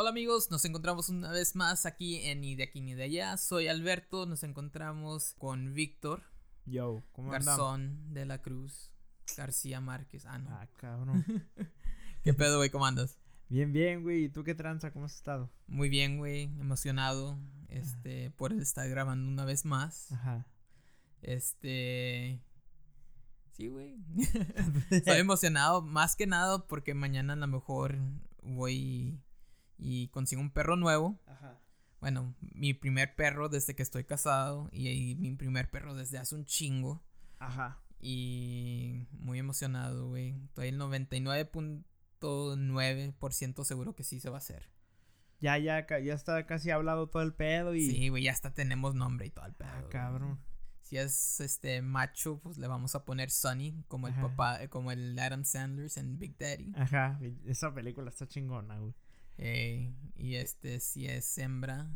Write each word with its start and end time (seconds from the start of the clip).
Hola 0.00 0.08
amigos, 0.08 0.50
nos 0.50 0.64
encontramos 0.64 1.10
una 1.10 1.30
vez 1.30 1.54
más 1.54 1.84
aquí 1.84 2.24
en 2.24 2.40
Ni 2.40 2.54
de 2.54 2.62
aquí 2.62 2.80
ni 2.80 2.94
de 2.94 3.02
allá. 3.02 3.36
Soy 3.36 3.68
Alberto, 3.68 4.24
nos 4.24 4.42
encontramos 4.44 5.34
con 5.34 5.74
Víctor 5.74 6.22
Yo, 6.64 7.02
¿cómo 7.12 7.34
andamos? 7.34 7.58
Garzón 7.58 8.14
de 8.14 8.24
la 8.24 8.40
Cruz 8.40 8.90
García 9.36 9.82
Márquez. 9.82 10.24
Ah, 10.24 10.38
no. 10.38 10.48
Ah, 10.52 10.66
cabrón. 10.76 11.22
¿Qué 12.24 12.32
pedo, 12.32 12.56
güey? 12.56 12.70
¿Cómo 12.70 12.86
andas? 12.86 13.18
bien, 13.50 13.74
bien, 13.74 14.02
güey. 14.02 14.24
¿Y 14.24 14.28
tú 14.30 14.42
qué 14.42 14.54
tranza? 14.54 14.90
¿Cómo 14.90 15.04
has 15.04 15.16
estado? 15.16 15.50
Muy 15.66 15.90
bien, 15.90 16.16
güey. 16.16 16.44
Emocionado 16.44 17.38
este, 17.68 18.30
por 18.30 18.54
estar 18.54 18.88
grabando 18.88 19.28
una 19.28 19.44
vez 19.44 19.66
más. 19.66 20.12
Ajá. 20.12 20.46
Este. 21.20 22.40
Sí, 23.52 23.68
güey. 23.68 23.98
Estoy 24.90 25.18
emocionado, 25.18 25.82
más 25.82 26.16
que 26.16 26.26
nada 26.26 26.66
porque 26.66 26.94
mañana 26.94 27.34
a 27.34 27.36
lo 27.36 27.46
mejor 27.48 27.98
voy 28.42 29.20
y 29.80 30.08
consigo 30.08 30.42
un 30.42 30.50
perro 30.50 30.76
nuevo. 30.76 31.18
Ajá. 31.26 31.58
Bueno, 32.00 32.34
mi 32.40 32.74
primer 32.74 33.14
perro 33.14 33.48
desde 33.48 33.74
que 33.74 33.82
estoy 33.82 34.04
casado 34.04 34.68
y, 34.72 34.88
y 34.88 35.14
mi 35.16 35.34
primer 35.34 35.70
perro 35.70 35.94
desde 35.94 36.18
hace 36.18 36.34
un 36.34 36.44
chingo. 36.44 37.02
Ajá. 37.38 37.80
Y 38.00 39.06
muy 39.12 39.38
emocionado, 39.38 40.08
güey. 40.08 40.34
Estoy 40.44 40.68
el 40.68 40.78
99.9% 40.78 43.64
seguro 43.64 43.94
que 43.94 44.04
sí 44.04 44.20
se 44.20 44.28
va 44.30 44.36
a 44.36 44.38
hacer. 44.38 44.70
Ya, 45.40 45.58
ya, 45.58 45.86
ya 45.86 46.14
está 46.14 46.46
casi 46.46 46.70
hablado 46.70 47.08
todo 47.08 47.22
el 47.22 47.34
pedo 47.34 47.74
y. 47.74 47.90
Sí, 47.90 48.08
güey, 48.10 48.24
ya 48.24 48.32
hasta 48.32 48.52
tenemos 48.52 48.94
nombre 48.94 49.26
y 49.26 49.30
todo 49.30 49.46
el 49.46 49.54
pedo. 49.54 49.70
Ah, 49.70 49.78
güey. 49.80 49.90
cabrón. 49.90 50.38
Si 50.82 50.98
es 50.98 51.40
este 51.40 51.80
macho, 51.82 52.40
pues 52.40 52.58
le 52.58 52.66
vamos 52.66 52.94
a 52.94 53.04
poner 53.04 53.30
Sonny, 53.30 53.84
como 53.86 54.08
el 54.08 54.14
papá, 54.14 54.66
como 54.68 54.90
el 54.90 55.16
Adam 55.18 55.44
Sanders 55.44 55.96
en 55.96 56.18
Big 56.18 56.36
Daddy. 56.36 56.72
Ajá. 56.74 57.18
Esa 57.46 57.72
película 57.72 58.10
está 58.10 58.26
chingona, 58.26 58.76
güey. 58.78 58.92
Eh, 59.42 59.94
y 60.16 60.34
este, 60.34 60.80
si 60.80 61.06
es 61.06 61.38
hembra, 61.38 61.88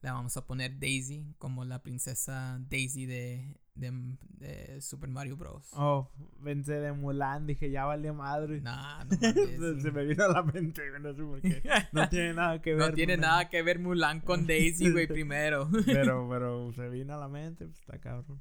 le 0.00 0.10
vamos 0.12 0.36
a 0.36 0.46
poner 0.46 0.78
Daisy, 0.78 1.34
como 1.38 1.64
la 1.64 1.82
princesa 1.82 2.56
Daisy 2.70 3.04
de, 3.04 3.58
de, 3.74 3.90
de 4.28 4.80
Super 4.80 5.10
Mario 5.10 5.36
Bros. 5.36 5.68
Oh, 5.72 6.08
pensé 6.44 6.74
de 6.74 6.92
Mulan. 6.92 7.48
Dije, 7.48 7.68
ya 7.72 7.84
vale 7.84 8.12
madre. 8.12 8.60
Nah, 8.60 9.02
no 9.04 9.10
se, 9.82 9.90
me 9.90 10.04
vino 10.04 10.24
a 10.24 10.28
la 10.28 10.42
mente. 10.44 10.82
No 11.00 11.12
sé 11.14 11.22
por 11.24 11.40
qué. 11.42 11.62
No 11.90 12.08
tiene 12.08 12.34
nada 12.34 12.62
que 12.62 12.74
ver. 12.76 12.88
No 12.88 12.94
tiene 12.94 13.16
Mulan. 13.16 13.28
nada 13.30 13.48
que 13.48 13.62
ver 13.62 13.78
Mulan 13.80 14.20
con 14.20 14.46
Daisy, 14.46 14.92
güey, 14.92 15.06
primero. 15.08 15.68
Pero, 15.84 16.28
pero 16.30 16.72
se 16.74 16.88
vino 16.90 17.14
a 17.14 17.18
la 17.18 17.28
mente, 17.28 17.66
pues 17.66 17.80
está 17.80 17.98
cabrón. 17.98 18.40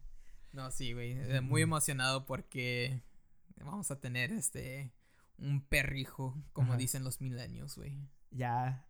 No, 0.53 0.69
sí, 0.69 0.93
güey. 0.93 1.13
eh, 1.13 1.41
Muy 1.41 1.63
emocionado 1.63 2.25
porque 2.27 3.01
vamos 3.59 3.89
a 3.89 3.99
tener 3.99 4.31
este 4.31 4.93
un 5.39 5.61
perrijo, 5.61 6.35
como 6.53 6.73
Ajá. 6.73 6.77
dicen 6.77 7.03
los 7.03 7.19
milenios, 7.19 7.75
güey. 7.77 8.07
Ya. 8.31 8.85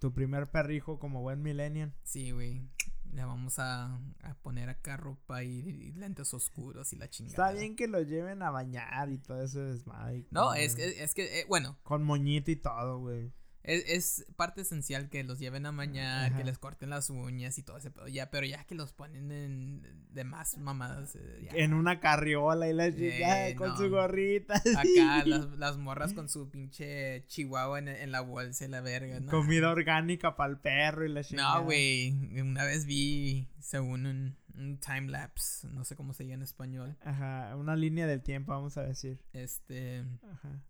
Tu 0.00 0.12
primer 0.12 0.50
perrijo 0.50 0.98
como 0.98 1.22
buen 1.22 1.42
millennial. 1.42 1.94
Sí, 2.04 2.30
güey. 2.30 2.68
Le 3.12 3.24
vamos 3.24 3.58
a, 3.58 4.00
a 4.22 4.34
poner 4.42 4.68
acá 4.68 4.96
ropa 4.96 5.44
y, 5.44 5.60
y 5.60 5.92
lentes 5.92 6.34
oscuros 6.34 6.92
y 6.92 6.96
la 6.96 7.08
chingada. 7.08 7.50
Está 7.50 7.58
bien 7.58 7.76
que 7.76 7.86
lo 7.86 8.00
lleven 8.02 8.42
a 8.42 8.50
bañar 8.50 9.10
y 9.10 9.18
todo 9.18 9.42
ese 9.42 9.60
desmadre. 9.60 10.26
No, 10.30 10.52
es 10.54 10.74
que, 10.74 11.02
es 11.02 11.14
que, 11.14 11.40
eh, 11.40 11.44
bueno, 11.48 11.78
Con 11.84 12.02
moñito 12.02 12.50
y 12.50 12.56
todo, 12.56 12.98
güey. 12.98 13.32
Es, 13.64 13.84
es 13.88 14.26
parte 14.36 14.60
esencial 14.60 15.08
que 15.08 15.24
los 15.24 15.38
lleven 15.38 15.66
a 15.66 15.72
mañar, 15.72 16.26
Ajá. 16.32 16.36
que 16.38 16.44
les 16.44 16.58
corten 16.58 16.90
las 16.90 17.10
uñas 17.10 17.58
y 17.58 17.62
todo 17.62 17.78
ese 17.78 17.90
pedo. 17.90 18.06
Ya, 18.08 18.30
pero 18.30 18.46
ya 18.46 18.64
que 18.64 18.74
los 18.74 18.92
ponen 18.92 19.32
en 19.32 20.04
de 20.10 20.24
más 20.24 20.56
mamadas. 20.58 21.16
eh, 21.16 21.40
ya. 21.44 21.50
En 21.56 21.74
una 21.74 21.98
carriola 21.98 22.68
y 22.68 22.72
la 22.72 22.90
chica 22.94 23.48
Eh, 23.48 23.54
con 23.56 23.70
no. 23.70 23.76
su 23.76 23.88
gorrita. 23.90 24.54
Acá 24.78 25.24
las, 25.24 25.46
las 25.58 25.76
morras 25.78 26.12
con 26.12 26.28
su 26.28 26.48
pinche 26.50 27.24
chihuahua 27.26 27.78
en, 27.80 27.88
en 27.88 28.12
la 28.12 28.20
bolsa 28.20 28.64
y 28.64 28.68
la 28.68 28.80
verga. 28.80 29.18
No, 29.20 29.30
Comida 29.30 29.70
orgánica 29.70 30.36
para 30.36 30.50
el 30.52 30.58
perro 30.58 31.04
y 31.04 31.08
la 31.08 31.24
chingada. 31.24 31.56
No, 31.56 31.64
güey. 31.64 32.12
Una 32.40 32.64
vez 32.64 32.86
vi, 32.86 33.48
según 33.60 34.06
un, 34.06 34.36
un 34.56 34.78
time 34.78 35.08
lapse, 35.10 35.66
no 35.68 35.84
sé 35.84 35.96
cómo 35.96 36.12
se 36.12 36.22
diga 36.24 36.34
en 36.34 36.42
español. 36.42 36.96
Ajá, 37.02 37.56
una 37.56 37.74
línea 37.76 38.06
del 38.06 38.22
tiempo, 38.22 38.52
vamos 38.52 38.76
a 38.76 38.82
decir. 38.82 39.20
Este. 39.32 40.04
Ajá. 40.30 40.62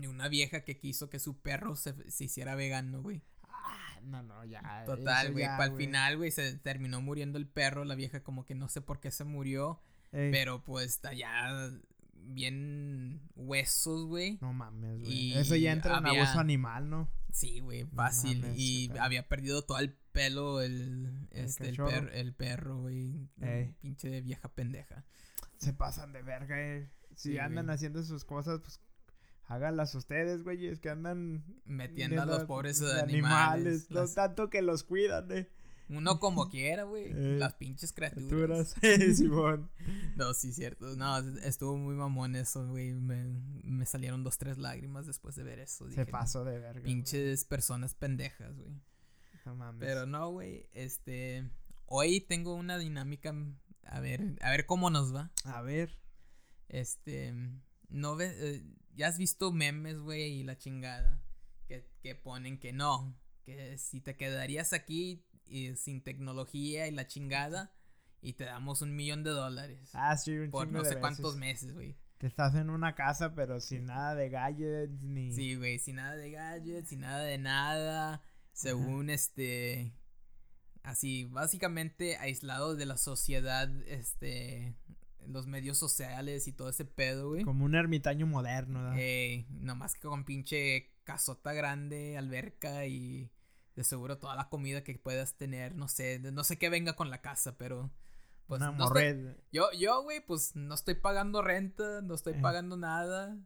De 0.00 0.08
una 0.08 0.28
vieja 0.28 0.62
que 0.64 0.78
quiso 0.78 1.08
que 1.10 1.18
su 1.18 1.38
perro 1.40 1.76
se, 1.76 2.10
se 2.10 2.24
hiciera 2.24 2.54
vegano, 2.54 3.02
güey. 3.02 3.22
Ah, 3.48 3.98
no, 4.02 4.22
no, 4.22 4.44
ya. 4.44 4.84
Total, 4.86 5.32
güey. 5.32 5.44
Para 5.44 5.66
el 5.66 5.76
final, 5.76 6.16
güey, 6.16 6.30
se 6.30 6.56
terminó 6.58 7.00
muriendo 7.00 7.38
el 7.38 7.46
perro. 7.46 7.84
La 7.84 7.94
vieja, 7.94 8.22
como 8.22 8.44
que 8.44 8.54
no 8.54 8.68
sé 8.68 8.80
por 8.80 9.00
qué 9.00 9.10
se 9.10 9.24
murió. 9.24 9.80
Ey, 10.12 10.30
Pero 10.30 10.62
pues 10.64 10.86
está 10.86 11.12
ya 11.12 11.70
bien 12.14 13.20
huesos, 13.34 14.06
güey. 14.06 14.38
No 14.40 14.52
mames, 14.52 15.00
güey. 15.00 15.34
Eso 15.34 15.56
ya 15.56 15.72
entra 15.72 15.98
en 15.98 16.06
había- 16.06 16.22
abuso 16.22 16.40
animal, 16.40 16.88
¿no? 16.90 17.10
Sí, 17.32 17.60
güey, 17.60 17.84
fácil. 17.84 18.40
mames, 18.40 18.58
y 18.58 18.90
había 18.98 19.28
perdido 19.28 19.62
todo 19.62 19.78
el 19.78 19.94
pelo 20.12 20.60
el, 20.60 21.28
este, 21.30 21.68
el, 21.68 21.76
cachorro. 21.76 21.90
per- 22.06 22.14
el 22.14 22.34
perro, 22.34 22.78
güey. 22.80 23.28
Ey. 23.40 23.74
Pinche 23.80 24.20
vieja 24.22 24.48
pendeja. 24.48 25.04
Se 25.58 25.72
pasan 25.72 26.12
de 26.12 26.22
verga, 26.22 26.60
eh. 26.60 26.88
Si 27.16 27.32
Sí, 27.32 27.38
andan 27.38 27.68
haciendo 27.70 28.02
sus 28.04 28.24
cosas, 28.24 28.60
pues 28.60 28.80
háganlas 29.48 29.94
ustedes, 29.94 30.44
güey. 30.44 30.66
Es 30.66 30.78
que 30.80 30.90
andan 30.90 31.44
Metiendo 31.64 32.22
a 32.22 32.26
los 32.26 32.44
pobres 32.44 32.80
animales. 32.82 33.90
No 33.90 34.00
las- 34.02 34.14
tanto 34.14 34.48
que 34.50 34.62
los 34.62 34.84
cuidan, 34.84 35.30
eh. 35.32 35.48
Uno 35.90 36.20
como 36.20 36.50
quiera, 36.50 36.82
güey. 36.84 37.06
Eh, 37.16 37.36
las 37.38 37.54
pinches 37.54 37.92
criaturas. 37.94 38.74
Criaturas. 38.78 39.16
Simón. 39.16 39.70
No, 40.16 40.34
sí, 40.34 40.52
cierto. 40.52 40.94
No, 40.96 41.16
estuvo 41.40 41.78
muy 41.78 41.94
mamón 41.94 42.36
eso, 42.36 42.68
güey. 42.68 42.92
Me, 42.92 43.24
me 43.64 43.86
salieron 43.86 44.22
dos, 44.22 44.36
tres 44.36 44.58
lágrimas 44.58 45.06
después 45.06 45.34
de 45.36 45.44
ver 45.44 45.58
eso. 45.60 45.84
Se 45.86 45.90
Dije, 45.90 46.06
pasó 46.06 46.44
de 46.44 46.58
verga. 46.58 46.82
Pinches 46.82 47.44
personas 47.46 47.94
pendejas, 47.94 48.54
güey. 48.58 48.70
No 49.46 49.54
mames. 49.54 49.80
Pero 49.80 50.04
no, 50.04 50.30
güey. 50.30 50.68
Este. 50.74 51.48
Hoy 51.86 52.20
tengo 52.20 52.54
una 52.54 52.76
dinámica. 52.76 53.34
A 53.86 54.00
ver, 54.00 54.36
a 54.42 54.50
ver 54.50 54.66
cómo 54.66 54.90
nos 54.90 55.14
va. 55.14 55.30
A 55.44 55.62
ver. 55.62 55.98
Este. 56.68 57.32
No 57.88 58.14
ves. 58.16 58.34
eh, 58.36 58.62
ya 58.98 59.06
has 59.06 59.16
visto 59.16 59.52
memes, 59.52 59.98
güey, 60.00 60.40
y 60.40 60.42
la 60.42 60.58
chingada. 60.58 61.22
Que, 61.68 61.88
que 62.02 62.14
ponen 62.14 62.58
que 62.58 62.72
no. 62.72 63.16
Que 63.44 63.78
si 63.78 64.00
te 64.00 64.16
quedarías 64.16 64.72
aquí 64.72 65.24
y 65.46 65.76
sin 65.76 66.02
tecnología 66.02 66.88
y 66.88 66.90
la 66.90 67.06
chingada. 67.06 67.72
Y 68.20 68.32
te 68.32 68.44
damos 68.44 68.82
un 68.82 68.96
millón 68.96 69.22
de 69.22 69.30
dólares. 69.30 69.90
Ah, 69.94 70.16
sí, 70.16 70.36
un 70.36 70.50
por 70.50 70.68
no 70.68 70.84
sé 70.84 70.98
cuántos 70.98 71.36
meses, 71.36 71.72
güey. 71.72 71.96
Que 72.18 72.26
estás 72.26 72.56
en 72.56 72.68
una 72.68 72.96
casa, 72.96 73.36
pero 73.36 73.60
sin 73.60 73.86
nada 73.86 74.16
de 74.16 74.28
gadgets 74.28 75.00
ni. 75.02 75.32
Sí, 75.32 75.54
güey, 75.54 75.78
sin 75.78 75.96
nada 75.96 76.16
de 76.16 76.32
gadgets, 76.32 76.88
sin 76.88 77.00
nada 77.00 77.22
de 77.22 77.38
nada. 77.38 78.22
Según 78.52 79.10
este. 79.10 79.92
Así, 80.82 81.26
básicamente 81.26 82.16
aislado 82.16 82.74
de 82.74 82.86
la 82.86 82.96
sociedad, 82.96 83.70
este. 83.86 84.74
Los 85.28 85.46
medios 85.46 85.76
sociales 85.78 86.48
y 86.48 86.52
todo 86.52 86.68
ese 86.70 86.84
pedo, 86.84 87.28
güey. 87.30 87.44
Como 87.44 87.64
un 87.64 87.74
ermitaño 87.74 88.26
moderno, 88.26 88.80
¿verdad? 88.82 88.96
Eh, 88.98 89.46
nomás 89.50 89.94
que 89.94 90.08
con 90.08 90.24
pinche 90.24 90.90
casota 91.04 91.52
grande, 91.52 92.16
alberca 92.18 92.86
y 92.86 93.30
de 93.76 93.84
seguro 93.84 94.18
toda 94.18 94.34
la 94.36 94.48
comida 94.48 94.82
que 94.82 94.98
puedas 94.98 95.34
tener. 95.36 95.74
No 95.74 95.88
sé, 95.88 96.18
no 96.18 96.44
sé 96.44 96.58
qué 96.58 96.68
venga 96.70 96.94
con 96.94 97.10
la 97.10 97.20
casa, 97.20 97.56
pero. 97.58 97.90
Pues 98.46 98.62
una 98.62 98.72
no 98.72 98.86
estoy- 98.86 99.36
yo, 99.52 99.70
yo, 99.78 100.02
güey, 100.02 100.24
pues 100.24 100.56
no 100.56 100.74
estoy 100.74 100.94
pagando 100.94 101.42
renta, 101.42 102.00
no 102.00 102.14
estoy 102.14 102.32
Eh. 102.32 102.38
pagando 102.40 102.76
nada. 102.78 103.36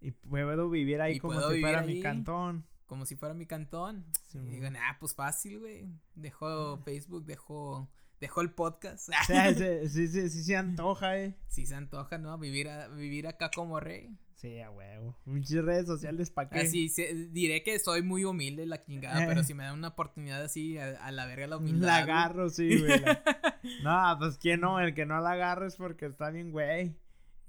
Y 0.00 0.12
puedo 0.12 0.70
vivir 0.70 1.00
ahí 1.02 1.16
Y 1.16 1.20
como 1.20 1.40
si 1.50 1.60
fuera 1.60 1.82
mi 1.82 2.00
cantón. 2.00 2.66
como 2.86 3.04
si 3.06 3.14
fuera 3.14 3.34
mi 3.34 3.44
cantón. 3.46 4.06
Sí, 4.28 4.38
y 4.38 4.48
digo, 4.58 4.66
ah, 4.80 4.96
pues 4.98 5.14
fácil, 5.14 5.60
güey. 5.60 5.86
Dejo 6.14 6.78
Facebook, 6.78 7.24
dejo, 7.26 7.90
dejo 8.22 8.40
el 8.40 8.50
podcast. 8.52 9.10
O 9.10 9.12
sea, 9.26 9.52
sí, 9.52 9.88
sí, 9.88 10.08
sí, 10.08 10.30
sí 10.30 10.42
se 10.44 10.56
antoja, 10.56 11.18
eh. 11.18 11.34
si 11.48 11.66
se 11.66 11.74
antoja, 11.74 12.16
¿no? 12.18 12.38
Vivir, 12.38 12.68
a- 12.70 12.88
vivir 12.88 13.26
acá 13.26 13.50
como 13.54 13.78
rey. 13.80 14.16
Sí, 14.36 14.58
a 14.60 14.70
huevo. 14.70 15.16
Muchas 15.24 15.64
redes 15.64 15.86
sociales 15.86 16.30
para 16.30 16.48
qué. 16.50 16.60
Así, 16.60 16.88
se- 16.88 17.14
diré 17.30 17.62
que 17.62 17.78
soy 17.78 18.02
muy 18.02 18.24
humilde, 18.24 18.64
la 18.66 18.82
chingada, 18.82 19.22
Eh. 19.22 19.26
pero 19.28 19.42
si 19.44 19.54
me 19.54 19.64
dan 19.64 19.74
una 19.74 19.88
oportunidad 19.88 20.42
así, 20.42 20.78
a, 20.78 21.04
a 21.04 21.10
la 21.12 21.26
verga 21.26 21.46
la 21.48 21.56
humildad. 21.58 21.86
La 21.86 22.00
güey. 22.04 22.10
agarro, 22.12 22.48
sí, 22.48 22.78
güey. 22.80 23.00
la- 23.00 23.22
No, 23.84 24.18
pues 24.18 24.38
quién 24.38 24.60
no, 24.60 24.80
el 24.80 24.94
que 24.94 25.04
no 25.06 25.20
la 25.20 25.32
agarra 25.32 25.66
es 25.66 25.76
porque 25.76 26.06
está 26.06 26.30
bien, 26.30 26.50
güey. 26.52 26.96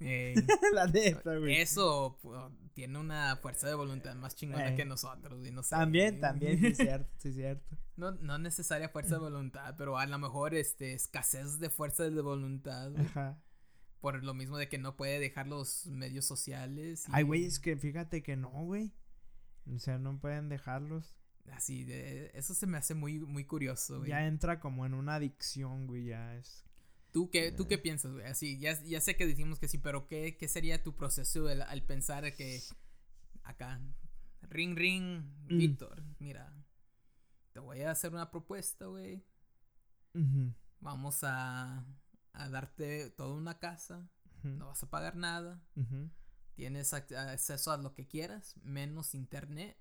Eh, 0.00 0.34
la 0.74 0.86
neta, 0.86 1.36
güey. 1.36 1.56
eso 1.60 2.18
pu- 2.22 2.52
tiene 2.74 2.98
una 2.98 3.36
fuerza 3.36 3.68
de 3.68 3.74
voluntad 3.74 4.14
más 4.16 4.34
chingona 4.34 4.70
Eh. 4.70 4.74
que 4.76 4.84
nosotros, 4.84 5.38
no 5.52 5.62
sé. 5.62 5.70
También, 5.76 6.20
también, 6.20 6.58
sí, 6.58 6.66
es 6.66 6.76
cierto, 6.76 7.10
sí, 7.18 7.32
cierto. 7.32 7.76
No, 7.96 8.10
no 8.12 8.38
necesaria 8.38 8.88
fuerza 8.88 9.14
de 9.14 9.20
voluntad, 9.20 9.74
pero 9.78 9.96
a 9.98 10.06
lo 10.06 10.18
mejor 10.18 10.54
este 10.54 10.94
escasez 10.94 11.60
de 11.60 11.70
fuerza 11.70 12.02
de 12.10 12.20
voluntad, 12.20 12.90
güey. 12.90 13.04
Ajá. 13.06 13.40
Por 14.00 14.22
lo 14.24 14.34
mismo 14.34 14.58
de 14.58 14.68
que 14.68 14.78
no 14.78 14.96
puede 14.96 15.18
dejar 15.20 15.46
los 15.46 15.86
medios 15.86 16.24
sociales. 16.26 17.04
y 17.08 17.12
Ay, 17.14 17.22
güey, 17.22 17.44
es 17.46 17.60
que 17.60 17.76
fíjate 17.76 18.22
que 18.22 18.36
no, 18.36 18.50
güey. 18.50 18.92
O 19.72 19.78
sea, 19.78 19.98
no 19.98 20.18
pueden 20.20 20.48
dejarlos. 20.48 21.14
Así, 21.52 21.84
de, 21.84 22.30
eso 22.34 22.52
se 22.54 22.66
me 22.66 22.76
hace 22.78 22.94
muy, 22.94 23.20
muy 23.20 23.44
curioso, 23.44 23.98
güey. 23.98 24.10
Ya 24.10 24.26
entra 24.26 24.60
como 24.60 24.84
en 24.86 24.92
una 24.94 25.14
adicción, 25.14 25.86
güey, 25.86 26.06
ya 26.06 26.34
es. 26.36 26.64
¿Tú 27.14 27.30
qué, 27.30 27.52
¿Tú 27.52 27.68
qué 27.68 27.78
piensas, 27.78 28.10
güey? 28.12 28.26
Así, 28.26 28.58
ya, 28.58 28.72
ya 28.82 29.00
sé 29.00 29.16
que 29.16 29.24
decimos 29.24 29.60
que 29.60 29.68
sí, 29.68 29.78
pero 29.78 30.08
¿qué, 30.08 30.36
qué 30.36 30.48
sería 30.48 30.82
tu 30.82 30.96
proceso 30.96 31.46
al, 31.46 31.62
al 31.62 31.82
pensar 31.84 32.34
que 32.34 32.60
acá, 33.44 33.80
ring, 34.42 34.76
ring, 34.76 35.22
Mm. 35.48 35.58
Víctor, 35.58 36.02
mira, 36.18 36.52
te 37.52 37.60
voy 37.60 37.82
a 37.82 37.92
hacer 37.92 38.12
una 38.12 38.32
propuesta, 38.32 38.86
güey. 38.86 39.24
Vamos 40.80 41.22
a, 41.22 41.86
a 42.32 42.48
darte 42.48 43.10
toda 43.10 43.34
una 43.34 43.58
casa. 43.60 44.08
No 44.42 44.66
vas 44.66 44.82
a 44.82 44.90
pagar 44.90 45.14
nada. 45.16 45.62
Tienes 46.56 46.92
ac- 46.92 47.16
acceso 47.16 47.70
a 47.70 47.76
lo 47.76 47.94
que 47.94 48.06
quieras, 48.08 48.56
menos 48.62 49.14
internet, 49.14 49.78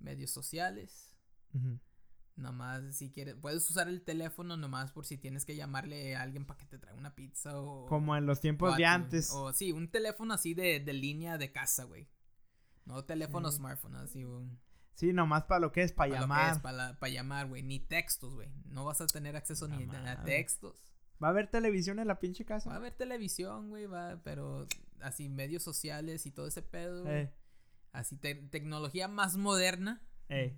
medios 0.00 0.30
sociales. 0.30 1.14
Nomás 2.36 2.96
si 2.96 3.10
quieres, 3.12 3.34
puedes 3.34 3.68
usar 3.70 3.88
el 3.88 4.02
teléfono 4.02 4.56
nomás 4.56 4.90
por 4.90 5.04
si 5.04 5.18
tienes 5.18 5.44
que 5.44 5.54
llamarle 5.54 6.16
a 6.16 6.22
alguien 6.22 6.46
para 6.46 6.58
que 6.58 6.64
te 6.66 6.78
traiga 6.78 6.98
una 6.98 7.14
pizza 7.14 7.60
o... 7.60 7.86
Como 7.86 8.16
en 8.16 8.24
los 8.26 8.40
tiempos 8.40 8.76
de 8.76 8.86
antes. 8.86 9.30
O 9.32 9.52
sí, 9.52 9.70
un 9.72 9.90
teléfono 9.90 10.32
así 10.34 10.54
de, 10.54 10.80
de 10.80 10.92
línea 10.94 11.36
de 11.36 11.52
casa, 11.52 11.84
güey. 11.84 12.08
No 12.86 13.04
teléfono 13.04 13.50
Sí. 13.50 13.58
smartphone, 13.58 13.96
así, 13.96 14.24
un... 14.24 14.58
Sí, 14.94 15.12
nomás 15.12 15.44
para 15.44 15.60
lo 15.60 15.72
que 15.72 15.82
es, 15.82 15.92
para 15.92 16.12
llamar. 16.20 16.60
Para 16.62 17.08
llamar, 17.08 17.48
güey. 17.48 17.62
Ni 17.62 17.80
textos, 17.80 18.34
güey. 18.34 18.48
No 18.66 18.84
vas 18.84 19.00
a 19.00 19.06
tener 19.06 19.36
acceso 19.36 19.68
ni 19.68 19.84
a 19.84 20.22
textos. 20.24 20.76
¿Va 21.22 21.28
a 21.28 21.30
haber 21.30 21.48
televisión 21.50 21.98
en 21.98 22.08
la 22.08 22.18
pinche 22.18 22.44
casa? 22.44 22.68
Va 22.68 22.76
a 22.76 22.78
haber 22.78 22.94
televisión, 22.94 23.68
güey, 23.70 23.86
va, 23.86 24.20
pero 24.24 24.66
así 25.00 25.28
medios 25.28 25.62
sociales 25.62 26.26
y 26.26 26.30
todo 26.30 26.46
ese 26.46 26.62
pedo. 26.62 27.02
güey. 27.04 27.14
Eh, 27.22 27.32
Así 27.92 28.16
te- 28.16 28.34
tecnología 28.34 29.06
más 29.06 29.36
moderna. 29.36 30.02
eh. 30.30 30.56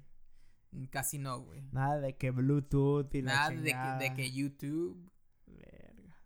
Casi 0.90 1.18
no, 1.18 1.40
güey. 1.40 1.62
Nada 1.72 2.00
de 2.00 2.16
que 2.16 2.30
Bluetooth 2.30 3.14
y 3.14 3.22
la 3.22 3.32
Nada 3.34 3.48
de 3.50 3.56
que, 3.56 3.62
chingada. 3.64 3.98
de 3.98 4.14
que 4.14 4.32
YouTube. 4.32 5.12
Verga. 5.46 6.16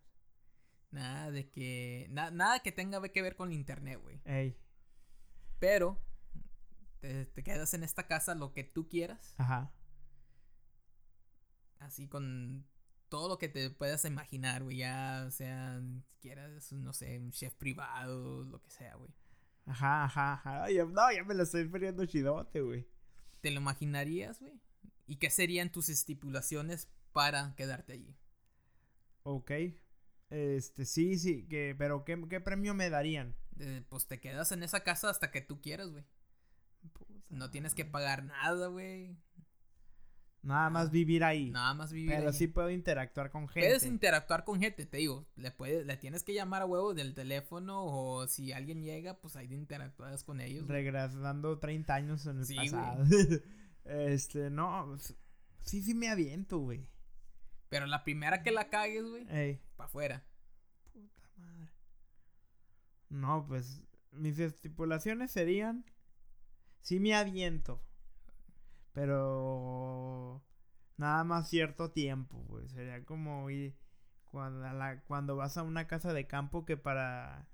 Nada 0.91 1.31
de 1.31 1.49
que. 1.49 2.07
na- 2.09 2.31
nada 2.31 2.59
que 2.61 2.71
tenga 2.71 3.01
que 3.09 3.21
ver 3.21 3.35
con 3.35 3.51
internet, 3.53 3.99
güey. 4.01 4.21
Ey, 4.25 4.57
Pero. 5.59 6.01
Te, 6.99 7.25
te 7.27 7.43
quedas 7.43 7.73
en 7.73 7.83
esta 7.83 8.07
casa 8.07 8.35
lo 8.35 8.53
que 8.53 8.63
tú 8.63 8.89
quieras. 8.89 9.35
ajá. 9.37 9.71
Así 11.79 12.07
con 12.09 12.67
todo 13.07 13.29
lo 13.29 13.37
que 13.37 13.47
te 13.47 13.69
puedas 13.69 14.03
imaginar, 14.05 14.63
güey. 14.63 14.77
Ya, 14.77 15.23
o 15.27 15.31
sea, 15.31 15.81
quieras, 16.19 16.71
no 16.73 16.91
sé, 16.93 17.17
un 17.19 17.31
chef 17.31 17.53
privado, 17.55 18.43
lo 18.43 18.61
que 18.61 18.69
sea, 18.69 18.95
güey. 18.95 19.09
Ajá, 19.65 20.03
ajá, 20.05 20.33
ajá. 20.33 20.63
Ay, 20.65 20.77
no, 20.77 21.11
ya 21.11 21.23
me 21.23 21.33
lo 21.35 21.43
estoy 21.43 21.65
poniendo 21.67 22.05
chidote, 22.05 22.61
güey. 22.61 22.85
¿Te 23.41 23.51
lo 23.51 23.59
imaginarías, 23.59 24.39
güey? 24.39 24.59
¿Y 25.07 25.17
qué 25.17 25.29
serían 25.29 25.71
tus 25.71 25.89
estipulaciones 25.89 26.89
para 27.13 27.55
quedarte 27.55 27.93
allí? 27.93 28.15
Ok. 29.23 29.51
Este, 30.29 30.85
sí, 30.85 31.17
sí, 31.17 31.47
que, 31.47 31.75
pero 31.77 32.05
¿qué, 32.05 32.21
qué 32.29 32.39
premio 32.39 32.73
me 32.73 32.89
darían? 32.89 33.35
Eh, 33.59 33.83
pues 33.89 34.07
te 34.07 34.19
quedas 34.19 34.51
en 34.51 34.63
esa 34.63 34.83
casa 34.83 35.09
hasta 35.09 35.31
que 35.31 35.41
tú 35.41 35.61
quieras, 35.61 35.89
güey. 35.89 36.05
No 37.29 37.49
tienes 37.51 37.75
que 37.75 37.85
pagar 37.85 38.23
nada, 38.23 38.67
güey. 38.67 39.17
Nada 40.41 40.69
más 40.69 40.89
vivir 40.89 41.23
ahí. 41.25 41.49
Nada 41.51 41.73
más 41.73 41.91
vivir. 41.91 42.11
pero 42.15 42.29
ahí. 42.29 42.33
sí 42.33 42.47
puedo 42.47 42.69
interactuar 42.69 43.29
con 43.29 43.47
gente. 43.49 43.67
Puedes 43.67 43.83
interactuar 43.85 44.45
con 44.45 44.59
gente, 44.59 44.85
te 44.85 44.97
digo. 44.97 45.27
Le, 45.35 45.51
puedes, 45.51 45.85
le 45.85 45.97
tienes 45.97 46.23
que 46.23 46.33
llamar 46.33 46.61
a 46.61 46.65
huevo 46.65 46.93
del 46.93 47.13
teléfono 47.13 47.83
o 47.85 48.25
si 48.27 48.53
alguien 48.53 48.81
llega, 48.81 49.19
pues 49.19 49.35
ahí 49.35 49.53
interactúas 49.53 50.23
con 50.23 50.39
ellos. 50.39 50.65
güey. 50.65 50.81
Regresando 50.83 51.59
30 51.59 51.93
años 51.93 52.25
en 52.25 52.37
el 52.39 52.45
Sí, 52.45 52.55
güey. 52.55 52.69
pasado. 52.69 53.03
este, 53.85 54.49
no. 54.49 54.95
s- 54.95 55.15
Sí, 55.61 55.83
sí 55.83 55.93
me 55.93 56.09
aviento, 56.09 56.57
güey. 56.59 56.87
Pero 57.67 57.85
la 57.85 58.03
primera 58.05 58.41
que 58.41 58.51
la 58.51 58.69
cagues, 58.69 59.03
güey, 59.05 59.25
Ey. 59.29 59.61
para 59.75 59.87
afuera. 59.87 60.23
Puta 60.93 61.29
madre. 61.35 61.69
No, 63.09 63.45
pues 63.45 63.81
mis 64.11 64.39
estipulaciones 64.39 65.31
serían. 65.31 65.85
Sí 66.81 66.99
me 67.01 67.13
aviento. 67.13 67.83
Pero 68.93 70.43
nada 70.97 71.23
más 71.23 71.49
cierto 71.49 71.91
tiempo, 71.91 72.37
güey. 72.47 72.67
Sería 72.69 73.05
como 73.05 73.49
ir 73.49 73.75
cuando, 74.25 74.65
a 74.65 74.73
la- 74.73 75.01
cuando 75.03 75.35
vas 75.35 75.57
a 75.57 75.63
una 75.63 75.87
casa 75.87 76.13
de 76.13 76.27
campo 76.27 76.65
que 76.65 76.77
para 76.77 77.47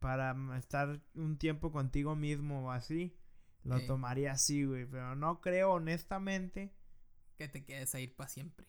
para 0.00 0.36
estar 0.58 1.00
un 1.14 1.38
tiempo 1.38 1.72
contigo 1.72 2.14
mismo 2.16 2.66
o 2.66 2.70
así, 2.72 3.16
lo 3.64 3.80
tomaría 3.86 4.32
así, 4.32 4.64
güey. 4.64 4.86
Pero 4.86 5.16
no 5.16 5.40
creo 5.40 5.72
honestamente. 5.74 6.72
Que 7.38 7.48
te 7.48 7.64
quedes 7.64 7.94
a 7.94 8.00
ir 8.00 8.14
para 8.16 8.28
siempre. 8.28 8.66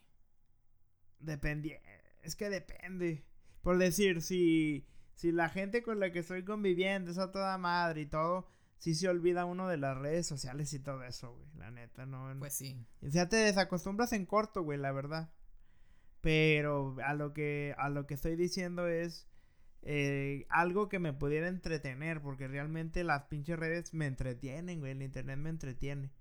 Depende. 1.20 1.82
Es 2.24 2.36
que 2.36 2.50
depende. 2.50 3.24
Por 3.62 3.78
decir, 3.78 4.22
si, 4.22 4.86
si 5.16 5.32
la 5.32 5.50
gente 5.50 5.82
con 5.84 6.00
la 6.00 6.12
que 6.12 6.20
estoy 6.20 6.44
conviviendo 6.44 7.12
es 7.12 7.18
a 7.18 7.32
toda 7.32 7.58
madre 7.58 8.02
y 8.02 8.06
todo, 8.06 8.48
sí 8.86 8.94
se 8.94 9.10
olvida 9.10 9.46
uno 9.46 9.68
de 9.68 9.78
las 9.78 9.98
redes 9.98 10.28
sociales 10.28 10.72
y 10.74 10.78
todo 10.78 11.04
eso, 11.04 11.34
güey. 11.34 11.48
La 11.58 11.72
neta, 11.72 12.06
no. 12.06 12.32
Pues 12.38 12.54
sí. 12.54 12.86
O 13.02 13.10
sea, 13.10 13.28
te 13.28 13.38
desacostumbras 13.38 14.14
en 14.14 14.28
corto, 14.28 14.62
güey, 14.62 14.78
la 14.78 14.92
verdad. 14.92 15.32
Pero 16.22 16.96
a 17.04 17.16
lo 17.16 17.34
que, 17.34 17.74
a 17.80 17.90
lo 17.90 18.06
que 18.06 18.14
estoy 18.14 18.36
diciendo 18.36 18.88
es 18.88 19.28
eh, 19.82 20.46
algo 20.50 20.88
que 20.88 21.00
me 21.00 21.14
pudiera 21.14 21.48
entretener, 21.48 22.22
porque 22.22 22.48
realmente 22.48 23.04
las 23.04 23.24
pinches 23.24 23.58
redes 23.58 23.92
me 23.96 24.06
entretienen, 24.06 24.82
güey. 24.82 24.92
El 24.92 25.02
internet 25.02 25.40
me 25.40 25.50
entretiene. 25.50 26.12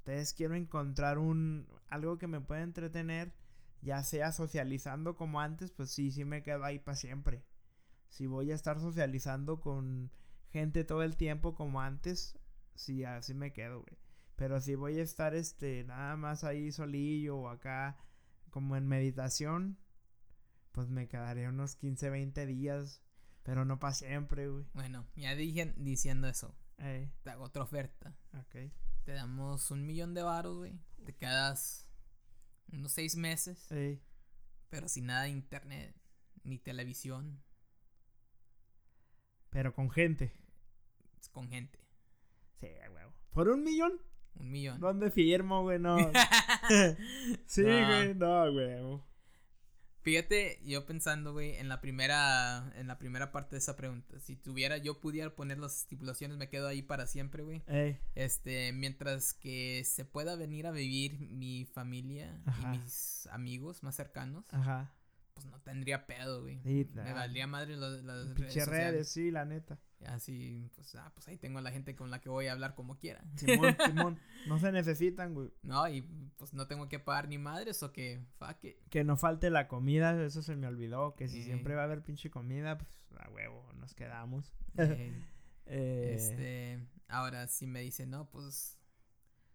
Entonces 0.00 0.34
quiero 0.34 0.56
encontrar 0.56 1.16
un 1.16 1.68
algo 1.88 2.18
que 2.18 2.26
me 2.26 2.42
pueda 2.42 2.60
entretener, 2.60 3.32
ya 3.80 4.02
sea 4.02 4.30
socializando 4.32 5.16
como 5.16 5.40
antes, 5.40 5.70
pues 5.70 5.90
sí, 5.90 6.10
sí 6.10 6.26
me 6.26 6.42
quedo 6.42 6.66
ahí 6.66 6.80
para 6.80 6.98
siempre. 6.98 7.42
Si 8.10 8.26
voy 8.26 8.52
a 8.52 8.56
estar 8.56 8.78
socializando 8.78 9.62
con 9.62 10.10
gente 10.50 10.84
todo 10.84 11.02
el 11.02 11.16
tiempo 11.16 11.54
como 11.54 11.80
antes, 11.80 12.38
sí, 12.74 13.04
así 13.04 13.34
me 13.34 13.52
quedo, 13.52 13.80
güey. 13.82 13.98
Pero 14.36 14.60
si 14.60 14.74
voy 14.74 14.98
a 14.98 15.02
estar 15.02 15.34
este 15.34 15.84
nada 15.84 16.16
más 16.16 16.44
ahí 16.44 16.72
solillo 16.72 17.36
o 17.38 17.48
acá 17.48 17.98
como 18.50 18.76
en 18.76 18.86
meditación, 18.86 19.78
pues 20.72 20.88
me 20.88 21.08
quedaré 21.08 21.48
unos 21.48 21.76
15, 21.76 22.10
20 22.10 22.46
días, 22.46 23.02
pero 23.42 23.64
no 23.64 23.78
para 23.78 23.94
siempre, 23.94 24.48
güey. 24.48 24.64
Bueno, 24.72 25.06
ya 25.16 25.34
dije 25.34 25.74
diciendo 25.76 26.28
eso. 26.28 26.54
Ey, 26.78 27.12
Te 27.22 27.30
hago 27.30 27.44
otra 27.44 27.62
oferta. 27.62 28.16
ok. 28.32 28.72
Te 29.04 29.12
damos 29.12 29.70
un 29.70 29.86
millón 29.86 30.14
de 30.14 30.22
varos, 30.22 30.56
güey. 30.56 30.80
Te 31.04 31.14
quedas 31.14 31.88
unos 32.72 32.92
seis 32.92 33.16
meses, 33.16 33.70
Ey, 33.70 34.02
pero 34.68 34.88
sin 34.88 35.06
nada 35.06 35.24
de 35.24 35.30
internet 35.30 35.94
ni 36.44 36.58
televisión, 36.58 37.42
pero 39.50 39.74
con 39.74 39.90
gente. 39.90 40.32
con 41.32 41.48
gente. 41.48 41.78
Sí, 42.60 42.66
huevo. 42.92 43.12
¿Por 43.32 43.48
un 43.48 43.62
millón? 43.62 43.92
Un 44.34 44.50
millón. 44.50 44.80
¿Dónde 44.80 45.10
firmo, 45.10 45.62
güey? 45.62 45.78
No. 45.78 45.96
sí, 47.46 47.62
No. 47.62 47.86
güey, 47.86 48.14
no, 48.14 48.52
güey. 48.52 49.00
Fíjate, 50.02 50.60
yo 50.64 50.86
pensando, 50.86 51.32
güey, 51.34 51.56
en 51.56 51.68
la 51.68 51.82
primera, 51.82 52.72
en 52.76 52.86
la 52.86 52.98
primera 52.98 53.32
parte 53.32 53.56
de 53.56 53.58
esa 53.58 53.76
pregunta. 53.76 54.18
Si 54.20 54.34
tuviera, 54.34 54.78
yo 54.78 54.98
pudiera 54.98 55.34
poner 55.36 55.58
las 55.58 55.76
estipulaciones, 55.76 56.38
me 56.38 56.48
quedo 56.48 56.68
ahí 56.68 56.80
para 56.80 57.06
siempre, 57.06 57.42
güey. 57.42 57.62
Ey, 57.66 57.98
Este, 58.14 58.72
mientras 58.72 59.34
que 59.34 59.82
se 59.84 60.06
pueda 60.06 60.36
venir 60.36 60.66
a 60.66 60.70
vivir 60.70 61.28
mi 61.30 61.66
familia 61.66 62.40
Ajá. 62.46 62.74
y 62.74 62.78
mis 62.78 63.26
amigos 63.30 63.82
más 63.82 63.94
cercanos, 63.94 64.46
ajá. 64.52 64.90
Pues 65.40 65.50
no 65.50 65.60
tendría 65.60 66.06
pedo, 66.06 66.42
güey. 66.42 66.60
Sí, 66.62 66.86
Me 66.94 67.10
ah, 67.10 67.14
valdría 67.14 67.46
madre 67.46 67.76
las 67.76 68.34
redes 68.34 68.66
redes, 68.66 69.08
sí, 69.08 69.30
la 69.30 69.44
neta. 69.44 69.78
Así, 70.06 70.70
pues, 70.74 70.94
ah, 70.94 71.10
pues 71.14 71.28
ahí 71.28 71.36
tengo 71.36 71.58
a 71.58 71.62
la 71.62 71.70
gente 71.70 71.94
con 71.94 72.10
la 72.10 72.20
que 72.20 72.28
voy 72.28 72.46
a 72.46 72.52
hablar 72.52 72.74
como 72.74 72.98
quiera. 72.98 73.22
Simón, 73.36 73.76
Simón. 73.86 74.18
No 74.46 74.58
se 74.58 74.72
necesitan, 74.72 75.34
güey. 75.34 75.50
No, 75.62 75.88
y 75.88 76.02
pues 76.36 76.54
no 76.54 76.66
tengo 76.66 76.88
que 76.88 76.98
pagar 76.98 77.28
ni 77.28 77.38
madres 77.38 77.82
o 77.82 77.92
que, 77.92 78.22
fuck 78.38 78.64
it. 78.64 78.76
Que 78.88 79.04
no 79.04 79.16
falte 79.16 79.50
la 79.50 79.68
comida, 79.68 80.22
eso 80.24 80.42
se 80.42 80.56
me 80.56 80.66
olvidó. 80.66 81.14
Que 81.16 81.28
si 81.28 81.42
siempre 81.42 81.74
va 81.74 81.82
a 81.82 81.84
haber 81.84 82.02
pinche 82.02 82.30
comida, 82.30 82.78
pues 82.78 82.90
a 83.18 83.30
huevo, 83.30 83.70
nos 83.74 83.94
quedamos. 83.94 84.54
Eh, 84.76 85.12
Eh, 85.72 86.14
Este, 86.16 86.80
ahora 87.06 87.46
si 87.46 87.68
me 87.68 87.80
dicen, 87.80 88.10
no, 88.10 88.28
pues 88.28 88.76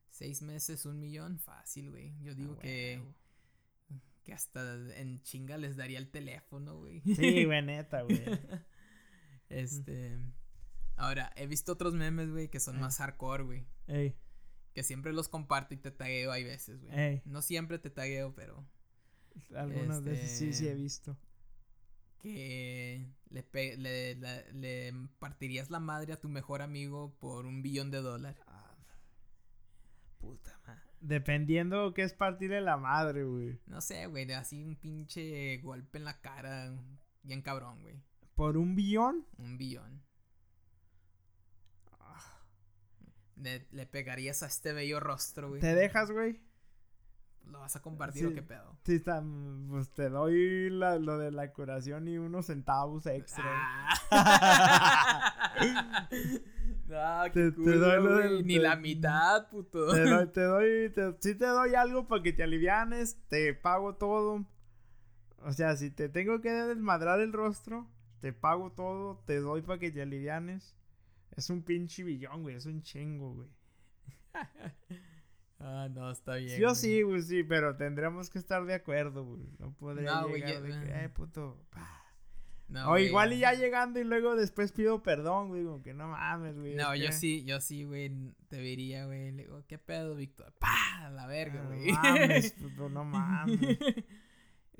seis 0.09 0.41
meses, 0.41 0.85
un 0.85 0.97
millón, 0.97 1.39
fácil, 1.39 1.89
güey. 1.91 2.17
Yo 2.21 2.33
digo 2.33 2.57
que, 2.57 2.99
huevo. 3.01 3.13
Que 4.25 4.33
hasta 4.33 4.75
en 4.99 5.21
chinga 5.21 5.57
les 5.57 5.77
daría 5.77 5.97
el 5.99 6.09
teléfono, 6.09 6.77
güey. 6.79 6.99
Sí, 7.01 7.45
güey, 7.45 7.61
neta, 7.61 8.01
güey. 8.01 8.21
Este, 9.49 10.17
ahora 10.97 11.31
he 11.35 11.47
visto 11.47 11.71
otros 11.71 11.93
memes, 11.93 12.29
güey, 12.31 12.49
que 12.49 12.59
son 12.59 12.79
más 12.79 12.97
hardcore, 12.97 13.43
güey. 13.43 13.65
Ey, 13.87 14.15
Que 14.73 14.83
siempre 14.83 15.13
los 15.13 15.29
comparto 15.29 15.73
y 15.73 15.77
te 15.77 15.91
tagueo 15.91 16.31
hay 16.31 16.43
veces, 16.43 16.81
güey. 16.81 16.99
ey. 16.99 17.21
No 17.25 17.41
siempre 17.41 17.77
te 17.79 17.89
tagueo, 17.91 18.33
pero 18.35 18.65
Algunas 19.55 20.03
veces 20.03 20.31
sí, 20.31 20.51
sí 20.53 20.65
he 20.67 20.71
Este, 20.71 20.81
visto. 20.81 21.17
que 22.21 23.05
le, 23.29 23.43
pe- 23.43 23.77
le, 23.77 24.15
la- 24.15 24.41
le 24.53 24.91
partirías 25.19 25.69
la 25.69 25.79
madre 25.79 26.13
a 26.13 26.19
tu 26.19 26.27
mejor 26.29 26.61
amigo 26.63 27.15
por 27.19 27.45
un 27.45 27.61
billón 27.61 27.91
de 27.91 27.99
dólares. 28.01 28.41
Ah, 28.47 28.75
puta 30.19 30.59
madre. 30.65 30.81
Dependiendo 31.07 31.93
qué 31.93 32.01
es 32.01 32.13
partirle 32.13 32.61
la 32.61 32.77
madre, 32.77 33.23
güey. 33.25 33.59
No 33.67 33.79
sé, 33.79 34.07
güey, 34.07 34.25
de 34.25 34.33
así 34.35 34.63
un 34.63 34.75
pinche 34.75 35.57
golpe 35.57 35.99
en 35.99 36.03
la 36.03 36.19
cara, 36.19 36.73
bien 37.21 37.43
cabrón, 37.43 37.81
güey. 37.83 37.95
¿Por 38.33 38.57
un 38.57 38.75
billón? 38.75 39.25
Un 39.37 39.57
billón. 39.57 40.03
le, 43.35 43.67
le 43.71 43.85
pegarías 43.85 44.41
a 44.43 44.47
este 44.47 44.73
bello 44.73 44.99
rostro, 44.99 45.49
güey? 45.49 45.61
¿Te 45.61 45.75
dejas, 45.75 46.09
güey? 46.09 46.39
¿Lo 47.43 47.59
vas 47.59 47.75
a 47.75 47.81
compartir 47.81 48.25
o 48.27 48.33
qué 48.33 48.41
pedo? 48.41 48.75
Sí, 48.85 48.95
está, 48.95 49.23
pues 49.69 49.91
te 49.93 50.09
doy 50.09 50.69
la- 50.71 50.97
lo 50.97 51.19
de 51.19 51.31
la 51.31 51.51
curación 51.53 52.07
y 52.07 52.17
unos 52.17 52.47
centavos 52.47 53.05
extra. 53.05 53.43
Ah. 54.09 55.53
no, 56.87 57.23
qué 57.33 57.51
Te- 57.51 57.51
doy 57.51 58.03
lo 58.03 58.15
güey. 58.15 58.23
del- 58.23 58.45
Ni 58.47 58.55
te- 58.55 58.61
la 58.61 58.75
mitad, 58.75 59.49
puto. 59.49 59.91
Te 59.93 60.01
doy, 60.09 60.27
te 60.33 60.41
doy, 60.43 60.89
te- 60.91 61.15
sí 61.19 61.35
te 61.35 61.45
doy 61.45 61.75
algo 61.75 62.07
para 62.07 62.21
que 62.23 62.33
te 62.33 62.43
alivianes, 62.43 63.17
te 63.27 63.53
pago 63.53 63.95
todo. 63.95 64.45
O 65.39 65.51
sea, 65.53 65.75
si 65.75 65.91
te 65.91 66.09
tengo 66.09 66.41
que 66.41 66.51
desmadrar 66.51 67.19
el 67.19 67.31
rostro, 67.33 67.87
te 68.21 68.33
pago 68.33 68.71
todo, 68.71 69.23
te 69.25 69.39
doy 69.39 69.61
para 69.61 69.79
que 69.79 69.91
te 69.91 70.01
alivianes. 70.01 70.75
Es 71.35 71.49
un 71.49 71.63
pinche 71.63 72.03
billón, 72.03 72.43
güey, 72.43 72.55
es 72.55 72.65
un 72.65 72.81
chingo, 72.81 73.33
güey. 73.33 73.49
Ah, 75.57 75.87
no, 75.89 76.11
está 76.11 76.35
bien. 76.35 76.59
Yo 76.59 76.67
güey. 76.67 76.75
sí, 76.75 77.01
güey, 77.01 77.21
sí, 77.21 77.43
pero 77.43 77.75
tendremos 77.77 78.29
que 78.29 78.37
estar 78.37 78.65
de 78.65 78.73
acuerdo, 78.73 79.23
güey. 79.23 79.47
No 79.57 79.73
podría 79.73 80.15
No, 80.21 80.27
güey, 80.27 80.41
llegar 80.41 80.53
ya- 80.55 80.61
de 80.61 80.85
que, 80.85 81.05
eh, 81.05 81.09
puto. 81.09 81.65
pa". 81.71 82.03
No, 82.67 82.85
o 82.87 82.89
güey. 82.91 83.05
igual 83.07 83.31
y 83.33 83.39
ya 83.39 83.53
llegando 83.53 83.99
y 83.99 84.03
luego 84.03 84.35
después 84.35 84.71
pido 84.71 85.03
perdón, 85.03 85.49
güey, 85.49 85.63
como 85.63 85.83
que 85.83 85.93
no 85.93 86.07
mames, 86.07 86.57
güey. 86.57 86.75
No, 86.75 86.95
yo 86.95 87.07
que- 87.07 87.11
sí, 87.13 87.43
yo 87.45 87.61
sí, 87.61 87.83
güey, 87.83 88.11
te 88.47 88.57
vería, 88.57 89.05
güey. 89.05 89.31
Le 89.31 89.43
digo, 89.43 89.63
¿qué 89.67 89.77
pedo, 89.77 90.15
Víctor? 90.15 90.51
¡Pah! 90.59 91.09
La 91.11 91.27
verga, 91.27 91.61
Ah, 91.63 91.67
güey. 91.67 91.91
No 91.91 92.01
mames, 92.01 92.51
puto, 92.53 92.89
no 92.89 93.03
mames. 93.05 93.77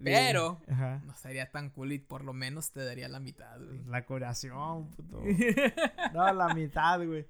Pero- 0.04 0.60
Ajá. 0.68 1.02
No 1.06 1.16
sería 1.16 1.52
tan 1.52 1.70
cool 1.70 1.94
y 1.94 2.00
por 2.00 2.24
lo 2.26 2.34
menos 2.34 2.72
te 2.72 2.84
daría 2.84 3.08
la 3.08 3.20
mitad, 3.20 3.60
güey. 3.64 3.84
La 3.86 4.06
curación, 4.06 4.90
puto. 4.92 5.22
No, 6.14 6.34
la 6.34 6.54
mitad, 6.54 7.06
güey. 7.06 7.28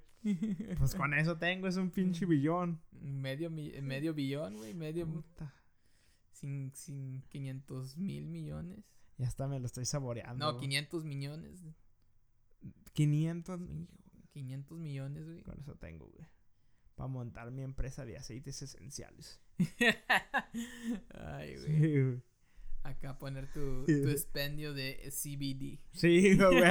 Pues 0.78 0.94
con 0.96 1.14
eso 1.14 1.36
tengo, 1.36 1.68
es 1.68 1.76
un 1.76 1.90
pinche 1.90 2.26
billón. 2.26 2.80
medio, 3.00 3.50
medio 3.50 4.12
billón, 4.14 4.56
güey. 4.56 4.74
Medio. 4.74 5.06
Puta. 5.06 5.52
Sin, 6.32 6.72
sin 6.74 7.22
500 7.28 7.96
mil 7.96 8.26
millones. 8.26 8.84
Ya 9.18 9.26
hasta 9.26 9.46
me 9.48 9.58
lo 9.58 9.66
estoy 9.66 9.86
saboreando. 9.86 10.44
No, 10.44 10.52
güey. 10.52 10.68
500 10.68 11.04
millones. 11.04 11.64
500 12.92 13.60
hijo, 13.60 13.92
500 14.32 14.78
millones, 14.78 15.24
güey. 15.24 15.42
Con 15.42 15.58
eso 15.58 15.74
tengo, 15.76 16.06
güey. 16.06 16.26
Para 16.94 17.08
montar 17.08 17.50
mi 17.50 17.62
empresa 17.62 18.04
de 18.04 18.16
aceites 18.16 18.60
esenciales. 18.62 19.40
Ay, 21.14 21.56
güey. 21.56 21.66
Sí, 21.66 22.02
güey. 22.02 22.22
Acá 22.82 23.18
poner 23.18 23.52
tu, 23.52 23.84
tu 23.84 24.08
expendio 24.08 24.72
de 24.72 25.10
CBD. 25.10 25.80
Sí, 25.92 26.36
güey. 26.36 26.62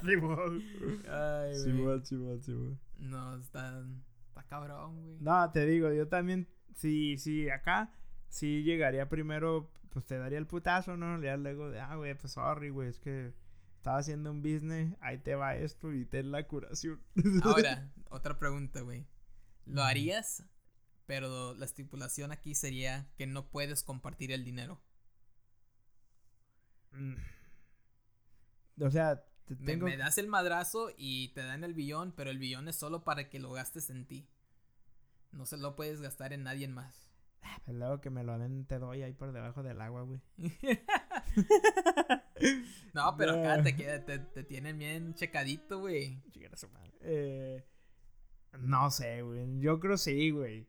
Simón. 0.00 0.62
Ay, 1.08 1.50
güey. 1.50 1.58
Simón, 1.58 2.06
Simón, 2.06 2.42
Simón. 2.42 2.80
No, 2.98 3.36
está, 3.36 3.84
está 4.28 4.42
cabrón, 4.44 5.02
güey. 5.02 5.18
No, 5.20 5.50
te 5.52 5.66
digo, 5.66 5.92
yo 5.92 6.08
también, 6.08 6.48
sí, 6.74 7.18
sí, 7.18 7.50
acá, 7.50 7.92
sí 8.28 8.62
llegaría 8.62 9.08
primero, 9.08 9.70
pues 9.94 10.04
te 10.06 10.18
daría 10.18 10.38
el 10.38 10.46
putazo, 10.48 10.96
¿no? 10.96 11.22
Ya 11.22 11.36
luego 11.36 11.70
de, 11.70 11.80
ah, 11.80 11.94
güey, 11.94 12.14
pues 12.18 12.32
sorry, 12.32 12.70
güey, 12.70 12.88
es 12.88 12.98
que 12.98 13.32
estaba 13.76 13.98
haciendo 13.98 14.32
un 14.32 14.42
business, 14.42 14.96
ahí 15.00 15.18
te 15.18 15.36
va 15.36 15.54
esto 15.54 15.92
y 15.92 16.04
ten 16.04 16.32
la 16.32 16.46
curación. 16.48 17.00
Ahora, 17.44 17.92
otra 18.10 18.36
pregunta, 18.36 18.80
güey. 18.80 19.06
¿Lo 19.66 19.84
harías? 19.84 20.44
Pero 21.06 21.54
la 21.54 21.64
estipulación 21.64 22.32
aquí 22.32 22.56
sería 22.56 23.08
que 23.16 23.28
no 23.28 23.48
puedes 23.48 23.84
compartir 23.84 24.32
el 24.32 24.44
dinero. 24.44 24.82
Mm. 26.90 27.14
o 28.82 28.90
sea, 28.90 29.24
te 29.44 29.54
Me, 29.56 29.66
tengo... 29.66 29.86
me 29.86 29.96
das 29.96 30.18
el 30.18 30.26
madrazo 30.26 30.90
y 30.96 31.28
te 31.34 31.42
dan 31.42 31.62
el 31.62 31.74
billón, 31.74 32.12
pero 32.16 32.30
el 32.30 32.38
billón 32.38 32.68
es 32.68 32.76
solo 32.76 33.04
para 33.04 33.28
que 33.30 33.38
lo 33.38 33.52
gastes 33.52 33.90
en 33.90 34.06
ti. 34.06 34.28
No 35.30 35.46
se 35.46 35.56
lo 35.56 35.76
puedes 35.76 36.00
gastar 36.00 36.32
en 36.32 36.42
nadie 36.42 36.66
más. 36.66 37.03
Luego 37.66 38.00
que 38.00 38.10
me 38.10 38.24
lo 38.24 38.38
den, 38.38 38.66
te 38.66 38.78
doy 38.78 39.02
ahí 39.02 39.12
por 39.12 39.32
debajo 39.32 39.62
del 39.62 39.80
agua, 39.80 40.02
güey. 40.02 40.20
No, 42.92 43.16
pero 43.16 43.32
acá 43.32 43.62
te, 43.62 43.72
te, 44.00 44.18
te 44.18 44.44
tienen 44.44 44.78
bien 44.78 45.14
checadito, 45.14 45.80
güey. 45.80 46.22
Eh, 47.00 47.64
no 48.60 48.90
sé, 48.90 49.22
güey. 49.22 49.58
Yo 49.60 49.80
creo 49.80 49.96
sí, 49.96 50.30
güey. 50.30 50.68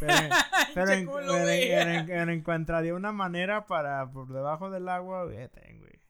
Pero, 0.00 0.12
pero, 0.74 0.90
en- 0.92 1.06
culo, 1.06 1.18
pero- 1.26 1.42
güey. 1.44 1.68
pero 1.68 1.90
en- 1.90 2.06
pero 2.06 2.32
encontraría 2.32 2.94
una 2.94 3.12
manera 3.12 3.66
para 3.66 4.10
por 4.10 4.32
debajo 4.32 4.70
del 4.70 4.88
agua, 4.88 5.24
güey. 5.24 5.48
ten, 5.48 5.80
güey. 5.80 6.00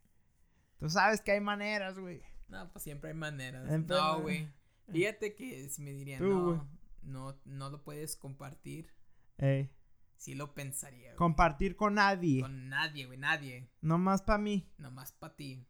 Tú 0.78 0.90
sabes 0.90 1.20
que 1.20 1.32
hay 1.32 1.40
maneras, 1.40 1.98
güey. 1.98 2.20
No, 2.48 2.70
pues 2.72 2.82
siempre 2.84 3.10
hay 3.10 3.16
maneras. 3.16 3.70
Entonces- 3.70 4.04
no, 4.06 4.20
güey. 4.22 4.48
Fíjate 4.92 5.34
que 5.34 5.68
si 5.68 5.82
me 5.82 5.92
dirían, 5.92 6.20
Tú, 6.20 6.44
güey. 6.44 6.56
no, 7.02 7.32
no, 7.32 7.40
no 7.44 7.70
lo 7.70 7.82
puedes 7.82 8.16
compartir, 8.16 8.94
Ey, 9.38 9.70
sí 10.16 10.34
lo 10.34 10.54
pensaría. 10.54 11.08
güey. 11.08 11.16
compartir 11.16 11.76
con 11.76 11.94
nadie. 11.94 12.40
Con 12.42 12.68
nadie, 12.68 13.06
güey, 13.06 13.18
nadie. 13.18 13.68
No 13.80 13.98
más 13.98 14.22
para 14.22 14.38
mí. 14.38 14.68
Nomás 14.78 15.12
para 15.12 15.34
ti. 15.36 15.66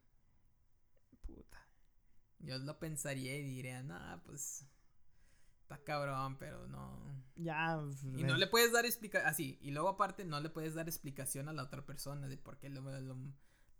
Puta. 1.27 1.59
Yo 2.39 2.59
lo 2.59 2.79
pensaría 2.79 3.37
y 3.37 3.43
diría, 3.45 3.83
no, 3.83 4.23
pues. 4.25 4.67
Está 5.63 5.83
cabrón, 5.83 6.39
pero 6.39 6.67
no. 6.69 7.25
Ya. 7.35 7.77
pues, 7.83 8.05
Y 8.05 8.23
no 8.23 8.37
le 8.37 8.47
puedes 8.47 8.73
dar 8.73 8.85
explicación. 8.87 9.29
Así. 9.29 9.59
y 9.61 9.73
luego, 9.73 9.89
aparte, 9.89 10.25
no 10.25 10.39
le 10.41 10.49
puedes 10.49 10.75
dar 10.75 10.87
explicación 10.89 11.49
a 11.49 11.53
la 11.53 11.65
otra 11.65 11.85
persona 11.85 12.29
de 12.29 12.37
por 12.37 12.59
qué 12.59 12.69
le, 12.69 12.81
lo- 12.81 13.17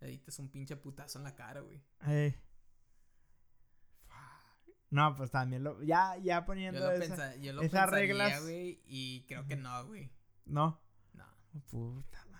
le 0.01 0.07
diste 0.07 0.41
un 0.41 0.49
pinche 0.49 0.75
putazo 0.75 1.17
en 1.19 1.23
la 1.23 1.33
cara, 1.35 1.61
güey. 1.61 1.81
Ey. 2.05 2.35
No, 4.89 5.15
pues 5.15 5.31
también 5.31 5.63
lo. 5.63 5.81
Ya, 5.83 6.15
ya 6.17 6.39
Yo 6.41 6.45
poniendo 6.45 6.79
lo, 6.79 6.91
esa. 6.91 7.15
pensa- 7.15 7.35
yo 7.37 7.53
lo 7.53 7.61
pensaría, 7.61 7.91
reglas- 7.99 8.41
güey. 8.43 8.81
Y 8.85 9.25
creo 9.27 9.45
que 9.45 9.55
no, 9.57 9.85
güey. 9.85 10.09
No. 10.47 10.79
No. 11.13 11.25
Puta 11.69 12.25
madre. 12.25 12.37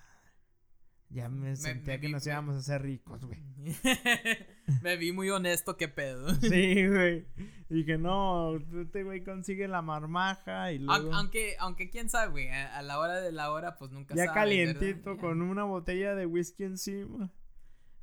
Ya 1.10 1.30
me, 1.30 1.56
sentía 1.56 1.94
me 1.96 2.00
que 2.02 2.08
vi- 2.08 2.14
nos 2.14 2.26
íbamos 2.28 2.56
a 2.56 2.60
hacer 2.60 2.82
ricos, 2.82 3.24
güey. 3.26 3.42
Me 4.82 4.98
vi 4.98 5.14
muy 5.14 5.30
honesto, 5.30 5.78
qué 5.78 5.88
pedo. 5.88 6.28
Sí, 6.42 6.88
güey. 6.88 7.26
Que 7.86 7.98
no, 7.98 8.58
este 8.82 9.04
güey 9.04 9.24
consigue 9.24 9.68
la 9.68 9.82
marmaja 9.82 10.72
y 10.74 10.80
luego. 10.80 11.14
Aunque, 11.14 11.56
aunque 11.60 11.90
quién 11.90 12.10
sabe, 12.10 12.32
güey. 12.32 12.50
A, 12.50 12.82
la 12.82 13.00
hora 13.00 13.22
de 13.22 13.32
la 13.32 13.52
hora, 13.52 13.78
pues 13.78 13.92
nunca 13.92 14.16
ya 14.16 14.26
sabes, 14.26 14.34
calientito 14.34 15.12
¿verdad? 15.12 15.22
con 15.22 15.42
una 15.42 15.64
botella 15.64 16.16
de 16.16 16.26
whisky 16.26 16.64
encima. 16.66 17.32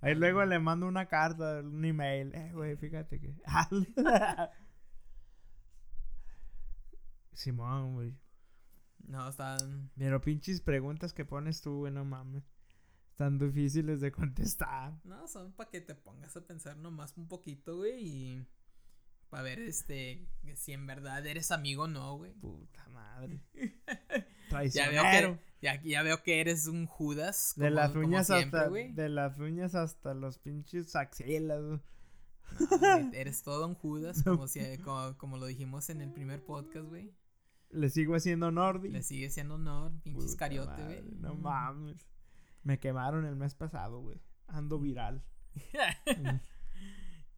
Ahí 0.01 0.15
luego 0.15 0.45
le 0.45 0.59
mando 0.59 0.87
una 0.87 1.07
carta, 1.07 1.61
un 1.61 1.85
email. 1.85 2.35
Eh, 2.35 2.51
güey, 2.53 2.77
fíjate 2.77 3.21
que. 3.21 3.35
Simón, 7.33 7.95
güey. 7.95 8.15
No, 9.07 9.29
están. 9.29 9.91
Pero 9.97 10.21
pinches 10.21 10.61
preguntas 10.61 11.13
que 11.13 11.25
pones 11.25 11.61
tú, 11.61 11.79
güey, 11.81 11.93
no 11.93 12.05
mames. 12.05 12.43
Están 13.11 13.39
difíciles 13.39 14.01
de 14.01 14.11
contestar. 14.11 14.99
No, 15.05 15.29
son 15.29 15.53
para 15.53 15.71
que 15.71 15.81
te 15.81 15.95
pongas 15.95 16.37
a 16.37 16.41
pensar 16.47 16.77
nomás 16.77 17.17
un 17.17 17.29
poquito, 17.29 17.77
güey. 17.77 18.07
Y. 18.07 18.47
Para 19.31 19.43
ver, 19.45 19.61
este. 19.61 20.27
Si 20.57 20.73
en 20.73 20.87
verdad 20.87 21.25
eres 21.27 21.51
amigo 21.51 21.85
o 21.85 21.89
no, 21.89 22.17
güey. 22.17 22.33
Puta 22.35 22.89
madre. 22.89 23.41
Ya 24.51 24.89
veo 24.91 25.03
Traicionero. 25.03 25.35
que. 25.39 25.41
Ya, 25.63 25.83
ya 25.83 26.03
veo 26.03 26.23
que 26.23 26.41
eres 26.41 26.67
un 26.67 26.87
Judas. 26.87 27.55
De 27.57 27.65
como- 27.67 27.75
las 27.77 27.91
como 27.93 28.07
uñas 28.07 28.27
siempre, 28.27 28.59
hasta. 28.61 28.69
güey. 28.69 28.93
De 28.93 29.09
las 29.09 29.39
uñas 29.39 29.75
hasta 29.75 30.15
los 30.15 30.39
pinches 30.39 30.95
axilas, 30.95 31.63
güey. 31.65 31.81
No, 32.61 32.79
güey, 32.79 33.11
eres 33.15 33.43
todo 33.43 33.67
un 33.67 33.75
Judas, 33.75 34.23
como, 34.25 34.47
si, 34.47 34.61
como, 34.79 35.17
como 35.17 35.39
lo 35.39 35.47
dijimos 35.47 35.89
en 35.91 36.03
el 36.03 36.13
primer 36.13 36.45
podcast, 36.45 36.87
güey. 36.87 37.11
Le 37.75 37.91
sigo 37.91 38.15
haciendo 38.15 38.51
Nordi. 38.51 38.89
Le 38.89 39.03
sigue 39.03 39.31
siendo 39.31 39.55
honor, 39.57 39.93
pinches 40.03 40.37
cariote, 40.37 40.83
güey. 40.85 41.03
No 41.21 41.35
mames. 41.35 42.07
Me 42.63 42.79
quemaron 42.79 43.25
el 43.27 43.37
mes 43.37 43.55
pasado, 43.55 44.01
güey. 44.01 44.21
Ando 44.47 44.79
viral. 44.79 45.23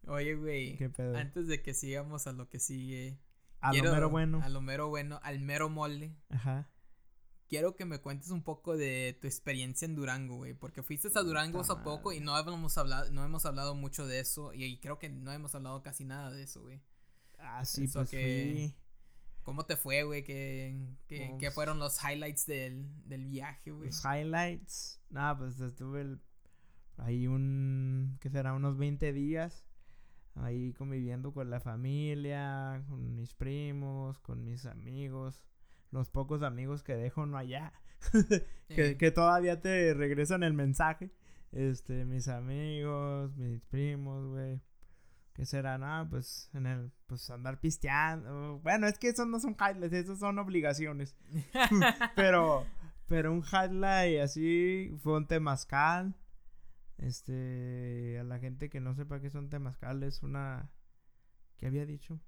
Oye, 0.06 0.34
güey. 0.36 0.76
¿Qué 0.76 0.88
pedo? 0.88 1.16
Antes 1.16 1.48
de 1.48 1.62
que 1.62 1.74
sigamos 1.74 2.26
a 2.26 2.32
lo 2.32 2.48
que 2.48 2.60
sigue. 2.60 3.18
A 3.60 3.70
quiero- 3.70 3.88
lo 3.88 3.94
mero 3.94 4.10
bueno. 4.10 4.40
A 4.42 4.48
lo 4.48 4.60
mero 4.60 4.88
bueno, 4.88 5.20
al 5.22 5.40
mero 5.40 5.68
mole. 5.68 6.14
Ajá. 6.28 6.68
Quiero 7.48 7.76
que 7.76 7.84
me 7.84 8.00
cuentes 8.00 8.30
un 8.30 8.42
poco 8.42 8.76
de 8.76 9.16
tu 9.20 9.26
experiencia 9.28 9.86
en 9.86 9.94
Durango, 9.94 10.36
güey. 10.36 10.52
Porque 10.54 10.82
fuiste 10.82 11.08
a 11.14 11.22
Durango 11.22 11.60
hace 11.60 11.76
poco 11.76 12.12
y 12.12 12.20
no 12.20 12.36
hemos 12.38 12.76
hablado, 12.76 13.10
no 13.10 13.24
hemos 13.24 13.46
hablado 13.46 13.74
mucho 13.74 14.06
de 14.06 14.20
eso. 14.20 14.52
Y, 14.52 14.64
y 14.64 14.78
creo 14.80 14.98
que 14.98 15.08
no 15.08 15.32
hemos 15.32 15.54
hablado 15.54 15.82
casi 15.82 16.04
nada 16.04 16.30
de 16.30 16.42
eso, 16.42 16.62
güey. 16.62 16.80
Ah, 17.38 17.64
sí, 17.64 17.84
Eso 17.84 18.00
pues 18.00 18.10
que- 18.10 18.52
fui. 18.52 18.74
¿Cómo 19.46 19.64
te 19.64 19.76
fue, 19.76 20.02
güey? 20.02 20.24
¿Qué, 20.24 20.76
qué, 21.06 21.28
No, 21.30 21.38
qué 21.38 21.46
pues- 21.46 21.54
fueron 21.54 21.78
los 21.78 22.02
highlights 22.02 22.46
del, 22.46 22.84
del 23.06 23.26
viaje, 23.28 23.70
güey? 23.70 23.86
Los 23.86 24.04
highlights. 24.04 25.00
Nada, 25.08 25.38
pues 25.38 25.58
estuve 25.60 26.00
el- 26.00 26.20
ahí 26.96 27.28
un. 27.28 28.18
¿Qué 28.20 28.28
será? 28.28 28.52
Unos 28.54 28.76
20 28.76 29.12
días. 29.12 29.64
Ahí 30.34 30.72
conviviendo 30.74 31.32
con 31.32 31.48
la 31.48 31.60
familia, 31.60 32.84
con 32.88 33.14
mis 33.14 33.34
primos, 33.34 34.18
con 34.18 34.44
mis 34.44 34.66
amigos. 34.66 35.44
Los 35.92 36.10
pocos 36.10 36.42
amigos 36.42 36.82
que 36.82 36.96
dejo 36.96 37.24
no 37.24 37.38
allá. 37.38 37.72
que, 38.68 38.96
que 38.98 39.10
todavía 39.12 39.60
te 39.60 39.94
regresan 39.94 40.42
el 40.42 40.54
mensaje. 40.54 41.12
Este, 41.52 42.04
mis 42.04 42.26
amigos, 42.26 43.36
mis 43.36 43.62
primos, 43.66 44.26
güey. 44.28 44.60
¿Qué 45.36 45.44
será? 45.44 45.76
No, 45.76 46.08
pues 46.08 46.48
en 46.54 46.64
el, 46.64 46.90
pues 47.04 47.28
andar 47.28 47.60
pisteando. 47.60 48.58
Bueno, 48.60 48.86
es 48.86 48.98
que 48.98 49.08
esos 49.08 49.26
no 49.26 49.38
son 49.38 49.54
highlights, 49.54 49.92
esos 49.92 50.18
son 50.18 50.38
obligaciones. 50.38 51.14
pero, 52.16 52.64
pero 53.06 53.34
un 53.34 53.44
highlight 53.44 54.22
así 54.22 54.96
fue 55.02 55.18
un 55.18 55.26
temazcal. 55.26 56.16
Este, 56.96 58.16
a 58.18 58.24
la 58.24 58.38
gente 58.38 58.70
que 58.70 58.80
no 58.80 58.94
sepa 58.94 59.20
qué 59.20 59.28
son 59.28 59.50
temazcal, 59.50 60.02
es 60.04 60.22
una, 60.22 60.70
¿qué 61.58 61.66
había 61.66 61.84
dicho? 61.84 62.18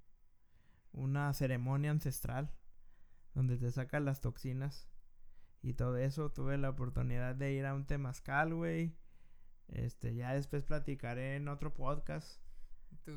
Una 0.93 1.33
ceremonia 1.33 1.91
ancestral 1.91 2.53
donde 3.33 3.57
te 3.57 3.73
sacan 3.73 4.05
las 4.05 4.21
toxinas 4.21 4.87
y 5.63 5.73
todo 5.73 5.97
eso. 5.97 6.31
Tuve 6.31 6.59
la 6.59 6.69
oportunidad 6.69 7.35
de 7.37 7.55
ir 7.55 7.65
a 7.65 7.73
un 7.73 7.87
temazcal, 7.87 8.53
güey. 8.53 8.95
Este, 9.69 10.15
ya 10.15 10.35
después 10.35 10.63
platicaré 10.63 11.37
en 11.37 11.49
otro 11.49 11.73
podcast 11.73 12.43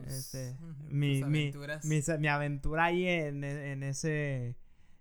este, 0.06 0.58
mi, 0.90 1.24
mi, 1.24 1.52
mi, 1.84 2.28
aventura 2.28 2.86
ahí 2.86 3.08
en, 3.08 3.44
en 3.44 3.84
ese 3.84 4.58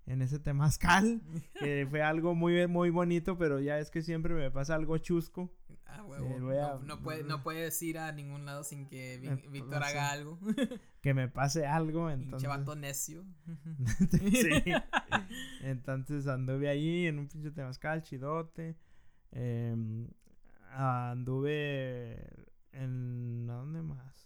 en 0.07 0.23
ese 0.23 0.39
temazcal 0.39 1.21
que 1.59 1.87
fue 1.89 2.03
algo 2.03 2.35
muy 2.35 2.67
muy 2.67 2.91
bonito 2.91 3.39
pero 3.39 3.61
ya 3.61 3.79
es 3.79 3.91
que 3.91 4.03
siempre 4.03 4.35
me 4.35 4.51
pasa 4.51 4.75
algo 4.75 4.99
chusco. 4.99 5.53
Ah, 5.87 6.05
huevo. 6.05 6.53
Eh, 6.53 6.79
no, 6.85 7.01
puede, 7.01 7.25
no 7.25 7.43
puedes 7.43 7.83
ir 7.83 7.99
a 7.99 8.13
ningún 8.13 8.45
lado 8.45 8.63
sin 8.63 8.87
que 8.87 9.15
eh, 9.15 9.49
Víctor 9.51 9.83
haga 9.83 10.11
algo. 10.11 10.39
Que 11.01 11.15
me 11.15 11.29
pase 11.29 11.67
algo 11.67 12.11
entonces. 12.11 12.77
necio. 12.77 13.25
Sí. 14.11 14.73
Entonces 15.63 16.27
anduve 16.27 16.69
ahí 16.69 17.07
en 17.07 17.19
un 17.19 17.27
pinche 17.27 17.51
temazcal 17.51 18.03
chidote 18.03 18.77
em, 19.33 20.07
anduve 20.73 22.47
en 22.73 23.47
¿dónde 23.47 23.81
más? 23.81 24.20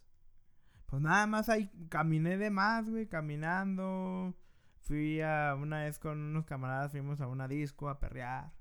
Pues 0.95 1.03
nada 1.03 1.27
más 1.27 1.49
ahí 1.49 1.69
caminé 1.89 2.39
de 2.39 2.51
más, 2.51 2.89
güey, 2.89 3.09
caminando. 3.09 4.33
Fui 4.83 5.21
a 5.23 5.57
una 5.61 5.83
vez 5.83 5.99
con 5.99 6.21
unos 6.21 6.45
camaradas, 6.47 6.93
fuimos 6.93 7.21
a 7.21 7.27
una 7.27 7.49
disco 7.49 7.89
a 7.89 7.99
perrear. 7.99 8.53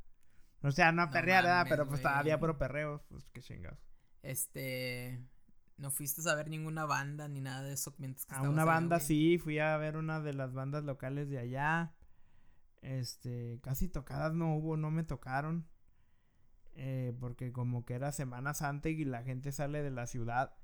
O 0.63 0.71
sea, 0.71 0.91
no 0.91 1.03
a 1.03 1.11
perrear, 1.11 1.43
¿verdad? 1.43 1.67
Pero 1.69 1.87
pues 1.87 2.01
todavía 2.01 2.39
por 2.39 2.57
perreos, 2.57 3.03
pues 3.07 3.29
qué 3.33 3.39
chingados. 3.39 3.77
Este. 4.23 5.23
¿No 5.77 5.91
fuiste 5.91 6.27
a 6.27 6.33
ver 6.33 6.49
ninguna 6.49 6.85
banda 6.85 7.27
ni 7.27 7.39
nada 7.39 7.61
de 7.61 7.73
eso 7.73 7.93
mientras 7.99 8.25
que 8.25 8.33
A 8.33 8.41
una 8.41 8.65
banda 8.65 8.99
sí, 8.99 9.37
fui 9.37 9.59
a 9.59 9.77
ver 9.77 9.95
una 9.95 10.19
de 10.19 10.33
las 10.33 10.53
bandas 10.53 10.83
locales 10.83 11.29
de 11.29 11.37
allá. 11.37 11.93
Este, 12.81 13.59
casi 13.61 13.89
tocadas 13.89 14.33
no 14.33 14.55
hubo, 14.55 14.75
no 14.75 14.89
me 14.89 15.03
tocaron. 15.03 15.67
Eh, 16.73 17.15
porque 17.19 17.51
como 17.51 17.85
que 17.85 17.93
era 17.93 18.11
Semana 18.11 18.55
Santa 18.55 18.89
y 18.89 19.05
la 19.05 19.21
gente 19.21 19.51
sale 19.51 19.83
de 19.83 19.91
la 19.91 20.07
ciudad 20.07 20.55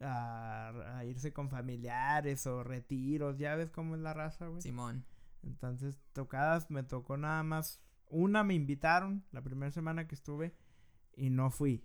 a, 0.00 1.02
irse 1.06 1.32
con 1.32 1.50
familiares 1.50 2.46
o 2.46 2.62
retiros, 2.62 3.38
ya 3.38 3.54
ves 3.56 3.70
cómo 3.70 3.94
es 3.94 4.00
la 4.00 4.14
raza, 4.14 4.46
güey. 4.46 4.62
Simón. 4.62 5.04
Entonces, 5.42 5.98
tocadas 6.12 6.70
me 6.70 6.82
tocó 6.82 7.16
nada 7.16 7.42
más. 7.42 7.80
Una 8.08 8.42
me 8.42 8.54
invitaron 8.54 9.24
la 9.32 9.42
primera 9.42 9.70
semana 9.70 10.06
que 10.06 10.14
estuve 10.14 10.54
y 11.16 11.30
no 11.30 11.50
fui. 11.50 11.84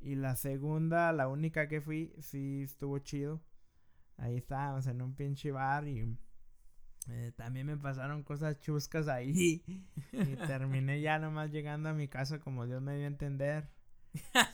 Y 0.00 0.14
la 0.14 0.36
segunda, 0.36 1.12
la 1.12 1.28
única 1.28 1.68
que 1.68 1.80
fui, 1.80 2.14
sí 2.20 2.62
estuvo 2.62 2.98
chido. 2.98 3.42
Ahí 4.16 4.36
estábamos 4.36 4.86
en 4.86 5.02
un 5.02 5.14
pinche 5.14 5.50
bar 5.50 5.88
y 5.88 6.16
eh, 7.08 7.32
también 7.36 7.66
me 7.66 7.76
pasaron 7.76 8.22
cosas 8.22 8.58
chuscas 8.60 9.08
ahí. 9.08 9.62
y 10.12 10.36
terminé 10.46 11.00
ya 11.00 11.18
nomás 11.18 11.50
llegando 11.50 11.88
a 11.88 11.94
mi 11.94 12.08
casa 12.08 12.38
como 12.38 12.66
Dios 12.66 12.80
me 12.82 12.96
dio 12.96 13.04
a 13.04 13.08
entender. 13.08 13.68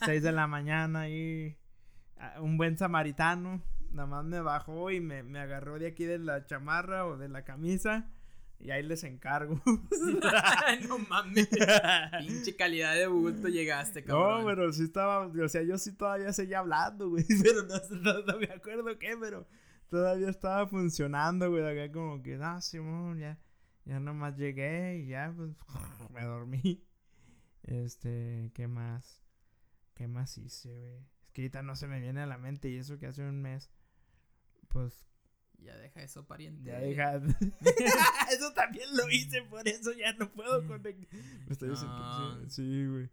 Seis 0.04 0.22
de 0.22 0.32
la 0.32 0.46
mañana 0.46 1.08
y 1.08 1.56
un 2.40 2.56
buen 2.56 2.76
samaritano, 2.76 3.62
nada 3.90 4.06
más 4.06 4.24
me 4.24 4.40
bajó 4.40 4.90
y 4.90 5.00
me, 5.00 5.22
me, 5.22 5.38
agarró 5.38 5.78
de 5.78 5.86
aquí 5.86 6.04
de 6.04 6.18
la 6.18 6.44
chamarra 6.46 7.06
o 7.06 7.16
de 7.16 7.28
la 7.28 7.44
camisa. 7.44 8.10
Y 8.58 8.70
ahí 8.70 8.82
les 8.82 9.04
encargo. 9.04 9.60
no 10.88 10.98
mames. 11.10 11.48
Pinche 12.26 12.56
calidad 12.56 12.94
de 12.94 13.06
bulto 13.06 13.48
llegaste, 13.48 14.02
cabrón. 14.02 14.40
No, 14.40 14.46
pero 14.46 14.72
sí 14.72 14.84
estaba. 14.84 15.26
O 15.26 15.48
sea, 15.48 15.62
yo 15.62 15.76
sí 15.76 15.92
todavía 15.92 16.32
seguía 16.32 16.60
hablando, 16.60 17.10
güey. 17.10 17.24
Pero 17.42 17.62
no, 17.64 18.22
no, 18.22 18.38
me 18.38 18.46
acuerdo 18.46 18.98
qué, 18.98 19.14
pero 19.20 19.46
todavía 19.90 20.30
estaba 20.30 20.66
funcionando, 20.66 21.50
güey. 21.50 21.64
Acá 21.64 21.92
como 21.92 22.22
que, 22.22 22.36
no, 22.36 22.60
Simón, 22.62 23.18
ya. 23.18 23.38
Ya 23.84 24.00
nomás 24.00 24.36
llegué 24.36 24.98
y 24.98 25.08
ya, 25.08 25.32
pues, 25.36 25.50
me 26.12 26.24
dormí. 26.24 26.82
Este, 27.62 28.50
¿qué 28.54 28.66
más? 28.66 29.22
¿Qué 29.94 30.08
más 30.08 30.38
hice, 30.38 30.74
güey? 30.76 31.15
Que 31.36 31.42
ahorita 31.42 31.62
no 31.62 31.76
se 31.76 31.86
me 31.86 32.00
viene 32.00 32.22
a 32.22 32.26
la 32.26 32.38
mente 32.38 32.70
y 32.70 32.78
eso 32.78 32.96
que 32.96 33.08
hace 33.08 33.22
un 33.22 33.42
mes, 33.42 33.70
pues... 34.68 35.06
Ya 35.58 35.76
deja 35.76 36.02
eso, 36.02 36.26
pariente. 36.26 36.62
Ya 36.62 36.78
deja... 36.78 37.16
eso 38.32 38.54
también 38.54 38.88
lo 38.96 39.10
hice, 39.10 39.42
por 39.42 39.68
eso 39.68 39.92
ya 39.92 40.14
no 40.14 40.32
puedo 40.32 40.66
conectar. 40.66 41.20
Me 41.46 41.52
estoy 41.52 41.68
diciendo... 41.68 42.48
Sí, 42.48 42.86
güey. 42.86 43.10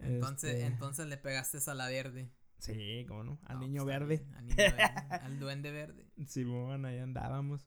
Entonces, 0.00 0.50
este 0.56 0.66
entonces 0.66 1.06
le 1.06 1.16
pegaste 1.16 1.58
a 1.66 1.72
la 1.72 1.88
verde. 1.88 2.30
Sí, 2.58 3.06
cómo 3.08 3.24
no, 3.24 3.40
al 3.44 3.60
niño 3.60 3.84
pues, 3.84 4.00
verde. 4.00 4.26
Al 4.34 4.44
niño 4.44 4.56
verde. 4.56 4.82
al 5.08 5.38
duende 5.38 5.70
verde. 5.70 6.06
Sí, 6.26 6.44
bueno, 6.44 6.88
ahí 6.88 6.98
andábamos. 6.98 7.66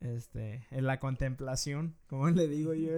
Este, 0.00 0.66
en 0.70 0.86
la 0.86 1.00
contemplación, 1.00 1.98
como 2.06 2.30
le 2.30 2.48
digo 2.48 2.72
yo, 2.72 2.92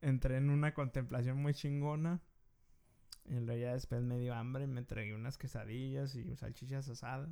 entré 0.00 0.38
en 0.38 0.48
una 0.48 0.72
contemplación 0.72 1.36
muy 1.36 1.52
chingona. 1.52 2.22
Y 3.24 3.34
luego 3.34 3.60
ya 3.60 3.72
después 3.72 4.02
me 4.02 4.18
dio 4.18 4.34
hambre 4.34 4.64
y 4.64 4.66
me 4.66 4.82
tragué 4.82 5.14
unas 5.14 5.38
quesadillas 5.38 6.14
y 6.14 6.34
salchichas 6.36 6.88
asadas. 6.88 7.30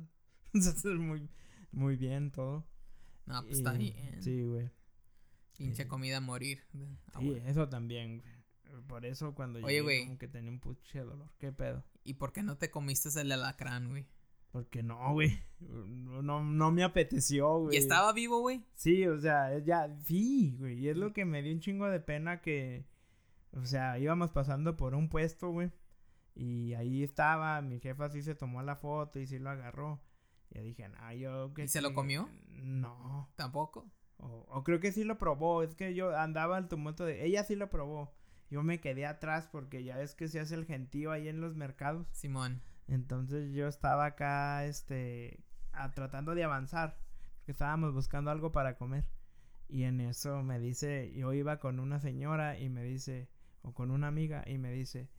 muy, 0.99 1.29
muy 1.71 1.95
bien 1.95 2.31
todo. 2.31 2.65
No, 3.25 3.41
pues 3.43 3.57
está 3.57 3.73
bien. 3.73 4.21
Sí, 4.21 4.41
güey. 4.41 4.69
Pinche 5.57 5.87
comida 5.87 6.17
a 6.17 6.21
morir. 6.21 6.63
sí, 7.19 7.41
eso 7.45 7.69
también, 7.69 8.19
güey. 8.19 8.41
Por 8.87 9.05
eso 9.05 9.35
cuando 9.35 9.59
Oye, 9.59 9.81
llegué 9.81 10.05
como 10.05 10.17
que 10.17 10.27
tenía 10.27 10.49
un 10.49 10.59
puche 10.59 10.99
dolor. 10.99 11.29
¿Qué 11.37 11.51
pedo? 11.51 11.83
¿Y 12.03 12.15
por 12.15 12.31
qué 12.31 12.41
no 12.41 12.57
te 12.57 12.71
comiste 12.71 13.09
el 13.19 13.31
alacrán, 13.31 13.89
güey? 13.89 14.07
Porque 14.51 14.83
no, 14.83 15.13
güey. 15.13 15.39
No, 15.59 16.43
no 16.43 16.71
me 16.71 16.83
apeteció, 16.83 17.59
güey. 17.59 17.75
¿Y 17.75 17.79
estaba 17.79 18.11
vivo, 18.11 18.41
güey? 18.41 18.65
Sí, 18.73 19.05
o 19.07 19.19
sea, 19.19 19.57
ya, 19.59 19.97
sí, 20.03 20.55
güey. 20.59 20.79
Y 20.79 20.89
es 20.89 20.97
lo 20.97 21.13
que 21.13 21.25
me 21.25 21.41
dio 21.41 21.53
un 21.53 21.59
chingo 21.59 21.87
de 21.87 21.99
pena 21.99 22.41
que, 22.41 22.85
o 23.53 23.65
sea, 23.65 23.97
íbamos 23.97 24.31
pasando 24.31 24.75
por 24.75 24.93
un 24.93 25.09
puesto, 25.09 25.51
güey. 25.51 25.71
Y 26.33 26.73
ahí 26.73 27.03
estaba, 27.03 27.61
mi 27.61 27.79
jefa 27.79 28.09
sí 28.09 28.21
se 28.21 28.35
tomó 28.35 28.61
la 28.61 28.75
foto 28.75 29.19
y 29.19 29.27
sí 29.27 29.39
lo 29.39 29.49
agarró. 29.49 30.01
Y 30.49 30.57
yo 30.57 30.63
dije, 30.63 30.89
ah, 30.99 31.13
yo 31.13 31.53
¿Y 31.57 31.67
se 31.67 31.81
lo 31.81 31.93
comió? 31.93 32.29
No. 32.49 33.29
¿Tampoco? 33.35 33.89
O, 34.17 34.63
creo 34.63 34.79
que 34.79 34.91
sí 34.91 35.03
lo 35.03 35.17
probó. 35.17 35.63
Es 35.63 35.75
que 35.75 35.95
yo 35.95 36.15
andaba 36.15 36.57
al 36.57 36.67
tumulto 36.67 37.05
de. 37.05 37.25
Ella 37.25 37.43
sí 37.43 37.55
lo 37.55 37.69
probó. 37.69 38.13
Yo 38.49 38.63
me 38.63 38.79
quedé 38.79 39.05
atrás 39.05 39.47
porque 39.51 39.83
ya 39.83 40.01
es 40.01 40.13
que 40.13 40.27
se 40.27 40.39
hace 40.39 40.55
el 40.55 40.65
gentío 40.65 41.11
ahí 41.11 41.27
en 41.27 41.41
los 41.41 41.55
mercados. 41.55 42.07
Simón. 42.11 42.61
Entonces 42.87 43.53
yo 43.53 43.67
estaba 43.67 44.05
acá, 44.05 44.65
este. 44.65 45.43
tratando 45.95 46.35
de 46.35 46.43
avanzar. 46.43 46.99
Porque 47.37 47.53
estábamos 47.53 47.93
buscando 47.93 48.29
algo 48.29 48.51
para 48.51 48.77
comer. 48.77 49.05
Y 49.67 49.83
en 49.83 50.01
eso 50.01 50.43
me 50.43 50.59
dice. 50.59 51.11
Yo 51.13 51.33
iba 51.33 51.59
con 51.59 51.79
una 51.79 51.99
señora 51.99 52.59
y 52.59 52.69
me 52.69 52.83
dice. 52.83 53.29
O 53.63 53.73
con 53.73 53.89
una 53.89 54.07
amiga 54.07 54.43
y 54.47 54.57
me 54.57 54.71
dice 54.71 55.09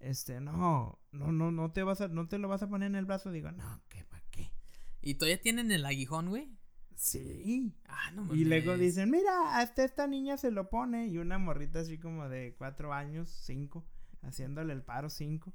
este, 0.00 0.40
no, 0.40 0.98
no, 1.12 1.30
no, 1.30 1.50
no 1.50 1.72
te 1.72 1.82
vas 1.82 2.00
a, 2.00 2.08
no 2.08 2.26
te 2.26 2.38
lo 2.38 2.48
vas 2.48 2.62
a 2.62 2.68
poner 2.68 2.88
en 2.88 2.96
el 2.96 3.04
brazo. 3.04 3.30
Digo, 3.30 3.52
no, 3.52 3.82
¿qué, 3.88 4.04
para 4.04 4.24
qué? 4.30 4.52
¿Y 5.02 5.14
todavía 5.14 5.40
tienen 5.40 5.70
el 5.70 5.84
aguijón, 5.84 6.30
güey? 6.30 6.50
Sí. 6.94 7.74
Ah, 7.86 8.10
no 8.12 8.34
Y 8.34 8.44
luego 8.44 8.76
dicen, 8.76 9.10
mira, 9.10 9.58
hasta 9.58 9.84
esta 9.84 10.06
niña 10.06 10.36
se 10.36 10.50
lo 10.50 10.68
pone. 10.68 11.06
Y 11.06 11.18
una 11.18 11.38
morrita 11.38 11.80
así 11.80 11.98
como 11.98 12.28
de 12.28 12.54
cuatro 12.56 12.92
años, 12.92 13.30
cinco, 13.30 13.86
haciéndole 14.22 14.72
el 14.72 14.82
paro 14.82 15.10
cinco. 15.10 15.54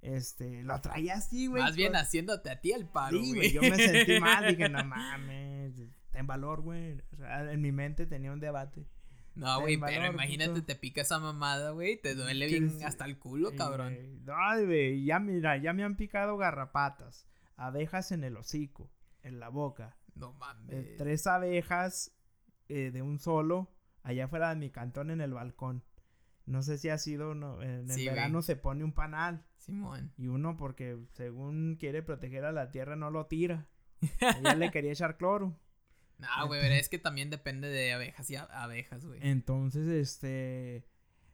Este, 0.00 0.64
lo 0.64 0.80
traía 0.80 1.14
así, 1.14 1.46
güey. 1.46 1.62
Más 1.62 1.76
bien 1.76 1.94
haciéndote 1.94 2.50
a 2.50 2.60
ti 2.60 2.72
el 2.72 2.86
paro, 2.86 3.22
sí, 3.22 3.34
güey. 3.34 3.52
Yo 3.52 3.62
me 3.62 3.76
sentí 3.76 4.20
mal, 4.20 4.48
dije, 4.48 4.68
no 4.68 4.84
mames, 4.84 5.74
ten 6.10 6.26
valor, 6.26 6.60
güey. 6.62 7.00
O 7.12 7.16
sea, 7.16 7.52
en 7.52 7.60
mi 7.60 7.72
mente 7.72 8.06
tenía 8.06 8.32
un 8.32 8.40
debate. 8.40 8.86
No, 9.34 9.60
güey, 9.60 9.78
pero 9.78 10.06
imagínate, 10.06 10.62
te 10.62 10.74
pica 10.74 11.00
esa 11.00 11.18
mamada, 11.18 11.70
güey, 11.70 12.00
te 12.00 12.14
duele 12.14 12.46
bien 12.46 12.78
hasta 12.84 13.04
el 13.04 13.18
culo, 13.18 13.54
cabrón. 13.56 14.24
No, 14.24 14.34
güey, 14.66 15.04
ya 15.04 15.18
mira, 15.18 15.56
ya 15.56 15.72
me 15.72 15.84
han 15.84 15.96
picado 15.96 16.36
garrapatas, 16.36 17.26
abejas 17.56 18.12
en 18.12 18.24
el 18.24 18.36
hocico, 18.36 18.90
en 19.22 19.40
la 19.40 19.48
boca. 19.48 19.96
No 20.14 20.34
mames. 20.34 20.74
Eh, 20.74 20.94
tres 20.98 21.26
abejas 21.26 22.12
eh, 22.68 22.90
de 22.90 23.02
un 23.02 23.18
solo, 23.18 23.72
allá 24.02 24.28
fuera 24.28 24.50
de 24.50 24.56
mi 24.56 24.70
cantón 24.70 25.10
en 25.10 25.20
el 25.20 25.32
balcón. 25.32 25.82
No 26.44 26.62
sé 26.62 26.76
si 26.76 26.88
ha 26.88 26.98
sido, 26.98 27.34
no, 27.34 27.62
en 27.62 27.90
el 27.90 28.04
verano 28.06 28.42
se 28.42 28.56
pone 28.56 28.84
un 28.84 28.92
panal. 28.92 29.44
Simón. 29.56 30.12
Y 30.16 30.26
uno 30.26 30.56
porque 30.56 30.98
según 31.12 31.76
quiere 31.78 32.02
proteger 32.02 32.44
a 32.44 32.52
la 32.52 32.72
tierra 32.72 32.96
no 32.96 33.10
lo 33.10 33.26
tira. 33.26 33.68
Ella 34.20 34.56
le 34.56 34.72
quería 34.72 34.90
echar 34.90 35.16
cloro. 35.16 35.56
No, 36.22 36.46
güey, 36.46 36.78
es 36.78 36.88
que 36.88 36.98
también 36.98 37.30
depende 37.30 37.68
de 37.68 37.92
abejas 37.92 38.30
y 38.30 38.36
abejas, 38.36 39.04
güey. 39.04 39.18
Entonces, 39.22 39.88
este, 39.88 40.86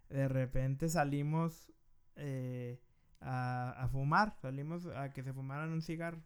de 0.08 0.28
repente 0.28 0.88
salimos 0.88 1.70
eh, 2.16 2.80
a, 3.20 3.70
a, 3.72 3.88
fumar, 3.88 4.36
salimos 4.40 4.86
a 4.86 5.12
que 5.12 5.22
se 5.22 5.34
fumaran 5.34 5.72
un 5.72 5.82
cigarro. 5.82 6.22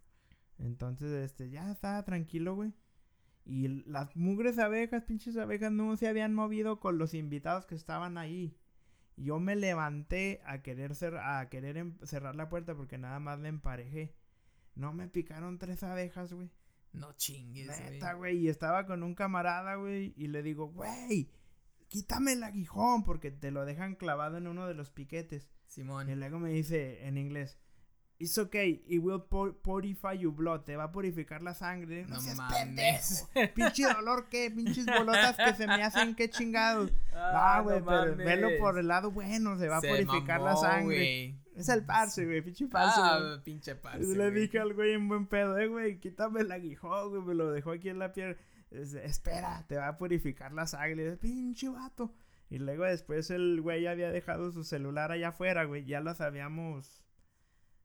Entonces, 0.59 1.11
este, 1.11 1.51
ya 1.51 1.73
estaba 1.73 2.05
tranquilo, 2.05 2.55
güey. 2.55 2.73
Y 3.45 3.67
las 3.87 4.15
mugres 4.15 4.61
abejas, 4.61 5.03
pinches 5.03 5.37
abejas, 5.37 5.73
no 5.73 5.97
se 5.97 6.07
habían 6.07 6.33
movido 6.33 6.79
con 6.79 6.99
los 6.99 7.15
invitados 7.15 7.67
que 7.67 7.75
estaban 7.75 8.17
ahí. 8.17 8.57
Yo 9.17 9.41
me 9.41 9.57
levanté 9.57 10.41
a 10.45 10.63
querer, 10.63 10.93
a 11.21 11.49
querer 11.51 11.79
em, 11.79 11.99
cerrar 12.05 12.37
la 12.37 12.49
puerta 12.49 12.77
porque 12.77 12.97
nada 12.97 13.19
más 13.19 13.41
le 13.41 13.49
emparejé. 13.49 14.15
No 14.77 14.93
me 14.93 15.09
picaron 15.09 15.59
tres 15.59 15.83
abejas, 15.83 16.33
güey. 16.33 16.49
No 16.93 17.13
chingues, 17.15 17.69
Neta, 17.81 18.15
güey. 18.15 18.39
Y 18.39 18.49
estaba 18.49 18.87
con 18.87 19.03
un 19.03 19.15
camarada, 19.15 19.77
güey. 19.77 20.13
Y 20.17 20.29
le 20.29 20.43
digo, 20.43 20.69
güey, 20.69 21.31
quítame 21.89 22.33
el 22.33 22.43
aguijón 22.43 23.05
porque 23.05 23.31
te 23.31 23.51
lo 23.51 23.65
dejan 23.65 23.95
clavado 23.95 24.37
en 24.37 24.47
uno 24.47 24.67
de 24.67 24.75
los 24.75 24.91
piquetes. 24.91 25.49
Simón. 25.67 26.11
Y 26.11 26.15
luego 26.15 26.39
me 26.39 26.51
dice 26.51 27.07
en 27.07 27.17
inglés, 27.17 27.59
It's 28.23 28.39
okay, 28.39 28.85
it 28.87 29.01
will 29.03 29.21
purify 29.63 30.17
your 30.17 30.33
blood. 30.33 30.61
Te 30.61 30.77
va 30.77 30.85
a 30.85 30.93
purificar 30.93 31.43
la 31.43 31.55
sangre. 31.55 32.07
No, 32.07 32.23
no 32.23 32.35
mames. 32.37 33.29
Pinche 33.53 33.83
dolor, 33.93 34.29
¿qué? 34.29 34.49
Pinches 34.49 34.87
bolotas 34.87 35.37
que 35.37 35.55
se 35.55 35.67
me 35.67 35.83
hacen, 35.83 36.15
qué 36.15 36.31
chingados. 36.31 36.93
Ah, 37.15 37.61
güey, 37.63 37.83
pero 37.85 38.17
velo 38.17 38.49
por 38.59 38.79
el 38.79 38.89
lado 38.89 39.11
bueno. 39.11 39.59
Se 39.59 39.69
va 39.69 39.79
a 39.79 39.81
purificar 39.81 40.41
la 40.41 40.57
sangre. 40.57 41.37
Es 41.57 41.69
el 41.69 41.85
parce, 41.85 42.25
güey, 42.25 42.41
pinche 42.43 42.67
parce. 42.67 43.01
Ah, 43.03 43.41
pinche 43.45 43.75
parce. 43.75 44.17
Le 44.17 44.31
dije 44.31 44.59
al 44.59 44.75
güey 44.75 44.95
en 44.95 45.09
buen 45.09 45.27
pedo, 45.27 45.59
eh, 45.59 45.69
güey, 45.69 45.99
quítame 45.99 46.41
el 46.41 46.53
aguijón, 46.53 47.11
güey, 47.11 47.23
me 47.23 47.35
lo 47.35 47.51
dejó 47.51 47.73
aquí 47.73 47.89
en 47.89 47.99
la 47.99 48.13
piel. 48.13 48.37
Espera, 48.71 49.65
te 49.69 49.77
va 49.77 49.89
a 49.89 49.99
purificar 49.99 50.53
la 50.53 50.67
sangre. 50.67 51.17
Pinche 51.17 51.69
vato. 51.69 52.15
Y 52.49 52.59
luego 52.59 52.85
después 52.85 53.31
el 53.31 53.61
güey 53.61 53.87
había 53.87 54.11
dejado 54.11 54.51
su 54.51 54.65
celular 54.65 55.13
allá 55.13 55.29
afuera, 55.29 55.65
güey. 55.65 55.85
Ya 55.85 56.01
los 56.01 56.21
habíamos 56.21 57.03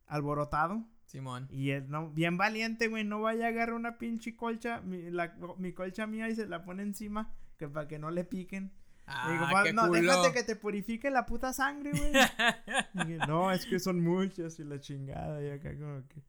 alborotado. 0.05 0.85
Simón. 1.05 1.47
Y 1.49 1.71
es 1.71 1.87
no, 1.87 2.09
bien 2.11 2.37
valiente, 2.37 2.87
güey. 2.89 3.03
No 3.03 3.21
vaya 3.21 3.45
a 3.45 3.49
agarrar 3.49 3.75
una 3.75 3.97
pinche 3.97 4.35
colcha, 4.35 4.81
mi, 4.81 5.09
la, 5.09 5.35
mi 5.57 5.71
colcha 5.71 6.05
mía 6.05 6.27
y 6.29 6.35
se 6.35 6.47
la 6.47 6.63
pone 6.65 6.83
encima, 6.83 7.33
que 7.57 7.67
para 7.67 7.87
que 7.87 7.97
no 7.97 8.11
le 8.11 8.25
piquen. 8.25 8.73
Ah, 9.09 9.63
digo, 9.63 9.73
no, 9.73 9.89
déjate 9.89 10.33
que 10.33 10.43
te 10.43 10.57
purifique 10.57 11.09
la 11.09 11.25
puta 11.25 11.53
sangre, 11.53 11.91
güey. 11.91 12.11
no, 13.27 13.51
es 13.53 13.65
que 13.65 13.79
son 13.79 14.01
muchas 14.01 14.59
y 14.59 14.65
la 14.65 14.81
chingada. 14.81 15.41
Y 15.41 15.49
acá 15.49 15.73
como 15.77 16.05
que. 16.09 16.21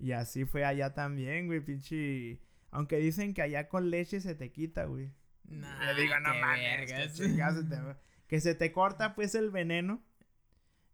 Y 0.00 0.12
así 0.12 0.44
fue 0.44 0.64
allá 0.64 0.94
también, 0.94 1.46
güey, 1.46 1.60
pinche. 1.60 2.40
Aunque 2.72 2.96
dicen 2.98 3.34
que 3.34 3.42
allá 3.42 3.68
con 3.68 3.90
leche 3.90 4.20
se 4.20 4.34
te 4.34 4.50
quita, 4.50 4.84
güey. 4.86 5.12
Le 5.48 5.94
digo, 5.94 6.18
no 6.20 6.34
mames. 6.34 6.90
Que, 6.90 7.96
que 8.26 8.40
se 8.40 8.54
te 8.54 8.72
corta, 8.72 9.14
pues, 9.14 9.36
el 9.36 9.50
veneno. 9.50 10.02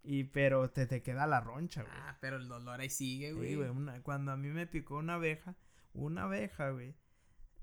Y 0.03 0.25
pero 0.25 0.71
te, 0.71 0.87
te 0.87 1.03
queda 1.03 1.27
la 1.27 1.41
roncha, 1.41 1.83
güey. 1.83 1.95
Ah, 1.97 2.19
pero 2.21 2.37
el 2.37 2.47
dolor 2.47 2.81
ahí 2.81 2.91
sigue, 2.91 3.33
güey. 3.33 3.49
Sí, 3.49 3.55
güey. 3.55 3.71
cuando 4.03 4.33
a 4.33 4.37
mí 4.37 4.49
me 4.49 4.67
picó 4.67 4.99
una 4.99 5.15
abeja, 5.15 5.57
una 5.95 6.25
abeja, 6.25 6.69
güey. 6.71 6.95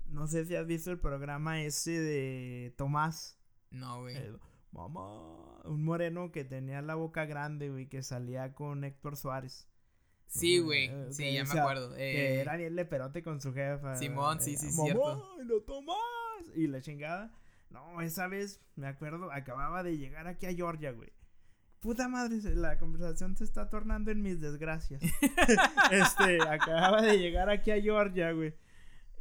No 0.06 0.26
sé 0.26 0.44
si 0.44 0.56
has 0.56 0.66
visto 0.66 0.90
el 0.90 0.98
programa 0.98 1.62
ese 1.62 1.92
de 1.92 2.74
Tomás. 2.76 3.38
No, 3.72 4.02
güey. 4.02 4.16
mamá. 4.72 5.62
Un 5.64 5.84
moreno 5.84 6.32
que 6.32 6.44
tenía 6.44 6.82
la 6.82 6.94
boca 6.94 7.24
grande, 7.24 7.70
güey, 7.70 7.88
que 7.88 8.02
salía 8.02 8.54
con 8.54 8.84
Héctor 8.84 9.16
Suárez. 9.16 9.68
Sí, 10.26 10.58
güey. 10.60 10.90
sí, 11.10 11.32
ya 11.32 11.44
me 11.44 11.60
acuerdo. 11.60 11.94
Que 11.94 12.36
eh. 12.36 12.40
era 12.40 12.56
bien 12.56 12.74
leperote 12.74 13.22
con 13.22 13.40
su 13.40 13.52
jefa. 13.52 13.96
Simón, 13.96 14.40
sí, 14.40 14.56
sí, 14.56 14.70
sí. 14.70 14.94
Mamá, 14.94 15.22
y 15.40 15.44
lo 15.44 15.62
Tomás. 15.62 15.96
Y 16.54 16.66
la 16.66 16.80
chingada. 16.80 17.30
No, 17.70 18.00
esa 18.00 18.28
vez, 18.28 18.60
me 18.76 18.86
acuerdo, 18.86 19.32
acababa 19.32 19.82
de 19.82 19.96
llegar 19.96 20.26
aquí 20.26 20.46
a 20.46 20.54
Georgia, 20.54 20.92
güey 20.92 21.12
puta 21.82 22.08
madre, 22.08 22.38
la 22.54 22.78
conversación 22.78 23.36
se 23.36 23.44
está 23.44 23.68
tornando 23.68 24.10
en 24.10 24.22
mis 24.22 24.40
desgracias. 24.40 25.02
este, 25.90 26.40
acababa 26.48 27.02
de 27.02 27.18
llegar 27.18 27.50
aquí 27.50 27.70
a 27.72 27.82
Georgia, 27.82 28.32
güey. 28.32 28.54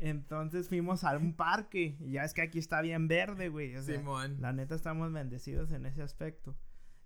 Entonces 0.01 0.67
fuimos 0.67 1.03
a 1.03 1.15
un 1.15 1.35
parque. 1.35 1.95
Y 1.99 2.13
ya 2.13 2.23
es 2.23 2.33
que 2.33 2.41
aquí 2.41 2.57
está 2.57 2.81
bien 2.81 3.07
verde, 3.07 3.49
güey. 3.49 3.75
O 3.75 3.83
Simón. 3.83 4.41
La 4.41 4.51
neta 4.51 4.73
estamos 4.73 5.13
bendecidos 5.13 5.71
en 5.71 5.85
ese 5.85 6.01
aspecto. 6.01 6.57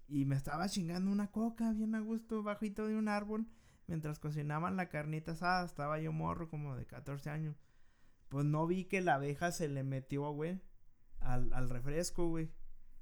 Y 0.08 0.23
me 0.23 0.38
estaba 0.38 0.69
chingando 0.69 1.12
una 1.12 1.29
coca 1.29 1.73
bien 1.73 1.93
a 1.93 1.99
gusto, 1.99 2.41
bajito 2.41 2.88
de 2.88 2.95
un 2.95 3.10
árbol. 3.10 3.47
Mientras 3.88 4.17
cocinaban 4.17 4.77
la 4.77 4.88
carnita 4.88 5.34
asada, 5.34 5.65
estaba 5.65 5.99
yo 5.99 6.13
morro 6.13 6.47
como 6.49 6.77
de 6.77 6.86
14 6.86 7.29
años. 7.29 7.58
Pues 8.29 8.45
no 8.45 8.65
vi 8.65 8.86
que 8.86 9.01
la 9.01 9.15
abeja 9.15 9.51
se 9.51 9.67
le 9.67 9.84
metió, 9.84 10.31
güey, 10.31 10.62
al, 11.19 11.51
al 11.51 11.69
refresco, 11.69 12.29
güey. 12.29 12.49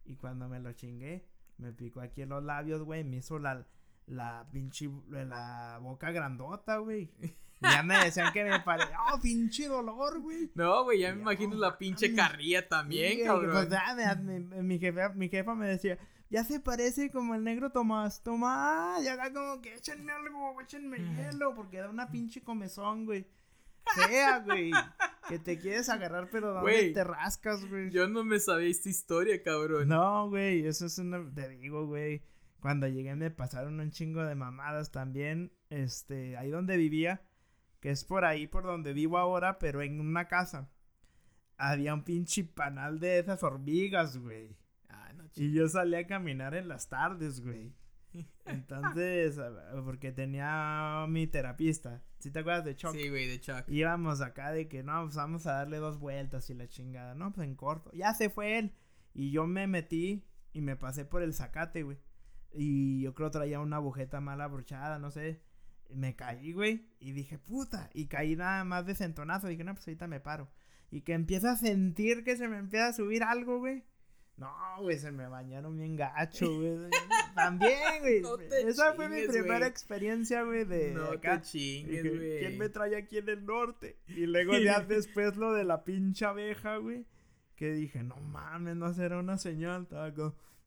Y 0.06 0.16
cuando 0.16 0.50
me 0.50 0.60
lo 0.60 0.74
chingué, 0.74 1.30
me 1.58 1.72
picó 1.72 2.02
aquí 2.02 2.24
en 2.24 2.30
los 2.30 2.44
labios, 2.44 2.82
güey. 2.82 3.04
Me 3.04 3.18
hizo 3.18 3.38
la, 3.38 3.68
la 4.08 4.50
pinche, 4.52 4.90
la 5.08 5.78
boca 5.84 6.10
grandota, 6.12 6.78
güey. 6.78 7.14
Ya 7.64 7.84
me 7.84 7.98
decían 8.04 8.32
que 8.34 8.44
me 8.44 8.60
parecía, 8.60 8.98
oh, 9.14 9.20
pinche 9.20 9.68
dolor, 9.68 10.20
güey. 10.22 10.52
No, 10.56 10.84
güey, 10.84 11.00
ya 11.00 11.14
me 11.14 11.22
imagino 11.22 11.56
la 11.56 11.78
pinche 11.78 12.14
carrilla 12.14 12.68
también, 12.68 13.26
cabrón. 13.26 13.68
Pues, 13.70 14.64
mi, 14.64 14.80
jefa, 14.80 15.10
mi 15.10 15.30
jefa 15.30 15.56
me 15.56 15.68
decía, 15.68 15.98
ya 16.30 16.44
se 16.44 16.60
parece 16.60 17.10
como 17.10 17.36
el 17.36 17.44
negro 17.44 17.72
Tomás. 17.72 18.22
Tomás, 18.22 19.04
ya 19.04 19.14
acá 19.14 19.34
como 19.34 19.62
que 19.62 19.74
échenme 19.76 20.12
algo, 20.12 20.60
échenme 20.62 20.98
hielo, 20.98 21.56
porque 21.56 21.78
da 21.78 21.90
una 21.90 22.10
pinche 22.12 22.42
comezón, 22.42 23.06
güey 23.06 23.26
sea, 23.96 24.40
güey. 24.40 24.72
Que 25.28 25.40
te 25.40 25.58
quieres 25.58 25.90
agarrar, 25.90 26.30
pero 26.30 26.54
donde 26.54 26.92
te 26.92 27.04
rascas, 27.04 27.66
güey. 27.70 27.90
Yo 27.92 28.08
no 28.08 28.24
me 28.24 28.40
sabía 28.40 28.70
esta 28.70 28.90
historia, 28.90 29.42
cabrón. 29.42 29.88
No, 29.88 30.30
güey, 30.30 30.66
eso 30.66 30.86
es 30.86 30.98
una. 30.98 31.24
Te 31.34 31.50
digo, 31.50 31.88
güey. 31.88 32.24
Cuando 32.60 32.88
llegué 32.88 33.16
me 33.16 33.30
pasaron 33.30 33.80
un 33.80 33.92
chingo 33.92 34.24
de 34.24 34.36
mamadas 34.36 34.92
también. 34.92 35.54
Este, 35.70 36.38
ahí 36.38 36.50
donde 36.50 36.78
vivía, 36.78 37.22
que 37.84 37.92
es 37.92 38.06
por 38.06 38.24
ahí 38.24 38.48
por 38.48 38.64
donde 38.64 38.94
vivo 38.94 39.18
ahora, 39.18 39.60
pero 39.60 39.82
en 39.82 40.00
una 40.00 40.30
casa. 40.30 40.72
Había 41.58 41.94
un 41.94 42.06
pinche 42.06 42.46
panal 42.46 42.98
de 43.02 43.20
esas 43.20 43.44
hormigas, 43.44 44.16
güey. 44.16 44.56
Ah, 44.88 45.12
no, 45.14 45.26
y 45.36 45.52
yo 45.52 45.68
salía 45.68 46.00
a 46.00 46.08
caminar 46.08 46.56
en 46.56 46.70
las 46.70 46.88
tardes, 46.88 47.42
güey. 47.42 47.74
Entonces, 48.46 49.38
porque 49.84 50.14
tenía 50.14 51.06
mi 51.10 51.28
terapista. 51.28 52.02
¿Sí 52.20 52.32
te 52.32 52.40
acuerdas 52.40 52.64
de 52.64 52.78
Chuck? 52.78 52.94
Sí, 52.94 53.10
güey, 53.10 53.28
de 53.28 53.42
Chuck. 53.42 53.66
Íbamos 53.68 54.22
acá 54.22 54.54
de 54.54 54.70
que 54.70 54.82
no, 54.82 55.04
pues 55.04 55.16
vamos 55.18 55.46
a 55.46 55.52
darle 55.52 55.76
dos 55.80 56.00
vueltas 56.00 56.50
y 56.50 56.54
la 56.54 56.70
chingada. 56.70 57.16
No, 57.16 57.34
pues 57.34 57.46
en 57.46 57.56
corto. 57.56 57.92
Ya 57.92 58.14
se 58.14 58.30
fue 58.30 58.60
él. 58.60 58.74
Y 59.14 59.32
yo 59.32 59.46
me 59.46 59.68
metí 59.68 60.24
y 60.54 60.62
me 60.62 60.78
pasé 60.78 61.04
por 61.04 61.22
el 61.22 61.34
zacate, 61.34 61.84
güey. 61.84 61.98
Y 62.54 63.02
yo 63.02 63.14
creo 63.14 63.30
traía 63.30 63.60
una 63.60 63.80
bujeta 63.80 64.22
mal 64.22 64.40
abrochada, 64.40 65.00
no 65.00 65.12
sé. 65.12 65.42
Me 65.94 66.16
caí, 66.16 66.54
güey. 66.54 66.86
Y 67.00 67.12
dije, 67.12 67.38
puta. 67.38 67.90
Y 67.94 68.08
caí 68.08 68.36
nada 68.36 68.64
más 68.64 68.86
de 68.86 68.96
centonazo. 68.96 69.48
Dije, 69.48 69.64
no, 69.64 69.74
pues 69.74 69.88
ahorita 69.88 70.08
me 70.08 70.20
paro. 70.20 70.50
Y 70.92 71.02
que 71.02 71.14
empiezo 71.14 71.50
a 71.50 71.58
sentir 71.58 72.24
que 72.24 72.38
se 72.38 72.48
me 72.48 72.58
empieza 72.58 72.88
a 72.88 72.94
subir 72.94 73.24
algo, 73.24 73.60
güey. 73.60 73.84
No, 74.38 74.52
güey, 74.80 74.98
se 74.98 75.12
me 75.12 75.28
bañaron 75.28 75.78
bien 75.78 75.96
gacho, 75.96 76.48
güey. 76.56 76.90
También, 77.36 78.02
güey. 78.02 78.22
Esa 78.68 78.94
fue 78.94 79.10
mi 79.10 79.28
primera 79.28 79.68
experiencia, 79.68 80.44
güey, 80.44 80.66
de 80.66 80.94
no 80.94 81.06
acá. 81.12 81.40
Te 81.40 81.48
chingues, 81.48 82.04
güey. 82.04 82.40
¿Quién 82.40 82.58
me 82.58 82.70
trae 82.70 82.96
aquí 82.96 83.20
en 83.20 83.30
el 83.30 83.46
norte? 83.46 83.98
Y 84.08 84.26
luego 84.26 84.58
ya 84.58 84.80
después 84.88 85.36
lo 85.36 85.54
de 85.54 85.64
la 85.64 85.84
pincha 85.84 86.30
abeja, 86.30 86.78
güey. 86.78 87.06
Que 87.56 87.74
dije, 87.74 88.04
no 88.04 88.16
mames, 88.18 88.76
no 88.76 88.94
será 88.94 89.20
una 89.20 89.38
señal. 89.38 89.84
Estaba 89.84 90.14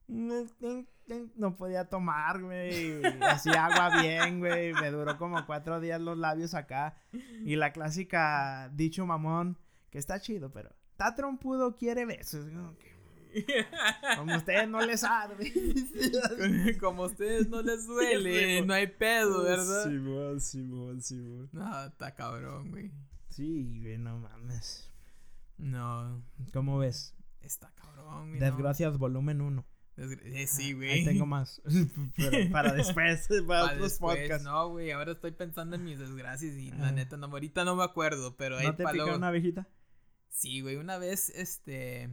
No 0.08 1.56
podía 1.56 1.88
tomar, 1.88 2.42
güey. 2.42 3.02
Hacía 3.22 3.66
agua 3.66 4.02
bien, 4.02 4.38
güey. 4.40 4.72
Me 4.72 4.90
duró 4.90 5.16
como 5.18 5.44
cuatro 5.46 5.80
días 5.80 6.00
los 6.00 6.18
labios 6.18 6.54
acá. 6.54 6.96
Y 7.44 7.56
la 7.56 7.72
clásica 7.72 8.70
dicho 8.74 9.06
mamón, 9.06 9.58
que 9.90 9.98
está 9.98 10.20
chido, 10.20 10.50
pero... 10.52 10.70
Está 10.92 11.14
trompudo, 11.14 11.76
quiere 11.76 12.06
besos. 12.06 12.46
Como 14.16 14.36
ustedes 14.36 14.68
no 14.68 14.80
les 14.80 15.04
arde. 15.04 15.52
Como 16.80 17.02
ustedes 17.02 17.48
no 17.48 17.60
les 17.62 17.86
duele, 17.86 18.64
no 18.64 18.72
hay 18.72 18.86
pedo, 18.86 19.42
¿verdad? 19.42 19.84
Simón, 19.84 20.40
Simón, 20.40 21.02
Simón. 21.02 21.48
No, 21.52 21.84
está 21.84 22.14
cabrón, 22.14 22.70
güey. 22.70 22.90
Sí, 23.28 23.78
güey, 23.82 23.98
no 23.98 24.18
mames. 24.18 24.90
No. 25.58 26.22
¿Cómo 26.52 26.78
ves? 26.78 27.14
Está 27.42 27.70
cabrón, 27.74 28.28
güey. 28.28 28.40
Desgracias, 28.40 28.96
volumen 28.96 29.42
1. 29.42 29.64
Eh, 29.96 30.46
sí, 30.46 30.74
güey. 30.74 30.90
Ahí 30.90 31.04
tengo 31.04 31.24
más. 31.26 31.62
Pero 32.16 32.50
para 32.50 32.72
después, 32.72 33.28
para, 33.46 33.74
otros 33.74 33.94
podcasts. 33.94 34.44
No, 34.44 34.68
güey, 34.68 34.90
ahora 34.90 35.12
estoy 35.12 35.32
pensando 35.32 35.76
en 35.76 35.84
mis 35.84 35.98
desgracias 35.98 36.54
y 36.54 36.70
la 36.70 36.92
neta, 36.92 37.16
no, 37.16 37.26
ahorita 37.26 37.64
no 37.64 37.76
me 37.76 37.84
acuerdo, 37.84 38.36
pero 38.36 38.58
ahí 38.58 38.66
¿No 38.66 38.74
te 38.74 38.84
pica 38.84 39.16
una 39.16 39.28
abejita? 39.28 39.68
Sí, 40.28 40.60
güey, 40.60 40.76
una 40.76 40.98
vez, 40.98 41.30
este, 41.30 42.10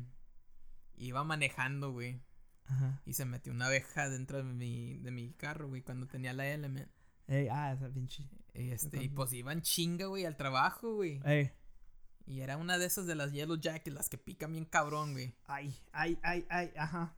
iba 0.95 1.23
manejando, 1.25 1.91
güey. 1.91 2.21
Ajá. 2.65 3.01
Y 3.05 3.13
se 3.13 3.25
metió 3.25 3.51
una 3.51 3.65
abeja 3.65 4.09
dentro 4.09 4.37
de 4.37 4.43
mi, 4.43 4.97
de 4.99 5.11
mi 5.11 5.33
carro, 5.33 5.67
güey, 5.67 5.81
cuando 5.81 6.07
tenía 6.07 6.31
la 6.31 6.47
Element. 6.47 6.89
Ey, 7.27 7.49
ah, 7.51 7.73
esa 7.73 7.89
pinche. 7.89 8.29
Y 8.53 8.71
este, 8.71 9.03
y 9.03 9.09
pues 9.09 9.33
iban 9.33 9.61
chinga, 9.61 10.05
güey, 10.05 10.25
al 10.25 10.37
trabajo, 10.37 10.95
güey. 10.95 11.19
Ey. 11.25 11.51
Y 12.25 12.39
era 12.39 12.55
una 12.55 12.77
de 12.77 12.85
esas 12.85 13.05
de 13.05 13.15
las 13.15 13.33
Yellow 13.33 13.59
Jackets, 13.59 13.93
las 13.93 14.07
que 14.07 14.17
pican 14.17 14.53
bien 14.53 14.63
cabrón, 14.65 15.11
güey. 15.11 15.35
Ay, 15.45 15.75
ay, 15.91 16.17
ay, 16.23 16.45
ay, 16.49 16.71
ajá. 16.77 17.13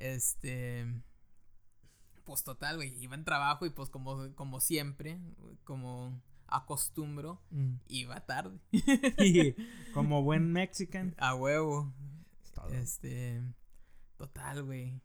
Este. 0.00 0.86
Pues 2.24 2.44
total, 2.44 2.76
güey. 2.76 2.94
Iba 3.02 3.14
en 3.14 3.24
trabajo 3.24 3.66
y 3.66 3.70
pues 3.70 3.88
como, 3.90 4.34
como 4.34 4.60
siempre, 4.60 5.18
como 5.64 6.20
acostumbro, 6.46 7.40
Mm. 7.50 7.74
iba 7.88 8.26
tarde. 8.26 8.58
Como 9.94 10.22
buen 10.22 10.52
mexican. 10.52 11.14
A 11.18 11.34
huevo. 11.34 11.92
todo. 12.54 12.68
Este. 12.70 13.40
Total, 14.16 14.62
güey. 14.64 15.00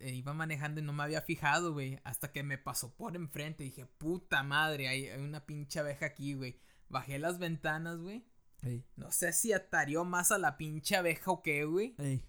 Eh, 0.00 0.14
iba 0.14 0.32
manejando 0.32 0.80
y 0.80 0.84
no 0.84 0.92
me 0.92 1.02
había 1.02 1.20
fijado, 1.22 1.72
güey. 1.72 1.98
Hasta 2.04 2.30
que 2.30 2.42
me 2.44 2.56
pasó 2.56 2.94
por 2.96 3.16
enfrente. 3.16 3.64
Dije, 3.64 3.86
puta 3.86 4.42
madre, 4.44 4.88
hay, 4.88 5.06
hay 5.08 5.20
una 5.20 5.44
pinche 5.44 5.80
abeja 5.80 6.06
aquí, 6.06 6.34
güey. 6.34 6.60
Bajé 6.88 7.18
las 7.18 7.38
ventanas, 7.38 7.98
güey. 7.98 8.24
Ey, 8.62 8.84
No 8.96 9.10
sé 9.12 9.32
si 9.32 9.52
atarió 9.52 10.04
más 10.04 10.30
a 10.32 10.38
la 10.38 10.56
pinche 10.56 10.96
abeja 10.96 11.30
o 11.32 11.42
qué, 11.42 11.64
güey. 11.64 11.94
ey. 11.98 12.24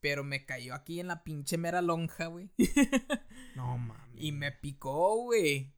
Pero 0.00 0.22
me 0.24 0.44
cayó 0.46 0.74
aquí 0.74 1.00
en 1.00 1.08
la 1.08 1.24
pinche 1.24 1.58
mera 1.58 1.82
lonja, 1.82 2.26
güey. 2.26 2.50
No 3.56 3.76
mames. 3.78 3.96
Y 4.16 4.32
me 4.32 4.52
picó, 4.52 5.16
güey. 5.24 5.72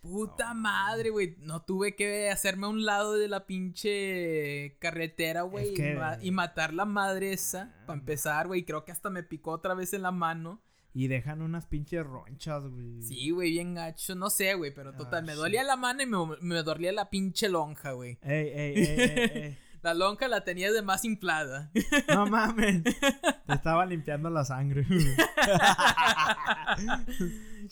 Puta 0.00 0.54
madre, 0.54 1.10
güey. 1.10 1.36
No 1.40 1.62
tuve 1.62 1.96
que 1.96 2.30
hacerme 2.30 2.66
a 2.66 2.70
un 2.70 2.84
lado 2.86 3.14
de 3.14 3.28
la 3.28 3.44
pinche 3.46 4.76
carretera, 4.78 5.42
güey. 5.42 5.68
Es 5.70 5.74
que- 5.74 5.92
y, 5.92 5.94
ma- 5.96 6.18
y 6.22 6.30
matar 6.30 6.72
la 6.72 6.84
madre 6.84 7.32
esa. 7.32 7.74
Para 7.86 7.98
empezar, 7.98 8.46
güey. 8.46 8.64
Creo 8.64 8.84
que 8.84 8.92
hasta 8.92 9.10
me 9.10 9.22
picó 9.22 9.50
otra 9.52 9.74
vez 9.74 9.92
en 9.92 10.02
la 10.02 10.12
mano. 10.12 10.62
Y 10.94 11.08
dejan 11.08 11.42
unas 11.42 11.66
pinches 11.66 12.06
ronchas, 12.06 12.62
güey. 12.68 13.02
Sí, 13.02 13.28
güey, 13.30 13.50
bien 13.50 13.74
gacho. 13.74 14.14
No 14.14 14.30
sé, 14.30 14.54
güey. 14.54 14.72
Pero 14.72 14.94
total, 14.94 15.24
Ah, 15.24 15.26
me 15.26 15.32
sí. 15.32 15.38
dolía 15.38 15.62
la 15.62 15.76
mano 15.76 16.02
y 16.02 16.06
me, 16.06 16.16
me 16.40 16.62
dolía 16.62 16.92
la 16.92 17.10
pinche 17.10 17.50
lonja, 17.50 17.92
güey. 17.92 18.18
Ey, 18.22 18.48
ey, 18.48 18.74
ey, 18.76 18.98
ey, 19.00 19.30
ey. 19.42 19.58
La 19.82 19.94
lonja 19.94 20.28
la 20.28 20.42
tenía 20.44 20.72
de 20.72 20.82
más 20.82 21.04
inflada. 21.04 21.70
No 22.08 22.26
mames. 22.26 22.82
Te 23.46 23.52
estaba 23.54 23.86
limpiando 23.86 24.30
la 24.30 24.44
sangre. 24.44 24.86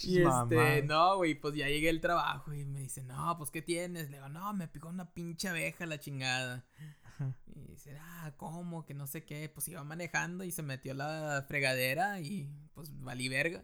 Y 0.02 0.22
este, 0.22 0.82
no, 0.82 1.18
güey, 1.18 1.34
pues 1.34 1.54
ya 1.54 1.68
llegué 1.68 1.88
al 1.88 2.00
trabajo 2.00 2.52
y 2.52 2.64
me 2.64 2.80
dice, 2.80 3.04
no, 3.04 3.36
pues 3.38 3.52
¿qué 3.52 3.62
tienes? 3.62 4.10
Le 4.10 4.16
digo, 4.16 4.28
no, 4.28 4.52
me 4.52 4.66
picó 4.66 4.88
una 4.88 5.12
pinche 5.12 5.48
abeja 5.48 5.86
la 5.86 6.00
chingada. 6.00 6.64
Y 7.54 7.60
dice, 7.68 7.96
ah, 8.00 8.32
¿cómo? 8.36 8.84
Que 8.84 8.94
no 8.94 9.06
sé 9.06 9.24
qué. 9.24 9.48
Pues 9.48 9.68
iba 9.68 9.84
manejando 9.84 10.42
y 10.42 10.50
se 10.50 10.62
metió 10.62 10.92
a 10.92 10.96
la 10.96 11.44
fregadera 11.46 12.20
y 12.20 12.50
pues 12.74 12.90
valí 13.00 13.28
verga. 13.28 13.62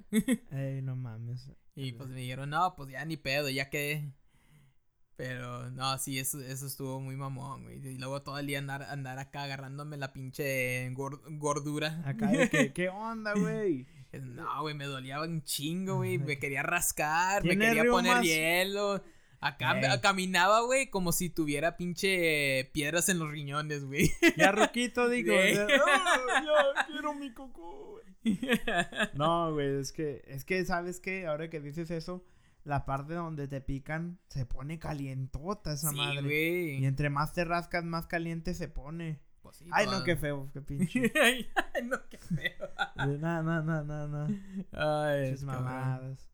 Ey, 0.53 0.83
no 0.83 0.95
mames. 0.95 1.51
y 1.75 1.93
pues 1.93 2.09
me 2.09 2.21
dijeron, 2.21 2.51
no, 2.51 2.77
pues 2.77 2.91
ya 2.91 3.05
ni 3.05 3.17
pedo, 3.17 3.49
ya 3.49 3.69
quedé. 3.69 4.13
Pero 5.21 5.71
no, 5.73 5.99
sí, 5.99 6.19
eso, 6.19 6.41
eso 6.41 6.67
estuvo 6.67 6.99
muy 6.99 7.15
mamón, 7.15 7.65
güey. 7.65 7.77
Y 7.87 7.99
luego 7.99 8.23
todo 8.23 8.39
el 8.39 8.47
día 8.47 8.59
andar, 8.59 8.85
andar 8.85 9.19
acá 9.19 9.43
agarrándome 9.43 9.99
la 9.99 10.15
pinche 10.15 10.91
gor- 10.95 11.21
gordura. 11.39 12.03
Acá 12.07 12.31
¿qué 12.73 12.89
onda, 12.89 13.35
güey? 13.37 13.87
No, 14.13 14.63
güey, 14.63 14.75
me 14.75 14.87
dolía 14.87 15.21
un 15.21 15.43
chingo, 15.45 15.97
güey. 15.97 16.17
Me 16.17 16.39
quería 16.39 16.63
rascar, 16.63 17.43
me 17.45 17.51
¿Tiene 17.51 17.67
quería 17.67 17.85
poner 17.91 18.23
hielo. 18.23 19.05
Acá 19.43 20.01
caminaba, 20.01 20.63
güey, 20.63 20.89
como 20.89 21.13
si 21.13 21.29
tuviera 21.29 21.77
pinche 21.77 22.71
piedras 22.73 23.11
en 23.11 23.19
los 23.19 23.31
riñones, 23.31 23.85
güey. 23.85 24.11
Ya 24.39 24.53
Roquito 24.53 25.09
digo, 25.11 25.35
Sí. 25.35 25.55
ya, 25.55 25.67
"Ah, 25.87 26.21
ya 26.77 26.87
quiero 26.87 27.13
mi 27.15 27.31
güey. 27.33 28.01
No, 29.15 29.53
güey, 29.53 29.81
es 29.81 29.93
que, 29.93 30.23
es 30.27 30.45
que, 30.47 30.65
¿sabes 30.65 30.99
qué? 30.99 31.27
Ahora 31.27 31.49
que 31.51 31.61
dices 31.61 31.91
eso, 31.91 32.25
la 32.65 32.85
parte 32.85 33.15
donde 33.15 33.49
te 33.49 33.61
pican 33.61 34.19
se 34.29 34.47
pone 34.47 34.79
calientota 34.79 35.73
esa 35.73 35.91
sí, 35.91 35.97
madre. 35.97 36.75
Y 36.75 36.85
entre 36.85 37.11
más 37.11 37.33
te 37.33 37.45
rascas, 37.45 37.85
más 37.85 38.07
caliente 38.07 38.55
se 38.55 38.69
pone. 38.69 39.21
Pues 39.43 39.57
sí, 39.57 39.67
Ay, 39.73 39.87
todo. 39.87 39.99
no, 39.99 40.05
qué 40.05 40.17
feo, 40.17 40.51
qué 40.53 40.61
pinche. 40.61 41.13
Ay, 41.23 41.49
no, 41.85 41.97
qué 42.09 42.19
feo. 42.19 42.69
No, 42.97 43.43
no, 43.43 43.63
no, 43.63 43.85
no, 43.85 44.09
no. 44.09 44.27
Ay, 44.73 45.35
cabrón. 45.37 45.47
mamadas. 45.47 46.31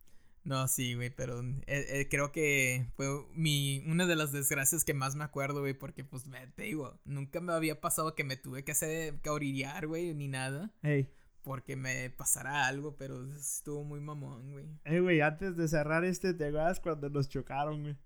No, 0.47 0.69
sí, 0.69 0.95
güey, 0.95 1.11
pero 1.11 1.43
eh, 1.43 1.65
eh, 1.67 2.09
creo 2.09 2.31
que 2.31 2.87
fue 2.95 3.09
mi, 3.35 3.83
una 3.89 4.07
de 4.07 4.15
las 4.15 4.31
desgracias 4.31 4.85
que 4.85 4.95
más 4.95 5.17
me 5.17 5.25
acuerdo, 5.25 5.59
güey, 5.61 5.75
porque 5.75 6.05
pues 6.05 6.29
me, 6.29 6.47
te 6.47 6.63
digo, 6.63 7.01
nunca 7.05 7.41
me 7.41 7.53
había 7.53 7.81
pasado 7.81 8.15
que 8.15 8.23
me 8.23 8.37
tuve 8.37 8.63
que 8.63 8.71
hacer, 8.71 9.21
que 9.23 9.29
orillar, 9.29 9.89
güey, 9.89 10.15
ni 10.15 10.29
nada, 10.29 10.73
Ey, 10.85 11.09
porque 11.47 11.77
me 11.77 12.11
pasara 12.11 12.67
algo, 12.67 12.97
pero 12.97 13.25
estuvo 13.37 13.85
muy 13.85 14.01
mamón, 14.01 14.51
güey. 14.51 14.67
ey, 14.85 14.99
güey, 14.99 15.21
antes 15.21 15.57
de 15.57 15.69
cerrar 15.69 16.05
este, 16.05 16.35
¿te 16.35 16.49
acuerdas 16.49 16.81
cuando 16.81 17.09
nos 17.09 17.29
chocaron, 17.29 17.83
güey? 17.83 17.97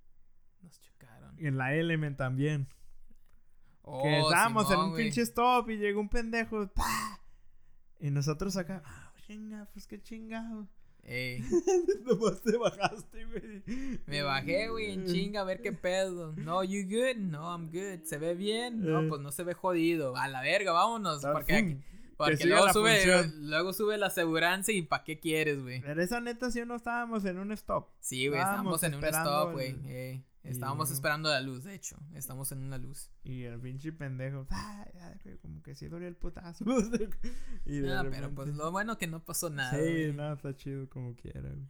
Nos 0.60 0.78
chocaron. 0.78 1.34
En 1.38 1.56
la 1.56 1.74
Element 1.74 2.18
también. 2.18 2.68
Oh, 3.80 4.02
que 4.02 4.20
estábamos 4.20 4.70
en 4.70 4.78
un 4.78 4.90
güey. 4.90 5.04
pinche 5.04 5.22
stop 5.22 5.70
y 5.70 5.78
llegó 5.78 6.00
un 6.00 6.10
pendejo. 6.10 6.68
¡pah! 6.68 7.18
Y 7.98 8.10
nosotros 8.10 8.58
acá, 8.58 8.82
ah, 8.84 9.10
chinga, 9.26 9.66
pues 9.72 9.86
qué 9.86 10.02
chingado. 10.02 10.68
Ey, 11.02 11.40
Nomás 12.04 12.42
te 12.42 12.58
bajaste, 12.58 13.24
güey. 13.24 13.62
me 14.06 14.20
bajé, 14.20 14.68
güey, 14.68 14.92
en 14.92 15.06
chinga 15.06 15.40
a 15.40 15.44
ver 15.44 15.62
qué 15.62 15.72
pedo. 15.72 16.34
No, 16.36 16.62
you 16.62 16.82
good? 16.84 17.16
No, 17.16 17.50
I'm 17.50 17.68
good. 17.70 18.04
¿Se 18.04 18.18
ve 18.18 18.34
bien? 18.34 18.82
No, 18.82 19.00
Eh. 19.00 19.08
pues 19.08 19.22
no 19.22 19.32
se 19.32 19.44
ve 19.44 19.54
jodido. 19.54 20.14
A 20.14 20.28
la 20.28 20.42
verga, 20.42 20.72
vámonos. 20.72 21.22
Porque, 21.22 21.54
aquí- 21.54 21.78
porque 22.28 22.44
luego 22.46 22.66
la 22.66 22.72
sube, 22.72 22.94
función. 22.96 23.50
luego 23.50 23.72
sube 23.72 23.98
la 23.98 24.06
aseguranza 24.06 24.72
y 24.72 24.82
¿para 24.82 25.04
qué 25.04 25.18
quieres, 25.18 25.60
güey? 25.62 25.80
Pero 25.80 26.02
esa 26.02 26.20
neta 26.20 26.50
sí 26.50 26.60
no 26.66 26.76
estábamos 26.76 27.24
en 27.24 27.38
un 27.38 27.52
stop. 27.52 27.88
Sí, 28.00 28.28
güey, 28.28 28.40
Estábamos 28.40 28.82
en 28.82 28.94
un 28.94 29.04
esperando 29.04 29.30
stop, 29.30 29.52
güey. 29.52 29.70
el- 29.70 29.86
eh, 29.86 30.24
estábamos 30.44 30.90
y- 30.90 30.92
esperando 30.94 31.28
la 31.28 31.40
luz, 31.40 31.64
de 31.64 31.74
hecho. 31.74 31.96
Estamos 32.14 32.50
en 32.52 32.62
una 32.62 32.78
luz. 32.78 33.10
Y 33.24 33.42
el 33.44 33.60
pinche 33.60 33.92
pendejo, 33.92 34.46
ah, 34.50 34.86
como 35.42 35.62
que 35.62 35.74
sí 35.74 35.88
dolió 35.88 36.08
el 36.08 36.16
putazo. 36.16 36.64
y 37.66 37.78
de 37.80 37.88
No, 37.88 38.10
pero 38.10 38.30
pues 38.30 38.48
lo 38.56 38.70
bueno 38.70 38.96
que 38.98 39.06
no 39.06 39.24
pasó 39.24 39.50
nada. 39.50 39.70
Sí, 39.72 39.78
güey. 39.82 40.12
no, 40.12 40.32
está 40.32 40.54
chido 40.56 40.88
como 40.88 41.14
quiera, 41.14 41.40
güey. 41.40 41.66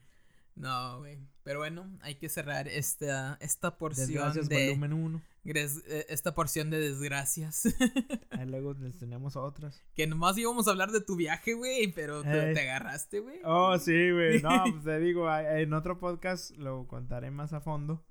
No, 0.56 0.98
güey. 0.98 1.18
Pero 1.42 1.60
bueno, 1.60 1.86
hay 2.02 2.16
que 2.16 2.28
cerrar 2.28 2.68
esta, 2.68 3.38
esta 3.40 3.78
porción 3.78 4.06
Desgracias, 4.08 4.48
de. 4.48 4.66
volumen 4.68 4.92
1. 4.92 5.22
Eh, 5.44 6.06
Esta 6.08 6.34
porción 6.34 6.70
de 6.70 6.78
desgracias. 6.78 7.62
Ahí 8.30 8.46
luego 8.46 8.74
les 8.74 8.96
tenemos 8.96 9.36
otras. 9.36 9.82
que 9.94 10.06
nomás 10.06 10.36
íbamos 10.38 10.66
a 10.68 10.70
hablar 10.72 10.90
de 10.92 11.00
tu 11.00 11.16
viaje, 11.16 11.54
güey. 11.54 11.92
Pero 11.92 12.22
te, 12.22 12.50
Eh. 12.50 12.54
te 12.54 12.60
agarraste, 12.60 13.20
güey. 13.20 13.40
Oh, 13.44 13.78
sí, 13.78 14.10
güey. 14.12 14.40
No, 14.42 14.50
pues 14.72 14.84
te 14.84 14.98
digo, 15.00 15.30
en 15.34 15.72
otro 15.72 15.98
podcast 15.98 16.50
lo 16.56 16.86
contaré 16.86 17.30
más 17.30 17.52
a 17.52 17.60
fondo. 17.60 18.04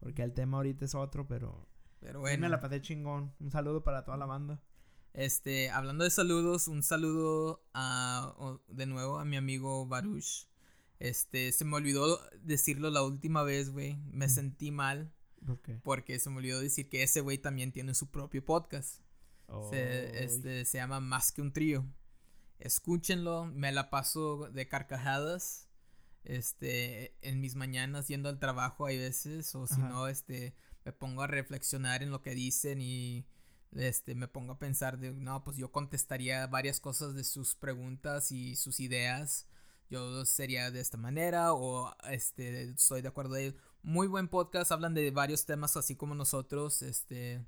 Porque 0.00 0.22
el 0.22 0.32
tema 0.34 0.58
ahorita 0.58 0.84
es 0.84 0.94
otro, 0.94 1.26
pero 1.26 1.68
Pero 2.00 2.20
bueno. 2.20 2.42
me 2.42 2.48
la 2.48 2.60
pasé 2.60 2.80
chingón. 2.80 3.34
Un 3.40 3.50
saludo 3.50 3.82
para 3.82 4.04
toda 4.04 4.16
la 4.16 4.26
banda. 4.26 4.62
Este, 5.14 5.70
hablando 5.70 6.04
de 6.04 6.10
saludos, 6.10 6.68
un 6.68 6.82
saludo 6.82 7.64
a, 7.72 8.58
de 8.68 8.86
nuevo 8.86 9.18
a 9.18 9.24
mi 9.24 9.36
amigo 9.36 9.86
Baruch. 9.86 10.46
Este, 10.98 11.52
se 11.52 11.64
me 11.64 11.76
olvidó 11.76 12.20
decirlo 12.42 12.90
la 12.90 13.02
última 13.02 13.42
vez, 13.42 13.70
güey. 13.70 13.96
Me 14.12 14.26
Mm. 14.26 14.30
sentí 14.30 14.70
mal 14.70 15.12
¿Por 15.46 15.60
qué? 15.62 15.80
porque 15.82 16.18
se 16.18 16.28
me 16.30 16.38
olvidó 16.38 16.60
decir 16.60 16.88
que 16.88 17.02
ese 17.02 17.20
güey 17.20 17.38
también 17.38 17.72
tiene 17.72 17.94
su 17.94 18.10
propio 18.10 18.44
podcast. 18.44 19.00
Se, 19.70 20.24
este, 20.24 20.64
se 20.64 20.78
llama 20.78 21.00
Más 21.00 21.30
que 21.30 21.40
un 21.40 21.52
trío. 21.52 21.86
Escúchenlo, 22.58 23.46
me 23.46 23.70
la 23.70 23.90
paso 23.90 24.50
de 24.50 24.68
carcajadas. 24.68 25.68
Este, 26.24 27.16
en 27.22 27.40
mis 27.40 27.54
mañanas 27.54 28.08
yendo 28.08 28.28
al 28.28 28.40
trabajo 28.40 28.86
hay 28.86 28.98
veces, 28.98 29.54
o 29.54 29.68
si 29.68 29.80
no, 29.80 30.08
este, 30.08 30.56
me 30.84 30.92
pongo 30.92 31.22
a 31.22 31.28
reflexionar 31.28 32.02
en 32.02 32.10
lo 32.10 32.22
que 32.22 32.34
dicen 32.34 32.80
y 32.80 33.24
este, 33.72 34.14
me 34.14 34.26
pongo 34.26 34.54
a 34.54 34.58
pensar 34.58 34.98
de, 34.98 35.12
no, 35.12 35.44
pues 35.44 35.56
yo 35.56 35.70
contestaría 35.70 36.46
varias 36.46 36.80
cosas 36.80 37.14
de 37.14 37.24
sus 37.24 37.54
preguntas 37.54 38.32
y 38.32 38.56
sus 38.56 38.80
ideas. 38.80 39.46
Yo 39.88 40.24
sería 40.26 40.70
de 40.72 40.80
esta 40.80 40.96
manera 40.96 41.52
o 41.52 41.94
este, 42.10 42.70
estoy 42.70 43.02
de 43.02 43.08
acuerdo 43.08 43.34
de 43.34 43.46
ellos. 43.46 43.54
Muy 43.86 44.08
buen 44.08 44.26
podcast, 44.26 44.72
hablan 44.72 44.94
de 44.94 45.12
varios 45.12 45.46
temas 45.46 45.76
así 45.76 45.94
como 45.94 46.16
nosotros, 46.16 46.82
este, 46.82 47.46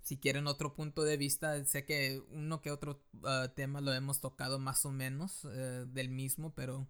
si 0.00 0.16
quieren 0.16 0.46
otro 0.46 0.74
punto 0.74 1.02
de 1.02 1.18
vista, 1.18 1.62
sé 1.66 1.84
que 1.84 2.22
uno 2.30 2.62
que 2.62 2.70
otro 2.70 3.02
ah, 3.24 3.48
tema 3.54 3.82
lo 3.82 3.92
hemos 3.92 4.22
tocado 4.22 4.58
más 4.58 4.86
o 4.86 4.90
menos 4.90 5.44
eh, 5.44 5.84
del 5.86 6.08
mismo, 6.08 6.54
pero 6.54 6.88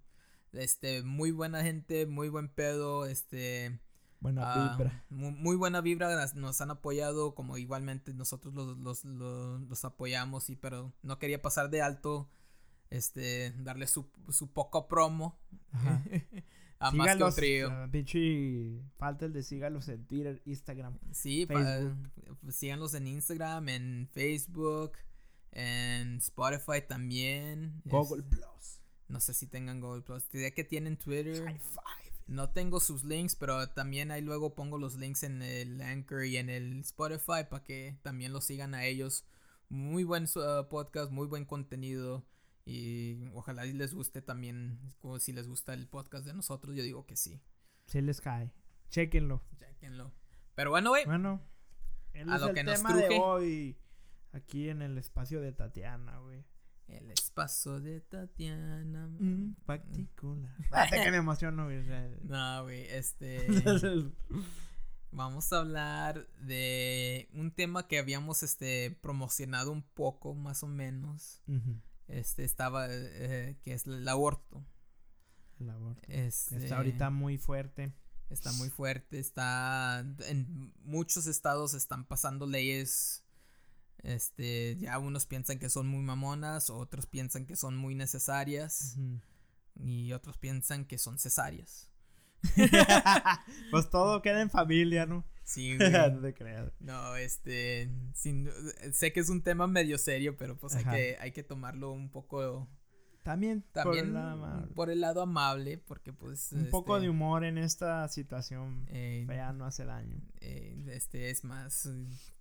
este 0.53 1.03
muy 1.03 1.33
buena 1.33 1.65
gente, 1.65 2.07
muy 2.07 2.29
buen 2.29 2.49
pedo, 2.49 3.07
este 3.07 3.81
Buena 4.21 4.53
ah, 4.53 4.77
vibra. 4.77 5.05
muy, 5.11 5.33
muy 5.33 5.57
buena 5.57 5.81
vibra, 5.81 6.25
nos 6.37 6.61
han 6.61 6.71
apoyado 6.71 7.35
como 7.35 7.59
igualmente 7.59 8.15
nosotros 8.15 8.55
los, 8.55 8.79
los, 8.79 9.05
los, 9.05 9.63
los 9.63 9.85
apoyamos 9.85 10.49
y 10.49 10.55
pero 10.55 10.93
no 11.03 11.19
quería 11.19 11.43
pasar 11.43 11.71
de 11.71 11.83
alto 11.83 12.31
este 12.91 13.53
darle 13.59 13.89
su, 13.89 14.09
su 14.29 14.53
poco 14.53 14.87
promo 14.87 15.41
Ajá. 15.73 16.05
a 16.79 16.91
más 16.91 17.07
que 17.17 17.25
un 17.25 17.33
Sígalos, 17.33 17.37
trío. 17.37 17.69
ah, 17.71 17.89
pinche, 17.91 18.81
falta 18.99 19.25
el 19.27 19.33
de 19.33 19.43
sígalos 19.43 19.89
en 19.89 20.05
Twitter, 20.07 20.43
Instagram. 20.45 20.99
Sí, 21.13 21.47
pa- 21.47 21.55
Facebook. 21.63 22.53
síganlos 22.53 22.95
en 22.95 23.07
Instagram, 23.07 23.69
en 23.71 24.09
Facebook, 24.13 24.93
en 25.53 26.17
Spotify 26.19 26.83
también. 26.87 27.81
Google 27.85 28.23
Es- 28.23 28.29
Plus. 28.29 28.81
no 29.09 29.21
sé 29.21 29.33
si 29.35 29.47
tengan 29.47 29.81
Google 29.81 30.03
Plus. 30.03 30.29
Diría 30.31 30.51
que 30.51 30.65
tienen 30.65 30.97
Twitter. 30.97 31.45
High 31.45 31.59
five. 31.59 32.13
No 32.29 32.51
tengo 32.51 32.81
sus 32.81 33.05
links, 33.05 33.37
pero 33.37 33.69
también 33.69 34.11
ahí 34.11 34.21
luego 34.21 34.55
pongo 34.57 34.79
los 34.79 34.97
links 34.97 35.23
en 35.23 35.43
el 35.43 35.81
Anchor 35.81 36.25
y 36.25 36.37
en 36.39 36.51
el 36.51 36.81
Spotify 36.81 37.45
para 37.49 37.63
que 37.63 37.97
también 38.03 38.33
los 38.33 38.45
sigan 38.45 38.75
a 38.75 38.85
ellos. 38.85 39.25
Muy 39.69 40.03
buen 40.05 40.25
uh, 40.35 40.69
podcast, 40.69 41.11
muy 41.13 41.27
buen 41.29 41.45
contenido. 41.45 42.25
Y 42.69 43.29
ojalá 43.33 43.65
y 43.65 43.73
les 43.73 43.95
guste 43.95 44.21
también, 44.23 44.79
como 44.99 45.19
si 45.21 45.33
les 45.33 45.47
gusta 45.47 45.73
el 45.73 45.87
podcast 45.87 46.27
de 46.27 46.35
nosotros, 46.35 46.75
yo 46.77 46.83
digo 46.83 47.07
que 47.07 47.15
sí. 47.17 47.41
Sí 47.87 48.03
les 48.03 48.21
cae. 48.21 48.53
Chequenlo. 48.91 49.43
Chequenlo. 49.57 50.13
Pero 50.57 50.71
bueno, 50.71 50.91
güey. 50.91 51.05
Bueno, 51.05 51.41
él 52.13 52.29
A 52.29 52.35
es 52.35 52.41
lo 52.41 52.49
el 52.49 52.55
que 52.55 52.65
nos 52.65 52.75
tema 52.77 52.95
de 52.95 53.03
truje. 53.07 53.21
hoy. 53.21 53.79
Aquí 54.33 54.69
en 54.69 54.83
el 54.83 54.99
espacio 54.99 55.41
de 55.41 55.53
Tatiana, 55.53 56.19
güey. 56.19 56.45
El 56.89 57.11
espacio 57.13 57.81
de 57.81 58.01
Tatiana. 58.01 59.07
Mm, 59.09 59.55
particular. 59.65 60.55
Fíjate 60.65 61.05
que 61.05 61.11
me 61.13 61.17
emociono, 61.19 61.65
güey. 61.67 61.85
No, 62.25 62.65
güey, 62.65 62.83
este. 62.89 63.47
Vamos 65.13 65.53
a 65.53 65.61
hablar 65.61 66.27
de 66.41 67.29
un 67.33 67.51
tema 67.53 67.87
que 67.87 67.99
habíamos 67.99 68.43
este 68.43 68.91
promocionado 69.01 69.71
un 69.73 69.83
poco, 69.83 70.35
más 70.35 70.63
o 70.63 70.67
menos. 70.69 71.43
Ujú, 71.47 71.81
Este 72.09 72.45
estaba 72.45 72.87
eh, 72.89 73.57
que 73.63 73.75
es 73.75 73.87
el 73.87 74.07
aborto. 74.09 74.65
el 75.61 75.71
aborto. 75.71 76.03
Este, 76.09 76.57
Está 76.57 76.77
ahorita 76.79 77.11
muy 77.11 77.39
fuerte. 77.39 77.93
está 78.31 78.53
muy 78.53 78.71
fuerte, 78.71 79.19
está 79.19 80.05
en 80.29 80.73
muchos 80.85 81.27
estados 81.27 81.75
están 81.75 82.05
pasando 82.05 82.47
leyes 82.47 83.23
este 84.03 84.77
ya 84.79 84.99
unos 84.99 85.27
piensan 85.27 85.59
que 85.59 85.69
son 85.69 85.89
muy 85.89 86.03
mamonas, 86.03 86.71
otros 86.71 87.07
piensan 87.07 87.47
que 87.47 87.57
son 87.57 87.77
muy 87.77 87.95
necesarias 87.95 88.97
y 89.75 90.13
otros 90.13 90.39
piensan 90.39 90.85
que 90.85 90.99
son 90.99 91.19
cesáreas. 91.19 91.91
pues 93.71 93.91
todo 93.91 94.23
queda 94.23 94.41
en 94.43 94.51
familia, 94.51 95.07
¿no? 95.07 95.25
Sí, 95.45 95.77
güey. 95.79 95.91
no 95.91 96.21
te 96.21 96.35
creas. 96.35 96.73
No, 96.81 97.17
este, 97.17 97.91
sin- 98.15 98.51
sé 98.93 99.13
que 99.13 99.21
es 99.21 99.29
un 99.29 99.43
tema 99.43 99.67
medio 99.67 99.99
serio, 99.99 100.37
pero 100.37 100.57
pues 100.57 100.75
hay 100.75 100.85
que, 100.85 101.17
hay 101.21 101.33
que 101.33 101.43
tomarlo 101.45 101.93
un 101.93 102.11
poco, 102.11 102.69
También, 103.23 103.63
también 103.73 104.13
por, 104.75 104.91
el 104.91 105.01
lado 105.01 105.23
amable, 105.23 105.79
porque 105.79 106.13
pues... 106.13 106.51
un 106.53 106.69
poco 106.71 106.97
este, 106.97 107.05
de 107.05 107.11
humor 107.11 107.45
en 107.45 107.59
esta 107.59 108.09
situación 108.09 108.87
eh, 108.89 109.25
fea 109.27 109.53
no 109.53 109.65
hace 109.67 109.85
daño. 109.85 110.21
eh, 110.41 110.85
este 110.89 111.31
es 111.31 111.45
más, 111.45 111.89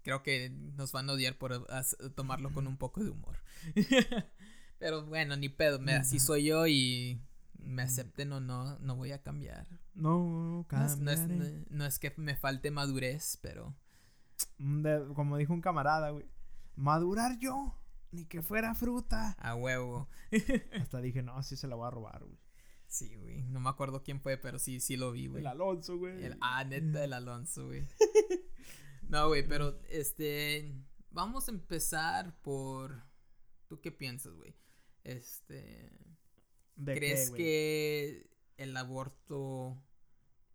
creo 0.02 0.24
que 0.24 0.50
nos 0.50 0.92
van 0.92 1.10
a 1.10 1.14
odiar 1.14 1.38
por 1.38 1.54
as- 1.70 1.98
tomarlo 2.16 2.52
con 2.54 2.66
un 2.68 2.78
poco 2.78 3.04
de 3.04 3.12
humor. 3.12 3.38
pero 4.80 5.06
bueno, 5.06 5.36
ni 5.38 5.50
pedo, 5.50 5.80
me- 5.80 5.94
así 5.94 6.20
soy 6.20 6.46
yo 6.46 6.66
y 6.68 7.22
me 7.66 7.82
acepten 7.82 8.32
o 8.34 8.40
no, 8.40 8.78
no 8.80 8.96
voy 8.96 9.12
a 9.12 9.22
cambiar. 9.22 9.68
No, 9.94 10.66
No 10.72 10.86
es, 10.86 10.98
no 11.00 11.12
es- 11.12 11.20
cambiaré. 11.20 11.66
no 11.70 11.86
es 11.86 12.00
que 12.00 12.14
me 12.18 12.36
falte 12.36 12.72
madurez, 12.72 13.38
pero... 13.42 13.76
Mm, 14.58 14.82
de- 14.82 15.14
como 15.14 15.38
dijo 15.38 15.54
un 15.54 15.62
camarada, 15.62 16.10
güey. 16.12 16.26
Madurar 16.76 17.40
yo, 17.40 17.78
ni 18.12 18.26
que 18.26 18.42
fuera 18.42 18.76
fruta. 18.76 19.36
A 19.40 19.56
huevo. 19.56 20.10
Hasta 20.82 21.02
dije, 21.02 21.24
no, 21.24 21.42
sí 21.44 21.56
se 21.56 21.68
la 21.68 21.76
voy 21.76 21.88
a 21.88 21.92
robar, 21.92 22.24
güey. 22.24 22.38
Sí, 22.88 23.16
güey. 23.16 23.44
No 23.44 23.60
me 23.60 23.70
acuerdo 23.70 24.04
quién 24.04 24.22
fue, 24.22 24.38
pero 24.38 24.60
sí, 24.60 24.80
sí 24.80 24.96
lo 24.98 25.12
vi, 25.12 25.28
güey. 25.28 25.42
El 25.42 25.48
Alonso, 25.48 25.98
güey. 25.98 26.24
El, 26.24 26.38
ah, 26.42 26.64
neta, 26.64 27.04
el 27.04 27.14
Alonso, 27.14 27.66
güey. 27.68 27.88
No, 29.08 29.28
güey, 29.28 29.48
pero 29.48 29.80
este. 29.90 30.74
Vamos 31.12 31.48
a 31.48 31.52
empezar 31.52 32.36
por. 32.42 33.04
¿Tú 33.68 33.80
qué 33.80 33.92
piensas, 33.92 34.34
güey? 34.34 34.56
Este. 35.04 35.92
¿De 36.76 36.94
qué, 36.94 37.00
¿Crees 37.00 37.32
que 37.32 38.30
el 38.58 38.76
aborto 38.78 39.78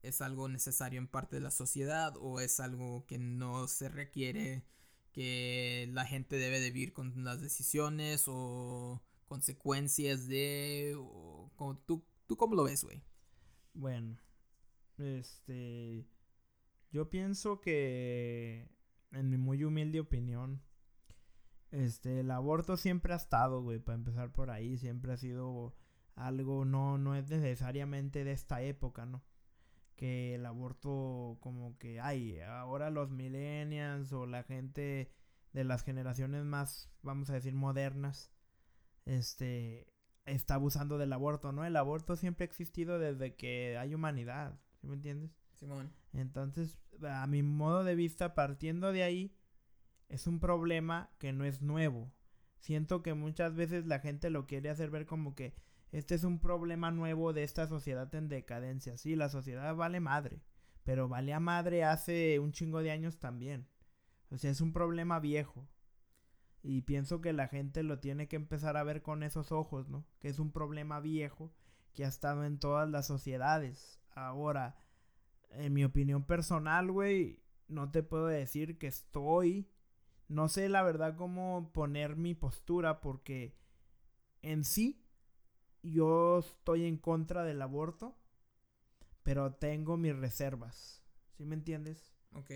es 0.02 0.20
algo 0.22 0.48
necesario 0.48 0.98
en 0.98 1.08
parte 1.08 1.36
de 1.36 1.42
la 1.42 1.50
sociedad 1.50 2.14
o 2.18 2.40
es 2.40 2.60
algo 2.60 3.06
que 3.06 3.18
no 3.18 3.68
se 3.68 3.88
requiere, 3.88 4.64
que 5.12 5.88
la 5.92 6.04
gente 6.06 6.36
debe 6.36 6.60
de 6.60 6.70
vivir 6.70 6.92
con 6.92 7.24
las 7.24 7.40
decisiones 7.40 8.24
o 8.28 9.02
consecuencias 9.28 10.26
de... 10.28 10.94
O, 10.98 11.50
como- 11.56 11.78
¿tú, 11.78 12.04
¿Tú 12.26 12.36
cómo 12.36 12.54
lo 12.54 12.64
ves, 12.64 12.84
güey? 12.84 13.02
Bueno, 13.74 14.18
este. 14.98 16.06
Yo 16.92 17.10
pienso 17.10 17.60
que, 17.60 18.68
en 19.12 19.30
mi 19.30 19.36
muy 19.36 19.64
humilde 19.64 20.00
opinión, 20.00 20.62
este, 21.70 22.20
el 22.20 22.30
aborto 22.30 22.76
siempre 22.76 23.12
ha 23.12 23.16
estado, 23.16 23.62
güey, 23.62 23.78
para 23.78 23.96
empezar 23.96 24.32
por 24.32 24.50
ahí, 24.50 24.76
siempre 24.78 25.12
ha 25.12 25.16
sido 25.16 25.74
algo, 26.16 26.64
no, 26.64 26.98
no 26.98 27.14
es 27.14 27.28
necesariamente 27.30 28.24
de 28.24 28.32
esta 28.32 28.62
época, 28.62 29.06
¿no? 29.06 29.22
Que 29.96 30.34
el 30.34 30.46
aborto, 30.46 31.38
como 31.40 31.76
que, 31.78 32.00
ay, 32.00 32.40
ahora 32.40 32.90
los 32.90 33.10
millennials 33.10 34.12
o 34.12 34.26
la 34.26 34.42
gente 34.42 35.12
de 35.52 35.64
las 35.64 35.82
generaciones 35.82 36.44
más, 36.44 36.90
vamos 37.02 37.30
a 37.30 37.34
decir, 37.34 37.54
modernas, 37.54 38.32
este, 39.04 39.88
está 40.26 40.54
abusando 40.54 40.98
del 40.98 41.12
aborto, 41.12 41.52
¿no? 41.52 41.64
El 41.64 41.76
aborto 41.76 42.16
siempre 42.16 42.44
ha 42.44 42.46
existido 42.48 42.98
desde 42.98 43.34
que 43.34 43.76
hay 43.78 43.94
humanidad, 43.94 44.58
¿sí 44.80 44.86
me 44.86 44.94
entiendes? 44.94 45.30
Simón. 45.54 45.92
Entonces, 46.12 46.78
a 47.02 47.26
mi 47.26 47.42
modo 47.42 47.84
de 47.84 47.94
vista, 47.94 48.34
partiendo 48.34 48.92
de 48.92 49.02
ahí, 49.02 49.36
es 50.08 50.26
un 50.26 50.40
problema 50.40 51.10
que 51.18 51.32
no 51.32 51.44
es 51.44 51.62
nuevo. 51.62 52.10
Siento 52.58 53.02
que 53.02 53.14
muchas 53.14 53.54
veces 53.54 53.86
la 53.86 54.00
gente 54.00 54.30
lo 54.30 54.46
quiere 54.46 54.70
hacer 54.70 54.90
ver 54.90 55.06
como 55.06 55.34
que 55.34 55.54
este 55.92 56.14
es 56.14 56.24
un 56.24 56.38
problema 56.38 56.90
nuevo 56.90 57.32
de 57.32 57.42
esta 57.42 57.66
sociedad 57.66 58.14
en 58.14 58.28
decadencia. 58.28 58.96
Sí, 58.96 59.16
la 59.16 59.28
sociedad 59.28 59.74
vale 59.74 60.00
madre, 60.00 60.42
pero 60.84 61.08
vale 61.08 61.32
a 61.32 61.40
madre 61.40 61.84
hace 61.84 62.38
un 62.38 62.52
chingo 62.52 62.82
de 62.82 62.92
años 62.92 63.18
también. 63.18 63.68
O 64.30 64.38
sea, 64.38 64.50
es 64.50 64.60
un 64.60 64.72
problema 64.72 65.18
viejo. 65.18 65.66
Y 66.62 66.82
pienso 66.82 67.20
que 67.20 67.32
la 67.32 67.48
gente 67.48 67.82
lo 67.82 67.98
tiene 68.00 68.28
que 68.28 68.36
empezar 68.36 68.76
a 68.76 68.84
ver 68.84 69.02
con 69.02 69.22
esos 69.22 69.50
ojos, 69.50 69.88
¿no? 69.88 70.06
Que 70.20 70.28
es 70.28 70.38
un 70.38 70.52
problema 70.52 71.00
viejo 71.00 71.52
que 71.94 72.04
ha 72.04 72.08
estado 72.08 72.44
en 72.44 72.58
todas 72.58 72.88
las 72.88 73.06
sociedades. 73.06 74.00
Ahora, 74.14 74.76
en 75.50 75.72
mi 75.72 75.84
opinión 75.84 76.24
personal, 76.24 76.92
güey, 76.92 77.42
no 77.66 77.90
te 77.90 78.02
puedo 78.02 78.26
decir 78.26 78.78
que 78.78 78.86
estoy. 78.86 79.68
No 80.28 80.48
sé 80.48 80.68
la 80.68 80.82
verdad 80.82 81.16
cómo 81.16 81.72
poner 81.72 82.16
mi 82.16 82.34
postura 82.34 83.00
porque 83.00 83.56
en 84.42 84.64
sí 84.64 84.99
yo 85.82 86.38
estoy 86.40 86.84
en 86.86 86.96
contra 86.96 87.44
del 87.44 87.62
aborto, 87.62 88.16
pero 89.22 89.54
tengo 89.54 89.96
mis 89.96 90.16
reservas. 90.16 91.02
¿Sí 91.36 91.44
me 91.44 91.54
entiendes? 91.54 92.14
Ok. 92.32 92.50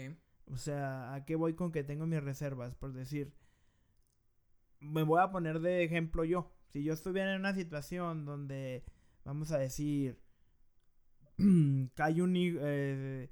O 0.47 0.57
sea, 0.57 1.15
¿a 1.15 1.25
qué 1.25 1.37
voy 1.37 1.55
con 1.55 1.73
que 1.73 1.85
tengo 1.85 2.07
mis 2.07 2.23
reservas? 2.23 2.75
Por 2.75 2.93
decir, 2.93 3.35
me 4.81 5.03
voy 5.03 5.21
a 5.21 5.31
poner 5.31 5.61
de 5.61 5.85
ejemplo 5.85 6.25
yo. 6.25 6.51
Si 6.73 6.83
yo 6.83 6.93
estuviera 6.93 7.33
en 7.33 7.41
una 7.41 7.55
situación 7.55 8.25
donde, 8.25 8.85
vamos 9.25 9.53
a 9.53 9.59
decir, 9.59 10.21
cae 11.95 12.23
un 12.23 12.35
eh, 12.37 13.31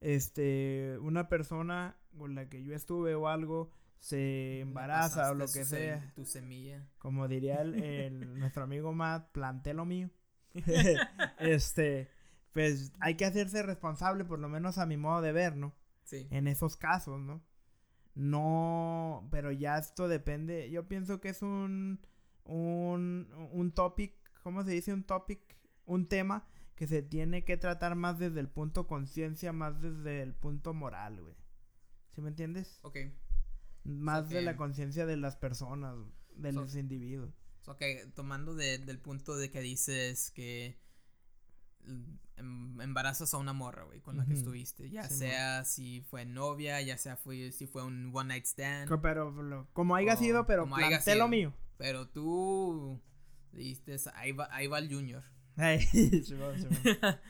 este, 0.00 0.98
una 1.00 1.28
persona 1.28 1.96
con 2.16 2.34
la 2.34 2.48
que 2.48 2.64
yo 2.64 2.74
estuve 2.74 3.14
o 3.14 3.28
algo 3.28 3.70
se 4.00 4.60
embaraza 4.60 5.30
o 5.30 5.34
lo 5.34 5.46
que 5.46 5.64
sea. 5.64 6.12
Tu 6.14 6.24
semilla. 6.24 6.86
Como 6.98 7.28
diría 7.28 7.62
el, 7.62 7.82
el- 7.82 8.38
nuestro 8.38 8.64
amigo 8.64 8.92
Matt, 8.92 9.30
planté 9.32 9.74
lo 9.74 9.84
mío. 9.84 10.10
este, 11.38 12.10
pues 12.52 12.92
hay 13.00 13.16
que 13.16 13.24
hacerse 13.26 13.62
responsable, 13.62 14.24
por 14.24 14.38
lo 14.38 14.48
menos 14.48 14.78
a 14.78 14.86
mi 14.86 14.96
modo 14.96 15.20
de 15.22 15.32
ver, 15.32 15.56
¿no? 15.56 15.74
Sí. 16.04 16.26
en 16.30 16.48
esos 16.48 16.76
casos, 16.76 17.20
¿no? 17.20 17.44
No, 18.14 19.28
pero 19.30 19.52
ya 19.52 19.78
esto 19.78 20.08
depende. 20.08 20.70
Yo 20.70 20.88
pienso 20.88 21.20
que 21.20 21.28
es 21.28 21.42
un, 21.42 22.00
un, 22.44 23.28
un 23.52 23.72
topic, 23.72 24.14
¿cómo 24.42 24.64
se 24.64 24.72
dice? 24.72 24.92
Un 24.92 25.04
topic, 25.04 25.40
un 25.84 26.08
tema 26.08 26.46
que 26.74 26.86
se 26.86 27.02
tiene 27.02 27.44
que 27.44 27.56
tratar 27.56 27.94
más 27.94 28.18
desde 28.18 28.40
el 28.40 28.48
punto 28.48 28.86
conciencia, 28.86 29.52
más 29.52 29.80
desde 29.80 30.22
el 30.22 30.34
punto 30.34 30.72
moral, 30.74 31.20
güey. 31.20 31.34
¿Sí 32.10 32.20
me 32.22 32.30
entiendes? 32.30 32.80
Ok. 32.82 32.96
Más 33.84 34.28
de 34.28 34.42
la 34.42 34.56
conciencia 34.56 35.06
de 35.06 35.16
las 35.16 35.36
personas, 35.36 35.96
de 36.36 36.52
So- 36.52 36.60
los 36.60 36.74
individuos. 36.76 37.34
Ok, 37.66 37.82
tomando 38.14 38.54
de- 38.54 38.78
del 38.78 38.98
punto 38.98 39.36
de 39.36 39.50
que 39.50 39.60
dices 39.60 40.30
que 40.30 40.78
em- 42.36 42.80
embarazas 42.80 43.32
a 43.34 43.38
una 43.38 43.52
morra, 43.52 43.84
güey, 43.84 44.00
con 44.00 44.16
la 44.16 44.24
que 44.26 44.34
estuviste. 44.34 44.90
Ya 44.90 45.08
sea 45.08 45.64
si 45.64 46.00
fue 46.02 46.24
novia, 46.26 46.80
ya 46.82 46.96
sea 46.98 47.16
fue, 47.16 47.50
si 47.52 47.66
fue 47.66 47.82
un 47.84 48.10
one 48.14 48.28
night 48.28 48.44
stand. 48.44 48.88
Pero 49.00 49.30
lo- 49.42 49.68
como 49.72 49.94
haya 49.96 50.16
sido, 50.16 50.46
pero 50.46 50.62
como 50.64 50.76
planté 50.76 51.14
lo 51.16 51.28
mío. 51.28 51.54
Pero 51.78 52.08
tú 52.08 53.00
dijiste, 53.52 53.96
ahí 54.14 54.32
va, 54.32 54.48
ahí 54.52 54.66
va 54.66 54.78
el 54.78 54.92
junior. 54.92 55.22
Simón, 55.78 56.22
Simón. 56.58 56.78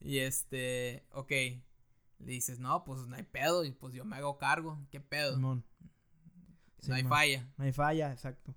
y 0.00 0.18
este, 0.18 1.06
ok. 1.12 1.30
Le 1.30 2.32
dices, 2.32 2.58
no, 2.58 2.84
pues 2.84 3.06
no 3.06 3.16
hay 3.16 3.22
pedo, 3.22 3.64
y 3.64 3.70
pues 3.72 3.94
yo 3.94 4.04
me 4.04 4.16
hago 4.16 4.36
cargo, 4.38 4.78
¿qué 4.90 5.00
pedo? 5.00 5.38
No 6.88 6.94
hay 6.94 7.04
falla. 7.04 7.48
No 7.56 7.64
hay 7.64 7.72
falla, 7.72 8.12
exacto. 8.12 8.54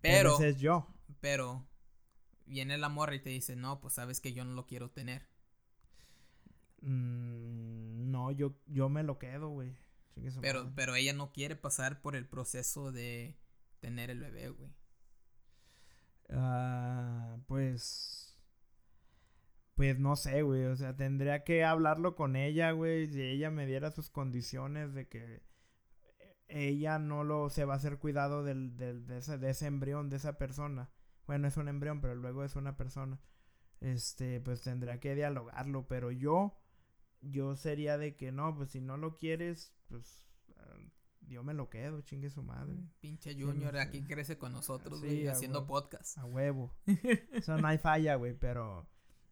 Pero, 0.00 0.34
ese 0.34 0.50
es 0.50 0.60
yo. 0.60 0.86
pero, 1.20 1.66
viene 2.46 2.78
la 2.78 2.88
morra 2.88 3.14
y 3.14 3.20
te 3.20 3.30
dice, 3.30 3.56
no, 3.56 3.80
pues 3.80 3.94
sabes 3.94 4.20
que 4.20 4.32
yo 4.32 4.44
no 4.44 4.54
lo 4.54 4.66
quiero 4.66 4.90
tener. 4.90 5.26
Mm, 6.80 8.10
no, 8.10 8.30
yo, 8.30 8.54
yo 8.66 8.88
me 8.88 9.02
lo 9.02 9.18
quedo, 9.18 9.48
güey. 9.48 9.76
Pero, 10.40 10.60
madre. 10.60 10.72
pero 10.74 10.94
ella 10.96 11.12
no 11.12 11.32
quiere 11.32 11.56
pasar 11.56 12.00
por 12.00 12.16
el 12.16 12.26
proceso 12.26 12.90
de 12.92 13.36
tener 13.80 14.10
el 14.10 14.20
bebé, 14.20 14.48
güey. 14.48 14.70
Ah, 16.30 17.36
pues. 17.46 18.36
Pues 19.74 19.98
no 19.98 20.16
sé, 20.16 20.42
güey. 20.42 20.64
O 20.64 20.76
sea, 20.76 20.96
tendría 20.96 21.44
que 21.44 21.64
hablarlo 21.64 22.16
con 22.16 22.36
ella, 22.36 22.72
güey. 22.72 23.06
Si 23.06 23.22
ella 23.22 23.50
me 23.50 23.66
diera 23.66 23.90
sus 23.90 24.10
condiciones 24.10 24.92
de 24.92 25.08
que 25.08 25.42
ella 26.48 26.98
no 26.98 27.24
lo 27.24 27.50
se 27.50 27.64
va 27.64 27.74
a 27.74 27.76
hacer 27.76 27.98
cuidado 27.98 28.42
del, 28.42 28.76
del, 28.76 29.06
de, 29.06 29.18
ese, 29.18 29.38
de 29.38 29.50
ese 29.50 29.66
embrión, 29.66 30.10
de 30.10 30.16
esa 30.16 30.38
persona. 30.38 30.90
Bueno, 31.26 31.46
es 31.48 31.56
un 31.56 31.68
embrión, 31.68 32.00
pero 32.00 32.14
luego 32.14 32.44
es 32.44 32.56
una 32.56 32.76
persona. 32.76 33.20
Este, 33.80 34.40
pues 34.40 34.62
tendría 34.62 34.98
que 34.98 35.14
dialogarlo. 35.14 35.86
Pero 35.86 36.10
yo, 36.10 36.58
yo 37.20 37.54
sería 37.54 37.98
de 37.98 38.16
que 38.16 38.32
no, 38.32 38.54
pues 38.56 38.70
si 38.70 38.80
no 38.80 38.96
lo 38.96 39.18
quieres, 39.18 39.74
pues 39.88 40.28
yo 41.28 41.44
me 41.44 41.54
lo 41.54 41.68
quedo, 41.68 42.00
chingue 42.02 42.30
su 42.30 42.42
madre. 42.42 42.74
Pinche 43.00 43.34
Junior, 43.38 43.76
aquí 43.76 44.02
crece 44.02 44.38
con 44.38 44.52
nosotros, 44.52 45.00
güey, 45.00 45.26
haciendo 45.26 45.66
podcast. 45.66 46.18
A 46.18 46.24
huevo. 46.24 46.74
Eso 47.32 47.58
no 47.58 47.68
hay 47.68 47.78
falla, 47.78 48.16
güey, 48.16 48.34
pero. 48.34 48.88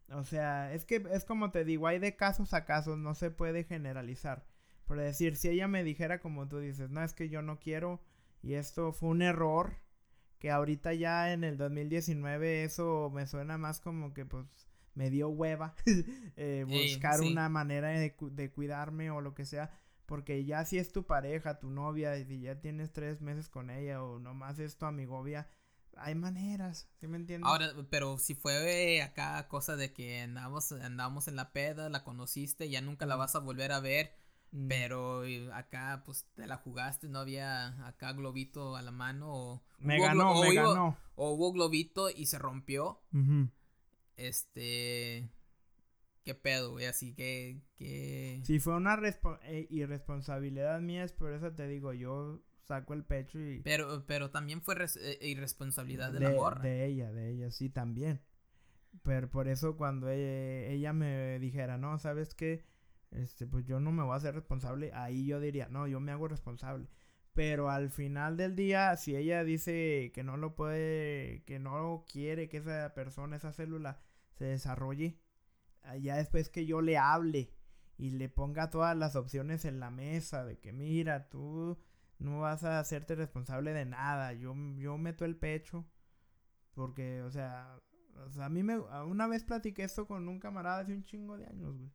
O 0.09 0.23
sea, 0.23 0.73
es 0.73 0.85
que 0.85 1.03
es 1.11 1.25
como 1.25 1.51
te 1.51 1.65
digo, 1.65 1.87
hay 1.87 1.99
de 1.99 2.15
casos 2.15 2.53
a 2.53 2.65
casos, 2.65 2.97
no 2.97 3.13
se 3.13 3.31
puede 3.31 3.63
generalizar. 3.63 4.45
Por 4.87 4.99
decir, 4.99 5.35
si 5.35 5.49
ella 5.49 5.67
me 5.67 5.83
dijera 5.83 6.19
como 6.19 6.47
tú 6.47 6.57
dices, 6.59 6.89
no, 6.89 7.03
es 7.03 7.13
que 7.13 7.29
yo 7.29 7.43
no 7.43 7.59
quiero 7.59 8.01
y 8.41 8.53
esto 8.53 8.93
fue 8.93 9.09
un 9.09 9.21
error, 9.21 9.77
que 10.39 10.49
ahorita 10.49 10.93
ya 10.93 11.33
en 11.33 11.43
el 11.43 11.57
2019 11.57 12.63
eso 12.63 13.11
me 13.13 13.27
suena 13.27 13.57
más 13.57 13.79
como 13.79 14.13
que 14.13 14.25
pues 14.25 14.45
me 14.95 15.09
dio 15.09 15.29
hueva 15.29 15.75
eh, 16.35 16.65
buscar 16.67 17.21
una 17.21 17.49
manera 17.49 17.89
de, 17.89 18.15
de 18.19 18.51
cuidarme 18.51 19.11
o 19.11 19.21
lo 19.21 19.35
que 19.35 19.45
sea 19.45 19.71
porque 20.07 20.45
ya 20.45 20.65
si 20.65 20.79
es 20.79 20.91
tu 20.91 21.05
pareja, 21.05 21.59
tu 21.59 21.69
novia, 21.69 22.17
y 22.17 22.25
si 22.25 22.39
ya 22.39 22.59
tienes 22.59 22.93
tres 22.93 23.21
meses 23.21 23.49
con 23.49 23.69
ella 23.69 24.01
o 24.01 24.19
nomás 24.19 24.57
es 24.57 24.77
tu 24.77 24.85
amigovia, 24.85 25.49
hay 25.97 26.15
maneras, 26.15 26.89
¿sí 26.99 27.07
me 27.07 27.17
entiendes? 27.17 27.47
Ahora, 27.47 27.73
pero 27.89 28.17
si 28.17 28.33
fue 28.33 29.01
acá 29.01 29.47
cosa 29.49 29.75
de 29.75 29.91
que 29.91 30.21
andamos, 30.21 30.71
andamos 30.71 31.27
en 31.27 31.35
la 31.35 31.51
peda, 31.51 31.89
la 31.89 32.05
conociste, 32.05 32.69
ya 32.69 32.81
nunca 32.81 33.05
la 33.05 33.17
vas 33.17 33.35
a 33.35 33.39
volver 33.39 33.73
a 33.73 33.81
ver, 33.81 34.13
mm. 34.51 34.67
pero 34.67 35.23
acá 35.53 36.03
pues 36.05 36.25
te 36.35 36.47
la 36.47 36.57
jugaste, 36.57 37.07
no 37.09 37.19
había 37.19 37.87
acá 37.87 38.13
globito 38.13 38.75
a 38.75 38.81
la 38.81 38.91
mano 38.91 39.27
o... 39.29 39.63
Me 39.79 39.99
ganó, 39.99 40.41
me 40.41 40.53
ganó. 40.53 40.97
O 41.15 41.31
hubo 41.31 41.51
globito 41.51 42.09
y 42.09 42.25
se 42.25 42.39
rompió. 42.39 43.01
Este 44.15 45.29
qué 46.27 46.35
pedo, 46.35 46.71
güey, 46.71 46.85
así 46.87 47.13
que, 47.13 47.61
que... 47.77 48.41
Si 48.43 48.59
fue 48.59 48.75
una 48.75 48.99
eh, 49.43 49.67
irresponsabilidad 49.69 50.81
mía, 50.81 51.05
es 51.05 51.13
por 51.13 51.31
eso 51.31 51.53
te 51.53 51.69
digo, 51.69 51.93
yo 51.93 52.41
saco 52.65 52.93
el 52.93 53.05
pecho 53.05 53.39
y... 53.39 53.61
Pero, 53.61 54.03
pero 54.05 54.29
también 54.29 54.61
fue 54.61 54.75
eh, 54.75 55.19
irresponsabilidad 55.21 56.11
de, 56.11 56.19
la 56.19 56.31
morra. 56.31 56.61
De 56.61 56.85
ella, 56.85 57.13
de 57.13 57.31
ella, 57.31 57.49
sí, 57.49 57.69
también. 57.69 58.19
Pero 59.03 59.29
por 59.29 59.47
eso 59.47 59.77
cuando 59.77 60.09
ella, 60.09 60.67
ella 60.67 60.91
me 60.91 61.39
dijera, 61.39 61.77
no, 61.77 61.97
¿sabes 61.97 62.35
qué? 62.35 62.65
Este, 63.17 63.47
pues 63.47 63.65
yo 63.65 63.79
no 63.79 63.91
me 63.91 64.03
voy 64.03 64.13
a 64.13 64.17
hacer 64.17 64.35
responsable, 64.35 64.91
ahí 64.93 65.25
yo 65.25 65.39
diría, 65.39 65.67
no, 65.69 65.87
yo 65.87 65.99
me 65.99 66.11
hago 66.11 66.27
responsable. 66.27 66.87
Pero 67.33 67.69
al 67.69 67.89
final 67.91 68.37
del 68.37 68.55
día, 68.55 68.95
si 68.97 69.15
ella 69.15 69.43
dice 69.43 70.11
que 70.13 70.23
no 70.23 70.37
lo 70.37 70.55
puede, 70.55 71.43
que 71.45 71.59
no 71.59 72.05
quiere 72.11 72.49
que 72.49 72.57
esa 72.57 72.93
persona, 72.93 73.35
esa 73.37 73.53
célula 73.53 73.99
se 74.33 74.45
desarrolle, 74.45 75.19
ya 76.01 76.17
después 76.17 76.49
que 76.49 76.65
yo 76.65 76.81
le 76.81 76.97
hable 76.97 77.53
y 77.97 78.11
le 78.11 78.29
ponga 78.29 78.69
todas 78.69 78.95
las 78.97 79.15
opciones 79.15 79.65
en 79.65 79.79
la 79.79 79.89
mesa 79.91 80.45
de 80.45 80.59
que 80.59 80.73
mira, 80.73 81.29
tú 81.29 81.77
no 82.19 82.41
vas 82.41 82.63
a 82.63 82.79
hacerte 82.79 83.15
responsable 83.15 83.73
de 83.73 83.85
nada, 83.85 84.33
yo, 84.33 84.55
yo 84.77 84.97
meto 84.97 85.25
el 85.25 85.37
pecho 85.37 85.85
porque, 86.73 87.21
o 87.23 87.31
sea, 87.31 87.79
a 88.39 88.49
mí 88.49 88.63
me, 88.63 88.79
una 88.79 89.27
vez 89.27 89.43
platiqué 89.43 89.83
esto 89.83 90.07
con 90.07 90.27
un 90.27 90.39
camarada 90.39 90.79
hace 90.79 90.93
un 90.93 91.03
chingo 91.03 91.37
de 91.37 91.45
años, 91.47 91.75
güey. 91.77 91.91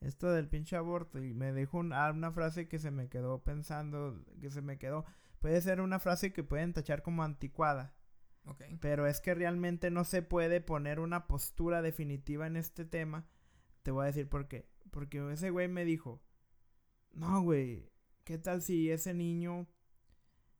Esto 0.00 0.30
del 0.32 0.48
pinche 0.48 0.76
aborto 0.76 1.22
y 1.22 1.34
me 1.34 1.52
dijo 1.52 1.78
una 1.78 2.32
frase 2.32 2.68
que 2.68 2.78
se 2.78 2.90
me 2.90 3.08
quedó 3.08 3.42
pensando, 3.44 4.24
que 4.40 4.50
se 4.50 4.62
me 4.62 4.78
quedó. 4.78 5.04
Puede 5.40 5.60
ser 5.60 5.80
una 5.80 5.98
frase 5.98 6.32
que 6.32 6.42
pueden 6.42 6.72
tachar 6.72 7.02
como 7.02 7.22
anticuada. 7.22 7.94
Pero 8.80 9.06
es 9.06 9.20
que 9.20 9.34
realmente 9.34 9.90
no 9.90 10.04
se 10.04 10.22
puede 10.22 10.60
poner 10.60 11.00
una 11.00 11.26
postura 11.26 11.82
definitiva 11.82 12.46
en 12.46 12.56
este 12.56 12.84
tema. 12.84 13.28
Te 13.82 13.90
voy 13.90 14.04
a 14.04 14.06
decir 14.06 14.28
por 14.28 14.48
qué. 14.48 14.68
Porque 14.90 15.32
ese 15.32 15.50
güey 15.50 15.68
me 15.68 15.84
dijo, 15.84 16.22
no, 17.12 17.42
güey, 17.42 17.92
¿qué 18.24 18.38
tal 18.38 18.62
si 18.62 18.90
ese 18.90 19.14
niño 19.14 19.68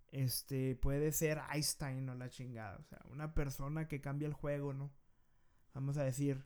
este 0.09 0.76
puede 0.76 1.12
ser 1.12 1.41
Einstein 1.51 2.09
o 2.11 2.14
la 2.14 2.28
chingada? 2.28 2.76
O 2.78 2.84
sea, 2.84 3.01
una 3.11 3.34
persona 3.34 3.88
que 3.88 4.01
cambia 4.01 4.28
el 4.28 4.34
juego, 4.34 4.72
¿no? 4.72 4.93
Vamos 5.72 5.97
a 5.97 6.05
decir, 6.05 6.45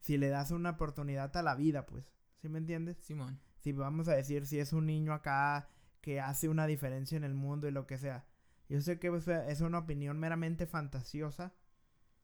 si 0.00 0.18
le 0.18 0.28
das 0.28 0.50
una 0.50 0.70
oportunidad 0.70 1.34
a 1.36 1.42
la 1.42 1.54
vida, 1.54 1.86
pues, 1.86 2.12
¿sí 2.44 2.50
me 2.50 2.58
entiendes? 2.58 2.98
Simón. 3.00 3.40
Si 3.58 3.72
vamos 3.72 4.08
a 4.08 4.14
decir, 4.14 4.46
si 4.46 4.58
es 4.58 4.72
un 4.72 4.86
niño 4.86 5.14
acá 5.14 5.68
que 6.02 6.20
hace 6.20 6.48
una 6.48 6.66
diferencia 6.66 7.16
en 7.16 7.24
el 7.24 7.34
mundo 7.34 7.66
y 7.66 7.70
lo 7.70 7.86
que 7.86 7.96
sea 7.98 8.26
yo 8.68 8.80
sé 8.80 8.98
que 8.98 9.12
es 9.48 9.60
una 9.60 9.78
opinión 9.78 10.18
meramente 10.18 10.66
fantasiosa, 10.66 11.54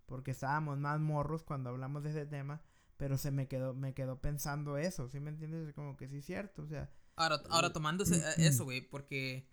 porque 0.06 0.30
estábamos 0.30 0.78
más 0.78 0.98
morros 0.98 1.44
cuando 1.44 1.70
hablamos 1.70 2.02
de 2.02 2.10
ese 2.10 2.26
tema, 2.26 2.62
pero 2.96 3.18
se 3.18 3.30
me 3.30 3.46
quedó, 3.46 3.74
me 3.74 3.94
quedó 3.94 4.20
pensando 4.20 4.76
eso, 4.76 5.08
¿sí 5.08 5.20
me 5.20 5.30
entiendes? 5.30 5.72
Como 5.74 5.96
que 5.96 6.08
sí 6.08 6.18
es 6.18 6.24
cierto, 6.24 6.62
o 6.62 6.66
sea. 6.66 6.90
Ahora, 7.16 7.42
ahora 7.50 7.68
eh, 7.68 7.72
tomando 7.72 8.04
eso, 8.38 8.64
güey, 8.64 8.80
porque 8.80 9.48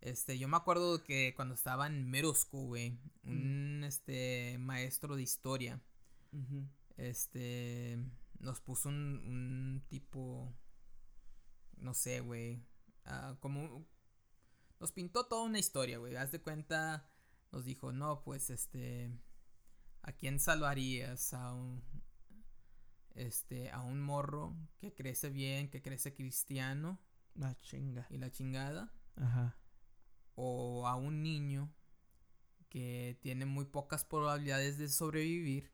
este, 0.00 0.38
yo 0.38 0.48
me 0.48 0.56
acuerdo 0.56 1.02
que 1.04 1.34
cuando 1.34 1.54
estaba 1.54 1.86
en 1.86 2.10
middle 2.10 2.34
school, 2.34 2.66
güey, 2.66 2.98
un 3.22 3.84
este 3.84 4.58
maestro 4.58 5.16
de 5.16 5.22
historia, 5.22 5.80
este, 6.96 8.04
nos 8.38 8.60
puso 8.60 8.88
un, 8.88 8.96
un 9.26 9.84
tipo, 9.88 10.54
no 11.76 11.94
sé, 11.94 12.20
güey, 12.20 12.64
uh, 13.06 13.36
como 13.40 13.86
nos 14.80 14.92
pintó 14.92 15.26
toda 15.26 15.42
una 15.42 15.58
historia, 15.58 15.98
güey. 15.98 16.16
Haz 16.16 16.30
de 16.30 16.40
cuenta, 16.40 17.10
nos 17.50 17.64
dijo, 17.64 17.92
no, 17.92 18.22
pues 18.22 18.50
este, 18.50 19.10
¿a 20.02 20.12
quién 20.12 20.38
salvarías? 20.38 21.34
A 21.34 21.52
un, 21.52 21.82
este, 23.14 23.70
a 23.70 23.82
un 23.82 24.00
morro 24.00 24.56
que 24.78 24.94
crece 24.94 25.30
bien, 25.30 25.68
que 25.70 25.82
crece 25.82 26.14
cristiano. 26.14 27.00
La 27.34 27.58
chinga. 27.60 28.06
Y 28.10 28.18
la 28.18 28.30
chingada. 28.30 28.92
Ajá. 29.16 29.56
O 30.34 30.86
a 30.86 30.94
un 30.94 31.22
niño 31.22 31.72
que 32.68 33.18
tiene 33.22 33.46
muy 33.46 33.64
pocas 33.64 34.04
probabilidades 34.04 34.78
de 34.78 34.88
sobrevivir. 34.88 35.72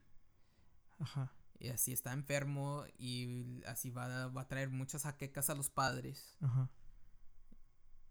Ajá. 0.99 1.34
Y 1.59 1.69
así 1.69 1.93
está 1.93 2.11
enfermo 2.13 2.83
y 2.97 3.61
así 3.65 3.89
va, 3.89 4.27
va 4.27 4.41
a 4.41 4.47
traer 4.47 4.69
muchas 4.69 5.03
jaquecas 5.03 5.49
a 5.49 5.55
los 5.55 5.69
padres. 5.69 6.37
Ajá 6.41 6.69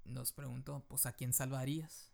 nos 0.04 0.32
preguntó, 0.32 0.84
pues, 0.88 1.06
¿a 1.06 1.12
quién 1.12 1.32
salvarías? 1.32 2.12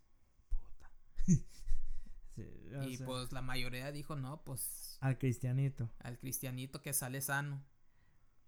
Puta. 0.49 0.91
y 2.87 2.97
pues 2.97 3.31
la 3.31 3.41
mayoría 3.41 3.91
dijo, 3.91 4.15
no, 4.15 4.43
pues... 4.43 4.97
Al 5.01 5.17
cristianito. 5.17 5.89
Al 5.99 6.17
cristianito 6.17 6.81
que 6.81 6.93
sale 6.93 7.21
sano. 7.21 7.63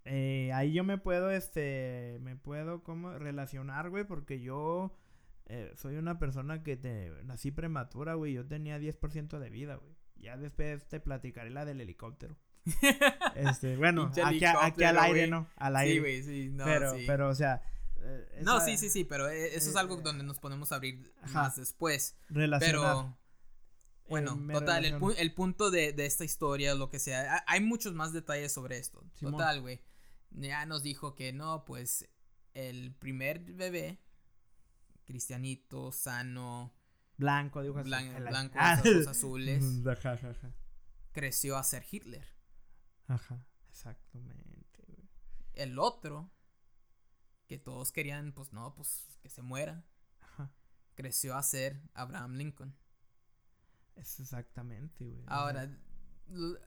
Eh, 0.04 0.52
ahí 0.52 0.72
yo 0.72 0.84
me 0.84 0.98
puedo, 0.98 1.30
este, 1.30 2.18
me 2.20 2.36
puedo 2.36 2.82
como 2.82 3.18
relacionar, 3.18 3.88
güey, 3.90 4.04
porque 4.04 4.40
yo 4.40 4.96
eh, 5.46 5.72
soy 5.76 5.96
una 5.96 6.18
persona 6.18 6.62
que 6.62 6.76
te 6.76 7.10
nací 7.24 7.50
prematura, 7.50 8.14
güey, 8.14 8.34
yo 8.34 8.46
tenía 8.46 8.78
10% 8.78 9.38
de 9.38 9.50
vida, 9.50 9.76
güey. 9.76 9.94
Ya 10.16 10.36
después 10.36 10.86
te 10.88 11.00
platicaré 11.00 11.50
la 11.50 11.64
del 11.64 11.80
helicóptero. 11.80 12.36
Este, 13.34 13.76
bueno, 13.76 14.10
aquí, 14.24 14.44
aquí, 14.44 14.84
al 14.84 14.98
aire, 14.98 15.26
¿no? 15.26 15.48
Al 15.56 15.76
aire. 15.76 15.94
Sí, 15.94 16.00
güey, 16.00 16.22
sí, 16.22 16.48
no, 16.50 16.64
pero, 16.64 16.94
sí. 16.94 17.04
pero, 17.06 17.28
o 17.28 17.34
sea, 17.34 17.62
eh, 18.04 18.40
no, 18.42 18.60
sí, 18.60 18.76
sí, 18.76 18.90
sí, 18.90 19.04
pero 19.04 19.28
eh, 19.28 19.54
eso 19.54 19.70
es 19.70 19.76
algo 19.76 19.98
eh, 19.98 20.02
donde 20.02 20.24
nos 20.24 20.38
podemos 20.38 20.72
abrir 20.72 21.12
más 21.32 21.56
después. 21.56 22.16
Pero, 22.60 23.16
bueno, 24.08 24.38
total, 24.52 24.84
el, 24.84 25.34
punto 25.34 25.70
de, 25.70 25.94
esta 25.98 26.24
historia, 26.24 26.74
lo 26.74 26.90
que 26.90 26.98
sea, 26.98 27.42
hay 27.46 27.60
muchos 27.60 27.94
más 27.94 28.12
detalles 28.12 28.52
sobre 28.52 28.78
esto. 28.78 29.02
Total, 29.20 29.60
güey. 29.60 29.82
Ya 30.30 30.66
nos 30.66 30.82
dijo 30.82 31.14
que 31.14 31.32
no, 31.32 31.64
pues 31.64 32.08
el 32.54 32.94
primer 32.94 33.40
bebé, 33.40 34.00
cristianito, 35.04 35.92
sano, 35.92 36.74
blanco, 37.16 37.62
de 37.62 37.70
ojos, 37.70 37.84
blanco, 37.84 38.58
ojos 38.58 39.06
azules, 39.06 39.64
creció 41.12 41.56
a 41.56 41.62
ser 41.62 41.84
Hitler. 41.90 42.33
Ajá, 43.08 43.44
exactamente. 43.68 44.84
El 45.54 45.78
otro 45.78 46.30
que 47.46 47.58
todos 47.58 47.92
querían, 47.92 48.32
pues 48.32 48.52
no, 48.52 48.74
pues 48.74 49.18
que 49.22 49.28
se 49.28 49.42
muera. 49.42 49.84
Creció 50.94 51.36
a 51.36 51.42
ser 51.42 51.82
Abraham 51.94 52.34
Lincoln. 52.34 52.74
Es 53.96 54.20
exactamente, 54.20 55.04
güey. 55.04 55.24
Ahora, 55.26 55.68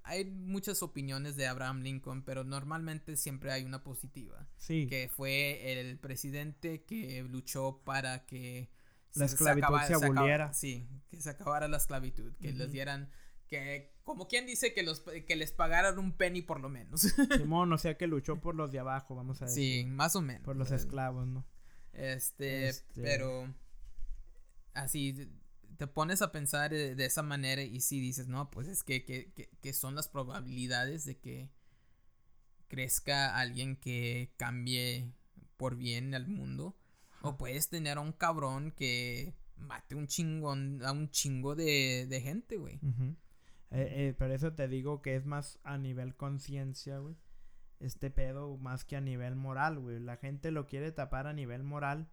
hay 0.03 0.25
muchas 0.25 0.83
opiniones 0.83 1.35
de 1.35 1.47
Abraham 1.47 1.81
Lincoln, 1.81 2.23
pero 2.23 2.43
normalmente 2.43 3.17
siempre 3.17 3.51
hay 3.51 3.63
una 3.63 3.83
positiva. 3.83 4.47
Sí. 4.57 4.87
Que 4.87 5.09
fue 5.09 5.79
el 5.79 5.97
presidente 5.97 6.83
que 6.83 7.23
luchó 7.23 7.81
para 7.83 8.25
que 8.25 8.69
la 9.13 9.25
esclavitud 9.25 9.79
se, 9.87 9.93
aboliera. 9.93 10.53
sí, 10.53 10.87
que 11.09 11.19
se 11.21 11.29
acabara 11.29 11.67
la 11.67 11.77
esclavitud, 11.77 12.33
que 12.35 12.53
les 12.53 12.71
dieran 12.71 13.09
Que, 13.47 13.93
como 14.03 14.27
quien 14.27 14.45
dice 14.45 14.73
que, 14.73 14.83
los, 14.83 14.99
que 15.01 15.35
les 15.35 15.51
pagaran 15.51 15.97
un 15.99 16.11
penny 16.13 16.41
por 16.41 16.59
lo 16.59 16.69
menos. 16.69 17.01
Simón, 17.37 17.71
o 17.71 17.77
sea 17.77 17.97
que 17.97 18.07
luchó 18.07 18.39
por 18.41 18.55
los 18.55 18.71
de 18.71 18.79
abajo, 18.79 19.15
vamos 19.15 19.41
a 19.41 19.45
decir. 19.45 19.83
Sí, 19.83 19.89
más 19.89 20.15
o 20.15 20.21
menos. 20.21 20.43
Por 20.43 20.55
los 20.57 20.71
esclavos, 20.71 21.27
¿no? 21.27 21.45
Este, 21.93 22.67
Este- 22.67 23.01
pero 23.01 23.53
así 24.73 25.29
te 25.77 25.87
pones 25.87 26.21
a 26.21 26.31
pensar 26.31 26.71
de, 26.71 26.95
de 26.95 27.05
esa 27.05 27.21
manera 27.23 27.61
y 27.61 27.79
si 27.81 27.99
dices, 27.99 28.27
no, 28.27 28.49
pues 28.51 28.67
es 28.67 28.83
que, 28.83 29.05
que, 29.05 29.31
que, 29.33 29.49
que 29.61 29.73
son 29.73 29.95
las 29.95 30.07
probabilidades 30.07 31.05
de 31.05 31.17
que 31.19 31.49
crezca 32.67 33.37
alguien 33.37 33.75
que 33.75 34.33
cambie 34.37 35.11
por 35.57 35.75
bien 35.75 36.13
al 36.13 36.27
mundo. 36.27 36.75
O 37.21 37.37
puedes 37.37 37.69
tener 37.69 37.97
a 37.97 38.01
un 38.01 38.11
cabrón 38.11 38.71
que 38.71 39.33
mate 39.57 39.95
un 39.95 40.07
chingón, 40.07 40.83
a 40.83 40.91
un 40.91 41.09
chingo 41.09 41.55
de, 41.55 42.05
de 42.07 42.21
gente, 42.21 42.57
güey. 42.57 42.75
Ujú. 42.81 43.15
Eh, 43.71 44.09
eh, 44.09 44.13
por 44.17 44.31
eso 44.31 44.53
te 44.53 44.67
digo 44.67 45.01
que 45.01 45.15
es 45.15 45.25
más 45.25 45.59
a 45.63 45.77
nivel 45.77 46.15
conciencia, 46.15 46.99
güey. 46.99 47.15
Este 47.79 48.09
pedo 48.11 48.57
más 48.57 48.85
que 48.85 48.95
a 48.97 49.01
nivel 49.01 49.35
moral, 49.35 49.79
güey. 49.79 49.99
La 49.99 50.17
gente 50.17 50.51
lo 50.51 50.65
quiere 50.67 50.91
tapar 50.91 51.27
a 51.27 51.33
nivel 51.33 51.63
moral, 51.63 52.09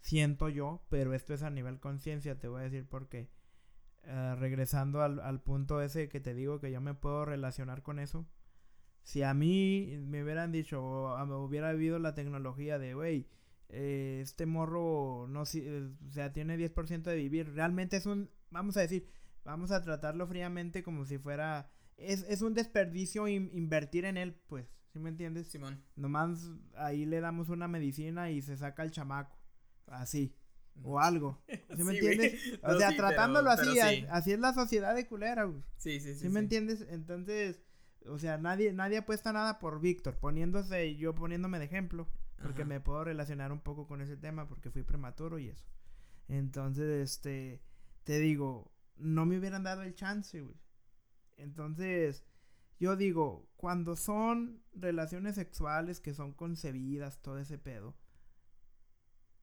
siento 0.00 0.48
yo, 0.48 0.84
pero 0.90 1.14
esto 1.14 1.34
es 1.34 1.42
a 1.42 1.50
nivel 1.50 1.80
conciencia, 1.80 2.38
te 2.38 2.48
voy 2.48 2.60
a 2.62 2.64
decir 2.64 2.86
porque 2.88 3.30
eh, 4.04 4.34
regresando 4.38 5.02
al, 5.02 5.20
al 5.20 5.40
punto 5.42 5.80
ese 5.82 6.08
que 6.08 6.20
te 6.20 6.34
digo 6.34 6.60
que 6.60 6.70
yo 6.72 6.80
me 6.80 6.94
puedo 6.94 7.24
relacionar 7.24 7.82
con 7.82 7.98
eso. 7.98 8.26
Si 9.02 9.22
a 9.22 9.34
mí 9.34 9.98
me 10.06 10.22
hubieran 10.22 10.52
dicho, 10.52 10.82
o 10.82 11.08
a- 11.08 11.24
hubiera 11.38 11.70
habido 11.70 11.98
la 11.98 12.14
tecnología 12.14 12.78
de, 12.78 12.94
güey, 12.94 13.28
eh, 13.68 14.20
este 14.22 14.46
morro 14.46 15.26
no 15.28 15.44
si- 15.46 15.62
eh, 15.66 15.90
o 16.08 16.10
sea, 16.12 16.32
tiene 16.32 16.56
10% 16.56 17.10
de 17.10 17.16
vivir, 17.16 17.52
realmente 17.54 17.96
es 17.98 18.06
un, 18.06 18.30
vamos 18.50 18.76
a 18.76 18.80
decir, 18.80 19.06
vamos 19.44 19.70
a 19.70 19.82
tratarlo 19.82 20.26
fríamente 20.26 20.82
como 20.82 21.04
si 21.04 21.18
fuera, 21.18 21.70
es, 21.96 22.22
es 22.28 22.42
un 22.42 22.54
desperdicio 22.54 23.28
in- 23.28 23.50
invertir 23.52 24.04
en 24.04 24.16
él, 24.16 24.34
pues, 24.48 24.66
¿sí 24.92 24.98
me 24.98 25.10
entiendes? 25.10 25.48
Simón. 25.48 25.82
Nomás 25.96 26.50
ahí 26.76 27.04
le 27.06 27.20
damos 27.20 27.48
una 27.48 27.68
medicina 27.68 28.30
y 28.30 28.42
se 28.42 28.56
saca 28.56 28.82
el 28.82 28.90
chamaco, 28.90 29.36
así, 29.86 30.34
o 30.82 30.98
algo, 30.98 31.42
¿sí 31.76 31.84
me 31.84 31.92
Sí, 31.92 31.98
entiendes? 31.98 32.58
O 32.62 32.72
No, 32.72 32.78
sea, 32.78 32.90
sí, 32.90 32.96
tratándolo 32.96 33.50
pero- 33.50 33.62
así, 33.62 33.74
pero 33.74 33.86
a- 33.86 33.90
sí. 33.90 34.06
así 34.10 34.32
es 34.32 34.38
la 34.40 34.54
sociedad 34.54 34.94
de 34.94 35.06
culera, 35.06 35.44
güey. 35.44 35.62
Sí, 35.76 36.00
sí, 36.00 36.14
sí. 36.14 36.20
¿Sí 36.20 36.28
me 36.30 36.40
entiendes? 36.40 36.86
Entonces, 36.90 37.60
o 38.06 38.18
sea, 38.18 38.38
nadie, 38.38 38.72
nadie 38.72 38.98
apuesta 38.98 39.32
nada 39.32 39.58
por 39.58 39.80
Víctor, 39.80 40.16
poniéndose, 40.18 40.96
yo 40.96 41.14
poniéndome 41.14 41.58
de 41.58 41.66
ejemplo, 41.66 42.08
porque 42.42 42.62
Ajá. 42.62 42.68
me 42.68 42.80
puedo 42.80 43.04
relacionar 43.04 43.52
un 43.52 43.60
poco 43.60 43.86
con 43.86 44.00
ese 44.02 44.16
tema, 44.16 44.48
porque 44.48 44.70
fui 44.70 44.82
prematuro 44.82 45.38
y 45.38 45.48
eso. 45.48 45.64
Entonces, 46.28 47.02
este, 47.10 47.62
te 48.02 48.18
digo, 48.18 48.70
no 48.96 49.26
me 49.26 49.38
hubieran 49.38 49.62
dado 49.62 49.82
el 49.82 49.94
chance, 49.94 50.40
güey. 50.40 50.56
Entonces, 51.36 52.24
yo 52.78 52.96
digo, 52.96 53.48
cuando 53.56 53.96
son 53.96 54.62
relaciones 54.72 55.36
sexuales 55.36 56.00
que 56.00 56.14
son 56.14 56.32
concebidas, 56.32 57.20
todo 57.22 57.38
ese 57.38 57.58
pedo, 57.58 57.96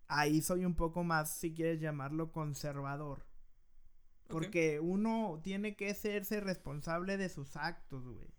ahí 0.07 0.41
soy 0.41 0.65
un 0.65 0.75
poco 0.75 1.03
más, 1.03 1.31
si 1.31 1.53
quieres 1.53 1.79
llamarlo, 1.79 2.31
conservador. 2.31 3.25
Porque 4.27 4.79
uno 4.79 5.41
tiene 5.43 5.75
que 5.75 5.89
hacerse 5.89 6.39
responsable 6.39 7.17
de 7.17 7.29
sus 7.29 7.57
actos, 7.57 8.07
güey. 8.07 8.29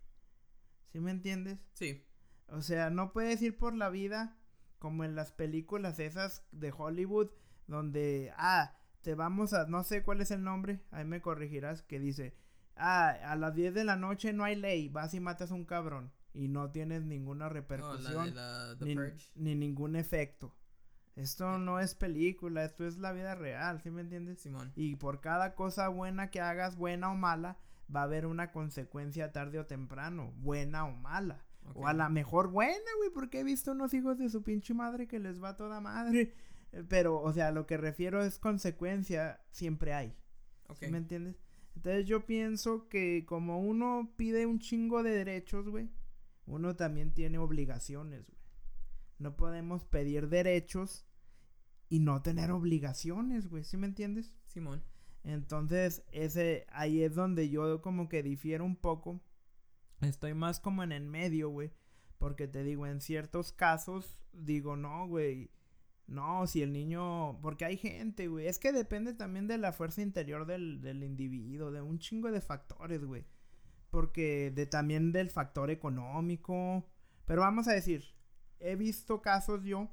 ¿Sí 0.91 0.99
me 0.99 1.11
entiendes? 1.11 1.59
Sí. 1.73 2.03
O 2.47 2.61
sea, 2.61 2.89
no 2.89 3.11
puedes 3.13 3.41
ir 3.41 3.57
por 3.57 3.75
la 3.75 3.89
vida 3.89 4.37
como 4.79 5.03
en 5.03 5.15
las 5.15 5.31
películas 5.31 5.99
esas 5.99 6.45
de 6.51 6.73
Hollywood 6.75 7.29
donde, 7.67 8.33
ah, 8.37 8.75
te 9.03 9.15
vamos 9.15 9.53
a, 9.53 9.67
no 9.67 9.83
sé 9.83 10.01
cuál 10.01 10.21
es 10.21 10.31
el 10.31 10.43
nombre, 10.43 10.81
ahí 10.91 11.05
me 11.05 11.21
corregirás, 11.21 11.83
que 11.83 11.99
dice, 11.99 12.33
ah, 12.75 13.09
a 13.09 13.35
las 13.35 13.53
10 13.53 13.73
de 13.73 13.83
la 13.83 13.97
noche 13.97 14.33
no 14.33 14.45
hay 14.45 14.55
ley, 14.55 14.89
vas 14.89 15.13
y 15.13 15.19
matas 15.19 15.51
a 15.51 15.55
un 15.55 15.65
cabrón 15.65 16.11
y 16.33 16.47
no 16.47 16.71
tienes 16.71 17.03
ninguna 17.03 17.45
Oh, 17.45 17.49
la 17.49 17.53
repercusión 17.53 18.25
de 18.25 18.31
la 18.31 18.75
ni, 18.81 18.95
ni 19.35 19.55
ningún 19.55 19.95
efecto. 19.95 20.55
Esto 21.15 21.59
no 21.59 21.79
es 21.79 21.93
película, 21.93 22.63
esto 22.63 22.87
es 22.87 22.97
la 22.97 23.11
vida 23.11 23.35
real, 23.35 23.81
¿sí 23.81 23.91
me 23.91 24.01
entiendes? 24.01 24.39
Simón. 24.39 24.71
Y 24.75 24.95
por 24.95 25.21
cada 25.21 25.53
cosa 25.53 25.89
buena 25.89 26.31
que 26.31 26.41
hagas, 26.41 26.75
buena 26.75 27.11
o 27.11 27.15
mala, 27.15 27.57
va 27.93 27.99
a 28.01 28.03
haber 28.05 28.25
una 28.25 28.51
consecuencia 28.51 29.31
tarde 29.31 29.59
o 29.59 29.65
temprano, 29.67 30.33
buena 30.37 30.85
o 30.85 30.95
mala. 30.95 31.45
O 31.75 31.87
a 31.87 31.93
la 31.93 32.09
mejor 32.09 32.49
buena, 32.49 32.89
güey, 32.97 33.09
porque 33.11 33.39
he 33.39 33.43
visto 33.43 33.71
unos 33.71 33.93
hijos 33.93 34.17
de 34.17 34.29
su 34.29 34.43
pinche 34.43 34.73
madre 34.73 35.07
que 35.07 35.19
les 35.19 35.41
va 35.41 35.55
toda 35.55 35.79
madre. 35.79 36.33
Pero, 36.89 37.21
o 37.21 37.31
sea, 37.33 37.51
lo 37.51 37.67
que 37.67 37.77
refiero 37.77 38.23
es 38.23 38.39
consecuencia, 38.39 39.41
siempre 39.51 39.93
hay. 39.93 40.15
¿Sí 40.79 40.87
me 40.87 40.97
entiendes? 40.97 41.35
Entonces 41.75 42.05
yo 42.07 42.25
pienso 42.25 42.87
que 42.89 43.25
como 43.25 43.59
uno 43.59 44.13
pide 44.15 44.45
un 44.45 44.59
chingo 44.59 45.03
de 45.03 45.11
derechos, 45.11 45.67
güey, 45.67 45.89
uno 46.45 46.75
también 46.75 47.13
tiene 47.13 47.37
obligaciones, 47.37 48.25
güey. 48.25 48.39
No 49.19 49.35
podemos 49.35 49.85
pedir 49.85 50.29
derechos 50.29 51.05
y 51.89 51.99
no 51.99 52.21
tener 52.21 52.51
obligaciones, 52.51 53.47
güey, 53.49 53.63
¿sí 53.63 53.77
me 53.77 53.87
entiendes? 53.87 54.33
Simón. 54.45 54.83
Entonces, 55.23 56.03
ese, 56.11 56.65
ahí 56.69 57.01
es 57.03 57.15
donde 57.15 57.49
yo 57.49 57.81
como 57.81 58.09
que 58.09 58.23
difiero 58.23 58.65
un 58.65 58.75
poco. 58.75 59.21
Estoy 60.01 60.33
más 60.33 60.59
como 60.59 60.83
en 60.83 60.91
el 60.91 61.05
medio, 61.05 61.49
güey. 61.49 61.71
Porque 62.17 62.47
te 62.47 62.63
digo, 62.63 62.87
en 62.87 62.99
ciertos 62.99 63.53
casos, 63.53 64.19
digo, 64.33 64.75
no, 64.75 65.07
güey. 65.07 65.51
No, 66.07 66.47
si 66.47 66.61
el 66.61 66.73
niño. 66.73 67.39
Porque 67.41 67.65
hay 67.65 67.77
gente, 67.77 68.27
güey. 68.27 68.47
Es 68.47 68.59
que 68.59 68.71
depende 68.71 69.13
también 69.13 69.47
de 69.47 69.57
la 69.57 69.71
fuerza 69.71 70.01
interior 70.01 70.45
del, 70.45 70.81
del 70.81 71.03
individuo, 71.03 71.71
de 71.71 71.81
un 71.81 71.99
chingo 71.99 72.31
de 72.31 72.41
factores, 72.41 73.03
güey. 73.05 73.25
Porque 73.89 74.51
de 74.53 74.65
también 74.65 75.11
del 75.11 75.29
factor 75.29 75.69
económico. 75.69 76.85
Pero 77.25 77.41
vamos 77.41 77.67
a 77.67 77.73
decir, 77.73 78.03
he 78.59 78.75
visto 78.75 79.21
casos 79.21 79.63
yo 79.63 79.89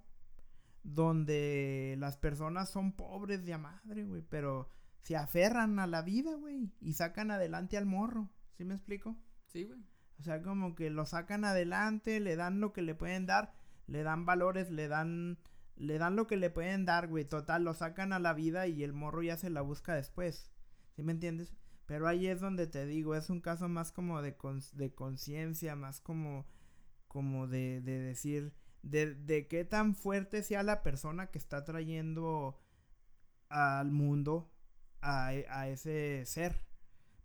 donde 0.82 1.96
las 1.98 2.16
personas 2.16 2.70
son 2.70 2.92
pobres 2.92 3.44
de 3.44 3.54
a 3.54 3.58
madre, 3.58 4.04
güey, 4.04 4.22
pero 4.22 4.68
se 5.02 5.16
aferran 5.16 5.78
a 5.78 5.86
la 5.86 6.02
vida, 6.02 6.34
güey, 6.36 6.70
y 6.80 6.94
sacan 6.94 7.30
adelante 7.30 7.76
al 7.76 7.86
morro. 7.86 8.30
¿Sí 8.56 8.64
me 8.64 8.74
explico? 8.74 9.16
Sí, 9.48 9.64
güey. 9.64 9.80
O 10.18 10.22
sea, 10.22 10.42
como 10.42 10.74
que 10.74 10.90
lo 10.90 11.06
sacan 11.06 11.44
adelante, 11.44 12.20
le 12.20 12.36
dan 12.36 12.60
lo 12.60 12.72
que 12.72 12.82
le 12.82 12.94
pueden 12.94 13.26
dar, 13.26 13.54
le 13.86 14.02
dan 14.02 14.26
valores, 14.26 14.70
le 14.70 14.86
dan 14.88 15.38
le 15.80 15.98
dan 15.98 16.16
lo 16.16 16.26
que 16.26 16.36
le 16.36 16.50
pueden 16.50 16.84
dar, 16.84 17.08
güey. 17.08 17.24
Total, 17.24 17.64
lo 17.64 17.74
sacan 17.74 18.12
a 18.12 18.18
la 18.18 18.32
vida 18.34 18.66
y 18.68 18.82
el 18.84 18.92
morro 18.92 19.22
ya 19.22 19.36
se 19.36 19.50
la 19.50 19.62
busca 19.62 19.94
después. 19.94 20.50
¿Sí 20.96 21.02
me 21.02 21.12
entiendes? 21.12 21.52
Pero 21.86 22.06
ahí 22.08 22.26
es 22.28 22.40
donde 22.40 22.66
te 22.66 22.86
digo, 22.86 23.14
es 23.16 23.30
un 23.30 23.40
caso 23.40 23.68
más 23.68 23.92
como 23.92 24.22
de, 24.22 24.36
cons- 24.38 24.72
de 24.72 24.94
conciencia, 24.94 25.76
más 25.76 26.00
como, 26.00 26.46
como 27.08 27.46
de, 27.48 27.80
de 27.82 27.98
decir, 28.00 28.52
de, 28.82 29.14
de 29.14 29.48
qué 29.48 29.64
tan 29.64 29.94
fuerte 29.96 30.42
sea 30.42 30.62
la 30.62 30.82
persona 30.82 31.28
que 31.30 31.38
está 31.38 31.64
trayendo 31.64 32.60
al 33.48 33.90
mundo 33.90 34.50
a, 35.00 35.28
a 35.28 35.68
ese 35.68 36.24
ser. 36.26 36.60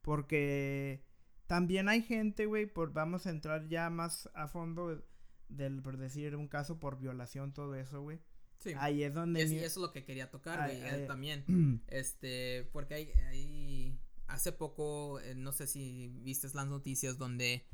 Porque 0.02 1.04
también 1.48 1.90
hay 1.90 2.02
gente, 2.02 2.46
güey, 2.46 2.66
por 2.66 2.94
vamos 2.94 3.26
a 3.28 3.32
entrar 3.32 3.68
ya 3.68 3.90
más 3.90 4.30
a 4.36 4.48
fondo 4.48 5.04
del, 5.50 5.82
por 5.82 5.98
decir, 5.98 6.36
un 6.36 6.48
caso 6.48 6.80
por 6.80 6.98
violación, 7.00 7.54
todo 7.54 7.76
eso, 7.76 8.02
güey. 8.02 8.20
Sí. 8.60 8.74
Ahí 8.78 9.04
es 9.04 9.14
donde... 9.14 9.42
Es- 9.44 9.50
mi- 9.52 9.58
eso 9.58 9.66
es 9.68 9.78
lo 9.78 9.92
que 9.92 10.04
quería 10.04 10.30
tocar, 10.32 10.68
güey, 10.68 10.82
eh, 10.82 11.06
también. 11.08 11.44
Este, 11.88 12.70
porque 12.74 12.96
hay, 12.96 13.12
hay 13.30 14.00
hace 14.28 14.52
poco, 14.52 15.20
eh, 15.20 15.36
no 15.36 15.52
sé 15.52 15.68
si 15.68 16.08
viste 16.24 16.48
las 16.54 16.68
noticias 16.68 17.18
donde 17.18 17.68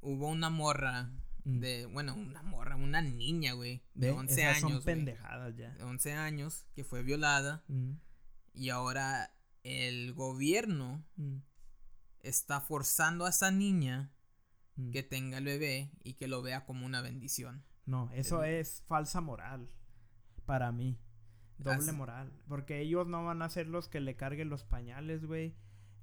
hubo 0.00 0.28
una 0.28 0.50
morra 0.50 1.10
Mm. 1.44 1.60
de, 1.60 1.86
bueno, 1.86 2.14
una 2.16 2.42
morra, 2.42 2.74
una 2.74 3.00
niña, 3.00 3.52
güey, 3.52 3.80
de 3.94 4.08
Ve, 4.08 4.12
11 4.18 4.32
esas 4.42 4.58
son 4.60 4.72
años, 4.72 4.84
pendejadas 4.84 5.54
ya. 5.56 5.70
de 5.74 5.84
11 5.84 6.12
años, 6.12 6.66
que 6.74 6.82
fue 6.82 7.04
violada 7.04 7.62
Mm, 7.68 7.92
y 8.54 8.70
ahora 8.70 9.32
el 9.62 10.12
gobierno 10.12 11.06
mm, 11.14 11.36
está 12.20 12.60
forzando 12.60 13.26
a 13.26 13.30
esa 13.30 13.52
niña 13.52 14.12
que 14.92 15.04
tenga 15.04 15.38
el 15.38 15.44
bebé 15.44 15.92
y 16.02 16.14
que 16.14 16.26
lo 16.26 16.42
vea 16.42 16.64
como 16.66 16.84
una 16.84 17.00
bendición. 17.00 17.64
No, 17.86 18.10
eso 18.12 18.42
es 18.42 18.82
falsa 18.88 19.20
moral. 19.20 19.70
Para 20.46 20.72
mí. 20.72 20.98
Doble 21.58 21.92
moral. 21.92 22.32
Porque 22.48 22.80
ellos 22.80 23.06
no 23.06 23.24
van 23.24 23.42
a 23.42 23.48
ser 23.48 23.66
los 23.66 23.88
que 23.88 24.00
le 24.00 24.14
carguen 24.16 24.48
los 24.50 24.64
pañales, 24.64 25.24
güey. 25.24 25.54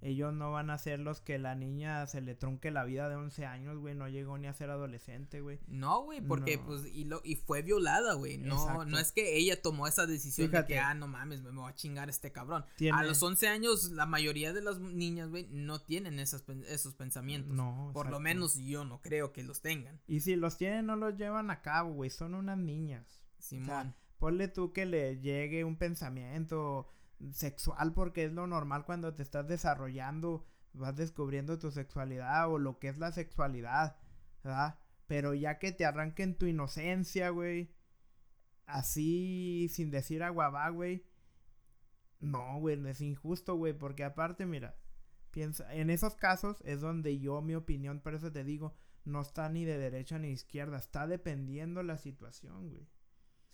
Ellos 0.01 0.33
no 0.33 0.51
van 0.51 0.69
a 0.69 0.77
ser 0.77 0.99
los 0.99 1.21
que 1.21 1.39
la 1.39 1.55
niña 1.55 2.05
se 2.07 2.19
le 2.19 2.35
trunque 2.35 2.71
la 2.71 2.83
vida 2.83 3.07
de 3.07 3.15
11 3.15 3.45
años, 3.45 3.77
güey. 3.77 3.95
No 3.95 4.09
llegó 4.09 4.37
ni 4.37 4.47
a 4.47 4.53
ser 4.53 4.69
adolescente, 4.69 5.39
güey. 5.39 5.61
No, 5.67 6.01
güey, 6.03 6.19
porque 6.19 6.57
No. 6.57 6.65
pues 6.65 6.85
y 6.93 7.05
lo 7.05 7.21
y 7.23 7.35
fue 7.37 7.61
violada, 7.61 8.15
güey. 8.15 8.37
No 8.37 8.55
Exacto. 8.55 8.85
no 8.87 8.99
es 8.99 9.13
que 9.13 9.37
ella 9.37 9.61
tomó 9.61 9.87
esa 9.87 10.05
decisión 10.05 10.51
de 10.51 10.65
que 10.65 10.77
ah, 10.77 10.93
no 10.93 11.07
mames, 11.07 11.41
me 11.41 11.51
voy 11.51 11.69
a 11.71 11.75
chingar 11.75 12.09
a 12.09 12.11
este 12.11 12.33
cabrón. 12.33 12.65
Tiene- 12.75 12.97
A 12.99 13.03
los 13.03 13.23
11 13.23 13.47
años 13.47 13.91
la 13.91 14.05
mayoría 14.05 14.51
de 14.51 14.61
las 14.61 14.79
niñas, 14.81 15.29
güey, 15.29 15.47
no 15.51 15.79
tienen 15.79 16.19
esas 16.19 16.43
esos 16.67 16.95
pensamientos. 16.95 17.53
No, 17.55 17.91
Por 17.93 18.09
lo 18.09 18.19
menos 18.19 18.55
yo 18.57 18.83
no 18.83 19.01
creo 19.01 19.31
que 19.31 19.43
los 19.43 19.61
tengan. 19.61 20.01
Y 20.07 20.19
si 20.19 20.35
los 20.35 20.57
tienen, 20.57 20.85
no 20.85 20.97
los 20.97 21.15
llevan 21.15 21.49
a 21.49 21.61
cabo, 21.61 21.93
güey. 21.93 22.09
Son 22.09 22.33
unas 22.33 22.57
niñas. 22.57 23.21
Simón. 23.39 23.95
Ponle 24.23 24.47
tú 24.47 24.71
que 24.71 24.85
le 24.85 25.19
llegue 25.19 25.65
un 25.65 25.75
pensamiento 25.75 26.87
sexual 27.33 27.91
porque 27.91 28.23
es 28.23 28.31
lo 28.31 28.47
normal 28.47 28.85
cuando 28.85 29.13
te 29.13 29.21
estás 29.21 29.49
desarrollando 29.49 30.45
vas 30.71 30.95
descubriendo 30.95 31.59
tu 31.59 31.71
sexualidad 31.71 32.49
o 32.49 32.57
lo 32.57 32.79
que 32.79 32.87
es 32.87 32.97
la 32.97 33.11
sexualidad, 33.11 33.97
¿verdad? 34.41 34.79
Pero 35.07 35.33
ya 35.33 35.59
que 35.59 35.73
te 35.73 35.83
arranquen 35.83 36.37
tu 36.37 36.45
inocencia, 36.45 37.31
güey, 37.31 37.75
así 38.65 39.67
sin 39.69 39.91
decir 39.91 40.23
aguabá, 40.23 40.69
güey, 40.69 41.05
no, 42.21 42.61
güey, 42.61 42.79
es 42.87 43.01
injusto, 43.01 43.55
güey, 43.55 43.73
porque 43.73 44.05
aparte, 44.05 44.45
mira, 44.45 44.77
piensa, 45.31 45.75
en 45.75 45.89
esos 45.89 46.15
casos 46.15 46.61
es 46.63 46.79
donde 46.79 47.19
yo, 47.19 47.41
mi 47.41 47.55
opinión, 47.55 47.99
por 47.99 48.15
eso 48.15 48.31
te 48.31 48.45
digo, 48.45 48.73
no 49.03 49.19
está 49.19 49.49
ni 49.49 49.65
de 49.65 49.77
derecha 49.77 50.17
ni 50.17 50.27
de 50.27 50.35
izquierda, 50.35 50.77
está 50.77 51.07
dependiendo 51.07 51.83
la 51.83 51.97
situación, 51.97 52.69
güey. 52.69 52.87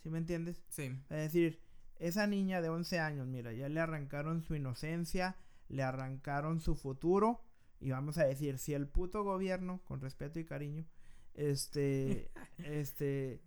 ¿Sí 0.02 0.10
me 0.10 0.18
entiendes? 0.18 0.62
Sí. 0.68 0.84
Es 1.10 1.32
decir, 1.32 1.60
esa 1.96 2.26
niña 2.26 2.62
de 2.62 2.70
11 2.70 2.98
años, 2.98 3.26
mira, 3.26 3.52
ya 3.52 3.68
le 3.68 3.80
arrancaron 3.80 4.42
su 4.42 4.54
inocencia, 4.54 5.36
le 5.68 5.82
arrancaron 5.82 6.60
su 6.60 6.74
futuro. 6.74 7.42
Y 7.78 7.90
vamos 7.90 8.18
a 8.18 8.24
decir, 8.24 8.58
si 8.58 8.74
el 8.74 8.88
puto 8.88 9.22
gobierno, 9.22 9.82
con 9.84 10.00
respeto 10.00 10.38
y 10.38 10.44
cariño, 10.44 10.86
este, 11.34 12.30
este, 12.58 13.42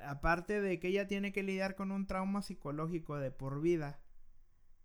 aparte 0.00 0.60
de 0.60 0.78
que 0.80 0.88
ella 0.88 1.06
tiene 1.06 1.32
que 1.32 1.42
lidiar 1.42 1.76
con 1.76 1.92
un 1.92 2.06
trauma 2.06 2.42
psicológico 2.42 3.18
de 3.18 3.30
por 3.30 3.60
vida, 3.60 4.00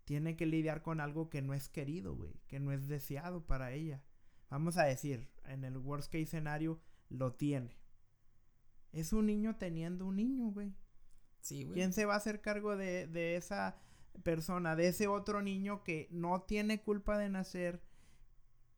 tiene 0.04 0.36
que 0.36 0.46
lidiar 0.46 0.82
con 0.82 1.00
algo 1.00 1.30
que 1.30 1.42
no 1.42 1.52
es 1.52 1.68
querido, 1.68 2.14
güey, 2.14 2.40
que 2.46 2.60
no 2.60 2.72
es 2.72 2.86
deseado 2.86 3.44
para 3.44 3.72
ella. 3.72 4.02
Vamos 4.50 4.76
a 4.76 4.84
decir, 4.84 5.28
en 5.44 5.64
el 5.64 5.76
worst 5.76 6.12
case 6.12 6.22
escenario, 6.22 6.80
lo 7.08 7.32
tiene. 7.32 7.76
Es 8.92 9.12
un 9.12 9.26
niño 9.26 9.56
teniendo 9.56 10.06
un 10.06 10.16
niño, 10.16 10.50
güey. 10.50 10.74
¿Quién 11.48 11.92
se 11.92 12.04
va 12.06 12.14
a 12.14 12.18
hacer 12.18 12.40
cargo 12.40 12.76
de, 12.76 13.06
de 13.06 13.36
esa 13.36 13.76
persona, 14.22 14.76
de 14.76 14.88
ese 14.88 15.08
otro 15.08 15.42
niño 15.42 15.82
que 15.82 16.08
no 16.10 16.42
tiene 16.42 16.82
culpa 16.82 17.18
de 17.18 17.28
nacer, 17.28 17.82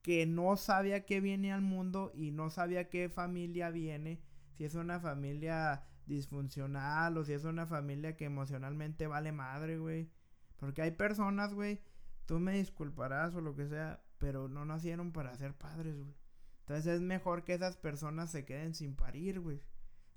que 0.03 0.27
no 0.27 0.57
sabe 0.57 0.95
a 0.95 1.05
qué 1.05 1.21
viene 1.21 1.53
al 1.53 1.62
mundo 1.62 2.12
y 2.14 2.31
no 2.31 2.51
sabe 2.51 2.79
a 2.79 2.89
qué 2.89 3.09
familia 3.09 3.71
viene, 3.71 4.23
si 4.53 4.64
es 4.64 4.75
una 4.75 5.01
familia 5.01 5.85
disfuncional 6.07 7.16
o 7.16 7.25
si 7.25 7.33
es 7.33 7.45
una 7.45 7.66
familia 7.66 8.16
que 8.16 8.25
emocionalmente 8.25 9.07
vale 9.07 9.33
madre, 9.33 9.79
güey. 9.79 10.11
Porque 10.57 10.83
hay 10.83 10.91
personas, 10.93 11.55
güey, 11.55 11.81
tú 12.27 12.41
me 12.41 12.53
disculparás 12.53 13.35
o 13.35 13.41
lo 13.41 13.55
que 13.55 13.69
sea, 13.69 14.03
pero 14.19 14.49
no 14.49 14.64
nacieron 14.64 15.12
para 15.12 15.37
ser 15.37 15.55
padres, 15.55 15.97
güey. 15.97 16.14
Entonces 16.61 16.87
es 16.87 17.01
mejor 17.01 17.45
que 17.45 17.55
esas 17.55 17.77
personas 17.77 18.31
se 18.31 18.45
queden 18.45 18.75
sin 18.75 18.97
parir, 18.97 19.41
güey. 19.41 19.62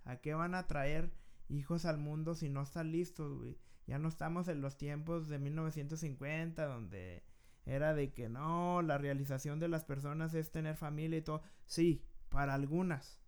¿A 0.03 0.17
qué 0.17 0.33
van 0.33 0.55
a 0.55 0.67
traer 0.67 1.13
hijos 1.51 1.85
al 1.85 1.97
mundo 1.97 2.35
si 2.35 2.49
no 2.49 2.61
están 2.61 2.91
listos, 2.91 3.37
güey? 3.37 3.57
Ya 3.87 3.99
no 3.99 4.07
estamos 4.07 4.47
en 4.47 4.61
los 4.61 4.77
tiempos 4.77 5.27
de 5.27 5.39
1950 5.39 6.65
donde 6.65 7.23
era 7.65 7.93
de 7.93 8.13
que 8.13 8.29
no, 8.29 8.81
la 8.81 8.97
realización 8.97 9.59
de 9.59 9.67
las 9.67 9.85
personas 9.85 10.33
es 10.33 10.51
tener 10.51 10.75
familia 10.75 11.19
y 11.19 11.21
todo. 11.21 11.41
Sí, 11.65 12.03
para 12.29 12.53
algunas. 12.53 13.19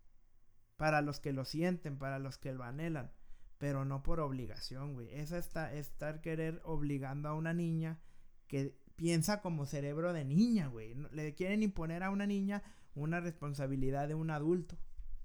Para 0.78 1.02
los 1.02 1.20
que 1.20 1.34
lo 1.34 1.46
sienten, 1.46 1.98
para 1.98 2.20
los 2.20 2.38
que 2.38 2.54
lo 2.54 2.64
anhelan. 2.64 3.12
Pero 3.58 3.86
no 3.86 4.04
por 4.04 4.20
obligación, 4.20 4.94
güey. 4.94 5.10
Esa 5.14 5.38
está 5.38 5.74
estar 5.74 6.22
querer 6.22 6.62
obligando 6.64 7.30
a 7.30 7.34
una 7.34 7.54
niña 7.54 8.00
que 8.48 8.78
piensa 8.96 9.42
como 9.42 9.66
cerebro 9.66 10.14
de 10.14 10.26
niña, 10.26 10.68
güey. 10.68 10.96
Le 11.12 11.36
quieren 11.36 11.64
imponer 11.64 12.04
a 12.04 12.10
una 12.10 12.26
niña 12.26 12.64
una 12.96 13.20
responsabilidad 13.20 14.08
de 14.08 14.16
un 14.16 14.32
adulto. 14.32 14.78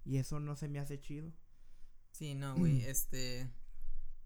Y 0.04 0.18
eso 0.18 0.40
no 0.40 0.54
se 0.56 0.68
me 0.68 0.78
hace 0.78 1.00
chido. 1.00 1.32
Sí, 2.18 2.34
no, 2.34 2.56
güey. 2.56 2.84
este. 2.84 3.48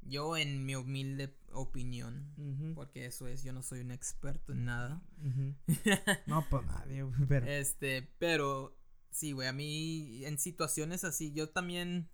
Yo, 0.00 0.36
en 0.36 0.64
mi 0.64 0.74
humilde 0.74 1.36
opinión, 1.52 2.32
porque 2.74 3.06
eso 3.06 3.28
es, 3.28 3.44
yo 3.44 3.52
no 3.52 3.62
soy 3.62 3.80
un 3.80 3.92
experto 3.92 4.52
en 4.52 4.64
nada. 4.64 5.00
no, 6.26 6.44
pues 6.48 6.66
nadie, 6.66 7.04
pero. 7.28 7.46
Este, 7.46 8.10
pero 8.18 8.76
sí, 9.10 9.32
güey, 9.32 9.46
a 9.46 9.52
mí 9.52 10.24
en 10.24 10.38
situaciones 10.38 11.04
así, 11.04 11.32
yo 11.32 11.50
también 11.50 12.08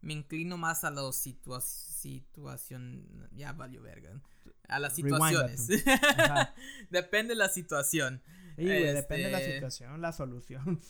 me 0.00 0.12
inclino 0.12 0.58
más 0.58 0.84
a 0.84 0.90
la 0.90 1.10
situa 1.12 1.60
situación. 1.60 3.28
Ya 3.32 3.52
valió 3.52 3.82
verga. 3.82 4.20
A 4.68 4.78
las 4.78 4.94
situaciones. 4.94 5.66
depende 6.90 7.30
de 7.30 7.38
la 7.38 7.48
situación. 7.48 8.22
Sí, 8.56 8.64
güey, 8.64 8.92
depende 8.92 9.24
de 9.24 9.32
la 9.32 9.40
este, 9.40 9.54
situación, 9.54 10.00
la 10.00 10.12
solución. 10.12 10.80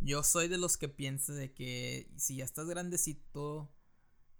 Yo 0.00 0.22
soy 0.22 0.48
de 0.48 0.58
los 0.58 0.76
que 0.76 0.88
piensa 0.88 1.32
de 1.32 1.52
que 1.52 2.10
si 2.16 2.36
ya 2.36 2.44
estás 2.44 2.66
grandecito 2.66 3.72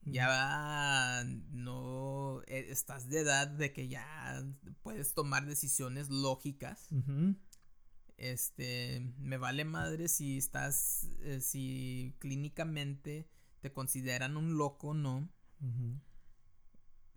ya 0.06 1.24
no 1.50 2.40
eh, 2.46 2.66
estás 2.70 3.08
de 3.08 3.20
edad 3.20 3.48
de 3.48 3.72
que 3.72 3.88
ya 3.88 4.44
puedes 4.82 5.14
tomar 5.14 5.46
decisiones 5.46 6.08
lógicas. 6.08 6.88
Este, 8.16 9.12
me 9.18 9.36
vale 9.36 9.64
madre 9.64 10.08
si 10.08 10.38
estás, 10.38 11.08
eh, 11.22 11.40
si 11.40 12.14
clínicamente 12.18 13.28
te 13.60 13.72
consideran 13.72 14.36
un 14.36 14.56
loco 14.56 14.88
o 14.88 14.94
no. 14.94 15.28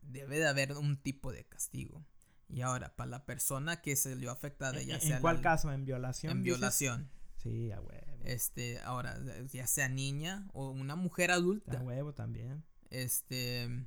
Debe 0.01 0.39
de 0.39 0.47
haber 0.47 0.73
un 0.73 0.97
tipo 0.97 1.31
de 1.31 1.45
castigo. 1.45 2.05
Y 2.49 2.61
ahora, 2.61 2.95
para 2.95 3.11
la 3.11 3.25
persona 3.25 3.81
que 3.81 3.95
se 3.95 4.15
le 4.15 4.27
afectada, 4.27 4.81
ya 4.81 4.99
sea. 4.99 5.17
¿En 5.17 5.21
cuál 5.21 5.41
caso? 5.41 5.71
¿En 5.71 5.85
violación? 5.85 6.31
En 6.31 6.43
violación. 6.43 7.11
Sí, 7.37 7.69
huevo. 7.69 8.08
Este, 8.23 8.79
ahora, 8.81 9.17
ya 9.51 9.65
sea 9.67 9.89
niña 9.89 10.47
o 10.53 10.69
una 10.69 10.95
mujer 10.95 11.31
adulta. 11.31 11.79
A 11.79 11.83
huevo 11.83 12.13
también 12.13 12.63
este, 12.89 13.85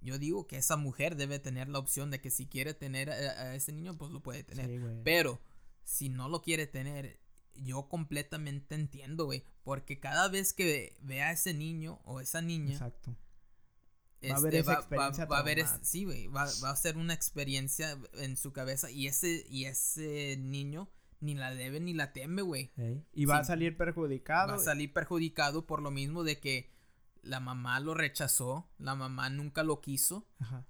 yo 0.00 0.18
digo 0.18 0.46
que 0.46 0.56
esa 0.56 0.76
mujer 0.76 1.16
debe 1.16 1.38
tener 1.38 1.68
la 1.68 1.78
opción 1.78 2.10
de 2.10 2.20
que 2.20 2.30
si 2.30 2.46
quiere 2.46 2.74
tener 2.74 3.10
a, 3.10 3.54
ese 3.54 3.72
niño, 3.72 3.96
pues 3.96 4.10
lo 4.10 4.22
puede 4.22 4.42
tener. 4.42 5.02
Pero 5.04 5.40
si 5.84 6.08
no 6.08 6.28
lo 6.28 6.42
quiere 6.42 6.66
tener, 6.66 7.20
yo 7.54 7.88
completamente 7.88 8.74
entiendo, 8.74 9.26
güey. 9.26 9.44
Porque 9.64 10.00
cada 10.00 10.28
vez 10.28 10.52
que 10.52 10.96
vea 11.00 11.28
a 11.28 11.32
ese 11.32 11.54
niño 11.54 12.00
o 12.04 12.20
esa 12.20 12.40
niña. 12.40 12.72
Exacto. 12.72 13.16
va 14.24 14.34
a 14.34 14.38
haber 14.38 14.54
este, 14.54 14.70
esa 14.70 14.80
experiencia. 14.80 15.24
Va, 15.26 15.36
a 15.36 15.40
haber, 15.40 15.66
sí, 15.82 16.04
güey. 16.04 16.26
Va, 16.28 16.48
va, 16.64 16.70
a 16.70 16.76
ser 16.76 16.96
una 16.96 17.14
experiencia 17.14 17.98
en 18.14 18.36
su 18.36 18.52
cabeza. 18.52 18.90
Y 18.90 19.06
ese, 19.06 19.46
y 19.48 19.66
ese 19.66 20.36
niño 20.38 20.88
ni 21.22 21.34
la 21.34 21.54
debe 21.54 21.80
ni 21.80 21.94
la 21.94 22.12
teme, 22.12 22.42
güey. 22.42 22.72
Y 23.12 23.24
va 23.24 23.38
a 23.38 23.44
salir 23.44 23.76
perjudicado. 23.76 24.48
Va 24.48 24.56
a 24.56 24.58
salir 24.58 24.92
perjudicado 24.92 25.66
por 25.66 25.80
lo 25.80 25.90
mismo 25.90 26.24
de 26.24 26.40
que 26.40 26.70
la 27.22 27.38
mamá 27.40 27.78
lo 27.80 27.94
rechazó, 27.94 28.68
la 28.78 28.94
mamá 28.96 29.30
nunca 29.30 29.62
lo 29.62 29.80
quiso. 29.80 30.28
Ajá. 30.40 30.66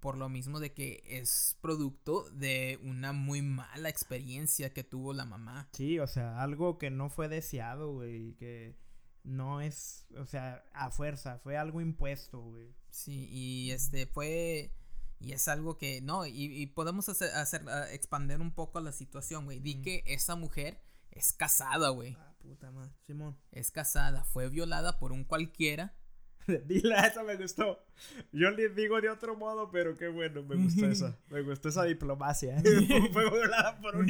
Por 0.00 0.18
lo 0.18 0.28
mismo 0.28 0.60
de 0.60 0.74
que 0.74 1.02
es 1.06 1.56
producto 1.62 2.28
de 2.30 2.78
una 2.82 3.14
muy 3.14 3.40
mala 3.40 3.88
experiencia 3.88 4.74
que 4.74 4.84
tuvo 4.84 5.14
la 5.14 5.24
mamá. 5.24 5.68
Sí, 5.72 5.98
o 5.98 6.06
sea, 6.06 6.42
algo 6.42 6.76
que 6.76 6.90
no 6.90 7.08
fue 7.08 7.28
deseado, 7.28 7.94
güey, 7.94 8.34
que 8.34 8.76
no 9.24 9.62
es, 9.62 10.06
o 10.18 10.26
sea, 10.26 10.62
a 10.74 10.90
fuerza, 10.90 11.38
fue 11.38 11.56
algo 11.56 11.80
impuesto, 11.80 12.40
güey. 12.40 12.74
Sí, 12.90 13.26
y 13.30 13.70
este 13.70 14.06
fue 14.06 14.70
y 15.18 15.32
es 15.32 15.48
algo 15.48 15.78
que 15.78 16.00
no, 16.00 16.26
y, 16.26 16.66
podemos 16.66 17.08
hacer, 17.08 17.32
hacer 17.34 17.62
expander 17.90 18.40
un 18.40 18.52
poco 18.52 18.80
la 18.80 18.92
situación, 18.92 19.44
güey. 19.44 19.60
Di 19.60 19.80
que 19.82 20.02
esa 20.06 20.36
mujer 20.36 20.82
es 21.10 21.32
casada, 21.32 21.88
güey. 21.90 22.16
Puta 22.38 22.70
madre. 22.70 22.92
Simón. 23.06 23.36
Es 23.50 23.70
casada, 23.70 24.24
fue 24.24 24.48
violada 24.48 24.98
por 24.98 25.12
un 25.12 25.24
cualquiera. 25.24 25.94
Dile, 26.66 26.94
esa 27.04 27.24
me 27.24 27.36
gustó. 27.36 27.82
Yo 28.30 28.50
le 28.50 28.68
digo 28.68 29.00
de 29.00 29.08
otro 29.08 29.36
modo, 29.36 29.70
pero 29.70 29.96
qué 29.96 30.08
bueno, 30.08 30.42
me 30.42 30.56
gustó 30.56 30.86
esa. 30.86 31.18
Me 31.28 31.42
gustó 31.42 31.70
esa 31.70 31.84
diplomacia. 31.84 32.62
fue 33.12 33.30
violada 33.30 33.80
por 33.80 33.96
un, 33.96 34.06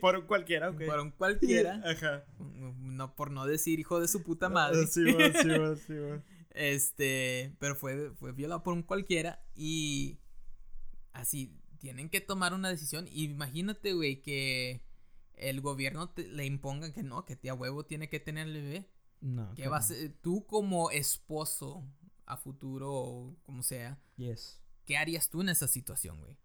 por 0.00 0.16
un 0.16 0.26
cualquiera, 0.26 0.70
ok. 0.70 0.82
Por 0.86 1.00
un 1.00 1.10
cualquiera. 1.12 1.80
Ajá. 1.84 2.24
No, 2.38 3.14
por 3.14 3.30
no 3.30 3.46
decir 3.46 3.78
hijo 3.78 4.00
de 4.00 4.08
su 4.08 4.22
puta 4.22 4.48
madre. 4.48 4.86
Sí, 4.86 5.04
sí, 5.06 5.74
sí, 5.86 5.94
Este, 6.50 7.54
pero 7.58 7.74
fue, 7.74 8.10
fue 8.16 8.32
violada 8.32 8.62
por 8.62 8.74
un 8.74 8.82
cualquiera 8.82 9.40
y 9.54 10.18
así, 11.18 11.60
tienen 11.78 12.08
que 12.08 12.20
tomar 12.20 12.54
una 12.54 12.68
decisión. 12.68 13.06
Imagínate, 13.12 13.92
güey, 13.92 14.20
que 14.22 14.82
el 15.34 15.60
gobierno 15.60 16.12
le 16.16 16.46
imponga 16.46 16.92
que 16.92 17.02
no, 17.02 17.24
que 17.24 17.36
tía 17.36 17.54
huevo 17.54 17.84
tiene 17.84 18.08
que 18.08 18.20
tener 18.20 18.48
el 18.48 18.54
bebé. 18.54 18.90
No. 19.20 19.52
Que 19.54 19.68
va 19.68 19.78
a 19.78 19.82
ser, 19.82 20.12
tú 20.20 20.46
como 20.46 20.90
esposo 20.90 21.84
a 22.26 22.36
futuro 22.36 22.92
o 22.92 23.36
como 23.44 23.62
sea. 23.62 24.00
Yes. 24.16 24.60
¿Qué 24.84 24.96
harías 24.96 25.28
tú 25.28 25.40
en 25.40 25.48
esa 25.48 25.66
situación, 25.68 26.20
güey? 26.20 26.36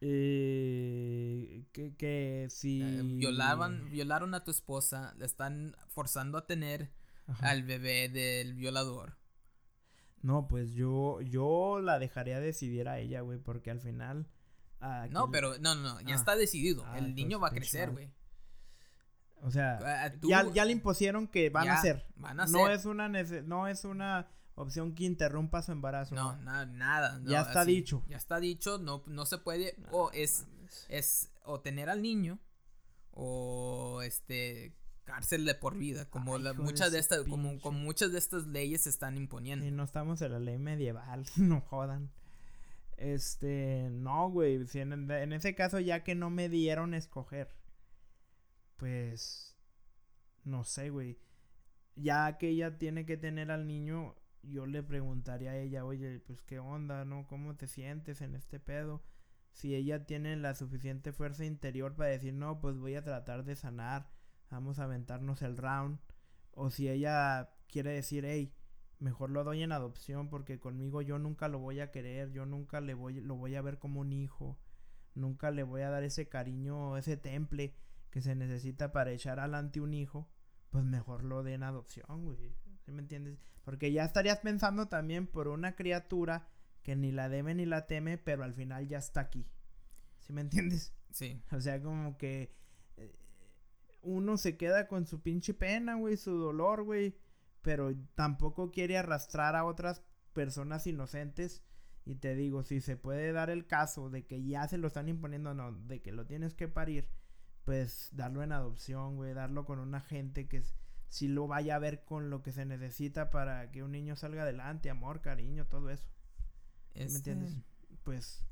Eh, 0.00 1.64
que, 1.72 2.46
si 2.50 2.82
eh, 2.82 3.02
violaban, 3.02 3.88
violaron 3.90 4.34
a 4.34 4.44
tu 4.44 4.50
esposa, 4.50 5.14
le 5.18 5.26
están 5.26 5.76
forzando 5.88 6.38
a 6.38 6.46
tener 6.46 6.92
al 7.40 7.64
bebé 7.64 8.08
del 8.08 8.54
violador. 8.54 9.16
No, 10.22 10.48
pues 10.48 10.72
yo, 10.72 11.20
yo 11.20 11.80
la 11.80 11.98
dejaría 11.98 12.40
decidir 12.40 12.88
a 12.88 12.98
ella, 12.98 13.20
güey, 13.20 13.38
porque 13.38 13.70
al 13.70 13.80
final 13.80 14.26
no, 15.10 15.30
pero 15.30 15.58
no, 15.58 15.74
no, 15.74 16.00
ya 16.00 16.14
ah. 16.14 16.16
está 16.16 16.36
decidido. 16.36 16.84
Ah, 16.86 16.98
el 16.98 17.14
niño 17.14 17.40
va 17.40 17.48
a 17.48 17.50
crecer, 17.50 17.90
güey. 17.90 18.12
O 19.42 19.50
sea, 19.50 19.78
ah, 19.82 20.12
ya, 20.22 20.50
ya, 20.52 20.64
le 20.64 20.72
impusieron 20.72 21.28
que 21.28 21.50
van 21.50 21.68
a 21.68 21.80
ser. 21.80 22.06
Van 22.16 22.40
a 22.40 22.46
no 22.46 22.68
es 22.68 22.84
una 22.84 23.08
no 23.08 23.68
es 23.68 23.84
una 23.84 24.28
opción 24.54 24.94
que 24.94 25.04
interrumpa 25.04 25.62
su 25.62 25.72
embarazo. 25.72 26.14
No, 26.14 26.36
nada. 26.36 27.20
ya 27.24 27.42
está 27.42 27.64
dicho. 27.64 28.04
Ya 28.08 28.16
está 28.16 28.40
dicho, 28.40 28.78
no, 28.78 29.02
no 29.06 29.26
se 29.26 29.38
puede. 29.38 29.76
o 29.90 30.10
es 30.12 30.46
es 30.88 31.30
o 31.44 31.60
tener 31.60 31.88
al 31.88 32.02
niño 32.02 32.40
o 33.12 34.02
este 34.02 34.74
cárcel 35.06 35.46
de 35.46 35.54
por 35.54 35.78
vida, 35.78 36.04
como 36.10 36.36
la, 36.36 36.52
muchas 36.52 36.92
de, 36.92 36.98
estas 36.98 37.22
como, 37.22 37.58
como, 37.60 37.78
muchas 37.78 38.12
de 38.12 38.18
estas 38.18 38.46
leyes 38.46 38.82
se 38.82 38.90
están 38.90 39.16
imponiendo. 39.16 39.64
Y 39.64 39.70
no 39.70 39.84
estamos 39.84 40.20
en 40.20 40.32
la 40.32 40.40
ley 40.40 40.58
medieval, 40.58 41.24
no 41.36 41.62
jodan. 41.62 42.10
Este, 42.98 43.88
no, 43.90 44.30
güey, 44.30 44.66
si 44.66 44.80
en, 44.80 45.10
en, 45.10 45.32
ese 45.32 45.54
caso 45.54 45.80
ya 45.80 46.02
que 46.02 46.14
no 46.14 46.28
me 46.28 46.48
dieron 46.48 46.92
escoger, 46.92 47.48
pues, 48.76 49.56
no 50.44 50.64
sé, 50.64 50.90
güey, 50.90 51.18
ya 51.94 52.36
que 52.36 52.48
ella 52.48 52.78
tiene 52.78 53.06
que 53.06 53.16
tener 53.16 53.50
al 53.50 53.66
niño, 53.66 54.16
yo 54.42 54.66
le 54.66 54.82
preguntaría 54.82 55.52
a 55.52 55.56
ella, 55.56 55.84
oye, 55.84 56.20
pues 56.20 56.42
qué 56.42 56.58
onda, 56.58 57.04
¿no? 57.04 57.26
¿Cómo 57.26 57.56
te 57.56 57.68
sientes 57.68 58.20
en 58.20 58.34
este 58.34 58.60
pedo? 58.60 59.02
Si 59.52 59.74
ella 59.74 60.04
tiene 60.04 60.36
la 60.36 60.54
suficiente 60.54 61.12
fuerza 61.12 61.44
interior 61.44 61.94
para 61.94 62.10
decir, 62.10 62.34
no, 62.34 62.60
pues 62.60 62.76
voy 62.76 62.94
a 62.94 63.04
tratar 63.04 63.44
de 63.44 63.56
sanar 63.56 64.15
vamos 64.50 64.78
a 64.78 64.84
aventarnos 64.84 65.42
el 65.42 65.56
round. 65.56 65.98
O 66.52 66.70
si 66.70 66.88
ella 66.88 67.50
quiere 67.68 67.90
decir, 67.90 68.24
hey, 68.24 68.54
mejor 68.98 69.30
lo 69.30 69.44
doy 69.44 69.62
en 69.62 69.72
adopción 69.72 70.28
porque 70.28 70.58
conmigo 70.58 71.02
yo 71.02 71.18
nunca 71.18 71.48
lo 71.48 71.58
voy 71.58 71.80
a 71.80 71.90
querer, 71.90 72.32
yo 72.32 72.46
nunca 72.46 72.80
le 72.80 72.94
voy, 72.94 73.20
lo 73.20 73.36
voy 73.36 73.54
a 73.54 73.62
ver 73.62 73.78
como 73.78 74.00
un 74.00 74.12
hijo, 74.12 74.58
nunca 75.14 75.50
le 75.50 75.62
voy 75.62 75.82
a 75.82 75.90
dar 75.90 76.02
ese 76.02 76.28
cariño, 76.28 76.96
ese 76.96 77.16
temple 77.16 77.74
que 78.10 78.22
se 78.22 78.34
necesita 78.34 78.92
para 78.92 79.12
echar 79.12 79.38
adelante 79.38 79.80
un 79.80 79.92
hijo, 79.92 80.30
pues 80.70 80.84
mejor 80.84 81.24
lo 81.24 81.42
den 81.42 81.54
en 81.54 81.62
adopción, 81.64 82.24
güey. 82.24 82.54
¿Sí 82.84 82.92
me 82.92 83.02
entiendes? 83.02 83.38
Porque 83.64 83.92
ya 83.92 84.04
estarías 84.04 84.38
pensando 84.38 84.86
también 84.88 85.26
por 85.26 85.48
una 85.48 85.74
criatura 85.74 86.48
que 86.82 86.94
ni 86.94 87.10
la 87.10 87.28
debe 87.28 87.54
ni 87.54 87.66
la 87.66 87.86
teme, 87.88 88.16
pero 88.16 88.44
al 88.44 88.54
final 88.54 88.86
ya 88.86 88.98
está 88.98 89.20
aquí. 89.20 89.46
¿Sí 90.20 90.32
me 90.32 90.40
entiendes? 90.40 90.94
Sí. 91.10 91.42
O 91.50 91.60
sea, 91.60 91.82
como 91.82 92.16
que 92.16 92.54
uno 94.06 94.36
se 94.36 94.56
queda 94.56 94.86
con 94.86 95.06
su 95.06 95.20
pinche 95.20 95.52
pena, 95.52 95.96
güey, 95.96 96.16
su 96.16 96.38
dolor, 96.38 96.84
güey, 96.84 97.18
pero 97.62 97.92
tampoco 98.14 98.70
quiere 98.70 98.96
arrastrar 98.96 99.56
a 99.56 99.64
otras 99.64 100.02
personas 100.32 100.86
inocentes. 100.86 101.62
Y 102.04 102.14
te 102.14 102.36
digo, 102.36 102.62
si 102.62 102.80
se 102.80 102.96
puede 102.96 103.32
dar 103.32 103.50
el 103.50 103.66
caso 103.66 104.08
de 104.10 104.24
que 104.24 104.44
ya 104.44 104.68
se 104.68 104.78
lo 104.78 104.86
están 104.86 105.08
imponiendo, 105.08 105.54
no, 105.54 105.72
de 105.72 106.00
que 106.00 106.12
lo 106.12 106.24
tienes 106.24 106.54
que 106.54 106.68
parir, 106.68 107.08
pues 107.64 108.10
darlo 108.12 108.44
en 108.44 108.52
adopción, 108.52 109.16
güey, 109.16 109.34
darlo 109.34 109.64
con 109.64 109.80
una 109.80 110.00
gente 110.00 110.46
que 110.46 110.62
si 111.08 111.26
lo 111.26 111.48
vaya 111.48 111.74
a 111.74 111.80
ver 111.80 112.04
con 112.04 112.30
lo 112.30 112.42
que 112.42 112.52
se 112.52 112.64
necesita 112.64 113.30
para 113.30 113.72
que 113.72 113.82
un 113.82 113.90
niño 113.90 114.14
salga 114.14 114.42
adelante, 114.42 114.88
amor, 114.88 115.20
cariño, 115.20 115.66
todo 115.66 115.90
eso. 115.90 116.06
¿Me 116.94 117.02
este 117.02 117.16
entiendes? 117.16 117.56
Pues 118.04 118.46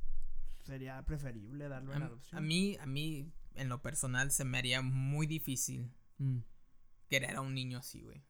sería 0.64 1.02
preferible 1.04 1.68
darlo 1.68 1.94
en 1.94 2.02
adopción. 2.02 2.38
A 2.38 2.40
mí, 2.40 2.76
a 2.80 2.86
mí 2.86 3.32
en 3.54 3.68
lo 3.68 3.82
personal 3.82 4.30
se 4.30 4.44
me 4.44 4.58
haría 4.58 4.82
muy 4.82 5.26
difícil 5.26 5.92
mm. 6.18 6.38
querer 7.08 7.36
a 7.36 7.40
un 7.40 7.54
niño 7.54 7.78
así, 7.78 8.02
güey. 8.02 8.24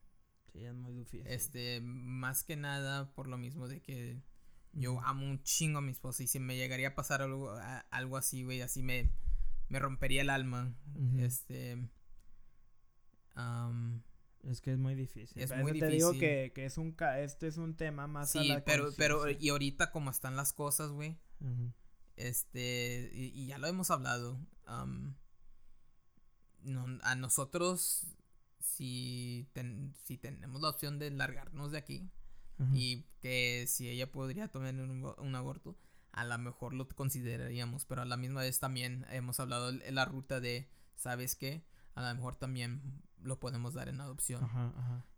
Sí, 0.51 0.63
es 0.63 0.73
muy 0.73 0.93
difícil. 0.93 1.27
Este, 1.27 1.81
más 1.81 2.43
que 2.43 2.55
nada 2.55 3.13
por 3.13 3.27
lo 3.27 3.37
mismo 3.37 3.67
de 3.67 3.81
que 3.81 4.21
yo 4.73 4.99
amo 5.01 5.25
un 5.25 5.41
chingo 5.43 5.79
a 5.79 5.81
mi 5.81 5.91
esposa 5.91 6.23
y 6.23 6.27
si 6.27 6.39
me 6.39 6.57
llegaría 6.57 6.89
a 6.89 6.95
pasar 6.95 7.21
algo, 7.21 7.55
algo 7.89 8.17
así, 8.17 8.43
güey, 8.43 8.61
así 8.61 8.83
me, 8.83 9.11
me 9.69 9.79
rompería 9.79 10.21
el 10.21 10.29
alma. 10.29 10.75
Este... 11.17 11.89
es 14.43 14.61
que 14.61 14.73
es 14.73 14.77
muy 14.77 14.95
difícil. 14.95 15.41
Es 15.41 15.55
muy 15.55 15.79
te 15.79 15.87
digo 15.87 16.11
que, 16.13 16.51
que, 16.53 16.65
es 16.65 16.77
un 16.77 16.95
este 17.17 17.47
es 17.47 17.57
un 17.57 17.75
tema 17.75 18.07
más 18.07 18.31
Sí, 18.31 18.53
pero 18.65 18.89
pero 18.97 19.29
y 19.29 19.49
ahorita 19.49 19.91
como 19.91 20.11
están 20.11 20.35
las 20.35 20.53
cosas, 20.53 20.91
güey. 20.91 21.17
Este, 22.15 23.11
y, 23.13 23.45
ya 23.47 23.57
lo 23.57 23.67
hemos 23.67 23.91
hablado. 23.91 24.39
a 24.65 24.85
nosotros, 27.15 28.05
si, 28.59 29.47
si 30.03 30.17
tenemos 30.17 30.61
la 30.61 30.69
opción 30.69 30.99
de 30.99 31.11
largarnos 31.11 31.71
de 31.71 31.77
aquí, 31.77 32.09
y 32.71 33.03
que 33.21 33.65
si 33.67 33.89
ella 33.89 34.11
podría 34.11 34.47
tomar 34.47 34.73
un, 34.75 35.35
aborto, 35.35 35.77
a 36.13 36.23
lo 36.23 36.37
mejor 36.37 36.73
lo 36.73 36.87
consideraríamos, 36.87 37.85
pero 37.85 38.01
a 38.01 38.05
la 38.05 38.15
misma 38.17 38.41
vez 38.41 38.59
también 38.59 39.05
hemos 39.09 39.39
hablado 39.39 39.73
de 39.73 39.91
la 39.91 40.05
ruta 40.05 40.39
de, 40.39 40.69
¿sabes 40.95 41.35
qué? 41.35 41.65
A 41.95 42.07
lo 42.07 42.15
mejor 42.15 42.35
también 42.35 43.03
lo 43.21 43.39
podemos 43.39 43.73
dar 43.73 43.89
en 43.89 43.99
adopción. 43.99 44.47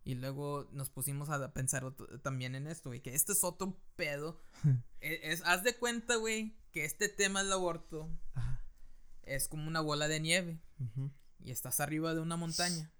Y 0.04 0.14
luego 0.14 0.68
nos 0.72 0.90
pusimos 0.90 1.28
a 1.28 1.52
pensar 1.52 1.92
también 2.22 2.54
en 2.54 2.66
esto, 2.66 2.90
güey, 2.90 3.00
que 3.00 3.14
este 3.14 3.32
es 3.32 3.44
otro 3.44 3.80
pedo. 3.96 4.40
E, 5.00 5.30
es, 5.30 5.44
haz 5.44 5.62
de 5.62 5.76
cuenta, 5.76 6.16
güey, 6.16 6.56
que 6.78 6.84
este 6.84 7.08
tema 7.08 7.42
del 7.42 7.52
aborto 7.52 8.08
es 9.24 9.48
como 9.48 9.66
una 9.66 9.80
bola 9.80 10.06
de 10.06 10.20
nieve. 10.20 10.60
Y 11.40 11.50
estás 11.50 11.80
arriba 11.80 12.14
de 12.14 12.20
una 12.20 12.36
montaña. 12.36 12.92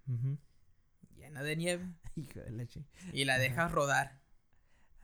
Llena 1.14 1.42
de 1.44 1.56
nieve. 1.56 1.94
Y 3.12 3.24
la 3.24 3.38
dejas 3.38 3.70
rodar. 3.70 4.20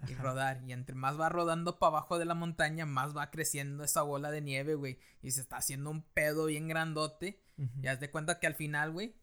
Y 0.09 0.15
rodar. 0.15 0.65
Y 0.67 0.73
entre 0.73 0.97
más 0.97 1.21
va 1.21 1.29
rodando 1.29 1.79
para 1.79 1.91
abajo 1.91 2.19
de 2.19 2.25
la 2.25 2.35
montaña, 2.35 2.85
más 2.85 3.17
va 3.17 3.31
creciendo 3.31 3.85
esa 3.85 4.03
bola 4.03 4.33
de 4.33 4.41
nieve, 4.41 4.75
güey. 4.75 4.99
Y 5.23 5.31
se 5.31 5.41
está 5.41 5.59
haciendo 5.59 5.91
un 5.91 6.03
pedo 6.03 6.47
bien 6.47 6.67
grandote. 6.67 7.41
Y 7.81 7.87
haz 7.87 8.01
de 8.01 8.11
cuenta 8.11 8.41
que 8.41 8.49
al 8.49 8.57
final, 8.57 8.91
güey, 8.91 9.15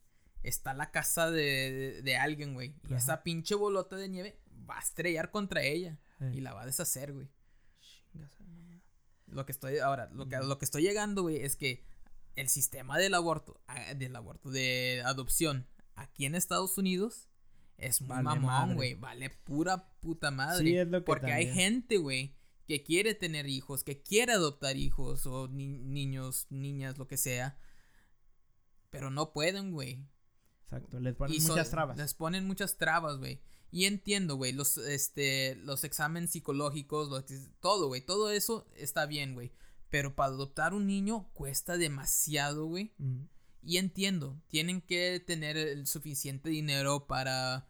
está 0.44 0.74
la 0.74 0.92
casa 0.92 1.30
de, 1.30 2.00
de, 2.02 2.16
alguien, 2.16 2.54
güey. 2.54 2.74
Y 2.90 2.94
esa 2.94 3.24
pinche 3.24 3.56
bolota 3.56 3.98
de 3.98 4.08
nieve 4.08 4.40
va 4.70 4.78
a 4.78 4.82
estrellar 4.82 5.30
contra 5.30 5.62
ella. 5.62 6.00
Y 6.32 6.40
la 6.40 6.54
va 6.54 6.62
a 6.62 6.66
deshacer, 6.66 7.12
güey. 7.12 7.28
Lo 9.32 9.46
que 9.46 9.52
estoy, 9.52 9.80
ahora, 9.80 10.10
lo 10.14 10.28
que, 10.28 10.38
lo 10.38 10.60
que 10.60 10.66
estoy 10.66 10.84
llegando, 10.84 11.24
güey, 11.24 11.38
es 11.38 11.56
que 11.56 11.84
el 12.36 12.50
sistema 12.50 12.98
del 12.98 13.14
aborto, 13.14 13.60
del 13.96 14.16
aborto, 14.16 14.52
de 14.52 15.02
adopción, 15.06 15.68
aquí 15.96 16.26
en 16.26 16.36
Estados 16.36 16.78
Unidos, 16.78 17.30
es 17.78 18.02
muy 18.02 18.22
mamón, 18.22 18.76
güey. 18.76 18.94
Vale 18.96 19.30
pura 19.30 19.90
puta 20.00 20.32
madre. 20.32 20.64
Sí, 20.64 20.78
es 20.78 20.88
lo 20.88 21.00
que 21.00 21.06
Porque 21.06 21.32
hay 21.32 21.52
gente, 21.52 21.98
güey, 21.98 22.36
que 22.68 22.84
quiere 22.84 23.16
tener 23.16 23.48
hijos, 23.48 23.84
que 23.84 24.02
quiere 24.02 24.34
adoptar 24.34 24.78
hijos, 24.78 25.26
o 25.26 25.48
niños, 25.48 26.48
niñas, 26.50 26.98
lo 26.98 27.08
que 27.08 27.18
sea. 27.18 27.58
Pero 28.90 29.10
no 29.10 29.34
pueden, 29.34 29.72
güey. 29.72 30.06
Exacto, 30.64 31.00
les 31.00 31.16
ponen 31.16 31.44
muchas 31.44 31.70
trabas. 31.70 31.98
Les 31.98 32.14
ponen 32.14 32.48
muchas 32.48 32.78
trabas, 32.78 33.18
güey. 33.18 33.42
Y 33.72 33.86
entiendo, 33.86 34.36
güey, 34.36 34.52
los, 34.52 34.78
este, 34.78 35.56
los 35.56 35.84
exámenes 35.86 36.32
psicológicos, 36.32 37.26
todo, 37.62 37.88
güey, 37.88 38.02
todo 38.02 38.30
eso 38.30 38.68
está 38.76 39.06
bien, 39.06 39.34
güey. 39.34 39.52
Pero 39.90 40.14
para 40.14 40.34
adoptar 40.34 40.74
un 40.74 40.88
niño 40.88 41.30
cuesta 41.34 41.78
demasiado, 41.78 42.66
güey. 42.66 42.94
Y 43.64 43.78
entiendo, 43.78 44.42
tienen 44.48 44.82
que 44.82 45.22
tener 45.26 45.56
el 45.58 45.88
suficiente 45.88 46.50
dinero 46.50 47.08
para 47.08 47.68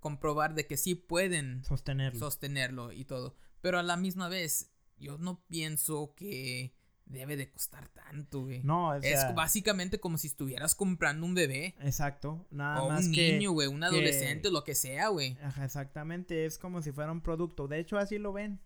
comprobar 0.00 0.54
de 0.54 0.66
que 0.66 0.76
sí 0.76 0.94
pueden 0.94 1.64
sostenerlo. 1.64 2.18
sostenerlo 2.18 2.92
y 2.92 3.04
todo. 3.04 3.36
Pero 3.60 3.78
a 3.78 3.82
la 3.82 3.96
misma 3.96 4.28
vez, 4.28 4.70
yo 4.98 5.18
no 5.18 5.44
pienso 5.46 6.14
que 6.16 6.74
debe 7.12 7.36
de 7.36 7.50
costar 7.50 7.88
tanto, 7.88 8.42
güey. 8.42 8.62
No, 8.62 8.88
o 8.88 9.00
sea, 9.00 9.28
es 9.28 9.34
básicamente 9.34 10.00
como 10.00 10.18
si 10.18 10.26
estuvieras 10.26 10.74
comprando 10.74 11.24
un 11.26 11.34
bebé. 11.34 11.74
Exacto, 11.80 12.46
nada 12.50 12.82
o 12.82 12.88
más 12.88 13.06
un 13.06 13.12
niño, 13.12 13.52
güey, 13.52 13.68
un 13.68 13.84
adolescente, 13.84 14.50
lo 14.50 14.64
que 14.64 14.74
sea, 14.74 15.08
güey. 15.08 15.36
Ajá, 15.42 15.64
exactamente, 15.64 16.44
es 16.46 16.58
como 16.58 16.82
si 16.82 16.92
fuera 16.92 17.12
un 17.12 17.20
producto. 17.20 17.68
De 17.68 17.78
hecho, 17.78 17.98
así 17.98 18.18
lo 18.18 18.32
ven, 18.32 18.60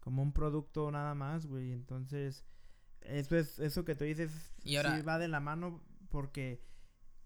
como 0.00 0.22
un 0.22 0.32
producto 0.32 0.90
nada 0.90 1.14
más, 1.14 1.46
güey. 1.46 1.72
Entonces, 1.72 2.44
eso 3.00 3.36
es 3.36 3.58
eso 3.58 3.84
que 3.84 3.94
tú 3.94 4.04
dices 4.04 4.32
y 4.64 4.76
ahora, 4.76 4.96
sí 4.96 5.02
va 5.02 5.18
de 5.18 5.28
la 5.28 5.40
mano 5.40 5.82
porque 6.10 6.66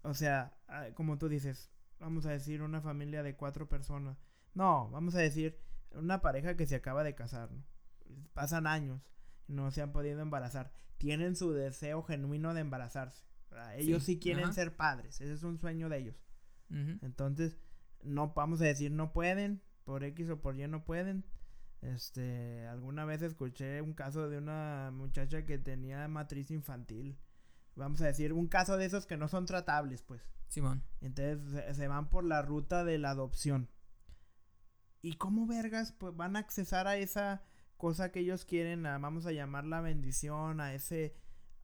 o 0.03 0.13
sea, 0.13 0.53
ah, 0.67 0.87
como 0.95 1.17
tú 1.17 1.29
dices, 1.29 1.71
vamos 1.99 2.25
a 2.25 2.31
decir 2.31 2.61
una 2.61 2.81
familia 2.81 3.23
de 3.23 3.35
cuatro 3.35 3.69
personas. 3.69 4.17
No, 4.53 4.89
vamos 4.89 5.15
a 5.15 5.19
decir 5.19 5.59
una 5.91 6.21
pareja 6.21 6.55
que 6.57 6.65
se 6.65 6.75
acaba 6.75 7.03
de 7.03 7.15
casar, 7.15 7.51
¿no? 7.51 7.63
Pasan 8.33 8.67
años 8.67 9.01
no 9.51 9.71
se 9.71 9.81
han 9.81 9.91
podido 9.91 10.21
embarazar. 10.21 10.71
Tienen 10.97 11.35
su 11.35 11.51
deseo 11.51 12.03
genuino 12.03 12.53
de 12.53 12.61
embarazarse. 12.61 13.25
Ellos 13.75 14.03
sí, 14.03 14.19
quieren 14.19 14.53
ser 14.53 14.75
padres. 14.75 15.19
Ese 15.19 15.33
es 15.33 15.43
un 15.43 15.59
sueño 15.59 15.89
de 15.89 15.97
ellos. 15.97 16.15
Entonces, 16.69 17.57
no 18.01 18.33
vamos 18.33 18.61
a 18.61 18.65
decir 18.65 18.91
no 18.91 19.11
pueden. 19.11 19.61
Por 19.83 20.03
X 20.03 20.29
o 20.29 20.41
por 20.41 20.57
Y 20.57 20.67
no 20.67 20.83
pueden. 20.85 21.25
Este, 21.81 22.67
alguna 22.67 23.05
vez 23.05 23.23
escuché 23.23 23.81
un 23.81 23.93
caso 23.93 24.29
de 24.29 24.37
una 24.37 24.91
muchacha 24.93 25.45
que 25.45 25.57
tenía 25.57 26.07
matriz 26.07 26.51
infantil. 26.51 27.19
Vamos 27.75 28.01
a 28.01 28.05
decir, 28.05 28.33
un 28.33 28.47
caso 28.47 28.77
de 28.77 28.85
esos 28.85 29.05
que 29.05 29.17
no 29.17 29.27
son 29.27 29.45
tratables, 29.45 30.03
pues. 30.03 30.21
Simón. 30.47 30.83
Entonces 30.99 31.75
se 31.75 31.87
van 31.87 32.09
por 32.09 32.23
la 32.23 32.41
ruta 32.41 32.83
de 32.83 32.99
la 32.99 33.11
adopción. 33.11 33.69
¿Y 35.01 35.13
cómo 35.13 35.47
vergas 35.47 35.93
pues, 35.93 36.15
van 36.15 36.35
a 36.35 36.39
accesar 36.39 36.87
a 36.87 36.97
esa 36.97 37.41
cosa 37.81 38.11
que 38.11 38.19
ellos 38.19 38.45
quieren, 38.45 38.83
vamos 38.83 39.25
a 39.25 39.31
llamar 39.31 39.65
la 39.65 39.81
bendición, 39.81 40.61
a 40.61 40.75
ese, 40.75 41.15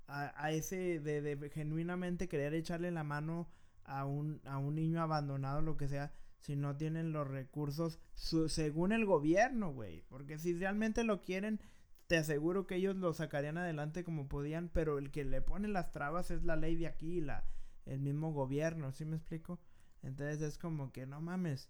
a, 0.08 0.52
ese 0.52 1.00
de, 1.00 1.22
de, 1.22 1.50
genuinamente 1.52 2.28
querer 2.28 2.56
echarle 2.56 2.90
la 2.90 3.04
mano 3.04 3.48
a 3.84 4.04
un, 4.04 4.42
a 4.46 4.58
un 4.58 4.74
niño 4.74 5.00
abandonado, 5.00 5.62
lo 5.62 5.78
que 5.78 5.88
sea, 5.88 6.12
si 6.40 6.56
no 6.56 6.76
tienen 6.76 7.12
los 7.12 7.28
recursos 7.28 8.00
según 8.16 8.94
el 8.94 9.06
gobierno, 9.06 9.72
güey. 9.72 10.06
Porque 10.10 10.40
si 10.40 10.56
realmente 10.56 11.04
lo 11.04 11.22
quieren, 11.22 11.62
te 12.08 12.18
aseguro 12.18 12.66
que 12.66 12.78
ellos 12.78 12.96
lo 12.96 13.14
sacarían 13.14 13.60
adelante 13.60 14.04
como 14.04 14.28
podían, 14.28 14.70
pero 14.70 14.98
el 14.98 15.12
que 15.12 15.24
le 15.24 15.44
pone 15.44 15.68
las 15.68 15.92
trabas 15.92 16.32
es 16.32 16.44
la 16.44 16.56
ley 16.56 16.76
de 16.78 16.88
aquí, 16.88 17.22
la, 17.22 17.46
el 17.86 18.00
mismo 18.00 18.34
gobierno, 18.34 18.92
¿sí 18.92 19.06
me 19.06 19.18
explico? 19.18 19.60
Entonces 20.02 20.42
es 20.42 20.58
como 20.58 20.92
que 20.92 21.06
no 21.06 21.22
mames. 21.22 21.70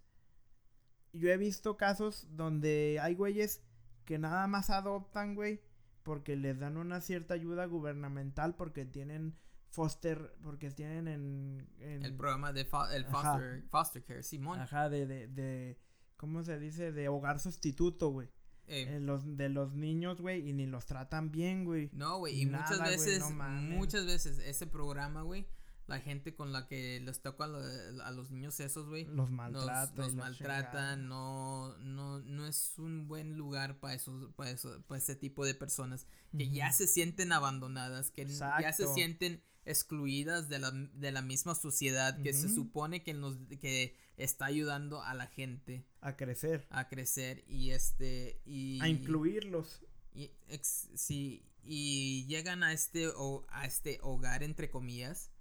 Yo 1.12 1.30
he 1.32 1.38
visto 1.38 1.76
casos 1.76 2.30
donde 2.32 3.00
hay 3.02 3.14
güeyes 3.14 3.62
que 4.08 4.18
nada 4.18 4.47
más 4.47 4.72
adoptan, 4.72 5.36
güey, 5.36 5.62
porque 6.01 6.36
les 6.38 6.58
dan 6.58 6.78
una 6.78 7.01
cierta 7.01 7.34
ayuda 7.34 7.66
gubernamental 7.66 8.55
porque 8.55 8.86
tienen 8.86 9.38
foster, 9.68 10.34
porque 10.41 10.72
tienen 10.72 11.08
en... 11.08 11.68
el 11.80 12.16
programa 12.16 12.53
de 12.53 12.62
el 12.62 13.05
foster, 13.05 13.64
foster, 13.70 14.05
care, 14.05 14.24
Simón. 14.24 14.60
Ajá, 14.60 14.89
de, 14.89 15.05
de, 15.05 15.28
de, 15.28 15.78
¿cómo 16.16 16.41
se 16.43 16.58
dice? 16.58 16.93
De 16.93 17.10
hogar 17.10 17.39
sustituto, 17.39 18.10
güey. 18.10 18.30
Eh, 18.70 18.99
los, 19.01 19.38
de 19.38 19.49
los 19.49 19.76
niños, 19.76 20.20
güey, 20.20 20.49
y 20.49 20.53
ni 20.53 20.66
los 20.66 20.86
tratan 20.86 21.32
bien, 21.32 21.66
güey. 21.66 21.89
No, 21.93 22.20
güey, 22.20 22.41
y 22.41 22.45
muchas 22.45 22.80
veces, 22.80 23.24
muchas 23.32 24.05
veces 24.05 24.39
ese 24.39 24.68
programa, 24.68 25.22
güey, 25.22 25.47
la 25.88 25.99
gente 25.99 26.35
con 26.35 26.51
la 26.51 26.67
que 26.67 26.99
les 26.99 27.21
toca 27.21 27.45
a, 27.45 28.11
los 28.11 28.31
niños 28.31 28.59
esos, 28.59 28.88
güey. 28.88 29.05
Los 29.05 29.31
maltratan. 29.31 29.95
Los, 29.95 30.15
maltratan, 30.15 31.07
no, 31.07 31.77
no, 31.77 32.19
no 32.19 32.45
es 32.45 32.73
un 32.77 33.07
buen 33.07 33.38
lugar 33.38 33.79
para 33.79 33.93
esos, 33.93 34.33
para 34.33 34.51
eso, 34.51 34.83
para 34.88 34.99
ese 34.99 35.15
tipo 35.15 35.45
de 35.45 35.55
personas 35.55 36.05
que 36.38 36.49
ya 36.49 36.71
se 36.71 36.88
sienten 36.88 37.31
abandonadas, 37.31 38.11
que 38.11 38.25
ya 38.25 38.73
se 38.73 38.93
sienten 38.93 39.41
excluidas 39.65 40.49
de 40.49 40.59
la, 40.59 40.71
de 40.71 41.11
la 41.11 41.21
misma 41.21 41.55
sociedad 41.55 42.21
que 42.21 42.33
se 42.33 42.47
supone 42.47 43.03
que 43.03 43.13
nos 43.13 43.38
que 43.59 43.97
está 44.15 44.45
ayudando 44.45 45.03
a 45.03 45.13
la 45.13 45.27
gente 45.27 45.85
a 45.99 46.15
crecer 46.15 46.65
a 46.69 46.88
crecer 46.88 47.43
y 47.47 47.71
este 47.71 48.41
y 48.45 48.79
a 48.81 48.88
incluirlos 48.88 49.83
y 50.18 50.32
sí 50.63 51.45
y 51.63 52.26
llegan 52.28 52.63
a 52.63 52.74
este 52.74 53.07
o 53.09 53.45
a 53.49 53.65
este 53.65 53.99
hogar 54.01 54.41
entre 54.41 54.70
comillas 54.70 55.32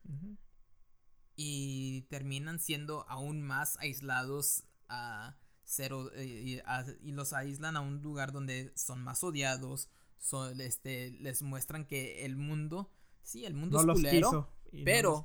y 1.34 2.02
terminan 2.02 2.60
siendo 2.60 3.08
aún 3.08 3.42
más 3.42 3.78
aislados 3.78 4.64
a 4.88 5.36
cero 5.64 6.10
eh, 6.14 6.62
y, 7.02 7.12
los 7.12 7.32
aíslan 7.32 7.76
a 7.76 7.80
un 7.80 8.02
lugar 8.02 8.32
donde 8.32 8.72
son 8.76 9.02
más 9.02 9.24
odiados 9.24 9.88
son, 10.18 10.60
este 10.60 11.10
les 11.20 11.42
muestran 11.42 11.86
que 11.86 12.24
el 12.24 12.36
mundo 12.36 12.92
sí 13.22 13.46
el 13.46 13.54
mundo 13.54 13.80
es 13.80 13.86
culero 13.86 14.52
pero 14.84 15.24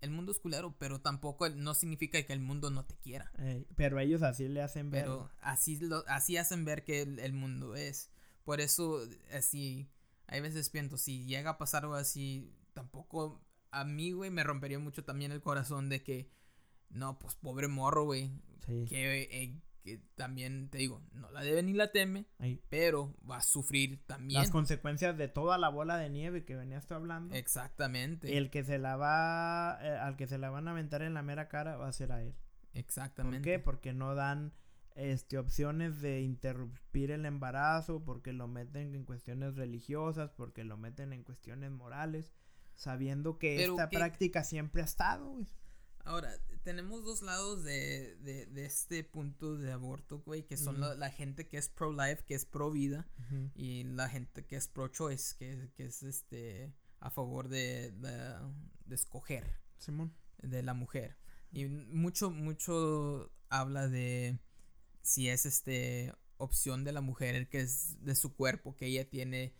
el 0.00 0.10
mundo 0.10 0.32
es 0.32 0.38
culero 0.38 0.74
pero 0.78 1.00
tampoco 1.00 1.48
no 1.48 1.74
significa 1.74 2.22
que 2.22 2.32
el 2.32 2.40
mundo 2.40 2.70
no 2.70 2.84
te 2.84 2.94
quiera. 2.96 3.32
Pero 3.74 3.98
ellos 3.98 4.22
así 4.22 4.46
le 4.46 4.62
hacen 4.62 4.90
ver. 4.90 5.02
Pero 5.02 5.28
así 5.40 5.76
lo, 5.78 6.04
así 6.06 6.36
hacen 6.36 6.64
ver 6.64 6.84
que 6.84 7.02
el 7.02 7.32
mundo 7.32 7.74
es 7.74 8.10
por 8.48 8.62
eso, 8.62 9.02
así, 9.30 9.90
hay 10.26 10.40
veces 10.40 10.70
pienso, 10.70 10.96
si 10.96 11.26
llega 11.26 11.50
a 11.50 11.58
pasar 11.58 11.82
algo 11.82 11.96
así, 11.96 12.50
tampoco 12.72 13.44
a 13.70 13.84
mí, 13.84 14.12
güey, 14.12 14.30
me 14.30 14.42
rompería 14.42 14.78
mucho 14.78 15.04
también 15.04 15.32
el 15.32 15.42
corazón 15.42 15.90
de 15.90 16.02
que, 16.02 16.30
no, 16.88 17.18
pues 17.18 17.34
pobre 17.34 17.68
morro, 17.68 18.04
güey. 18.04 18.32
Que, 18.88 19.28
eh, 19.30 19.60
que 19.82 19.98
también, 20.14 20.70
te 20.70 20.78
digo, 20.78 21.02
no 21.12 21.30
la 21.30 21.42
debe 21.42 21.62
ni 21.62 21.74
la 21.74 21.92
teme, 21.92 22.24
pero 22.70 23.14
va 23.30 23.36
a 23.36 23.42
sufrir 23.42 24.06
también. 24.06 24.40
Las 24.40 24.50
consecuencias 24.50 25.18
de 25.18 25.28
toda 25.28 25.58
la 25.58 25.68
bola 25.68 25.98
de 25.98 26.08
nieve 26.08 26.46
que 26.46 26.56
venías 26.56 26.86
tú 26.86 26.94
hablando. 26.94 27.34
Exactamente. 27.34 28.38
El 28.38 28.48
que 28.48 28.64
se 28.64 28.78
la 28.78 28.96
va, 28.96 29.78
eh, 29.82 29.90
al 29.90 30.16
que 30.16 30.26
se 30.26 30.38
la 30.38 30.48
van 30.48 30.68
a 30.68 30.70
aventar 30.70 31.02
en 31.02 31.12
la 31.12 31.20
mera 31.20 31.48
cara 31.48 31.76
va 31.76 31.86
a 31.86 31.92
ser 31.92 32.12
a 32.12 32.22
él. 32.22 32.34
Exactamente. 32.72 33.40
¿Por 33.40 33.44
qué? 33.44 33.58
Porque 33.58 33.92
no 33.92 34.14
dan 34.14 34.54
este, 34.98 35.38
opciones 35.38 36.00
de 36.00 36.22
interrumpir 36.22 37.12
el 37.12 37.24
embarazo, 37.24 38.04
porque 38.04 38.32
lo 38.32 38.48
meten 38.48 38.94
en 38.94 39.04
cuestiones 39.04 39.54
religiosas, 39.54 40.30
porque 40.32 40.64
lo 40.64 40.76
meten 40.76 41.12
en 41.12 41.22
cuestiones 41.22 41.70
morales, 41.70 42.34
sabiendo 42.74 43.38
que 43.38 43.64
esta 43.64 43.88
práctica 43.88 44.42
siempre 44.42 44.82
ha 44.82 44.84
estado, 44.84 45.36
Ahora, 46.04 46.32
tenemos 46.62 47.04
dos 47.04 47.20
lados 47.20 47.64
de, 47.64 48.16
de, 48.16 48.64
este 48.64 49.04
punto 49.04 49.58
de 49.58 49.72
aborto, 49.72 50.20
güey, 50.20 50.42
que 50.42 50.56
son 50.56 50.80
la, 50.80 51.10
gente 51.10 51.46
que 51.46 51.58
es 51.58 51.68
pro-life, 51.68 52.24
que 52.24 52.34
es 52.34 52.46
pro-vida, 52.46 53.06
y 53.54 53.84
la 53.84 54.08
gente 54.08 54.46
que 54.46 54.56
es 54.56 54.68
pro-choice, 54.68 55.36
que, 55.38 55.70
que, 55.76 55.84
es 55.84 56.02
este 56.02 56.72
a 57.00 57.10
favor 57.10 57.48
de, 57.48 57.92
de, 57.92 58.94
escoger. 58.94 59.60
Simón. 59.76 60.14
De 60.38 60.62
la 60.62 60.72
mujer. 60.72 61.18
Y 61.52 61.66
mucho, 61.66 62.30
mucho 62.30 63.30
habla 63.50 63.86
de 63.86 64.38
si 65.08 65.30
es 65.30 65.46
este 65.46 66.12
opción 66.36 66.84
de 66.84 66.92
la 66.92 67.00
mujer 67.00 67.48
que 67.48 67.60
es 67.60 68.04
de 68.04 68.14
su 68.14 68.34
cuerpo 68.34 68.76
que 68.76 68.86
ella 68.86 69.08
tiene 69.08 69.54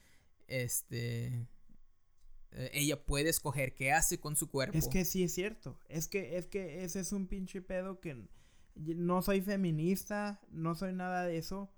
este 0.47 1.49
eh, 2.53 2.71
ella 2.75 3.03
puede 3.03 3.31
escoger 3.31 3.75
qué 3.75 3.93
hace 3.93 4.21
con 4.21 4.37
su 4.37 4.51
cuerpo. 4.51 4.77
Es 4.77 4.89
que 4.89 5.05
sí 5.05 5.23
es 5.23 5.35
cierto. 5.35 5.79
Es 5.89 6.07
que 6.07 6.37
es 6.37 6.47
que 6.47 6.85
ese 6.85 7.01
es 7.01 7.13
un 7.13 7.27
pinche 7.27 7.63
pedo 7.63 8.01
que 8.01 8.29
no 8.75 9.23
soy 9.23 9.41
feminista, 9.41 10.41
no 10.51 10.75
soy 10.75 10.93
nada 10.93 11.25
de 11.25 11.39
eso, 11.39 11.71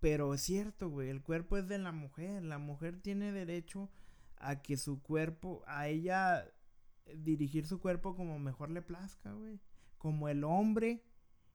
pero 0.00 0.34
es 0.34 0.42
cierto, 0.42 0.90
güey, 0.90 1.08
el 1.08 1.22
cuerpo 1.22 1.56
es 1.56 1.66
de 1.66 1.78
la 1.78 1.92
mujer, 1.92 2.42
la 2.42 2.58
mujer 2.58 3.00
tiene 3.00 3.32
derecho 3.32 3.90
a 4.36 4.62
que 4.62 4.76
su 4.76 5.02
cuerpo, 5.02 5.64
a 5.66 5.88
ella 5.88 6.46
dirigir 7.16 7.66
su 7.66 7.80
cuerpo 7.80 8.14
como 8.14 8.38
mejor 8.38 8.70
le 8.70 8.82
plazca, 8.82 9.32
güey. 9.32 9.60
Como 9.96 10.28
el 10.28 10.44
hombre 10.44 11.07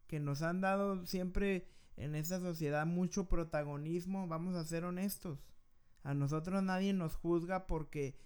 que 0.08 0.20
nos 0.20 0.42
han 0.42 0.62
dado 0.62 1.06
siempre 1.06 1.68
en 1.98 2.16
esta 2.16 2.40
sociedad 2.40 2.86
mucho 2.86 3.28
protagonismo, 3.28 4.28
vamos 4.28 4.56
a 4.56 4.64
ser 4.64 4.86
honestos. 4.86 5.46
A 6.04 6.14
nosotros 6.14 6.62
nadie 6.64 6.94
nos 6.94 7.16
juzga 7.16 7.68
porque 7.68 8.18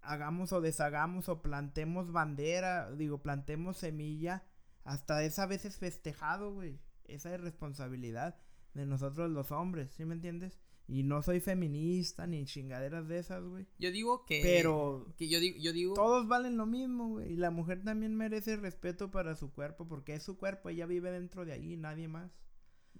hagamos 0.00 0.52
o 0.52 0.60
deshagamos 0.60 1.28
o 1.28 1.42
plantemos 1.42 2.12
bandera, 2.12 2.90
digo, 2.92 3.22
plantemos 3.22 3.76
semilla, 3.76 4.44
hasta 4.84 5.22
esa 5.22 5.46
vez 5.46 5.64
es 5.64 5.76
festejado, 5.76 6.52
güey. 6.52 6.80
Esa 7.04 7.34
es 7.34 7.40
responsabilidad 7.40 8.36
de 8.74 8.86
nosotros 8.86 9.30
los 9.30 9.52
hombres, 9.52 9.92
¿sí 9.92 10.04
me 10.04 10.14
entiendes? 10.14 10.58
Y 10.92 11.04
no 11.04 11.22
soy 11.22 11.40
feminista 11.40 12.26
ni 12.26 12.44
chingaderas 12.44 13.08
de 13.08 13.18
esas, 13.18 13.42
güey. 13.42 13.66
Yo 13.78 13.90
digo 13.90 14.26
que. 14.26 14.40
Pero. 14.42 15.06
Que 15.16 15.26
yo 15.26 15.40
digo, 15.40 15.56
yo 15.58 15.72
digo. 15.72 15.94
Todos 15.94 16.28
valen 16.28 16.58
lo 16.58 16.66
mismo, 16.66 17.08
güey. 17.08 17.32
Y 17.32 17.36
la 17.36 17.50
mujer 17.50 17.82
también 17.82 18.14
merece 18.14 18.56
respeto 18.56 19.10
para 19.10 19.34
su 19.34 19.50
cuerpo 19.54 19.88
porque 19.88 20.14
es 20.14 20.22
su 20.22 20.36
cuerpo. 20.36 20.68
Ella 20.68 20.84
vive 20.84 21.10
dentro 21.10 21.46
de 21.46 21.52
ahí, 21.52 21.78
nadie 21.78 22.08
más. 22.08 22.30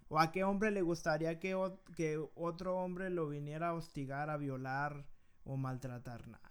¿O 0.09 0.19
a 0.19 0.33
qué 0.33 0.43
hombre 0.43 0.71
le 0.71 0.81
gustaría 0.81 1.39
que, 1.39 1.55
que 1.95 2.19
otro 2.35 2.79
hombre 2.79 3.11
lo 3.11 3.29
viniera 3.29 3.69
a 3.69 3.75
hostigar, 3.75 4.31
a 4.31 4.39
violar 4.39 5.07
o 5.45 5.59
maltratar? 5.59 6.27
Nada. 6.29 6.51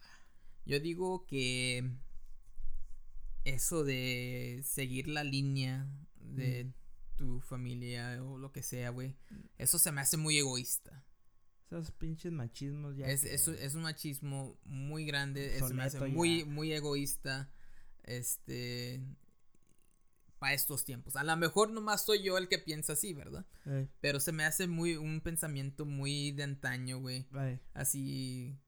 Yo 0.63 0.79
digo 0.79 1.25
que. 1.25 1.89
Eso 3.45 3.83
de 3.83 4.61
seguir 4.63 5.07
la 5.07 5.23
línea 5.23 5.89
de 6.17 6.71
tu 7.15 7.39
familia 7.39 8.23
o 8.23 8.37
lo 8.37 8.51
que 8.51 8.61
sea, 8.61 8.91
güey. 8.91 9.15
Eso 9.57 9.79
se 9.79 9.91
me 9.91 10.01
hace 10.01 10.17
muy 10.17 10.37
egoísta. 10.37 11.03
Esos 11.71 11.91
pinches 11.91 12.33
machismos 12.33 12.97
ya. 12.97 13.07
Es, 13.07 13.23
es, 13.23 13.75
un 13.75 13.83
machismo 13.83 14.59
muy 14.65 15.05
grande. 15.05 15.55
Es 15.55 15.71
muy, 16.09 16.43
muy 16.43 16.73
egoísta. 16.73 17.49
Este. 18.03 19.01
Para 20.37 20.53
estos 20.53 20.83
tiempos. 20.83 21.15
A 21.15 21.23
lo 21.23 21.37
mejor 21.37 21.69
nomás 21.69 22.03
soy 22.03 22.23
yo 22.23 22.37
el 22.37 22.49
que 22.49 22.59
piensa 22.59 22.93
así, 22.93 23.13
¿verdad? 23.13 23.45
Pero 24.01 24.19
se 24.19 24.33
me 24.33 24.43
hace 24.43 24.67
muy. 24.67 24.97
Un 24.97 25.21
pensamiento 25.21 25.85
muy 25.85 26.33
de 26.33 26.43
antaño, 26.43 26.99
güey. 26.99 27.25
Así. 27.73 28.59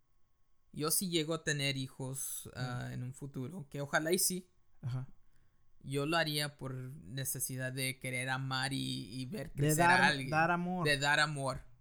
Yo 0.72 0.90
sí 0.90 1.10
llego 1.10 1.34
a 1.34 1.44
tener 1.44 1.76
hijos 1.76 2.50
ah, 2.56 2.90
en 2.94 3.04
un 3.04 3.14
futuro. 3.14 3.68
Que 3.70 3.82
ojalá 3.82 4.14
y 4.14 4.20
sí. 4.20 4.48
Ajá. 4.82 5.10
Yo 5.82 6.06
lo 6.06 6.16
haría 6.16 6.58
por 6.58 6.74
necesidad 6.74 7.74
de 7.74 8.00
querer 8.00 8.30
amar 8.30 8.72
y, 8.72 9.26
ver 9.26 9.52
crecer 9.52 9.76
de 9.76 9.84
dar, 9.84 10.02
a 10.02 10.08
alguien. 10.08 10.30
Dar 10.30 10.52
amor. 10.52 10.88
De 10.88 10.98
dar 10.98 11.20
amor 11.20 11.73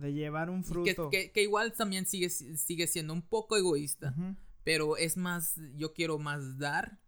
de 0.00 0.12
llevar 0.12 0.50
un 0.50 0.64
fruto. 0.64 1.10
Que, 1.10 1.30
igual 1.36 1.72
también 1.72 2.06
sigue, 2.06 2.28
sigue 2.30 2.86
siendo 2.86 3.12
un 3.12 3.22
poco 3.22 3.56
egoísta. 3.56 4.14
Pero 4.64 4.96
es 4.96 5.16
más, 5.16 5.54
yo 5.76 5.92
quiero 5.92 6.18
más 6.18 6.58
dar 6.58 7.00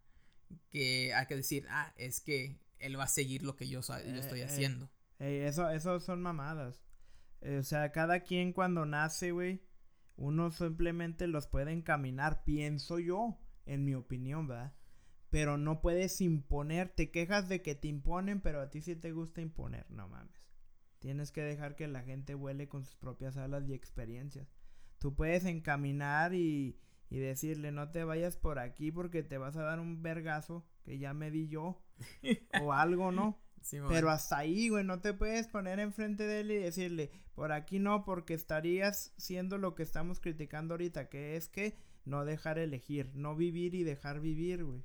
que 0.69 1.13
hay 1.13 1.25
que 1.25 1.35
decir, 1.35 1.65
ah, 1.69 1.93
es 1.97 2.21
que 2.21 2.61
él 2.79 2.99
va 2.99 3.05
a 3.05 3.07
seguir 3.07 3.43
lo 3.43 3.55
que 3.55 3.67
yo, 3.67 3.81
yo 3.81 3.95
estoy 4.15 4.39
eh, 4.39 4.43
eh, 4.43 4.45
haciendo. 4.45 4.89
eso, 5.19 5.69
eso 5.69 5.99
son 5.99 6.21
mamadas. 6.21 6.81
Eh, 7.41 7.57
o 7.57 7.63
sea, 7.63 7.91
cada 7.91 8.21
quien 8.21 8.53
cuando 8.53 8.85
nace, 8.85 9.31
güey, 9.31 9.63
uno 10.15 10.51
simplemente 10.51 11.27
los 11.27 11.47
puede 11.47 11.71
encaminar, 11.71 12.43
pienso 12.43 12.99
yo, 12.99 13.39
en 13.65 13.85
mi 13.85 13.95
opinión, 13.95 14.47
¿verdad? 14.47 14.73
Pero 15.29 15.57
no 15.57 15.81
puedes 15.81 16.21
imponer, 16.21 16.89
te 16.89 17.11
quejas 17.11 17.49
de 17.49 17.61
que 17.61 17.75
te 17.75 17.87
imponen, 17.87 18.41
pero 18.41 18.61
a 18.61 18.69
ti 18.69 18.81
sí 18.81 18.95
te 18.95 19.11
gusta 19.11 19.41
imponer, 19.41 19.89
no 19.91 20.07
mames. 20.07 20.46
Tienes 20.99 21.31
que 21.31 21.41
dejar 21.41 21.75
que 21.75 21.87
la 21.87 22.01
gente 22.01 22.33
vuele 22.33 22.67
con 22.67 22.83
sus 22.83 22.95
propias 22.95 23.37
alas 23.37 23.67
y 23.67 23.73
experiencias. 23.73 24.47
Tú 24.97 25.13
puedes 25.13 25.45
encaminar 25.45 26.33
y, 26.33 26.79
y 27.09 27.19
decirle, 27.19 27.71
no 27.71 27.91
te 27.91 28.03
vayas 28.03 28.37
por 28.37 28.59
aquí 28.59 28.91
porque 28.91 29.23
te 29.23 29.37
vas 29.37 29.55
a 29.55 29.63
dar 29.63 29.79
un 29.79 30.01
vergazo 30.01 30.65
que 30.83 30.97
ya 30.97 31.13
me 31.13 31.31
di 31.31 31.47
yo. 31.47 31.81
o 32.61 32.73
algo, 32.73 33.11
¿no? 33.11 33.39
pero 33.89 34.09
hasta 34.09 34.37
ahí, 34.37 34.69
güey, 34.69 34.83
no 34.83 35.01
te 35.01 35.13
puedes 35.13 35.47
poner 35.47 35.79
enfrente 35.79 36.23
de 36.23 36.41
él 36.41 36.51
y 36.51 36.55
decirle, 36.55 37.11
por 37.35 37.51
aquí 37.51 37.79
no, 37.79 38.05
porque 38.05 38.33
estarías 38.33 39.13
siendo 39.17 39.57
lo 39.57 39.75
que 39.75 39.83
estamos 39.83 40.19
criticando 40.19 40.75
ahorita, 40.75 41.09
que 41.09 41.35
es 41.35 41.49
que 41.49 41.77
no 42.05 42.23
dejar 42.23 42.59
elegir, 42.59 43.11
no 43.15 43.35
vivir 43.35 43.75
y 43.75 43.83
dejar 43.83 44.21
vivir, 44.21 44.63
güey. 44.63 44.83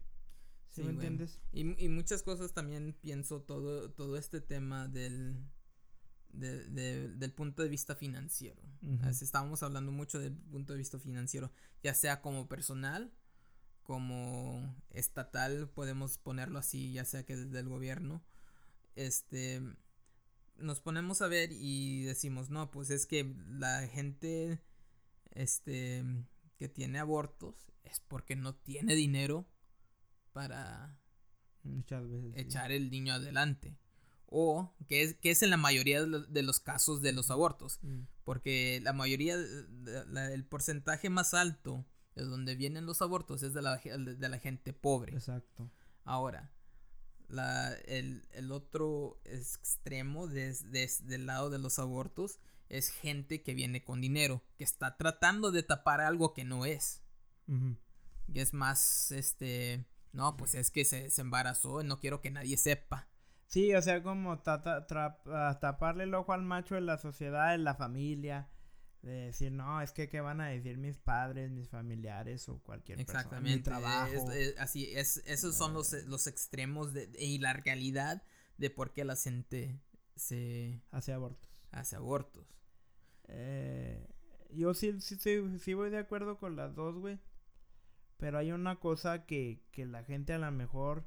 ¿Sí, 0.68 0.82
me 0.82 0.90
entiendes? 0.90 1.38
Y, 1.52 1.84
y, 1.84 1.88
muchas 1.90 2.22
cosas 2.22 2.54
también 2.54 2.96
pienso 3.00 3.42
todo, 3.42 3.90
todo 3.90 4.16
este 4.16 4.40
tema 4.40 4.88
del, 4.88 5.36
del 6.32 7.32
punto 7.32 7.62
de 7.62 7.68
vista 7.68 7.94
financiero. 7.94 8.62
Estábamos 9.08 9.62
hablando 9.62 9.92
mucho 9.92 10.18
del 10.18 10.34
punto 10.34 10.72
de 10.72 10.78
vista 10.78 10.98
financiero, 10.98 11.52
ya 11.82 11.94
sea 11.94 12.20
como 12.20 12.48
personal, 12.48 13.12
como 13.82 14.74
estatal, 14.90 15.68
podemos 15.68 16.18
ponerlo 16.18 16.58
así, 16.58 16.92
ya 16.92 17.04
sea 17.04 17.24
que 17.24 17.36
desde 17.36 17.58
el 17.60 17.68
gobierno. 17.68 18.22
Este, 18.94 19.60
nos 20.56 20.80
ponemos 20.80 21.22
a 21.22 21.28
ver 21.28 21.50
y 21.52 22.02
decimos, 22.02 22.50
no, 22.50 22.70
pues 22.70 22.90
es 22.90 23.06
que 23.06 23.34
la 23.48 23.86
gente, 23.88 24.60
este, 25.30 26.04
que 26.58 26.68
tiene 26.68 26.98
abortos 26.98 27.72
es 27.82 28.00
porque 28.00 28.36
no 28.36 28.54
tiene 28.54 28.94
dinero 28.94 29.46
para 30.32 30.98
echar 32.34 32.72
el 32.72 32.90
niño 32.90 33.14
adelante. 33.14 33.76
O 34.34 34.72
que 34.88 35.02
es, 35.02 35.14
que 35.16 35.30
es 35.30 35.42
en 35.42 35.50
la 35.50 35.58
mayoría 35.58 36.02
de 36.02 36.42
los, 36.42 36.60
casos 36.60 37.02
de 37.02 37.12
los 37.12 37.30
abortos. 37.30 37.78
Mm. 37.82 38.00
Porque 38.24 38.80
la 38.82 38.92
mayoría, 38.92 39.34
el 39.34 40.44
porcentaje 40.46 41.10
más 41.10 41.34
alto 41.34 41.84
de 42.14 42.24
donde 42.24 42.54
vienen 42.54 42.86
los 42.86 43.02
abortos 43.02 43.42
es 43.42 43.52
de 43.52 43.62
la, 43.62 43.76
de 43.76 44.28
la 44.28 44.38
gente 44.38 44.72
pobre. 44.72 45.12
Exacto. 45.12 45.70
Ahora, 46.04 46.50
la, 47.28 47.74
el, 47.86 48.22
otro 48.50 49.20
extremo 49.24 50.26
del 50.28 51.26
lado 51.26 51.50
de 51.50 51.58
los 51.58 51.78
abortos 51.78 52.38
es 52.68 52.90
gente 52.90 53.42
que 53.42 53.54
viene 53.54 53.84
con 53.84 54.00
dinero, 54.00 54.42
que 54.56 54.64
está 54.64 54.96
tratando 54.96 55.50
de 55.50 55.62
tapar 55.62 56.00
algo 56.00 56.32
que 56.32 56.44
no 56.44 56.64
es. 56.64 57.02
Y 58.32 58.40
es 58.40 58.54
más, 58.54 59.10
este, 59.12 59.84
no, 60.12 60.36
pues 60.36 60.54
es 60.54 60.70
que 60.70 60.84
se, 60.84 61.08
embarazó, 61.20 61.82
no 61.82 62.00
quiero 62.00 62.20
que 62.20 62.30
nadie 62.30 62.56
sepa. 62.56 63.08
Sí, 63.52 63.74
o 63.74 63.82
sea, 63.82 64.02
como 64.02 64.40
ah, 64.46 65.58
taparle 65.60 66.04
el 66.04 66.14
ojo 66.14 66.32
al 66.32 66.40
macho 66.40 66.74
en 66.78 66.86
la 66.86 66.96
sociedad, 66.96 67.54
en 67.54 67.64
la 67.64 67.74
familia. 67.74 68.48
De 69.02 69.26
decir, 69.26 69.52
no, 69.52 69.82
es 69.82 69.92
que 69.92 70.08
qué 70.08 70.22
van 70.22 70.40
a 70.40 70.46
decir 70.46 70.78
mis 70.78 70.96
padres, 70.96 71.50
mis 71.50 71.68
familiares 71.68 72.48
o 72.48 72.62
cualquier 72.62 72.98
Exactamente. 72.98 73.70
persona. 73.70 74.06
trabajo. 74.06 74.30
así, 74.58 74.90
es, 74.94 75.22
esos 75.26 75.54
son 75.54 75.74
los, 75.74 75.92
eh. 75.92 76.04
los 76.06 76.28
extremos 76.28 76.94
de, 76.94 77.10
y 77.18 77.40
la 77.40 77.52
realidad 77.52 78.22
de 78.56 78.70
por 78.70 78.94
qué 78.94 79.04
la 79.04 79.16
gente 79.16 79.78
se... 80.16 80.80
Hace 80.90 81.12
abortos. 81.12 81.50
Hace 81.72 81.96
abortos. 81.96 82.46
Eh, 83.28 84.08
yo 84.48 84.72
sí, 84.72 84.98
sí, 85.02 85.18
sí 85.58 85.74
voy 85.74 85.90
de 85.90 85.98
acuerdo 85.98 86.38
con 86.38 86.56
las 86.56 86.74
dos, 86.74 86.96
güey. 86.96 87.18
Pero 88.16 88.38
hay 88.38 88.52
una 88.52 88.80
cosa 88.80 89.26
que, 89.26 89.60
que 89.72 89.84
la 89.84 90.04
gente 90.04 90.32
a 90.32 90.38
lo 90.38 90.50
mejor 90.52 91.04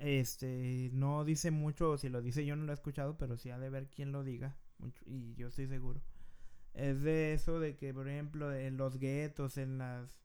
este 0.00 0.90
no 0.92 1.24
dice 1.24 1.50
mucho, 1.50 1.92
o 1.92 1.98
si 1.98 2.08
lo 2.08 2.22
dice 2.22 2.44
yo 2.44 2.56
no 2.56 2.64
lo 2.64 2.72
he 2.72 2.74
escuchado, 2.74 3.16
pero 3.18 3.36
sí 3.36 3.50
ha 3.50 3.58
de 3.58 3.70
ver 3.70 3.88
quién 3.88 4.12
lo 4.12 4.24
diga, 4.24 4.56
mucho, 4.78 5.04
y 5.06 5.34
yo 5.34 5.48
estoy 5.48 5.66
seguro. 5.66 6.02
Es 6.74 7.02
de 7.02 7.34
eso 7.34 7.60
de 7.60 7.76
que, 7.76 7.92
por 7.92 8.08
ejemplo, 8.08 8.52
en 8.52 8.76
los 8.76 8.98
guetos, 8.98 9.58
en 9.58 9.78
las... 9.78 10.20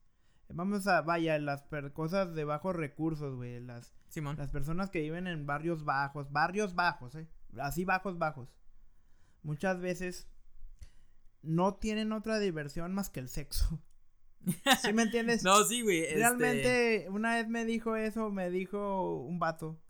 Vamos 0.48 0.86
a, 0.86 1.02
vaya, 1.02 1.34
en 1.34 1.44
las 1.44 1.64
cosas 1.92 2.34
de 2.34 2.44
bajos 2.44 2.76
recursos, 2.76 3.34
güey, 3.34 3.60
las... 3.60 3.92
Las 4.14 4.50
personas 4.50 4.88
que 4.88 5.02
viven 5.02 5.26
en 5.26 5.44
barrios 5.44 5.84
bajos, 5.84 6.32
barrios 6.32 6.74
bajos, 6.74 7.16
eh, 7.16 7.28
así 7.58 7.84
bajos, 7.84 8.16
bajos. 8.18 8.48
Muchas 9.42 9.78
veces 9.80 10.26
no 11.42 11.74
tienen 11.74 12.12
otra 12.12 12.38
diversión 12.38 12.94
más 12.94 13.10
que 13.10 13.20
el 13.20 13.28
sexo. 13.28 13.82
¿Sí 14.82 14.92
me 14.92 15.02
entiendes? 15.02 15.42
no, 15.44 15.64
sí, 15.64 15.82
güey. 15.82 16.00
Este 16.02 16.16
Realmente, 16.16 17.06
una 17.10 17.34
vez 17.36 17.48
me 17.48 17.64
dijo 17.64 17.96
eso, 17.96 18.30
me 18.30 18.50
dijo 18.50 19.20
un 19.22 19.38
vato. 19.38 19.80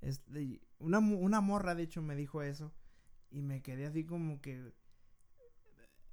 Este, 0.00 0.60
una, 0.78 0.98
una 0.98 1.40
morra, 1.40 1.74
de 1.74 1.84
hecho, 1.84 2.02
me 2.02 2.16
dijo 2.16 2.42
eso. 2.42 2.72
Y 3.30 3.42
me 3.42 3.62
quedé 3.62 3.86
así 3.86 4.04
como 4.04 4.40
que. 4.40 4.72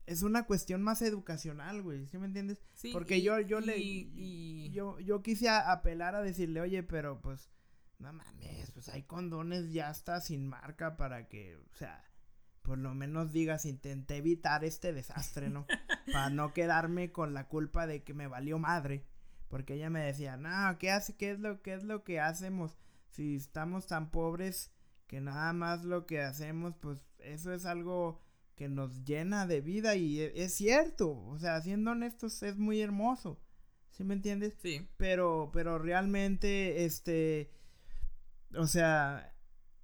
Es 0.08 0.24
una 0.24 0.46
cuestión 0.46 0.82
más 0.82 1.02
educacional, 1.02 1.82
güey. 1.82 2.08
¿Sí 2.08 2.18
me 2.18 2.26
entiendes? 2.26 2.58
Sí, 2.74 2.92
Porque 2.92 3.22
yo, 3.22 3.40
yo 3.40 3.60
le. 3.60 3.78
Y... 3.78 4.70
Yo, 4.72 5.00
yo 5.00 5.22
quise 5.22 5.50
apelar 5.50 6.16
a 6.16 6.22
decirle, 6.22 6.62
oye, 6.62 6.84
pero 6.84 7.22
pues. 7.22 7.50
No 8.00 8.12
mames, 8.12 8.72
pues 8.72 8.90
hay 8.90 9.04
condones 9.04 9.72
ya 9.72 9.92
está 9.92 10.22
sin 10.22 10.48
marca 10.48 10.98
para 10.98 11.28
que. 11.28 11.56
O 11.56 11.76
sea 11.76 12.04
por 12.62 12.78
lo 12.78 12.94
menos 12.94 13.32
digas, 13.32 13.66
intenté 13.66 14.18
evitar 14.18 14.64
este 14.64 14.94
desastre, 14.94 15.50
¿no? 15.50 15.66
Para 16.12 16.30
no 16.30 16.54
quedarme 16.54 17.12
con 17.12 17.34
la 17.34 17.48
culpa 17.48 17.88
de 17.88 18.04
que 18.04 18.14
me 18.14 18.28
valió 18.28 18.60
madre. 18.60 19.06
Porque 19.48 19.74
ella 19.74 19.90
me 19.90 20.02
decía, 20.02 20.38
no, 20.38 20.78
¿qué 20.78 20.92
hace? 20.92 21.16
¿Qué 21.18 21.32
es 21.32 21.40
lo, 21.40 21.62
qué 21.62 21.74
es 21.74 21.84
lo 21.84 22.04
que 22.04 22.20
hacemos? 22.20 22.78
Si 23.10 23.36
estamos 23.36 23.88
tan 23.88 24.10
pobres 24.10 24.72
que 25.08 25.20
nada 25.20 25.52
más 25.52 25.84
lo 25.84 26.06
que 26.06 26.22
hacemos, 26.22 26.76
pues 26.78 27.04
eso 27.20 27.54
es 27.54 27.66
algo 27.66 28.22
que 28.56 28.70
nos 28.70 29.04
llena 29.04 29.48
de 29.48 29.60
vida 29.60 29.96
y 29.96 30.22
e, 30.22 30.44
es, 30.44 30.54
cierto. 30.54 31.18
O 31.28 31.38
sea, 31.38 31.60
siendo 31.62 31.92
honestos, 31.92 32.44
es 32.44 32.58
muy 32.58 32.80
hermoso. 32.80 33.42
¿Sí 33.90 34.06
me 34.06 34.14
entiendes? 34.14 34.54
Sí. 34.62 34.88
Pero, 34.96 35.50
pero 35.52 35.80
realmente, 35.80 36.86
este, 36.86 37.52
o 38.56 38.68
sea, 38.68 39.36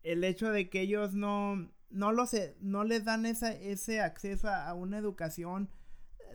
el 0.03 0.23
hecho 0.23 0.49
de 0.49 0.69
que 0.69 0.81
ellos 0.81 1.13
no, 1.13 1.69
no 1.89 2.11
lo 2.11 2.25
sé, 2.25 2.57
no 2.59 2.83
les 2.83 3.05
dan 3.05 3.25
esa, 3.25 3.51
ese 3.53 4.01
acceso 4.01 4.49
a, 4.49 4.73
una 4.73 4.97
educación 4.97 5.69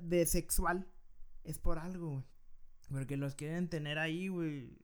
de 0.01 0.27
sexual. 0.27 0.89
Es 1.45 1.59
por 1.59 1.79
algo, 1.79 2.11
güey. 2.11 2.25
Porque 2.91 3.17
los 3.17 3.35
quieren 3.35 3.69
tener 3.69 3.99
ahí, 3.99 4.29
güey. 4.29 4.79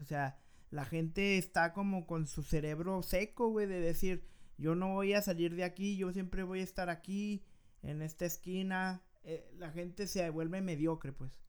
O 0.00 0.04
sea, 0.04 0.38
la 0.70 0.84
gente 0.84 1.36
está 1.38 1.72
como 1.72 2.06
con 2.06 2.26
su 2.26 2.42
cerebro 2.42 3.02
seco, 3.02 3.50
güey, 3.50 3.66
de 3.66 3.80
decir, 3.80 4.26
yo 4.56 4.74
no 4.74 4.94
voy 4.94 5.14
a 5.14 5.22
salir 5.22 5.54
de 5.56 5.64
aquí, 5.64 5.96
yo 5.96 6.12
siempre 6.12 6.42
voy 6.42 6.60
a 6.60 6.64
estar 6.64 6.90
aquí, 6.90 7.44
en 7.82 8.02
esta 8.02 8.24
esquina. 8.24 9.02
Eh, 9.22 9.50
la 9.56 9.70
gente 9.70 10.06
se 10.06 10.28
vuelve 10.30 10.60
mediocre, 10.60 11.12
pues. 11.12 11.40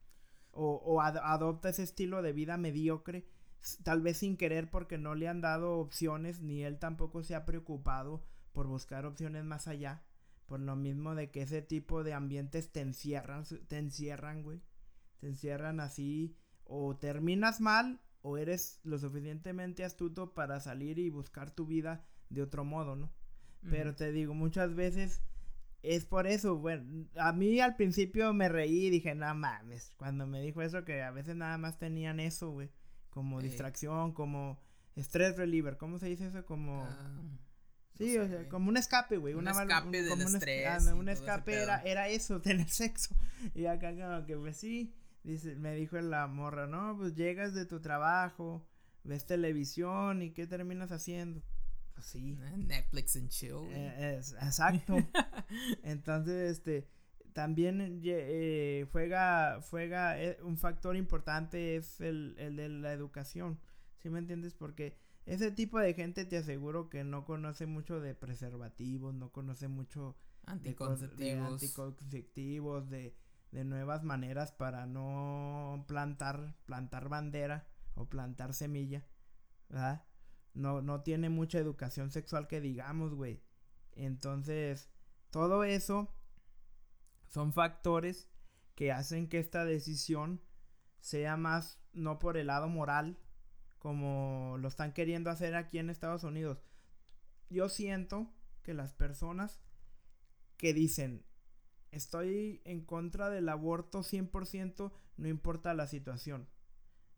O, 0.51 0.75
o 0.75 1.01
adopta 1.01 1.69
ese 1.69 1.83
estilo 1.83 2.21
de 2.21 2.33
vida 2.33 2.57
mediocre, 2.57 3.25
tal 3.83 4.01
vez 4.01 4.17
sin 4.17 4.35
querer 4.35 4.69
porque 4.69 4.97
no 4.97 5.15
le 5.15 5.29
han 5.29 5.39
dado 5.39 5.77
opciones, 5.77 6.41
ni 6.41 6.63
él 6.63 6.77
tampoco 6.77 7.23
se 7.23 7.35
ha 7.35 7.45
preocupado 7.45 8.25
por 8.51 8.67
buscar 8.67 9.05
opciones 9.05 9.43
más 9.43 9.67
allá. 9.67 10.03
Por 10.45 10.59
lo 10.59 10.75
mismo 10.75 11.15
de 11.15 11.31
que 11.31 11.43
ese 11.43 11.61
tipo 11.61 12.03
de 12.03 12.13
ambientes 12.13 12.71
te 12.71 12.81
encierran, 12.81 13.45
te 13.67 13.77
encierran, 13.77 14.43
güey. 14.43 14.61
Te 15.19 15.27
encierran 15.27 15.79
así. 15.79 16.35
O 16.63 16.97
terminas 16.97 17.61
mal 17.61 18.01
o 18.21 18.37
eres 18.37 18.79
lo 18.83 18.97
suficientemente 18.97 19.83
astuto 19.83 20.33
para 20.33 20.59
salir 20.59 20.99
y 20.99 21.09
buscar 21.09 21.51
tu 21.51 21.65
vida 21.65 22.05
de 22.29 22.41
otro 22.41 22.63
modo, 22.63 22.95
¿no? 22.95 23.11
Pero 23.69 23.93
te 23.93 24.11
digo, 24.11 24.33
muchas 24.33 24.73
veces 24.73 25.21
es 25.83 26.05
por 26.05 26.25
eso, 26.25 26.57
bueno, 26.57 27.07
a 27.15 27.31
mí 27.31 27.59
al 27.59 27.75
principio 27.75 28.33
me 28.33 28.49
reí 28.49 28.87
y 28.87 28.89
dije, 28.89 29.13
no 29.13 29.33
mames, 29.35 29.93
cuando 29.97 30.25
me 30.25 30.41
dijo 30.41 30.61
eso 30.61 30.83
que 30.83 31.03
a 31.03 31.11
veces 31.11 31.35
nada 31.35 31.57
más 31.57 31.77
tenían 31.77 32.19
eso, 32.19 32.49
güey, 32.51 32.71
como 33.09 33.41
distracción, 33.41 34.13
como 34.13 34.59
stress 34.95 35.37
reliever, 35.37 35.77
¿cómo 35.77 35.99
se 35.99 36.07
dice 36.07 36.27
eso? 36.27 36.45
Como... 36.45 36.83
Ah. 36.83 37.21
Sí, 38.01 38.17
o 38.17 38.27
sea, 38.27 38.49
como 38.49 38.69
un 38.69 38.77
escape, 38.77 39.17
güey. 39.17 39.33
Un 39.33 39.47
escape 39.47 40.01
del 40.01 40.21
estrés. 40.21 40.87
Un, 40.87 41.09
escape 41.09 41.53
era, 41.53 41.81
era 41.83 42.07
eso, 42.07 42.41
tener 42.41 42.69
sexo. 42.69 43.15
Y 43.53 43.65
acá 43.65 43.91
como 43.91 44.25
que, 44.25 44.35
pues 44.35 44.57
sí, 44.57 44.95
dice, 45.23 45.55
me 45.55 45.75
dijo 45.75 45.99
la 46.01 46.27
morra, 46.27 46.67
no, 46.67 46.95
pues 46.97 47.15
llegas 47.15 47.53
de 47.53 47.65
tu 47.65 47.79
trabajo, 47.79 48.67
ves 49.03 49.25
televisión 49.25 50.21
y 50.21 50.31
¿qué 50.31 50.47
terminas 50.47 50.91
haciendo? 50.91 51.43
Pues 51.93 52.07
sí. 52.07 52.37
Eh, 52.41 52.57
Netflix 52.57 53.15
and 53.15 53.29
chill. 53.29 53.67
Eh, 53.69 54.19
exacto. 54.19 54.97
Entonces, 55.83 56.57
este, 56.57 56.87
también 57.33 58.01
eh, 58.03 58.87
juega, 58.91 59.61
juega 59.69 60.17
un 60.43 60.57
factor 60.57 60.95
importante 60.95 61.75
es 61.75 62.01
el, 62.01 62.35
el 62.39 62.55
de 62.55 62.69
la 62.69 62.93
educación. 62.93 63.59
¿Sí 64.01 64.09
me 64.09 64.19
entiendes? 64.19 64.55
Porque 64.55 64.97
ese 65.25 65.51
tipo 65.51 65.79
de 65.79 65.93
gente 65.93 66.25
te 66.25 66.37
aseguro 66.37 66.89
que 66.89 67.03
no 67.03 67.25
conoce 67.25 67.65
mucho 67.65 67.99
de 67.99 68.15
preservativos, 68.15 69.13
no 69.13 69.31
conoce 69.31 69.67
mucho 69.67 70.17
anticonceptivos, 70.45 72.89
de, 72.89 73.15
de, 73.51 73.63
nuevas 73.63 74.03
maneras 74.03 74.51
para 74.51 74.85
no 74.85 75.85
plantar, 75.87 76.55
plantar 76.65 77.09
bandera 77.09 77.67
o 77.93 78.09
plantar 78.09 78.53
semilla, 78.53 79.05
¿verdad? 79.69 80.05
No, 80.53 80.81
no 80.81 81.01
tiene 81.01 81.29
mucha 81.29 81.59
educación 81.59 82.11
sexual 82.11 82.47
que 82.47 82.59
digamos, 82.59 83.13
güey. 83.13 83.43
Entonces, 83.93 84.89
todo 85.29 85.63
eso 85.63 86.13
son 87.27 87.53
factores 87.53 88.29
que 88.75 88.91
hacen 88.91 89.29
que 89.29 89.39
esta 89.39 89.65
decisión 89.65 90.41
sea 90.99 91.37
más 91.37 91.79
no 91.93 92.19
por 92.19 92.37
el 92.37 92.47
lado 92.47 92.67
moral, 92.67 93.17
como 93.81 94.57
lo 94.59 94.67
están 94.67 94.93
queriendo 94.93 95.31
hacer 95.31 95.55
aquí 95.55 95.79
en 95.79 95.89
Estados 95.89 96.23
Unidos. 96.23 96.61
yo 97.49 97.67
siento 97.67 98.31
que 98.61 98.75
las 98.75 98.93
personas 98.93 99.59
que 100.55 100.71
dicen, 100.71 101.25
estoy 101.89 102.61
en 102.63 102.85
contra 102.85 103.31
del 103.31 103.49
aborto 103.49 104.03
100%, 104.03 104.93
no 105.17 105.27
importa 105.27 105.73
la 105.73 105.87
situación. 105.87 106.47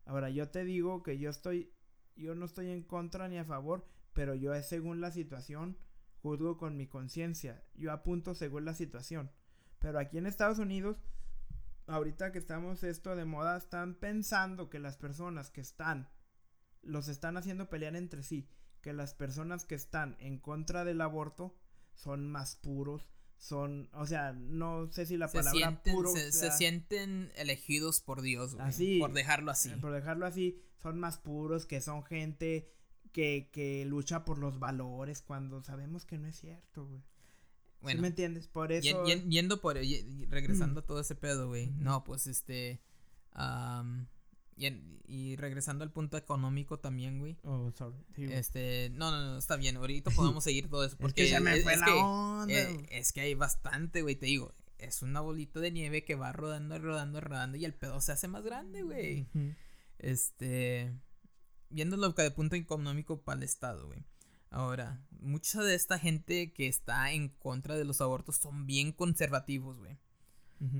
Ahora, 0.06 0.30
yo 0.30 0.48
te 0.48 0.64
digo 0.64 1.02
que 1.02 1.18
yo 1.18 1.28
estoy, 1.28 1.70
yo 2.16 2.34
no 2.34 2.46
estoy 2.46 2.70
en 2.70 2.82
contra 2.82 3.28
ni 3.28 3.36
a 3.36 3.44
favor, 3.44 3.86
pero 4.14 4.34
yo 4.34 4.54
es 4.54 4.66
según 4.66 5.02
la 5.02 5.10
situación, 5.10 5.76
juzgo 6.22 6.56
con 6.56 6.78
mi 6.78 6.86
conciencia, 6.86 7.62
yo 7.74 7.92
apunto 7.92 8.34
según 8.34 8.64
la 8.64 8.72
situación. 8.72 9.30
Pero 9.80 9.98
aquí 9.98 10.16
en 10.16 10.24
Estados 10.26 10.58
Unidos, 10.58 10.96
ahorita 11.86 12.32
que 12.32 12.38
estamos 12.38 12.82
esto 12.84 13.14
de 13.16 13.26
moda, 13.26 13.58
están 13.58 13.96
pensando 13.96 14.70
que 14.70 14.78
las 14.78 14.96
personas 14.96 15.50
que 15.50 15.60
están, 15.60 16.08
los 16.86 17.08
están 17.08 17.36
haciendo 17.36 17.68
pelear 17.68 17.96
entre 17.96 18.22
sí, 18.22 18.48
que 18.80 18.92
las 18.92 19.14
personas 19.14 19.64
que 19.64 19.74
están 19.74 20.16
en 20.20 20.38
contra 20.38 20.84
del 20.84 21.00
aborto 21.00 21.56
son 21.94 22.28
más 22.30 22.56
puros, 22.56 23.08
son, 23.36 23.88
o 23.92 24.06
sea, 24.06 24.32
no 24.32 24.90
sé 24.90 25.06
si 25.06 25.16
la 25.16 25.28
palabra 25.28 25.52
sienten, 25.52 25.94
puro 25.94 26.12
se, 26.12 26.50
sienten 26.52 27.30
elegidos 27.36 28.00
por 28.00 28.22
Dios, 28.22 28.54
güey, 28.54 28.66
así, 28.66 28.98
por 28.98 29.12
dejarlo 29.12 29.50
así. 29.50 29.70
Por 29.70 29.92
dejarlo 29.92 30.26
así, 30.26 30.60
son 30.82 30.98
más 30.98 31.18
puros, 31.18 31.66
que 31.66 31.80
son 31.80 32.04
gente 32.04 32.70
que, 33.12 33.50
que 33.52 33.84
lucha 33.84 34.24
por 34.24 34.38
los 34.38 34.58
valores 34.58 35.22
cuando 35.22 35.62
sabemos 35.62 36.04
que 36.04 36.18
no 36.18 36.26
es 36.26 36.36
cierto, 36.36 36.86
güey. 36.86 37.02
Bueno, 37.84 38.00
me 38.00 38.08
entiendes? 38.08 38.48
Por 38.48 38.72
eso. 38.72 39.04
yendo 39.04 39.60
por. 39.60 39.76
regresando 39.76 40.80
a 40.80 40.86
todo 40.86 41.00
ese 41.00 41.14
pedo, 41.14 41.48
güey. 41.48 41.70
No, 41.72 42.02
pues 42.02 42.26
este. 42.26 42.80
Y, 44.56 45.36
regresando 45.36 45.84
al 45.84 45.90
punto 45.90 46.16
económico 46.16 46.78
también, 46.78 47.18
güey. 47.18 47.36
Oh, 47.42 47.70
sorry. 47.72 47.96
este. 48.16 48.90
No, 48.94 49.10
no, 49.10 49.20
no, 49.20 49.38
está 49.38 49.56
bien. 49.56 49.76
Ahorita 49.76 50.10
podemos 50.16 50.44
seguir 50.44 50.68
todo 50.68 50.84
eso. 50.84 50.96
Porque 50.98 51.24
es 51.24 51.30
que 51.30 51.36
se 51.36 51.40
me 51.40 51.60
fue 51.60 51.76
la 51.76 51.86
que, 51.86 51.92
onda. 51.92 52.54
Eh, 52.54 52.86
es 52.90 53.12
que 53.12 53.20
hay 53.20 53.34
bastante, 53.34 54.02
güey. 54.02 54.16
Te 54.16 54.26
digo. 54.26 54.54
Es 54.78 55.02
una 55.02 55.20
bolita 55.20 55.60
de 55.60 55.70
nieve 55.70 56.04
que 56.04 56.14
va 56.14 56.32
rodando, 56.32 56.78
rodando, 56.78 57.20
rodando. 57.20 57.56
Y 57.56 57.64
el 57.64 57.74
pedo 57.74 58.00
se 58.00 58.12
hace 58.12 58.28
más 58.28 58.44
grande, 58.44 58.82
güey. 58.82 59.26
Este. 59.98 60.92
Viéndolo 61.70 62.10
de 62.10 62.30
punto 62.30 62.56
económico 62.56 63.22
para 63.22 63.38
el 63.38 63.44
Estado, 63.44 63.86
güey. 63.86 64.04
Ahora, 64.50 65.04
mucha 65.10 65.62
de 65.62 65.74
esta 65.74 65.98
gente 65.98 66.52
que 66.52 66.68
está 66.68 67.10
en 67.10 67.28
contra 67.28 67.76
de 67.76 67.84
los 67.84 68.00
abortos 68.00 68.36
son 68.36 68.66
bien 68.66 68.92
conservativos, 68.92 69.78
güey. 69.78 69.98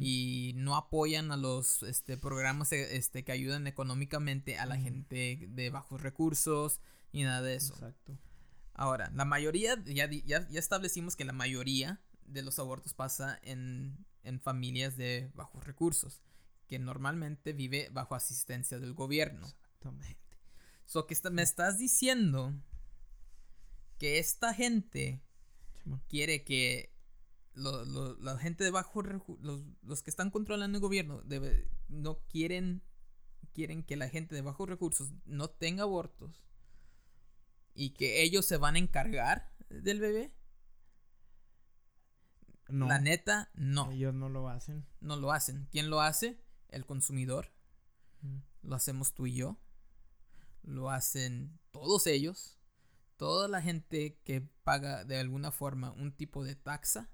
Y 0.01 0.53
no 0.57 0.77
apoyan 0.77 1.31
a 1.31 1.37
los 1.37 1.83
este, 1.83 2.17
programas 2.17 2.73
e, 2.73 2.97
este, 2.97 3.23
que 3.23 3.33
ayudan 3.33 3.67
económicamente 3.67 4.59
a 4.59 4.65
la 4.65 4.77
gente 4.77 5.47
de 5.51 5.69
bajos 5.69 6.01
recursos 6.01 6.81
y 7.13 7.25
nada 7.25 7.43
de 7.43 7.57
eso. 7.57 7.75
Exacto. 7.75 8.19
Ahora, 8.73 9.11
la 9.15 9.25
mayoría, 9.27 9.77
ya, 9.85 10.09
ya, 10.11 10.49
ya 10.49 10.59
establecimos 10.59 11.17
que 11.17 11.25
la 11.25 11.35
mayoría 11.35 12.01
de 12.25 12.43
los 12.43 12.59
abortos 12.59 12.95
pasa 12.95 13.39
en, 13.43 14.07
en 14.23 14.41
familias 14.41 14.97
de 14.97 15.31
bajos 15.35 15.65
recursos, 15.65 16.23
que 16.67 16.79
normalmente 16.79 17.53
vive 17.53 17.89
bajo 17.93 18.15
asistencia 18.15 18.79
del 18.79 18.95
gobierno. 18.95 19.47
Exactamente. 19.47 20.19
So 20.87 21.07
que 21.07 21.17
me 21.31 21.43
estás 21.43 21.79
diciendo 21.79 22.55
que 23.99 24.19
esta 24.19 24.55
gente 24.55 25.21
quiere 26.09 26.45
que 26.45 26.94
la 27.55 28.39
gente 28.39 28.65
de 28.65 28.71
bajo 28.71 29.03
los, 29.03 29.63
los, 29.83 30.03
que 30.03 30.11
están 30.11 30.31
controlando 30.31 30.79
el 30.79 30.83
gobierno 30.83 31.23
no 31.89 32.19
quieren 32.29 32.83
quieren 33.53 33.85
que 33.85 33.97
la 33.97 34.09
gente 34.09 34.35
de 34.35 34.43
bajos 34.43 34.69
recursos 34.69 35.13
no 35.25 35.49
tenga 35.49 35.85
abortos 35.85 36.43
y 37.75 37.91
que 37.91 38.23
ellos 38.23 38.45
se 38.45 38.57
van 38.57 38.75
a 38.75 38.79
encargar 38.79 39.53
del 39.69 40.01
bebé 40.01 40.35
no. 42.69 42.89
La 42.89 42.99
neta, 42.99 43.51
no. 43.53 43.91
Ellos 43.91 44.15
no 44.15 44.31
lo 44.31 44.49
hacen. 44.49 44.87
No 45.01 45.17
lo 45.17 45.33
hacen. 45.33 45.69
¿Quién 45.71 45.91
lo 45.91 46.01
hace? 46.01 46.41
El 46.71 46.87
consumidor. 46.87 47.53
Mm. 48.23 48.39
Lo 48.63 48.75
hacemos 48.75 49.13
tú 49.13 49.27
y 49.27 49.35
yo. 49.35 49.59
Lo 50.63 50.89
hacen 50.89 51.61
todos 51.73 52.07
ellos 52.07 52.59
toda 53.17 53.49
la 53.49 53.63
gente 53.63 54.19
que 54.25 54.43
paga 54.65 55.05
de 55.05 55.19
alguna 55.19 55.51
forma 55.51 55.93
un 55.93 56.13
tipo 56.13 56.45
de 56.45 56.55
taxa, 56.55 57.11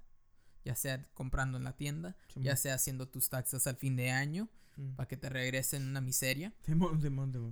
ya 0.65 0.75
sea 0.75 1.09
comprando 1.15 1.59
en 1.59 1.65
la 1.65 1.77
tienda, 1.77 2.17
ya 2.37 2.57
sea 2.57 2.75
haciendo 2.75 3.09
tus 3.09 3.29
taxas 3.29 3.67
al 3.67 3.77
fin 3.77 3.97
de 3.97 4.11
año, 4.11 4.49
mm. 4.77 4.95
para 4.95 5.09
que 5.09 5.17
te 5.17 5.29
regresen 5.29 5.89
una 5.89 6.01
miseria. 6.01 6.53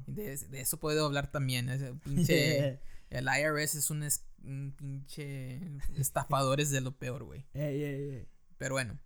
De, 0.07 0.61
eso 0.61 0.79
puedo 0.79 1.07
hablar 1.07 1.31
también. 1.31 1.69
pinche, 2.05 2.81
el 3.11 3.27
IRS 3.27 3.75
es 3.77 3.91
un, 3.91 4.75
pinche 4.77 5.61
estafadores 5.97 6.71
de 6.71 6.81
lo 6.81 6.97
peor, 6.97 7.25
güey. 7.25 7.45
Pero 8.59 8.75
bueno. 8.75 8.99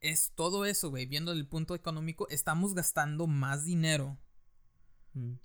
Es 0.00 0.32
todo 0.34 0.66
eso, 0.66 0.90
güey. 0.90 1.06
Viendo 1.06 1.32
el 1.32 1.46
punto 1.46 1.74
económico, 1.74 2.28
estamos 2.28 2.74
gastando 2.74 3.26
más 3.26 3.64
dinero 3.64 4.18
mm 5.14 5.36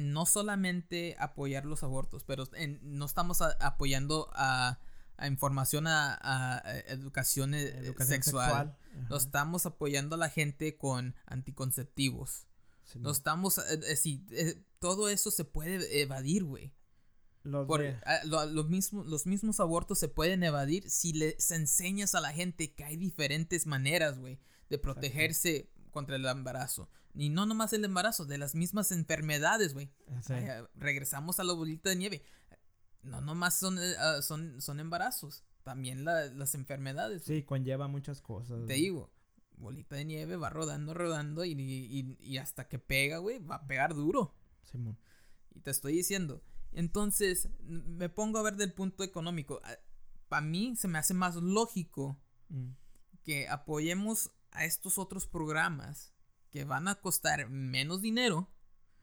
no 0.00 0.26
solamente 0.26 1.16
apoyar 1.18 1.64
los 1.64 1.82
abortos, 1.82 2.24
pero 2.24 2.44
no 2.82 3.04
estamos 3.04 3.40
apoyando 3.42 4.30
a, 4.34 4.78
información, 5.22 5.86
a, 5.86 6.62
educación, 6.86 7.54
eh, 7.54 7.94
sexual. 8.00 8.76
No 9.08 9.16
estamos 9.16 9.66
apoyando 9.66 10.16
a 10.16 10.18
la 10.18 10.28
gente 10.28 10.76
con 10.76 11.14
anticonceptivos. 11.26 12.46
no 12.94 13.10
estamos, 13.10 13.58
eh, 13.58 13.98
eh, 14.30 14.62
todo 14.78 15.08
eso 15.08 15.30
se 15.30 15.44
puede 15.44 16.00
evadir, 16.00 16.44
güey. 16.44 16.72
Los, 17.44 18.68
mismos, 18.68 19.06
los 19.06 19.26
mismos 19.26 19.60
abortos 19.60 19.98
se 19.98 20.08
pueden 20.08 20.42
evadir 20.42 20.90
si 20.90 21.12
les 21.12 21.50
enseñas 21.52 22.14
a 22.14 22.20
la 22.20 22.32
gente 22.32 22.74
que 22.74 22.84
hay 22.84 22.96
diferentes 22.96 23.66
maneras, 23.66 24.18
güey, 24.18 24.40
de 24.68 24.78
protegerse 24.78 25.70
contra 25.92 26.16
el 26.16 26.26
embarazo. 26.26 26.88
Y 27.14 27.30
no 27.30 27.46
nomás 27.46 27.72
el 27.72 27.84
embarazo, 27.84 28.26
de 28.26 28.36
las 28.36 28.54
mismas 28.54 28.92
enfermedades, 28.92 29.72
güey. 29.72 29.90
regresamos 30.74 31.40
a 31.40 31.44
la 31.44 31.54
bolita 31.54 31.88
de 31.88 31.96
nieve. 31.96 32.22
No 33.06 33.20
nomás 33.20 33.58
son, 33.58 33.78
eh, 33.78 33.94
ah, 33.98 34.20
son, 34.22 34.60
son 34.60 34.80
embarazos, 34.80 35.44
también 35.62 36.04
las 36.04 36.54
enfermedades. 36.54 37.24
Sí, 37.24 37.42
conlleva 37.42 37.88
muchas 37.88 38.20
cosas. 38.20 38.66
Te 38.66 38.74
digo, 38.74 39.10
bolita 39.56 39.96
de 39.96 40.04
nieve 40.04 40.36
va 40.36 40.50
rodando, 40.50 40.94
rodando 40.94 41.44
y, 41.44 42.38
hasta 42.40 42.68
que 42.68 42.78
pega, 42.78 43.18
güey, 43.18 43.38
va 43.38 43.56
a 43.56 43.66
pegar 43.66 43.94
duro. 43.94 44.34
Simón. 44.64 44.98
Y 45.54 45.60
te 45.60 45.70
estoy 45.70 45.94
diciendo. 45.94 46.42
Entonces, 46.72 47.48
me 47.60 48.08
pongo 48.08 48.38
a 48.38 48.42
ver 48.42 48.56
del 48.56 48.72
punto 48.72 49.02
económico. 49.02 49.60
Ah, 49.64 49.76
Para 50.28 50.42
mí 50.42 50.76
se 50.76 50.88
me 50.88 50.98
hace 50.98 51.14
más 51.14 51.36
lógico 51.36 52.20
mm. 52.48 52.70
que 53.24 53.48
apoyemos 53.48 54.30
a 54.50 54.64
estos 54.64 54.98
otros 54.98 55.26
programas 55.26 56.12
que 56.50 56.64
van 56.64 56.88
a 56.88 56.96
costar 56.96 57.48
menos 57.48 58.02
dinero, 58.02 58.50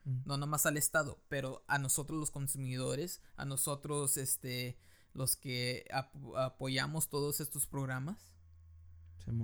mm. 0.04 0.22
no 0.24 0.36
nomás 0.36 0.66
al 0.66 0.76
Estado, 0.76 1.22
pero 1.28 1.64
a 1.68 1.78
nosotros 1.78 2.18
los 2.18 2.30
consumidores, 2.30 3.20
a 3.36 3.44
nosotros 3.44 4.16
este 4.16 4.78
los 5.14 5.36
que 5.36 5.86
apoyamos 6.36 7.08
todos 7.08 7.40
estos 7.40 7.66
programas. 7.66 8.32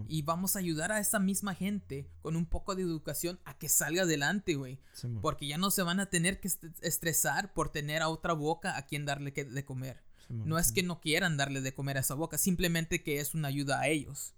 y 0.08 0.22
vamos 0.22 0.56
a 0.56 0.58
ayudar 0.58 0.92
a 0.92 1.00
esa 1.00 1.18
misma 1.18 1.54
gente 1.54 2.10
con 2.20 2.36
un 2.36 2.44
poco 2.44 2.74
de 2.74 2.82
educación 2.82 3.40
a 3.44 3.56
que 3.56 3.68
salga 3.68 4.02
adelante, 4.02 4.56
güey. 4.56 4.78
Porque 5.22 5.46
ya 5.46 5.56
no 5.56 5.70
se 5.70 5.82
van 5.82 6.00
a 6.00 6.06
tener 6.06 6.40
que 6.40 6.50
estresar 6.82 7.54
por 7.54 7.70
tener 7.70 8.02
a 8.02 8.08
otra 8.08 8.34
boca 8.34 8.76
a 8.76 8.86
quien 8.86 9.06
darle 9.06 9.30
de 9.30 9.64
comer. 9.64 10.02
no 10.28 10.58
es 10.58 10.72
que 10.72 10.82
no 10.82 11.00
quieran 11.00 11.36
darle 11.36 11.60
de 11.60 11.72
comer 11.72 11.96
a 11.96 12.00
esa 12.00 12.14
boca, 12.14 12.36
simplemente 12.36 13.02
que 13.02 13.20
es 13.20 13.34
una 13.34 13.48
ayuda 13.48 13.80
a 13.80 13.88
ellos. 13.88 14.34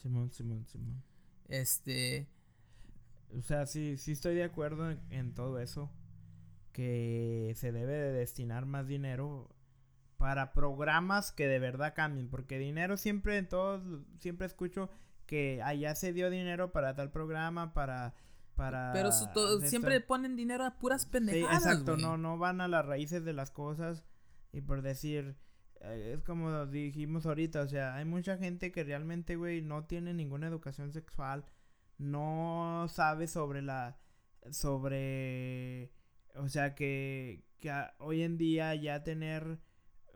Simón, 0.00 0.32
Simón, 0.32 0.66
Simón. 0.66 1.02
Este. 1.48 2.28
O 3.36 3.42
sea, 3.42 3.66
sí, 3.66 3.96
sí 3.96 4.12
estoy 4.12 4.34
de 4.34 4.44
acuerdo 4.44 4.90
en, 5.10 5.34
todo 5.34 5.58
eso. 5.58 5.90
Que 6.72 7.52
se 7.56 7.72
debe 7.72 7.92
de 7.92 8.12
destinar 8.12 8.66
más 8.66 8.86
dinero 8.86 9.54
para 10.16 10.52
programas 10.52 11.32
que 11.32 11.46
de 11.46 11.58
verdad 11.58 11.94
cambien. 11.94 12.28
Porque 12.28 12.58
dinero 12.58 12.96
siempre 12.96 13.38
en 13.38 13.48
todos, 13.48 13.82
siempre 14.20 14.46
escucho 14.46 14.90
que 15.26 15.60
allá 15.62 15.94
se 15.94 16.12
dio 16.12 16.30
dinero 16.30 16.72
para 16.72 16.94
tal 16.94 17.10
programa, 17.10 17.74
para... 17.74 18.14
para 18.54 18.92
Pero 18.92 19.10
siempre 19.12 20.00
ponen 20.00 20.36
dinero 20.36 20.64
a 20.64 20.78
puras 20.78 21.04
pendejadas. 21.06 21.62
Sí, 21.62 21.68
exacto, 21.68 21.96
no, 21.96 22.16
no 22.16 22.38
van 22.38 22.60
a 22.60 22.68
las 22.68 22.86
raíces 22.86 23.24
de 23.24 23.32
las 23.32 23.50
cosas. 23.50 24.04
Y 24.52 24.62
por 24.62 24.82
decir, 24.82 25.36
eh, 25.80 26.14
es 26.16 26.22
como 26.22 26.66
dijimos 26.66 27.26
ahorita, 27.26 27.62
o 27.62 27.68
sea, 27.68 27.94
hay 27.94 28.04
mucha 28.04 28.36
gente 28.36 28.72
que 28.72 28.84
realmente, 28.84 29.36
güey, 29.36 29.62
no 29.62 29.84
tiene 29.84 30.14
ninguna 30.14 30.48
educación 30.48 30.92
sexual, 30.92 31.44
no 31.98 32.86
sabe 32.88 33.26
sobre 33.26 33.62
la, 33.62 33.98
sobre, 34.50 35.92
o 36.34 36.48
sea, 36.48 36.74
que, 36.74 37.44
que 37.60 37.72
hoy 37.98 38.22
en 38.22 38.38
día 38.38 38.74
ya 38.74 39.04
tener 39.04 39.60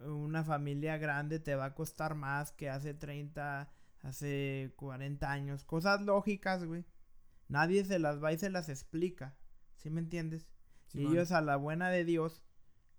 una 0.07 0.45
familia 0.45 0.97
grande 0.99 1.39
te 1.39 1.55
va 1.55 1.67
a 1.67 1.75
costar 1.75 2.15
más 2.15 2.53
que 2.53 2.71
hace 2.71 2.95
30, 2.95 3.71
hace 4.03 4.73
40 4.77 5.31
años, 5.31 5.65
cosas 5.65 6.01
lógicas, 6.03 6.65
güey. 6.65 6.85
Nadie 7.49 7.85
se 7.85 7.99
las 7.99 8.23
va 8.23 8.33
y 8.33 8.39
se 8.39 8.51
las 8.51 8.69
explica, 8.69 9.37
¿sí 9.77 9.91
me 9.91 10.01
entiendes? 10.01 10.49
y 10.95 11.07
ellos 11.07 11.33
a 11.33 11.41
la 11.41 11.57
buena 11.57 11.89
de 11.89 12.05
Dios 12.05 12.43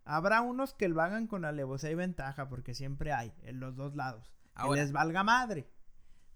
Habrá 0.05 0.41
unos 0.41 0.73
que 0.73 0.89
lo 0.89 1.01
hagan 1.01 1.27
con 1.27 1.45
alevosía 1.45 1.91
y 1.91 1.95
ventaja, 1.95 2.49
porque 2.49 2.73
siempre 2.73 3.13
hay, 3.13 3.33
en 3.43 3.59
los 3.59 3.75
dos 3.75 3.95
lados. 3.95 4.33
Ahora. 4.53 4.75
Que 4.75 4.81
les 4.81 4.91
valga 4.91 5.23
madre. 5.23 5.69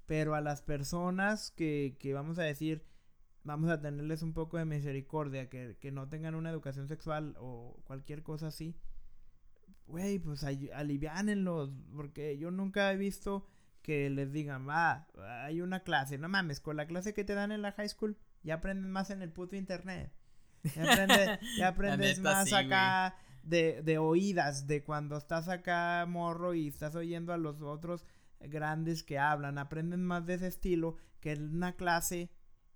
Pero 0.08 0.34
a 0.34 0.42
las 0.42 0.64
personas 0.64 1.52
que, 1.52 1.96
que 2.00 2.14
vamos 2.14 2.40
a 2.40 2.44
decir, 2.44 2.84
vamos 3.44 3.70
a 3.70 3.80
tenerles 3.80 4.24
un 4.24 4.34
poco 4.34 4.58
de 4.58 4.66
misericordia, 4.66 5.50
que, 5.50 5.78
que 5.80 5.92
no 5.92 6.10
tengan 6.10 6.34
una 6.34 6.50
educación 6.50 6.88
sexual 6.88 7.36
o 7.40 7.80
cualquier 7.86 8.24
cosa 8.24 8.48
así, 8.48 8.76
güey, 9.88 10.20
pues 10.20 10.44
aliviánenlos, 10.44 11.72
porque 11.96 12.38
yo 12.38 12.52
nunca 12.52 12.92
he 12.92 12.98
visto 12.98 13.48
que 13.82 14.10
les 14.10 14.34
digan, 14.34 14.68
va, 14.68 15.08
hay 15.44 15.62
una 15.62 15.82
clase, 15.82 16.18
no 16.18 16.28
mames, 16.28 16.60
con 16.60 16.76
la 16.76 16.88
clase 16.88 17.14
que 17.14 17.24
te 17.24 17.36
dan 17.36 17.52
en 17.52 17.62
la 17.62 17.72
high 17.72 17.88
school, 17.88 18.18
ya 18.44 18.56
aprendes 18.56 18.90
más 18.90 19.10
en 19.10 19.22
el 19.22 19.32
puto 19.32 19.56
internet. 19.56 20.12
Ya 20.76 20.84
aprendes, 20.84 21.40
ya 21.58 21.68
aprendes 21.70 22.18
neta, 22.18 22.32
más 22.34 22.50
sí, 22.50 22.56
acá 22.56 23.16
de, 23.44 23.82
de 23.84 23.98
oídas, 23.98 24.68
de 24.68 24.84
cuando 24.84 25.16
estás 25.16 25.48
acá 25.48 26.06
morro 26.06 26.54
y 26.54 26.68
estás 26.68 26.96
oyendo 26.96 27.32
a 27.32 27.38
los 27.38 27.62
otros 27.62 28.06
grandes 28.40 29.04
que 29.04 29.20
hablan, 29.20 29.58
aprenden 29.58 30.04
más 30.06 30.26
de 30.26 30.36
ese 30.36 30.48
estilo 30.48 30.96
que 31.20 31.32
en 31.32 31.56
una 31.56 31.76
clase 31.76 32.30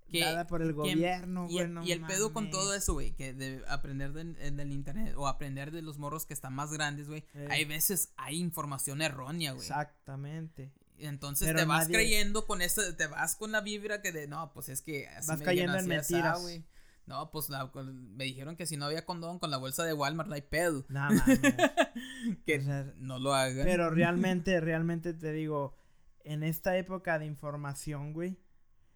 Que- 0.09 0.19
dada 0.21 0.45
por 0.47 0.61
el 0.61 0.69
que- 0.69 0.73
gobierno, 0.73 1.45
Y, 1.49 1.53
güey, 1.53 1.65
el- 1.65 1.73
no 1.73 1.83
y 1.85 1.91
el 1.91 2.01
pedo 2.05 2.33
con 2.33 2.49
todo 2.51 2.73
eso, 2.73 2.93
güey, 2.93 3.13
que 3.13 3.33
de 3.33 3.63
aprender 3.67 4.11
del, 4.11 4.71
internet 4.71 5.13
o 5.15 5.27
aprender 5.27 5.71
de 5.71 5.81
los 5.81 5.97
morros 5.99 6.25
que 6.25 6.33
están 6.33 6.53
más 6.53 6.71
grandes, 6.73 7.07
güey. 7.07 7.23
Ey. 7.33 7.47
Hay 7.49 7.65
veces 7.65 8.11
hay 8.17 8.37
información 8.39 9.01
errónea, 9.01 9.53
güey. 9.53 9.65
Exactamente. 9.65 10.73
Entonces 10.97 11.47
Pero 11.47 11.59
te 11.59 11.65
vas 11.65 11.87
nadie- 11.87 11.93
creyendo 11.95 12.45
con 12.45 12.61
eso, 12.61 12.81
te 12.95 13.07
vas 13.07 13.35
con 13.35 13.51
la 13.51 13.61
vibra 13.61 14.01
que 14.01 14.11
de, 14.11 14.27
no, 14.27 14.51
pues 14.53 14.69
es 14.69 14.81
que 14.81 15.07
así 15.07 15.27
Vas 15.29 15.39
me 15.39 15.45
cayendo 15.45 15.73
en 15.73 15.79
así, 15.79 16.13
mentiras. 16.13 16.41
güey. 16.41 16.63
No, 17.07 17.29
pues 17.31 17.49
la- 17.49 17.69
me 17.73 18.23
dijeron 18.25 18.55
que 18.55 18.65
si 18.65 18.77
no 18.77 18.85
había 18.85 19.05
condón 19.05 19.39
con 19.39 19.51
la 19.51 19.57
bolsa 19.57 19.83
de 19.83 19.93
Walmart 19.93 20.29
no 20.29 20.35
hay 20.35 20.41
pedo. 20.43 20.85
No 20.89 20.99
mames. 21.01 21.39
Que 22.45 22.59
O 22.59 22.61
sea, 22.61 22.93
no 22.97 23.19
lo 23.19 23.33
hagan. 23.33 23.65
Pero 23.65 23.89
realmente, 23.91 24.59
realmente 24.61 25.13
te 25.13 25.31
digo, 25.33 25.75
en 26.23 26.43
esta 26.43 26.77
época 26.77 27.19
de 27.19 27.25
información, 27.25 28.13
güey, 28.13 28.37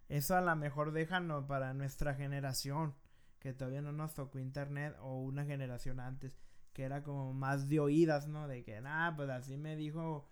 eso 0.07 0.35
a 0.37 0.41
lo 0.41 0.55
mejor 0.55 0.91
déjalo 0.91 1.47
para 1.47 1.73
nuestra 1.73 2.13
generación, 2.13 2.93
que 3.39 3.53
todavía 3.53 3.81
no 3.81 3.91
nos 3.91 4.13
tocó 4.13 4.39
internet, 4.39 4.95
o 5.01 5.19
una 5.21 5.43
generación 5.45 5.99
antes, 5.99 6.37
que 6.73 6.83
era 6.83 7.03
como 7.03 7.33
más 7.33 7.67
de 7.69 7.79
oídas, 7.79 8.27
¿no? 8.27 8.47
De 8.47 8.63
que, 8.63 8.79
nah, 8.81 9.15
pues 9.15 9.29
así 9.29 9.57
me 9.57 9.75
dijo 9.75 10.27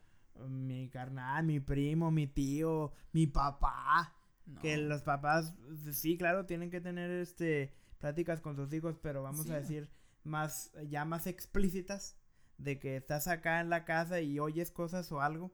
mi 0.48 0.90
carnal, 0.90 1.44
mi 1.46 1.60
primo, 1.60 2.12
mi 2.12 2.28
tío, 2.28 2.92
mi 3.12 3.28
papá. 3.28 4.14
No. 4.46 4.62
Que 4.62 4.78
los 4.78 5.04
papás, 5.04 5.56
sí, 5.92 6.18
claro, 6.18 6.46
tienen 6.46 6.70
que 6.70 6.82
tener 6.82 7.10
este 7.12 7.74
pláticas 8.00 8.42
con 8.42 8.56
sus 8.58 8.74
hijos, 8.74 8.98
pero 9.02 9.24
vamos 9.24 9.46
Sí. 9.46 9.52
a 9.54 9.60
decir 9.62 9.90
más, 10.24 10.72
ya 10.90 11.06
más 11.06 11.28
explícitas, 11.28 12.18
de 12.58 12.80
que 12.80 12.98
estás 12.98 13.28
acá 13.28 13.62
en 13.62 13.70
la 13.70 13.86
casa 13.86 14.20
y 14.22 14.40
oyes 14.40 14.72
cosas 14.72 15.12
o 15.12 15.22
algo, 15.22 15.54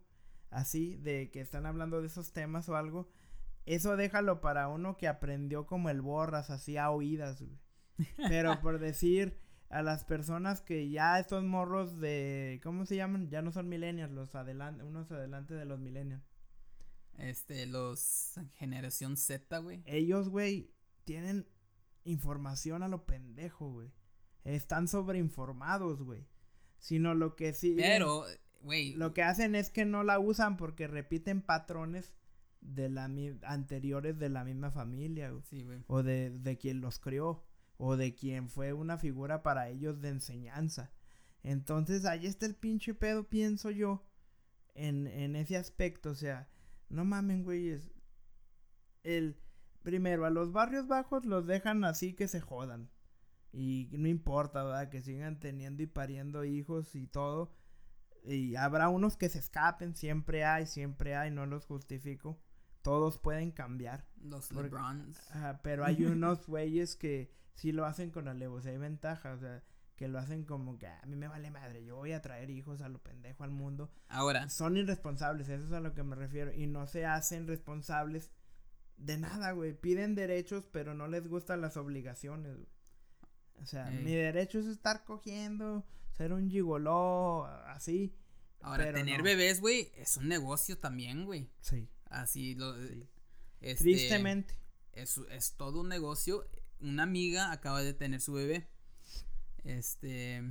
así, 0.49 0.95
de 0.97 1.29
que 1.31 1.41
están 1.41 1.65
hablando 1.67 2.01
de 2.01 2.07
esos 2.07 2.33
temas 2.33 2.67
o 2.69 2.75
algo, 2.75 3.09
eso 3.65 3.95
déjalo 3.95 4.41
para 4.41 4.67
uno 4.67 4.97
que 4.97 5.07
aprendió 5.07 5.67
como 5.67 5.89
el 5.91 6.01
borras, 6.01 6.49
así 6.49 6.77
a 6.77 6.89
oídas, 6.89 7.41
güey. 7.41 7.59
Pero 8.33 8.59
por 8.61 8.79
decir 8.79 9.37
a 9.69 9.83
las 9.83 10.03
personas 10.05 10.61
que 10.61 10.89
ya 10.89 11.19
estos 11.19 11.43
morros 11.43 11.99
de, 11.99 12.59
¿cómo 12.63 12.85
se 12.87 12.95
llaman? 12.95 13.29
Ya 13.29 13.43
no 13.43 13.51
son 13.51 13.69
millennials, 13.69 14.11
los 14.11 14.33
adelante, 14.33 14.83
unos 14.83 15.11
adelante 15.11 15.53
de 15.53 15.65
los 15.65 15.79
millennials. 15.79 16.23
Este, 17.19 17.65
los 17.65 18.33
generación 18.55 19.17
Z, 19.17 19.57
güey. 19.59 19.83
ellos, 19.85 20.29
güey, 20.29 20.71
tienen 21.05 21.47
información 22.03 22.83
a 22.83 22.87
lo 22.87 23.05
pendejo, 23.05 23.71
güey. 23.71 23.91
Están 24.43 24.87
sobreinformados, 24.87 26.01
güey. 26.03 26.27
Sino 26.77 27.13
lo 27.13 27.35
que 27.35 27.53
sí. 27.53 27.73
Pero, 27.77 28.23
güey. 28.61 28.93
Lo 28.95 29.13
que 29.13 29.23
hacen 29.23 29.53
es 29.55 29.69
que 29.69 29.85
no 29.85 30.03
la 30.03 30.17
usan 30.19 30.55
porque 30.57 30.87
repiten 30.87 31.41
patrones 31.41 32.13
de 32.61 32.89
la 32.89 33.07
mi- 33.07 33.37
anteriores 33.43 34.17
de 34.17 34.29
la 34.29 34.43
misma 34.43 34.71
familia, 34.71 35.29
güey. 35.31 35.43
Sí, 35.43 35.63
güey. 35.63 35.83
O 35.87 36.03
de, 36.03 36.29
de 36.31 36.57
quien 36.57 36.79
los 36.81 36.99
crió. 36.99 37.43
O 37.77 37.95
de 37.95 38.13
quien 38.15 38.49
fue 38.49 38.73
una 38.73 38.97
figura 38.97 39.43
para 39.43 39.69
ellos 39.69 40.01
de 40.01 40.09
enseñanza. 40.09 40.91
Entonces 41.43 42.05
ahí 42.05 42.25
está 42.25 42.45
el 42.45 42.55
pinche 42.55 42.93
pedo, 42.93 43.29
pienso 43.29 43.71
yo. 43.71 44.05
En, 44.73 45.07
en 45.07 45.35
ese 45.35 45.57
aspecto. 45.57 46.11
O 46.11 46.15
sea, 46.15 46.49
no 46.89 47.05
mamen, 47.05 47.43
güeyes. 47.43 47.91
El. 49.03 49.37
Primero, 49.83 50.25
a 50.25 50.29
los 50.29 50.51
barrios 50.51 50.87
bajos 50.87 51.25
los 51.25 51.47
dejan 51.47 51.83
así 51.85 52.13
que 52.13 52.27
se 52.27 52.41
jodan. 52.41 52.89
Y 53.51 53.89
no 53.93 54.07
importa, 54.07 54.63
¿verdad? 54.63 54.89
Que 54.89 55.01
sigan 55.01 55.39
teniendo 55.39 55.81
y 55.81 55.87
pariendo 55.87 56.43
hijos 56.43 56.95
y 56.95 57.07
todo. 57.07 57.55
Y 58.25 58.55
habrá 58.55 58.89
unos 58.89 59.15
que 59.15 59.29
se 59.29 59.39
escapen, 59.39 59.95
siempre 59.95 60.43
hay, 60.43 60.65
siempre 60.67 61.15
hay, 61.15 61.31
no 61.31 61.45
los 61.45 61.65
justifico. 61.65 62.41
Todos 62.81 63.17
pueden 63.17 63.51
cambiar. 63.51 64.05
Los 64.21 64.49
Porque- 64.49 64.63
LeBrons. 64.69 65.17
Ajá, 65.31 65.61
pero 65.63 65.85
hay 65.85 66.03
unos 66.05 66.45
güeyes 66.45 66.95
que 66.95 67.33
sí 67.55 67.71
lo 67.71 67.85
hacen 67.85 68.11
con 68.11 68.27
alevosía 68.27 68.73
y 68.73 68.77
ventaja, 68.77 69.33
o 69.33 69.39
sea, 69.39 69.63
que 69.99 70.07
lo 70.07 70.17
hacen 70.17 70.45
como 70.45 70.77
que 70.79 70.87
"Ah, 70.87 70.97
a 71.03 71.05
mí 71.07 71.17
me 71.17 71.27
vale 71.27 71.51
madre, 71.51 71.83
yo 71.83 71.97
voy 71.97 72.13
a 72.13 72.21
traer 72.21 72.49
hijos 72.49 72.79
a 72.79 72.87
lo 72.87 72.99
pendejo 73.03 73.43
al 73.43 73.51
mundo. 73.51 73.91
Ahora, 74.07 74.47
Son 74.47 74.77
irresponsables, 74.77 75.49
eso 75.49 75.65
es 75.65 75.73
a 75.73 75.81
lo 75.81 75.93
que 75.93 76.03
me 76.03 76.15
refiero, 76.15 76.53
y 76.53 76.67
no 76.67 76.87
se 76.87 77.05
hacen 77.05 77.47
responsables 77.47 78.31
de 78.95 79.17
nada, 79.17 79.51
güey. 79.51 79.73
Piden 79.73 80.15
derechos, 80.15 80.63
pero 80.71 80.93
no 80.93 81.09
les 81.09 81.27
gustan 81.27 81.59
las 81.59 81.75
obligaciones, 81.75 82.55
güey. 82.55 82.69
O 83.61 83.65
sea, 83.65 83.91
Ey. 83.91 84.01
mi 84.05 84.13
derecho 84.15 84.59
es 84.59 84.67
estar 84.67 85.03
cogiendo, 85.03 85.85
ser 86.13 86.31
un 86.31 86.49
gigoló, 86.49 87.45
así. 87.67 88.15
ahora 88.61 88.85
pero 88.85 88.99
tener 88.99 89.17
no. 89.17 89.23
bebés, 89.25 89.59
güey, 89.59 89.91
es 89.97 90.15
un 90.15 90.29
negocio 90.29 90.77
también, 90.77 91.25
güey. 91.25 91.49
Sí. 91.59 91.89
Así 92.05 92.55
lo. 92.55 92.73
Sí. 92.87 93.05
este, 93.59 93.83
Tristemente. 93.83 94.55
Es, 94.93 95.19
es 95.29 95.57
todo 95.57 95.81
un 95.81 95.89
negocio. 95.89 96.47
Una 96.79 97.03
amiga 97.03 97.51
acaba 97.51 97.81
de 97.83 97.93
tener 97.93 98.21
su 98.21 98.31
bebé. 98.31 98.69
Este. 99.63 100.43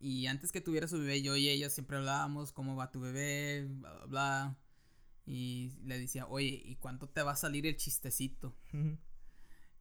Y 0.00 0.26
antes 0.26 0.52
que 0.52 0.60
tuviera 0.60 0.86
su 0.86 0.98
bebé, 0.98 1.22
yo 1.22 1.34
y 1.36 1.48
ella 1.48 1.70
siempre 1.70 1.96
hablábamos 1.96 2.52
cómo 2.52 2.76
va 2.76 2.90
tu 2.92 3.00
bebé, 3.00 3.66
bla, 3.68 3.92
bla, 3.94 4.06
bla. 4.06 4.58
Y 5.26 5.72
le 5.82 5.98
decía, 5.98 6.26
oye, 6.26 6.62
¿y 6.64 6.76
cuánto 6.76 7.08
te 7.08 7.22
va 7.22 7.32
a 7.32 7.36
salir 7.36 7.66
el 7.66 7.76
chistecito? 7.76 8.56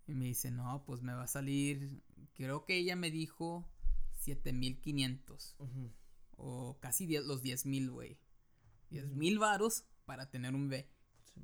Y 0.08 0.14
me 0.14 0.26
dice, 0.26 0.52
no, 0.52 0.84
pues 0.86 1.02
me 1.02 1.14
va 1.14 1.24
a 1.24 1.28
salir. 1.28 2.02
Creo 2.34 2.66
que 2.66 2.78
ella 2.78 2.96
me 2.96 3.12
dijo 3.12 3.70
7500 4.14 5.56
Ujú. 5.60 5.92
o 6.38 6.80
casi 6.80 7.06
10 7.06 7.26
los 7.26 7.42
10000, 7.44 7.92
güey. 7.92 8.20
10000 8.90 9.40
varos 9.40 9.86
para 10.06 10.30
tener 10.30 10.56
un 10.56 10.70
bebé 10.70 10.90
Sí, 11.34 11.42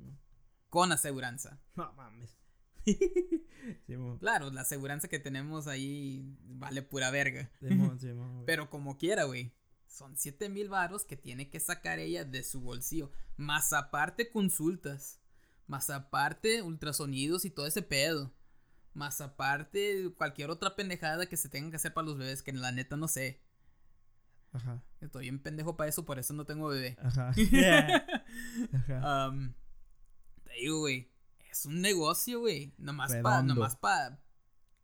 con 0.68 0.90
aseguranza. 0.92 1.60
No 1.76 1.92
mames. 1.94 2.36
Sí. 3.86 3.96
Claro, 4.20 4.50
la 4.50 4.60
aseguranza 4.60 5.08
que 5.08 5.18
tenemos 5.18 5.66
ahí 5.66 6.36
vale 6.44 6.82
pura 6.82 7.10
verga. 7.10 7.50
Pero 8.46 8.68
como 8.68 8.98
quiera, 8.98 9.24
güey. 9.24 9.54
Son 9.86 10.16
7 10.16 10.48
mil 10.48 10.68
varos 10.68 11.04
que 11.04 11.16
tiene 11.16 11.48
que 11.48 11.60
sacar 11.60 11.98
ella 11.98 12.24
de 12.24 12.42
su 12.42 12.60
bolsillo. 12.60 13.10
Más 13.36 13.72
aparte 13.72 14.28
consultas. 14.28 15.20
Más 15.66 15.88
aparte 15.88 16.62
ultrasonidos 16.62 17.44
y 17.44 17.50
todo 17.50 17.66
ese 17.66 17.80
pedo. 17.80 18.34
Más 18.92 19.20
aparte 19.20 20.12
cualquier 20.16 20.50
otra 20.50 20.76
pendejada 20.76 21.26
que 21.26 21.36
se 21.36 21.48
tenga 21.48 21.70
que 21.70 21.76
hacer 21.76 21.94
para 21.94 22.06
los 22.06 22.18
bebés 22.18 22.42
que 22.42 22.52
la 22.52 22.70
neta 22.70 22.96
no 22.96 23.08
sé. 23.08 23.42
Ajá. 24.52 24.82
Estoy 25.00 25.22
bien 25.22 25.40
pendejo 25.40 25.76
para 25.76 25.88
eso, 25.88 26.04
por 26.04 26.18
eso 26.18 26.34
no 26.34 26.44
tengo 26.44 26.68
bebé. 26.68 26.96
Ajá. 27.00 27.32
Ajá. 28.72 29.32
Te 30.44 30.52
digo, 30.60 30.80
güey. 30.80 31.13
Es 31.54 31.66
un 31.66 31.80
negocio, 31.80 32.40
güey. 32.40 32.74
Nomás 32.78 33.12
para 33.22 33.36
nomás 33.54 33.76
pa, 33.76 34.18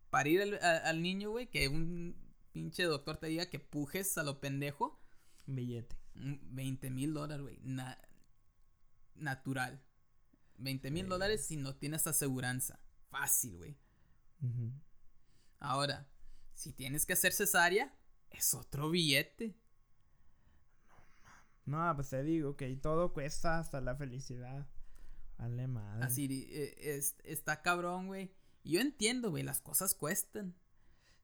parir 0.09 0.41
al, 0.43 0.55
a- 0.63 0.89
al 0.89 1.03
niño, 1.03 1.31
güey. 1.31 1.51
Que 1.51 1.67
un 1.67 2.15
pinche 2.53 2.85
doctor 2.85 3.17
te 3.17 3.27
diga 3.27 3.47
que 3.51 3.59
pujes 3.59 4.17
a 4.19 4.23
lo 4.23 4.41
pendejo. 4.41 5.03
Billete. 5.47 5.97
Mm, 6.15 6.35
20 6.55 6.91
mil 6.91 7.13
dólares, 7.13 7.43
güey. 7.43 7.59
na- 7.65 7.99
natural. 9.17 9.83
20 10.59 10.93
mil 10.93 11.09
dólares 11.09 11.45
si 11.45 11.57
no 11.57 11.75
tienes 11.75 12.07
aseguranza. 12.07 12.79
Fácil, 13.11 13.57
güey. 13.59 13.77
Ahora, 15.59 16.09
si 16.55 16.73
tienes 16.73 17.05
que 17.05 17.15
hacer 17.15 17.33
cesárea, 17.33 17.93
es 18.31 18.55
otro 18.55 18.91
billete. 18.91 19.57
No, 21.65 21.93
pues 21.97 22.11
te 22.11 22.23
digo 22.23 22.57
que 22.57 22.75
todo 22.77 23.13
cuesta 23.13 23.59
hasta 23.59 23.81
la 23.81 23.97
felicidad. 23.97 24.69
Vale 25.41 25.67
madre. 25.67 26.05
Así, 26.05 26.49
eh, 26.51 26.75
es- 26.97 27.17
está 27.25 27.63
cabrón, 27.63 28.09
güey. 28.09 28.31
Yo 28.65 28.81
entiendo, 28.81 29.31
güey, 29.31 29.43
las 29.43 29.61
cosas 29.61 29.95
cuestan. 29.95 30.55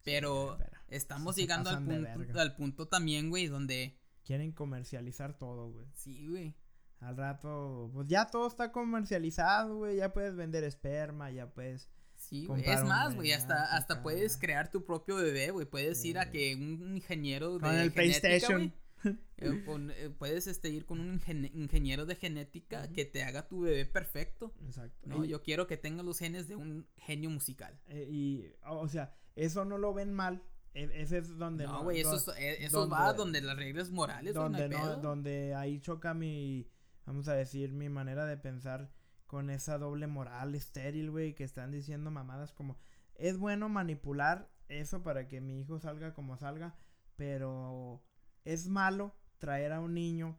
Pero 0.02 0.56
pero 0.58 0.70
estamos 0.88 1.34
se 1.34 1.42
llegando 1.42 1.68
al 1.70 1.84
punto, 1.84 2.40
al 2.40 2.56
punto 2.56 2.88
también, 2.88 3.28
güey, 3.28 3.48
donde... 3.48 3.98
Quieren 4.24 4.52
comercializar 4.52 5.36
todo, 5.36 5.70
güey. 5.70 5.86
Sí, 5.94 6.26
güey. 6.28 6.56
Al 7.00 7.16
rato, 7.16 7.90
pues 7.92 8.08
ya 8.08 8.26
todo 8.26 8.46
está 8.46 8.72
comercializado, 8.72 9.76
güey. 9.76 9.96
Ya 9.96 10.12
puedes 10.12 10.34
vender 10.34 10.64
esperma, 10.64 11.30
ya 11.30 11.50
puedes 11.50 11.90
Sí, 12.16 12.46
güey. 12.46 12.62
Es 12.64 12.82
más, 12.84 13.14
güey, 13.14 13.32
hasta, 13.32 13.76
hasta 13.76 14.02
puedes 14.02 14.36
crear 14.36 14.70
tu 14.70 14.84
propio 14.84 15.16
bebé, 15.16 15.50
güey. 15.50 15.66
Puedes 15.66 16.02
ir 16.04 16.18
a 16.18 16.30
que 16.30 16.54
un 16.56 16.96
ingeniero 16.96 17.58
de 17.58 17.82
el 17.82 17.92
PlayStation. 17.92 18.72
Eh, 19.38 19.62
eh, 19.68 20.10
puedes 20.18 20.46
este, 20.46 20.70
ir 20.70 20.86
con 20.86 20.98
un 20.98 21.20
ingeniero 21.52 22.06
de 22.06 22.16
genética 22.16 22.90
que 22.90 23.04
te 23.04 23.22
haga 23.22 23.46
tu 23.46 23.60
bebé 23.60 23.84
perfecto. 23.84 24.54
Exacto. 24.64 25.06
No, 25.06 25.26
yo 25.26 25.42
quiero 25.42 25.66
que 25.66 25.76
tenga 25.76 26.02
los 26.02 26.18
genes 26.18 26.48
de 26.48 26.56
un 26.56 26.88
genio 26.96 27.28
musical. 27.28 27.78
Eh, 27.88 28.08
y, 28.10 28.46
o 28.66 28.88
sea, 28.88 29.14
eso 29.34 29.66
no 29.66 29.76
lo 29.76 29.92
ven 29.92 30.14
mal. 30.14 30.42
E, 30.72 30.88
ese 31.02 31.18
es 31.18 31.36
donde 31.36 31.66
no. 31.66 31.82
güey, 31.82 32.00
eso, 32.00 32.16
eso 32.38 32.88
va 32.88 33.12
donde 33.12 33.42
las 33.42 33.56
reglas 33.56 33.90
morales. 33.90 34.32
Donde, 34.32 34.70
no, 34.70 34.96
donde 34.96 35.54
ahí 35.54 35.80
choca 35.80 36.14
mi, 36.14 36.66
vamos 37.04 37.28
a 37.28 37.34
decir, 37.34 37.72
mi 37.72 37.90
manera 37.90 38.24
de 38.24 38.38
pensar 38.38 38.90
con 39.26 39.50
esa 39.50 39.76
doble 39.76 40.06
moral 40.06 40.54
estéril, 40.54 41.10
güey, 41.10 41.34
que 41.34 41.44
están 41.44 41.72
diciendo 41.72 42.10
mamadas 42.10 42.52
como, 42.52 42.78
es 43.16 43.36
bueno 43.36 43.68
manipular 43.68 44.50
eso 44.68 45.02
para 45.02 45.28
que 45.28 45.40
mi 45.40 45.60
hijo 45.60 45.78
salga 45.78 46.14
como 46.14 46.36
salga, 46.36 46.74
pero 47.16 48.02
es 48.46 48.68
malo 48.68 49.14
traer 49.38 49.72
a 49.72 49.80
un 49.80 49.92
niño 49.94 50.38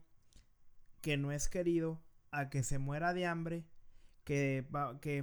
que 1.00 1.16
no 1.16 1.30
es 1.30 1.48
querido 1.48 2.02
a 2.30 2.50
que 2.50 2.62
se 2.62 2.78
muera 2.78 3.14
de 3.14 3.26
hambre, 3.26 3.64
que, 4.24 4.66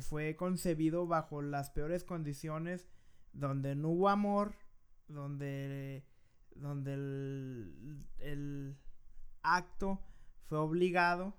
fue 0.02 0.36
concebido 0.36 1.06
bajo 1.06 1.42
las 1.42 1.70
peores 1.72 2.04
condiciones, 2.04 2.88
donde 3.34 3.76
no 3.76 3.90
hubo 3.90 4.10
amor, 4.10 4.56
donde, 5.08 6.06
donde 6.56 6.94
el, 6.94 8.08
el 8.20 8.78
acto 9.42 10.00
fue 10.48 10.58
obligado, 10.60 11.36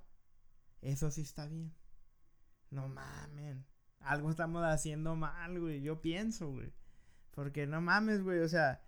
eso 0.83 1.11
sí 1.11 1.23
está 1.23 1.47
bien. 1.47 1.73
No 2.71 2.89
mames. 2.89 3.59
Algo 4.01 4.31
estamos 4.31 4.63
haciendo 4.65 5.17
mal, 5.17 5.59
güey. 5.59 5.81
Yo 5.81 6.01
pienso, 6.01 6.51
güey. 6.51 6.73
Porque 7.31 7.67
no 7.67 7.81
mames, 7.81 8.23
güey. 8.23 8.41
O 8.41 8.49
sea, 8.49 8.86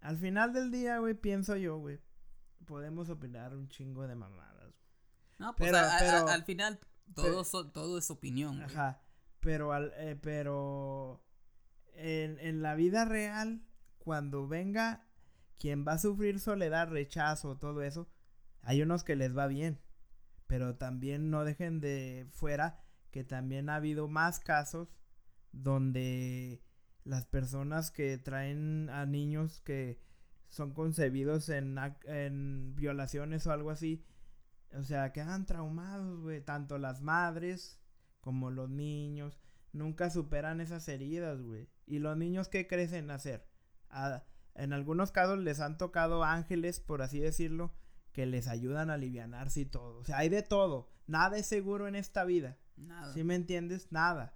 al 0.00 0.18
final 0.18 0.52
del 0.52 0.70
día, 0.70 0.98
güey, 0.98 1.14
pienso 1.14 1.56
yo, 1.56 1.78
güey. 1.78 2.00
Podemos 2.64 3.08
opinar 3.10 3.54
un 3.54 3.68
chingo 3.68 4.06
de 4.06 4.14
mamadas. 4.14 4.74
No, 5.38 5.54
pues 5.54 5.70
pero, 5.70 6.28
al 6.28 6.44
final 6.44 6.80
todo, 7.14 7.44
todo 7.70 7.98
es 7.98 8.10
opinión. 8.10 8.62
Ajá. 8.62 9.00
Pero, 9.40 9.72
al, 9.72 9.92
eh, 9.96 10.18
pero 10.20 11.24
en, 11.94 12.38
en 12.40 12.62
la 12.62 12.74
vida 12.74 13.04
real, 13.04 13.62
cuando 13.98 14.48
venga 14.48 15.06
quien 15.58 15.86
va 15.86 15.92
a 15.92 15.98
sufrir 15.98 16.40
soledad, 16.40 16.88
rechazo, 16.88 17.56
todo 17.56 17.82
eso, 17.82 18.08
hay 18.62 18.82
unos 18.82 19.04
que 19.04 19.16
les 19.16 19.36
va 19.36 19.46
bien. 19.46 19.80
Pero 20.46 20.76
también 20.76 21.30
no 21.30 21.44
dejen 21.44 21.80
de 21.80 22.26
fuera 22.30 22.80
que 23.10 23.24
también 23.24 23.70
ha 23.70 23.76
habido 23.76 24.08
más 24.08 24.40
casos 24.40 24.88
donde 25.52 26.62
las 27.06 27.24
personas 27.24 27.90
que 27.90 28.18
traen 28.18 28.90
a 28.90 29.06
niños 29.06 29.60
que 29.60 30.00
son 30.48 30.74
concebidos 30.74 31.48
en, 31.48 31.76
en 32.04 32.74
violaciones 32.74 33.46
o 33.46 33.52
algo 33.52 33.70
así, 33.70 34.04
o 34.72 34.82
sea, 34.82 35.12
quedan 35.12 35.46
traumados, 35.46 36.20
güey, 36.20 36.44
tanto 36.44 36.78
las 36.78 37.00
madres 37.02 37.80
como 38.20 38.50
los 38.50 38.68
niños, 38.68 39.38
nunca 39.72 40.10
superan 40.10 40.60
esas 40.60 40.88
heridas, 40.88 41.40
güey. 41.40 41.68
Y 41.86 42.00
los 42.00 42.16
niños 42.16 42.48
que 42.48 42.66
crecen 42.66 43.10
a 43.10 43.14
hacer, 43.14 43.46
en 44.54 44.72
algunos 44.72 45.12
casos 45.12 45.38
les 45.38 45.60
han 45.60 45.78
tocado 45.78 46.24
ángeles, 46.24 46.80
por 46.80 47.02
así 47.02 47.20
decirlo, 47.20 47.72
que 48.12 48.26
les 48.26 48.48
ayudan 48.48 48.90
a 48.90 48.94
alivianarse 48.94 49.60
y 49.60 49.66
todo. 49.66 49.98
O 49.98 50.04
sea, 50.04 50.18
hay 50.18 50.28
de 50.28 50.42
todo. 50.42 50.90
Nada 51.06 51.36
es 51.36 51.46
seguro 51.46 51.86
en 51.86 51.94
esta 51.94 52.24
vida. 52.24 52.58
Nada. 52.76 53.12
¿Sí 53.12 53.22
me 53.22 53.36
entiendes? 53.36 53.92
Nada. 53.92 54.35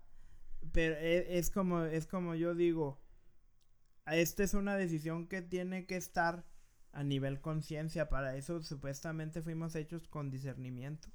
Pero 0.73 0.97
e, 0.97 1.39
es, 1.39 1.51
como, 1.51 1.85
es 1.85 2.07
como 2.07 2.35
yo 2.35 2.55
digo, 2.55 3.01
esta 4.07 4.43
es 4.43 4.55
una 4.55 4.77
decisión 4.77 5.27
que 5.27 5.43
tiene 5.43 5.87
que 5.87 5.97
estar 5.97 6.45
a 6.93 7.05
nivel 7.05 7.41
conciencia. 7.41 8.09
Para 8.09 8.37
eso 8.37 8.63
supuestamente 8.63 9.43
fuimos 9.43 9.75
hechos 9.75 10.09
con 10.09 10.31
discernimiento. 10.31 11.09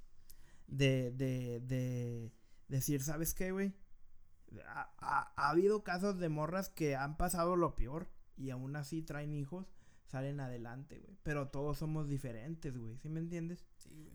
De, 0.68 1.12
de, 1.12 1.60
de 1.60 2.32
decir, 2.68 3.04
¿sabes 3.04 3.34
qué, 3.34 3.52
güey? 3.52 3.74
Ha, 4.68 4.94
ha, 4.98 5.50
habido 5.50 5.84
casos 5.84 6.18
de 6.18 6.30
morras 6.30 6.70
que 6.70 6.96
han 6.96 7.18
pasado 7.18 7.56
lo 7.56 7.76
peor 7.76 8.10
y 8.38 8.50
aún 8.50 8.76
así 8.76 9.02
traen 9.02 9.34
hijos, 9.34 9.68
salen 10.06 10.40
adelante, 10.40 11.00
güey. 11.00 11.18
Pero 11.24 11.50
todos 11.50 11.78
somos 11.78 12.08
diferentes, 12.08 12.76
güey. 12.78 12.98
¿Sí 12.98 13.10
me 13.10 13.20
entiendes? 13.20 13.66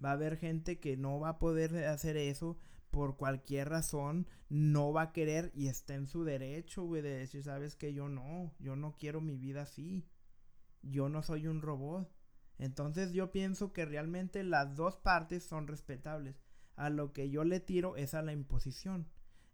va 0.04 0.10
a 0.10 0.12
haber 0.12 0.36
gente 0.36 0.78
que 0.78 0.96
no 0.96 1.20
va 1.20 1.30
a 1.30 1.38
poder 1.38 1.84
hacer 1.84 2.16
eso 2.16 2.58
por 2.90 3.16
cualquier 3.16 3.68
razón 3.68 4.26
no 4.48 4.92
va 4.92 5.02
a 5.02 5.12
querer 5.12 5.52
y 5.54 5.68
está 5.68 5.94
en 5.94 6.06
su 6.06 6.24
derecho, 6.24 6.82
güey, 6.84 7.02
de 7.02 7.16
decir, 7.16 7.44
sabes 7.44 7.76
que 7.76 7.94
yo 7.94 8.08
no, 8.08 8.52
yo 8.58 8.76
no 8.76 8.96
quiero 8.96 9.20
mi 9.20 9.36
vida 9.36 9.62
así. 9.62 10.06
Yo 10.82 11.08
no 11.08 11.22
soy 11.22 11.46
un 11.46 11.62
robot. 11.62 12.10
Entonces 12.58 13.12
yo 13.12 13.30
pienso 13.30 13.72
que 13.72 13.84
realmente 13.84 14.42
las 14.42 14.74
dos 14.76 14.96
partes 14.96 15.44
son 15.44 15.66
respetables. 15.66 16.42
A 16.76 16.90
lo 16.90 17.12
que 17.12 17.30
yo 17.30 17.44
le 17.44 17.60
tiro 17.60 17.96
es 17.96 18.14
a 18.14 18.22
la 18.22 18.32
imposición. 18.32 19.08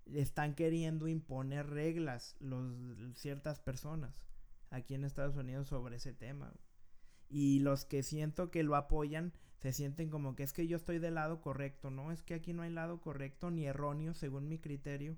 Están 0.06 0.54
queriendo 0.54 1.08
imponer 1.08 1.68
reglas 1.68 2.36
los 2.38 2.74
ciertas 3.14 3.60
personas 3.60 4.24
aquí 4.70 4.94
en 4.94 5.04
Estados 5.04 5.36
Unidos 5.36 5.68
sobre 5.68 5.96
ese 5.96 6.12
tema. 6.12 6.54
Y 7.28 7.58
los 7.60 7.84
que 7.84 8.02
siento 8.02 8.50
que 8.50 8.62
lo 8.62 8.76
apoyan 8.76 9.32
se 9.58 9.72
sienten 9.72 10.10
como 10.10 10.34
que 10.34 10.42
es 10.42 10.52
que 10.52 10.66
yo 10.66 10.76
estoy 10.76 10.98
del 10.98 11.14
lado 11.14 11.40
correcto, 11.40 11.90
¿no? 11.90 12.12
Es 12.12 12.22
que 12.22 12.34
aquí 12.34 12.52
no 12.52 12.62
hay 12.62 12.70
lado 12.70 13.00
correcto 13.00 13.50
ni 13.50 13.66
erróneo 13.66 14.14
según 14.14 14.48
mi 14.48 14.58
criterio, 14.58 15.16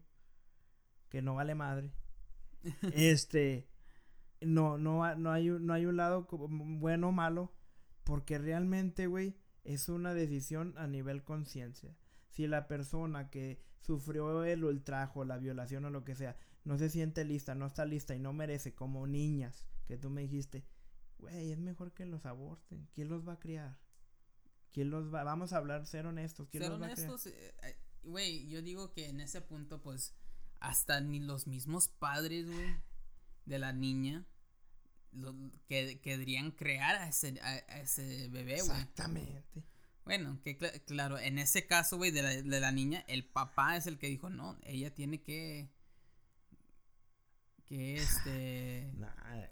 que 1.09 1.23
no 1.23 1.35
vale 1.35 1.55
madre. 1.55 1.93
este, 2.95 3.69
no, 4.41 4.79
no, 4.79 5.15
no, 5.17 5.33
hay, 5.33 5.49
no 5.49 5.73
hay 5.73 5.87
un 5.87 5.97
lado 5.97 6.29
bueno 6.31 7.09
o 7.09 7.13
malo, 7.13 7.53
porque 8.05 8.39
realmente, 8.39 9.07
güey, 9.07 9.37
es 9.65 9.89
una 9.89 10.15
decisión 10.15 10.75
a 10.79 10.87
nivel 10.87 11.25
conciencia. 11.25 11.97
Si 12.31 12.47
la 12.47 12.69
persona 12.69 13.31
que 13.31 13.61
sufrió 13.81 14.45
el 14.45 14.65
ultrajo, 14.65 15.25
la 15.25 15.39
violación 15.39 15.85
o 15.85 15.91
lo 15.91 16.05
que 16.05 16.15
sea, 16.15 16.37
no 16.65 16.79
se 16.79 16.91
siente 16.91 17.25
lista, 17.25 17.55
no 17.55 17.67
está 17.67 17.85
lista 17.85 18.15
y 18.15 18.19
no 18.19 18.33
merece, 18.33 18.75
como 18.75 19.07
niñas, 19.07 19.67
que 19.87 19.97
tú 19.97 20.11
me 20.11 20.23
dijiste, 20.23 20.65
güey, 21.19 21.51
es 21.51 21.59
mejor 21.59 21.93
que 21.93 22.07
los 22.07 22.25
aborten. 22.27 22.89
¿Quién 22.93 23.09
los 23.09 23.27
va 23.27 23.35
a 23.35 23.41
criar? 23.41 23.79
¿Quién 24.73 24.91
los 24.91 25.13
va? 25.13 25.25
Vamos 25.25 25.53
a 25.53 25.59
hablar, 25.59 25.87
ser 25.87 26.07
honestos. 26.07 26.49
¿Quién 26.51 26.63
ser 26.63 26.73
los 26.73 26.81
honestos, 26.81 27.27
eh, 27.27 27.55
eh, 27.63 27.77
güey, 28.03 28.49
yo 28.49 28.63
digo 28.63 28.93
que 28.93 29.09
en 29.09 29.21
ese 29.21 29.41
punto, 29.41 29.81
pues, 29.81 30.15
hasta 30.61 31.01
ni 31.01 31.21
los 31.21 31.47
mismos 31.47 31.89
padres, 31.89 32.47
güey, 32.47 32.77
de 33.45 33.59
la 33.59 33.73
niña, 33.73 34.27
lo, 35.13 35.35
que 35.69 36.01
querrían 36.01 36.51
crear 36.51 36.97
a 36.97 37.09
ese, 37.09 37.41
a, 37.41 37.57
ese 37.81 38.29
bebé, 38.29 38.61
güey. 38.63 38.71
Exactamente. 38.71 39.65
Bueno, 40.05 40.41
que 40.43 40.57
claro, 40.87 41.19
en 41.19 41.39
ese 41.39 41.67
caso, 41.67 41.99
güey, 41.99 42.11
de 42.11 42.23
la, 42.23 42.31
de 42.31 42.61
la 42.61 42.73
niña, 42.73 43.05
el 43.09 43.27
papá 43.27 43.77
es 43.77 43.87
el 43.87 43.99
que 43.99 44.09
dijo, 44.09 44.31
no, 44.31 44.59
ella 44.63 44.95
tiene 44.95 45.23
que 45.23 45.69
que 47.69 47.97
este. 47.97 48.91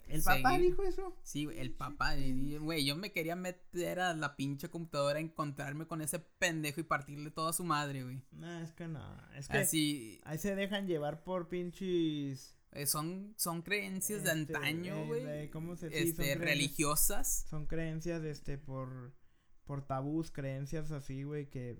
¿El 0.07 0.23
papá 0.23 0.57
dijo 0.57 0.83
eso? 0.83 1.15
Sí, 1.21 1.47
el 1.55 1.71
papá. 1.71 2.15
Güey, 2.15 2.83
yo 2.83 2.95
me 2.95 3.11
quería 3.11 3.35
meter 3.35 3.99
a 3.99 4.15
la 4.15 4.35
pinche 4.35 4.69
computadora, 4.69 5.19
encontrarme 5.19 5.85
con 5.85 6.01
ese 6.01 6.19
pendejo 6.19 6.81
y 6.81 6.83
partirle 6.83 7.29
toda 7.29 7.53
su 7.53 7.63
madre, 7.63 8.03
güey. 8.03 8.23
No, 8.31 8.59
es 8.59 8.71
que 8.73 8.87
no. 8.87 9.05
Es 9.35 9.47
que. 9.47 9.59
Así. 9.59 10.21
Ahí 10.25 10.39
se 10.39 10.55
dejan 10.55 10.87
llevar 10.87 11.23
por 11.23 11.47
pinches. 11.47 12.55
Eh, 12.71 12.85
son, 12.87 13.33
son 13.37 13.61
creencias 13.61 14.23
de 14.23 14.31
este, 14.31 14.55
antaño, 14.55 14.95
eh, 14.95 15.05
güey. 15.05 15.49
¿Cómo 15.51 15.75
se 15.75 15.89
dice? 15.89 16.03
Este, 16.03 16.35
religiosas. 16.35 17.45
Son 17.47 17.67
creencias, 17.67 18.23
este, 18.23 18.57
por. 18.57 19.15
Por 19.63 19.85
tabús, 19.85 20.31
creencias 20.31 20.91
así, 20.91 21.23
güey, 21.23 21.49
que. 21.49 21.77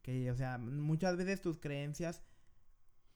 Que, 0.00 0.30
o 0.30 0.36
sea, 0.36 0.56
muchas 0.56 1.18
veces 1.18 1.42
tus 1.42 1.58
creencias 1.58 2.22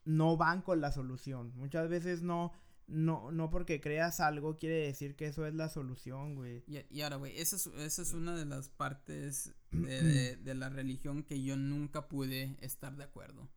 no 0.05 0.37
van 0.37 0.63
con 0.63 0.81
la 0.81 0.93
solución. 0.93 1.53
Muchas 1.57 1.89
veces 1.89 2.23
no, 2.23 2.53
no, 2.87 3.31
no 3.33 3.51
porque 3.51 3.81
creas 3.81 4.21
algo 4.21 4.57
quiere 4.57 4.87
decir 4.87 5.17
que 5.17 5.27
eso 5.27 5.47
es 5.47 5.55
la 5.55 5.69
solución, 5.69 6.35
güey. 6.35 6.65
Y, 6.67 7.01
ahora, 7.01 7.17
güey, 7.17 7.39
esa 7.39 7.57
es, 7.57 7.67
esa 7.67 8.03
es 8.03 8.13
una 8.13 8.37
de 8.37 8.45
las 8.45 8.69
partes 8.69 9.55
de, 9.71 10.37
de, 10.37 10.55
la 10.55 10.69
religión 10.69 11.23
que 11.23 11.43
yo 11.43 11.57
nunca 11.57 12.09
pude 12.09 12.57
estar 12.61 12.97
de 12.97 13.05
acuerdo. 13.05 13.49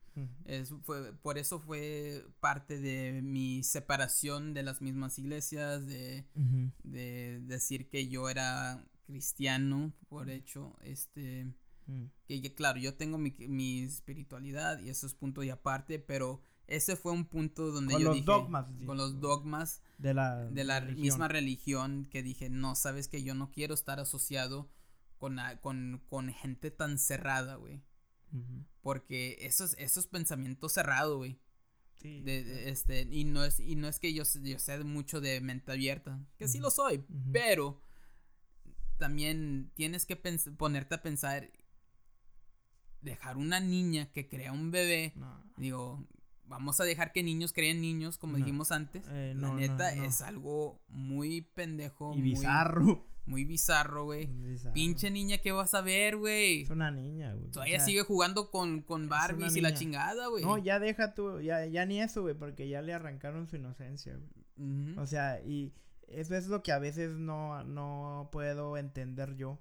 es, 0.45 0.73
fue, 0.83 1.13
por 1.13 1.37
eso 1.37 1.59
fue 1.59 2.25
parte 2.39 2.79
de 2.79 3.21
mi 3.21 3.63
separación 3.63 4.53
de 4.53 4.63
las 4.63 4.81
mismas 4.81 5.19
iglesias, 5.19 5.85
de, 5.85 6.25
de 6.83 7.41
decir 7.41 7.89
que 7.89 8.07
yo 8.07 8.29
era 8.29 8.85
cristiano, 9.05 9.93
por 10.07 10.29
hecho, 10.29 10.75
este 10.81 11.53
Mm. 11.87 12.05
Que, 12.27 12.53
claro, 12.53 12.79
yo 12.79 12.95
tengo 12.95 13.17
mi, 13.17 13.35
mi, 13.47 13.81
espiritualidad 13.81 14.79
y 14.79 14.89
eso 14.89 15.05
es 15.05 15.13
punto 15.13 15.43
y 15.43 15.49
aparte, 15.49 15.99
pero 15.99 16.41
ese 16.67 16.95
fue 16.95 17.11
un 17.11 17.25
punto 17.25 17.71
donde 17.71 17.93
con 17.93 18.03
los 18.03 18.25
dogmas, 18.25 18.65
con 18.85 18.97
los 18.97 19.19
dogmas 19.19 19.81
de 19.97 20.13
la, 20.13 20.45
de 20.45 20.63
la 20.63 20.81
misma 20.81 21.27
religión 21.27 22.07
que 22.09 22.23
dije, 22.23 22.49
no, 22.49 22.75
sabes 22.75 23.07
que 23.07 23.23
yo 23.23 23.35
no 23.35 23.51
quiero 23.51 23.73
estar 23.73 23.99
asociado 23.99 24.69
con, 25.17 25.39
con, 25.61 26.01
con 26.09 26.33
gente 26.33 26.71
tan 26.71 26.97
cerrada, 26.97 27.55
güey. 27.55 27.83
Porque 28.81 29.37
esos, 29.41 29.75
esos 29.77 30.07
pensamientos 30.07 30.73
cerrados, 30.73 31.17
güey. 31.17 31.39
Sí. 31.95 32.21
De, 32.21 32.43
de- 32.43 32.69
este, 32.69 33.07
y 33.09 33.23
no 33.23 33.45
es, 33.45 33.61
y 33.61 33.77
no 33.77 33.87
es 33.87 33.99
que 33.99 34.13
yo, 34.13 34.23
yo 34.43 34.59
sea 34.59 34.83
mucho 34.83 35.21
de 35.21 35.39
mente 35.39 35.71
abierta, 35.71 36.19
que 36.37 36.49
sí 36.49 36.59
lo 36.59 36.69
soy, 36.69 37.05
pero 37.31 37.81
también 38.97 39.71
tienes 39.75 40.05
que 40.05 40.15
ponerte 40.15 40.95
a 40.95 41.01
pensar, 41.01 41.51
dejar 43.05 43.37
una 43.37 43.59
niña 43.59 44.11
que 44.11 44.27
crea 44.27 44.51
un 44.51 44.71
bebé, 44.71 45.13
No. 45.15 45.41
digo, 45.57 46.05
vamos 46.43 46.79
a 46.79 46.83
dejar 46.83 47.11
que 47.13 47.23
niños 47.23 47.53
creen 47.53 47.79
niños, 47.81 48.17
como 48.17 48.33
No. 48.33 48.39
dijimos 48.39 48.71
antes, 48.71 49.03
Eh, 49.09 49.33
la 49.35 49.47
no, 49.47 49.55
neta 49.55 49.93
es 49.93 50.21
algo 50.21 50.81
muy 50.89 51.41
pendejo, 51.41 52.13
Y 52.13 52.17
muy, 52.19 52.29
bizarro. 52.31 53.07
muy 53.25 53.45
bizarro, 53.45 54.05
güey. 54.05 54.29
Pinche 54.73 55.09
niña, 55.09 55.37
¿qué 55.39 55.51
vas 55.51 55.73
a 55.73 55.81
ver, 55.81 56.17
güey? 56.17 56.61
Es 56.63 56.69
una 56.69 56.91
niña, 56.91 57.33
güey. 57.33 57.49
Todavía 57.51 57.75
O 57.75 57.79
sea, 57.79 57.85
sigue 57.85 58.01
jugando 58.03 58.51
con, 58.51 58.81
con 58.81 59.07
Barbies 59.09 59.55
y 59.55 59.61
la 59.61 59.73
chingada, 59.73 60.27
güey. 60.27 60.43
No, 60.43 60.57
ya 60.57 60.79
deja 60.79 61.13
tú, 61.15 61.39
ya, 61.41 61.65
ya 61.65 61.85
ni 61.85 62.01
eso, 62.01 62.21
güey, 62.21 62.35
porque 62.35 62.67
ya 62.69 62.81
le 62.81 62.93
arrancaron 62.93 63.47
su 63.47 63.55
inocencia, 63.55 64.15
güey. 64.17 64.97
O 64.97 65.05
sea, 65.07 65.41
y 65.43 65.73
eso 66.07 66.35
es 66.35 66.47
lo 66.47 66.61
que 66.61 66.71
a 66.71 66.79
veces 66.79 67.11
no, 67.17 67.63
no 67.63 68.29
puedo 68.31 68.77
entender 68.77 69.35
yo. 69.35 69.59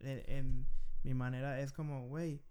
En, 0.00 0.22
en 0.30 0.66
mi 1.02 1.14
manera, 1.14 1.60
es 1.60 1.72
como, 1.72 2.06
güey, 2.08 2.42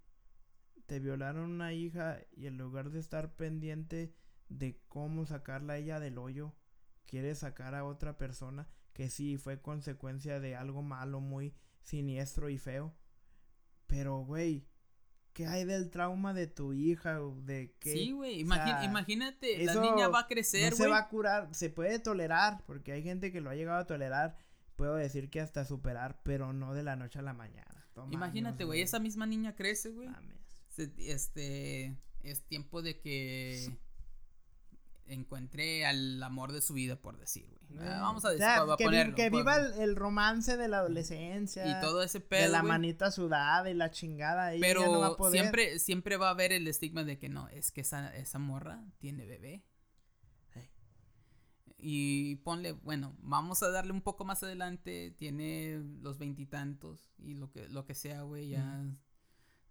te 0.90 0.98
violaron 0.98 1.52
una 1.52 1.72
hija 1.72 2.18
y 2.32 2.48
en 2.48 2.58
lugar 2.58 2.90
de 2.90 2.98
estar 2.98 3.36
pendiente 3.36 4.12
de 4.48 4.82
cómo 4.88 5.24
sacarla 5.24 5.74
a 5.74 5.76
ella 5.76 6.00
del 6.00 6.18
hoyo, 6.18 6.52
quieres 7.06 7.38
sacar 7.38 7.76
a 7.76 7.84
otra 7.84 8.18
persona 8.18 8.66
que 8.92 9.08
sí 9.08 9.38
fue 9.38 9.62
consecuencia 9.62 10.40
de 10.40 10.56
algo 10.56 10.82
malo, 10.82 11.20
muy 11.20 11.54
siniestro 11.84 12.48
y 12.48 12.58
feo. 12.58 12.92
Pero, 13.86 14.24
güey, 14.24 14.66
¿qué 15.32 15.46
hay 15.46 15.64
del 15.64 15.90
trauma 15.90 16.34
de 16.34 16.48
tu 16.48 16.72
hija? 16.72 17.20
¿De 17.44 17.76
qué? 17.78 17.92
Sí, 17.92 18.10
güey. 18.10 18.44
sea, 18.44 18.82
imagínate, 18.82 19.64
la 19.64 19.76
niña 19.76 20.08
va 20.08 20.22
a 20.22 20.26
crecer, 20.26 20.72
no 20.72 20.76
se 20.76 20.82
güey. 20.82 20.90
va 20.90 20.98
a 20.98 21.08
curar, 21.08 21.54
se 21.54 21.70
puede 21.70 22.00
tolerar, 22.00 22.64
porque 22.66 22.90
hay 22.90 23.04
gente 23.04 23.30
que 23.30 23.40
lo 23.40 23.50
ha 23.50 23.54
llegado 23.54 23.78
a 23.78 23.86
tolerar, 23.86 24.38
puedo 24.74 24.96
decir 24.96 25.30
que 25.30 25.40
hasta 25.40 25.64
superar, 25.64 26.20
pero 26.24 26.52
no 26.52 26.74
de 26.74 26.82
la 26.82 26.96
noche 26.96 27.20
a 27.20 27.22
la 27.22 27.32
mañana. 27.32 27.86
Toma 27.94 28.12
Imagínate, 28.12 28.64
güey, 28.64 28.82
esa 28.82 28.98
misma 28.98 29.26
niña 29.26 29.54
crece, 29.54 29.90
güey. 29.90 30.08
Se- 30.88 31.12
Este, 31.12 31.96
es 32.22 32.42
tiempo 32.46 32.82
de 32.82 32.98
que 33.00 33.76
encuentre 35.06 35.84
al 35.86 36.22
amor 36.22 36.52
de 36.52 36.62
su 36.62 36.72
vida, 36.74 36.94
por 36.96 37.18
decir, 37.18 37.48
güey. 37.48 37.60
Ah, 37.88 38.00
Vamos 38.00 38.24
a 38.24 38.28
O 38.28 38.30
decir, 38.30 38.46
sea, 38.46 38.64
va 38.64 38.74
a 38.74 38.76
que, 38.76 38.84
vi- 38.84 38.88
ponerlo, 38.88 39.14
que 39.16 39.30
viva 39.30 39.56
el, 39.56 39.72
el 39.80 39.96
romance 39.96 40.56
de 40.56 40.68
la 40.68 40.78
adolescencia. 40.78 41.66
y 41.66 41.80
todo 41.80 42.02
ese 42.02 42.20
de 42.20 42.24
pedo, 42.26 42.52
la 42.52 42.60
güey. 42.60 42.68
manita 42.72 43.10
sudada 43.10 43.68
y 43.70 43.74
la 43.74 43.90
chingada. 43.90 44.52
ella 44.52 44.60
Pero 44.60 44.80
ya 44.82 44.86
no 44.86 45.00
va 45.00 45.06
a 45.08 45.16
poder. 45.16 45.40
siempre, 45.40 45.78
siempre 45.80 46.16
va 46.16 46.28
a 46.28 46.30
haber 46.30 46.52
el 46.52 46.66
estigma 46.68 47.02
de 47.04 47.18
que 47.18 47.28
no, 47.28 47.48
es 47.48 47.72
que 47.72 47.80
esa, 47.80 48.14
esa 48.16 48.38
morra 48.38 48.84
tiene 48.98 49.26
bebé. 49.26 49.64
Sí. 50.54 50.60
Y 51.78 52.36
ponle, 52.36 52.72
bueno, 52.72 53.16
vamos 53.20 53.62
a 53.64 53.70
darle 53.70 53.92
un 53.92 54.02
poco 54.02 54.24
más 54.24 54.42
adelante, 54.44 55.12
tiene 55.18 55.80
los 56.02 56.18
veintitantos 56.18 57.12
y, 57.18 57.34
lo 57.34 57.50
que 57.50 57.68
lo 57.68 57.84
que 57.84 57.94
sea, 57.94 58.22
güey, 58.22 58.48
ya 58.50 58.84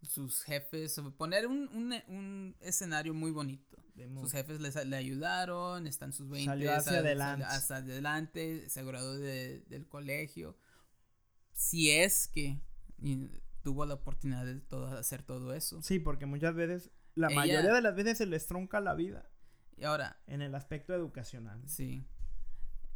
sus 0.02 0.44
jefes, 0.44 1.00
poner 1.18 1.48
un, 1.48 1.68
un, 1.70 1.94
un 2.08 2.56
escenario 2.62 3.14
muy 3.14 3.32
bonito. 3.32 3.78
Sus 4.22 4.32
jefes 4.32 4.62
les- 4.62 4.86
le 4.86 4.96
ayudaron, 4.96 5.86
están 5.86 6.14
sus 6.14 6.30
20 6.30 6.46
Salió 6.50 6.74
hacia 6.74 7.00
adelante. 7.00 7.44
hasta 7.44 7.78
adelante, 7.78 8.70
se 8.70 8.84
graduó 8.86 9.18
de- 9.18 9.60
del 9.68 9.88
colegio. 9.88 10.58
Si 11.54 11.92
es 11.92 12.30
que 12.30 12.62
tuvo 13.62 13.86
la 13.86 13.96
oportunidad 13.96 14.46
de 14.46 14.62
todo, 14.62 14.88
hacer 14.98 15.24
todo 15.24 15.54
eso. 15.54 15.82
Sí, 15.82 16.00
porque 16.00 16.26
muchas 16.26 16.56
veces, 16.56 16.92
la 17.16 17.28
Ella- 17.28 17.36
mayoría 17.36 17.74
de 17.74 17.82
las 17.82 17.96
veces 17.96 18.18
se 18.18 18.26
les 18.26 18.48
tronca 18.48 18.80
la 18.80 18.94
vida 18.96 19.30
Y 19.76 19.84
ahora, 19.84 20.22
en 20.28 20.42
el 20.42 20.56
aspecto 20.56 20.94
educacional. 20.94 21.62
sí. 21.68 22.06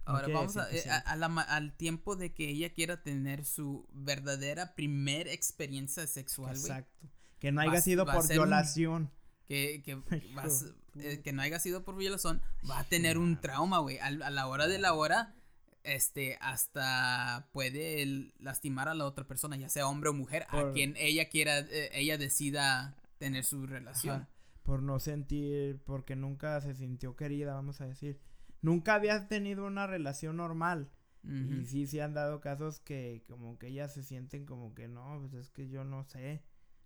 Ahora 0.05 0.27
vamos 0.33 0.57
a, 0.57 0.71
eh, 0.71 0.83
a- 0.89 0.97
a 0.97 1.15
la 1.15 1.27
al 1.27 1.75
tiempo 1.77 2.15
de 2.15 2.33
que 2.33 2.49
ella 2.49 2.73
quiera 2.73 3.01
tener 3.03 3.45
su 3.45 3.87
verdadera 3.93 4.75
primer 4.75 5.27
experiencia 5.27 6.05
sexual. 6.07 6.55
Exacto. 6.55 7.07
Que 7.39 7.51
no 7.51 7.61
haya 7.61 7.79
a- 7.79 7.81
sido 7.81 8.05
va 8.05 8.13
a 8.13 8.15
por 8.15 8.23
un- 8.25 8.29
violación. 8.29 9.11
Que, 9.45 9.81
que, 9.83 10.01
eh, 10.99 11.21
que 11.23 11.33
no 11.33 11.41
haya 11.41 11.59
sido 11.59 11.83
por 11.83 11.95
violación, 11.97 12.41
va 12.69 12.79
a 12.79 12.83
tener 12.85 13.17
un 13.17 13.39
trauma, 13.41 13.79
güey. 13.79 13.99
A, 13.99 14.09
la 14.09 14.47
hora 14.47 14.67
de 14.67 14.79
la 14.79 14.93
hora, 14.93 15.35
este, 15.83 16.37
hasta 16.41 17.49
puede 17.51 18.31
lastimar 18.39 18.87
a 18.87 18.93
la 18.93 19.05
otra 19.05 19.27
persona, 19.27 19.57
ya 19.57 19.67
sea 19.69 19.87
hombre 19.87 20.09
o 20.09 20.13
mujer, 20.13 20.45
a 20.49 20.71
quien 20.71 20.95
ella 20.97 21.27
quiera, 21.29 21.59
eh, 21.59 21.89
ella 21.93 22.17
decida 22.17 22.95
tener 23.17 23.43
su 23.43 23.67
relación. 23.67 24.15
Ajá, 24.21 24.29
por 24.63 24.81
no 24.81 24.99
sentir, 24.99 25.81
porque 25.85 26.15
nunca 26.15 26.59
se 26.61 26.73
sintió 26.73 27.15
querida, 27.17 27.53
vamos 27.53 27.81
a 27.81 27.85
decir. 27.87 28.17
Nunca 28.63 28.95
había 28.95 29.27
tenido 29.27 29.67
una 29.67 29.85
relación 29.85 30.37
normal. 30.37 30.89
Y 31.25 31.63
sí, 31.65 31.87
sí 31.87 32.01
han 32.01 32.13
dado 32.13 32.41
casos 32.41 32.81
que 32.81 33.23
como 33.27 33.57
que 33.57 33.67
ellas 33.67 33.93
se 33.93 34.03
sienten 34.03 34.45
como 34.45 34.73
que 34.73 34.89
no, 34.89 35.19
pues 35.21 35.33
es 35.35 35.51
que 35.51 35.69
yo 35.69 35.85
no 35.85 36.03
sé. 36.03 36.43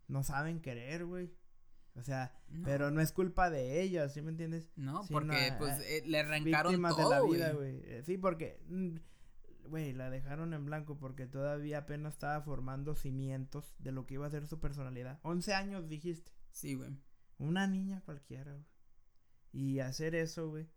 No 0.07 0.23
saben 0.23 0.61
querer, 0.61 1.05
güey. 1.05 1.33
O 1.95 2.03
sea, 2.03 2.31
No. 2.49 2.63
pero 2.63 2.91
no 2.91 3.01
es 3.01 3.11
culpa 3.11 3.49
de 3.49 3.81
ellas, 3.81 4.13
¿sí 4.13 4.21
me 4.21 4.29
entiendes? 4.29 4.69
No, 4.75 5.01
porque 5.09 5.53
pues 5.57 5.79
eh, 5.79 6.03
le 6.05 6.19
arrancaron 6.19 6.71
Víctimas 6.73 6.95
todo, 6.95 7.09
de 7.09 7.15
la 7.15 7.21
vida, 7.23 7.53
güey. 7.53 7.81
Eh, 7.83 8.03
Sí, 8.05 8.17
porque, 8.19 8.61
mm, 8.67 8.97
güey, 9.69 9.93
la 9.93 10.11
dejaron 10.11 10.53
en 10.53 10.65
blanco 10.65 10.99
porque 10.99 11.25
todavía 11.25 11.79
apenas 11.79 12.13
estaba 12.13 12.39
formando 12.41 12.93
cimientos 12.93 13.75
de 13.79 13.91
lo 13.91 14.05
que 14.05 14.13
iba 14.15 14.27
a 14.27 14.29
ser 14.29 14.45
su 14.45 14.59
personalidad. 14.59 15.19
11 15.23 15.53
años 15.55 15.89
dijiste. 15.89 16.31
Sí, 16.51 16.75
güey. 16.75 16.91
Una 17.39 17.65
niña 17.65 18.01
cualquiera, 18.05 18.51
güey. 18.53 18.65
Y 19.51 19.79
hacer 19.79 20.13
eso, 20.13 20.49
güey. 20.49 20.67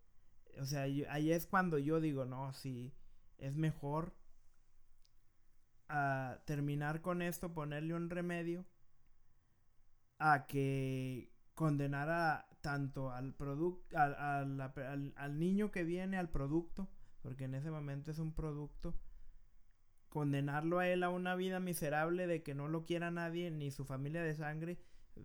O 0.59 0.65
sea, 0.65 0.87
yo- 0.87 1.05
ahí 1.09 1.31
es 1.31 1.45
cuando 1.47 1.77
yo 1.77 1.99
digo, 2.01 2.25
no, 2.25 2.53
sí, 2.53 2.93
es 3.37 3.55
mejor 3.57 4.13
a 5.89 6.39
terminar 6.45 7.01
con 7.01 7.21
esto, 7.21 7.53
ponerle 7.53 7.93
un 7.93 8.09
remedio, 8.09 8.65
a 10.19 10.45
que 10.47 11.31
condenar 11.55 12.09
a 12.09 12.47
tanto 12.61 13.11
al 13.11 13.33
producto, 13.33 13.97
al, 13.97 14.13
al, 14.61 15.13
al 15.15 15.39
niño 15.39 15.71
que 15.71 15.83
viene 15.83 16.17
al 16.17 16.29
producto, 16.29 16.87
porque 17.21 17.45
en 17.45 17.55
ese 17.55 17.71
momento 17.71 18.11
es 18.11 18.19
un 18.19 18.33
producto, 18.33 18.95
condenarlo 20.09 20.79
a 20.79 20.87
él 20.87 21.03
a 21.03 21.09
una 21.09 21.35
vida 21.35 21.59
miserable 21.59 22.27
de 22.27 22.43
que 22.43 22.53
no 22.55 22.67
lo 22.67 22.85
quiera 22.85 23.11
nadie, 23.11 23.49
ni 23.51 23.71
su 23.71 23.85
familia 23.85 24.23
de 24.23 24.35
sangre, 24.35 24.77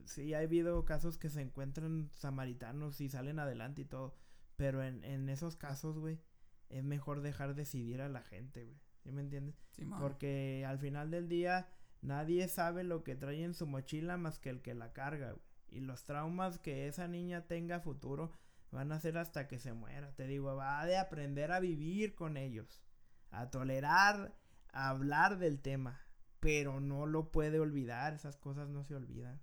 Sí, 0.07 0.35
ha 0.35 0.41
habido 0.41 0.85
casos 0.85 1.17
que 1.17 1.31
se 1.31 1.41
encuentran 1.41 2.11
samaritanos 2.15 3.01
y 3.01 3.09
salen 3.09 3.39
adelante 3.39 3.83
y 3.83 3.85
todo. 3.85 4.17
Pero 4.57 4.83
en, 4.83 5.05
en 5.05 5.29
esos 5.29 5.57
casos, 5.57 5.99
güey, 5.99 6.19
es 6.69 6.85
mejor 6.85 7.21
dejar 7.21 7.55
decidir 7.55 8.01
a 8.01 8.09
la 8.09 8.23
gente, 8.23 8.65
güey. 8.65 8.79
¿Sí 9.03 9.13
me 9.13 9.23
entiendes? 9.23 9.55
Porque 10.01 10.65
al 10.67 10.79
final 10.79 11.11
del 11.11 11.29
día 11.29 11.69
nadie 12.03 12.49
sabe 12.49 12.83
lo 12.83 13.05
que 13.05 13.15
trae 13.15 13.45
en 13.45 13.55
su 13.55 13.67
mochila 13.67 14.17
más 14.17 14.41
que 14.41 14.51
el 14.51 14.63
que 14.63 14.75
la 14.75 14.93
carga, 14.93 15.33
güey. 15.33 15.47
Y 15.69 15.81
los 15.81 16.05
traumas 16.05 16.59
que 16.59 16.89
esa 16.89 17.07
niña 17.07 17.47
tenga 17.47 17.77
a 17.77 17.81
futuro 17.81 18.33
van 18.71 18.93
a 18.93 18.99
ser 18.99 19.19
hasta 19.19 19.47
que 19.47 19.59
se 19.59 19.73
muera. 19.73 20.13
Te 20.15 20.27
digo, 20.27 20.55
va 20.57 20.85
de 20.87 20.97
aprender 20.97 21.53
a 21.53 21.61
vivir 21.61 22.15
con 22.15 22.37
ellos, 22.37 22.83
a 23.31 23.51
tolerar, 23.51 24.35
a 24.73 24.89
hablar 24.89 25.39
del 25.39 25.61
tema. 25.61 26.01
Pero 26.41 26.81
no 26.81 27.07
lo 27.07 27.31
puede 27.31 27.59
olvidar, 27.59 28.15
esas 28.15 28.37
cosas 28.37 28.69
no 28.69 28.85
se 28.85 28.95
olvidan. 28.95 29.41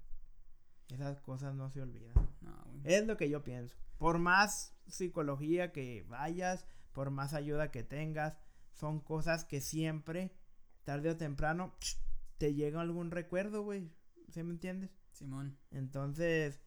Esas 0.90 1.22
cosas 1.22 1.56
no 1.56 1.69
se 1.69 1.81
olvidan. 1.81 2.14
No. 2.41 2.81
Es 2.84 3.06
lo 3.07 3.18
que 3.18 3.30
yo 3.30 3.44
pienso. 3.44 3.76
Por 4.03 4.19
más 4.19 4.75
psicología 4.85 5.71
que 5.71 6.05
vayas, 6.09 6.67
por 6.91 7.09
más 7.09 7.34
ayuda 7.34 7.71
que 7.71 7.84
tengas, 7.84 8.38
son 8.73 8.99
cosas 8.99 9.45
que 9.45 9.61
siempre, 9.61 10.35
tarde 10.84 11.11
o 11.11 11.15
temprano, 11.15 11.73
te 12.38 12.53
llega 12.53 12.81
algún 12.81 13.11
recuerdo, 13.11 13.63
güey. 13.63 13.89
¿Sí 14.27 14.43
me 14.43 14.51
entiendes? 14.51 14.91
Simón. 15.13 15.57
Entonces, 15.71 16.59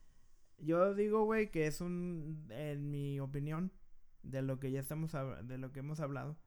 yo 0.56 0.94
digo, 0.94 1.26
güey, 1.26 1.50
que 1.50 1.66
es 1.66 1.82
un, 1.82 2.46
en 2.48 2.90
mi 2.90 3.20
opinión, 3.20 3.70
de 4.22 4.40
lo 4.40 4.58
que 4.58 4.70
ya 4.70 4.80
estamos, 4.80 5.12
de 5.42 5.58
lo 5.58 5.72
que 5.72 5.80
hemos 5.80 6.00
hablado, 6.00 6.38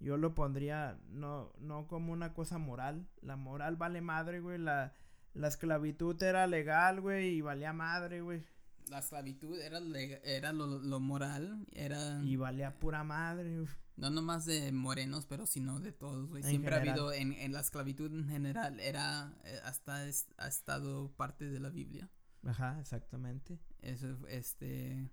yo 0.00 0.16
lo 0.16 0.34
pondría 0.34 0.98
no, 1.10 1.52
no 1.58 1.86
como 1.86 2.10
una 2.10 2.32
cosa 2.32 2.56
moral. 2.56 3.06
La 3.20 3.36
moral 3.36 3.76
vale 3.76 4.00
madre, 4.00 4.40
güey. 4.40 4.56
La, 4.56 4.94
la 5.34 5.48
esclavitud 5.48 6.22
era 6.22 6.46
legal, 6.46 7.02
güey, 7.02 7.34
y 7.34 7.42
valía 7.42 7.74
madre, 7.74 8.22
güey. 8.22 8.46
La 8.90 8.98
esclavitud 9.00 9.58
era, 9.60 9.78
era 10.24 10.52
lo, 10.52 10.66
lo 10.78 11.00
moral, 11.00 11.66
era 11.72 12.20
Y 12.24 12.36
valía 12.36 12.78
pura 12.78 13.04
madre. 13.04 13.64
no 13.96 14.10
nomás 14.10 14.44
de 14.46 14.70
morenos, 14.72 15.26
pero 15.26 15.46
sino 15.46 15.80
de 15.80 15.92
todos, 15.92 16.28
güey. 16.28 16.42
Siempre 16.42 16.74
ha 16.74 16.78
habido, 16.80 17.12
en, 17.12 17.32
en 17.32 17.52
la 17.52 17.60
esclavitud 17.60 18.12
en 18.12 18.28
general, 18.28 18.80
era, 18.80 19.32
eh, 19.44 19.60
hasta 19.64 20.06
es- 20.06 20.28
ha 20.38 20.48
estado 20.48 21.10
parte 21.16 21.48
de 21.50 21.60
la 21.60 21.68
Biblia. 21.70 22.08
Ajá, 22.44 22.78
exactamente. 22.80 23.58
Eso, 23.82 24.16
este, 24.28 25.10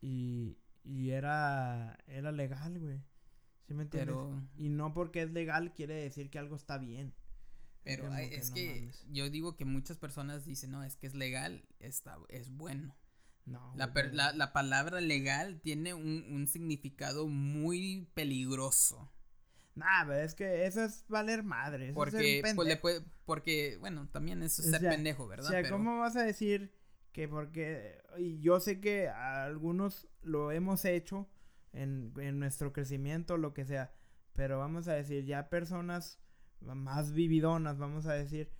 Y, 0.00 0.58
y 0.84 1.10
era, 1.10 1.96
era 2.06 2.30
legal, 2.32 2.78
güey. 2.78 3.00
¿Sí 3.66 3.72
me 3.74 3.84
entiendes? 3.84 4.14
pero, 4.14 4.42
Y 4.56 4.68
no 4.68 4.92
porque 4.92 5.22
es 5.22 5.30
legal 5.30 5.72
quiere 5.72 5.94
decir 5.94 6.28
que 6.30 6.38
algo 6.38 6.56
está 6.56 6.76
bien. 6.76 7.14
pero 7.82 8.10
que 8.10 8.34
es 8.36 8.50
no 8.50 8.54
que 8.56 8.74
mames. 8.80 9.06
yo 9.10 9.30
digo 9.30 9.56
que 9.56 9.64
muchas 9.64 9.96
personas 9.96 10.44
dicen, 10.44 10.70
no, 10.72 10.82
es 10.84 10.96
que 10.96 11.06
es 11.06 11.14
legal, 11.14 11.64
está, 11.80 12.18
es 12.28 12.50
bueno. 12.50 12.94
No. 13.46 13.72
La, 13.76 13.92
per- 13.92 14.14
la, 14.14 14.32
la 14.32 14.52
palabra 14.52 15.00
legal 15.00 15.60
tiene 15.60 15.92
un, 15.94 16.24
un 16.30 16.46
significado 16.46 17.26
muy 17.28 18.08
peligroso. 18.14 19.10
Nah, 19.74 20.04
pero 20.06 20.20
es 20.20 20.34
que 20.34 20.66
eso 20.66 20.84
es 20.84 21.04
valer 21.08 21.42
madre. 21.42 21.84
Eso 21.84 21.90
es 21.90 21.94
Porque, 21.94 22.38
pues, 22.40 22.52
le 22.54 22.56
pendejo. 22.56 22.80
puede, 22.80 23.00
porque, 23.26 23.76
bueno, 23.80 24.08
también 24.10 24.42
es 24.42 24.58
O 24.60 24.62
ser 24.62 24.80
pendejo, 24.80 25.26
¿verdad? 25.26 25.46
O 25.46 25.50
sea, 25.50 25.62
Pero- 25.62 25.76
¿cómo 25.76 25.98
vas 25.98 26.16
a 26.16 26.22
decir 26.22 26.72
que 27.12 27.28
porque... 27.28 28.00
Y 28.18 28.38
yo 28.40 28.60
sé 28.60 28.80
que 28.80 29.08
algunos 29.08 30.08
lo 30.22 30.50
hemos 30.52 30.84
hecho 30.84 31.28
en, 31.72 32.12
en 32.18 32.38
nuestro 32.38 32.72
crecimiento, 32.72 33.36
lo 33.36 33.52
que 33.52 33.64
sea, 33.66 33.92
pero 34.32 34.58
vamos 34.58 34.88
a 34.88 34.94
decir, 34.94 35.24
ya 35.24 35.48
personas 35.50 36.18
más 36.60 37.12
vividonas, 37.12 37.76
vamos 37.78 38.06
a 38.06 38.14
decir, 38.14 38.50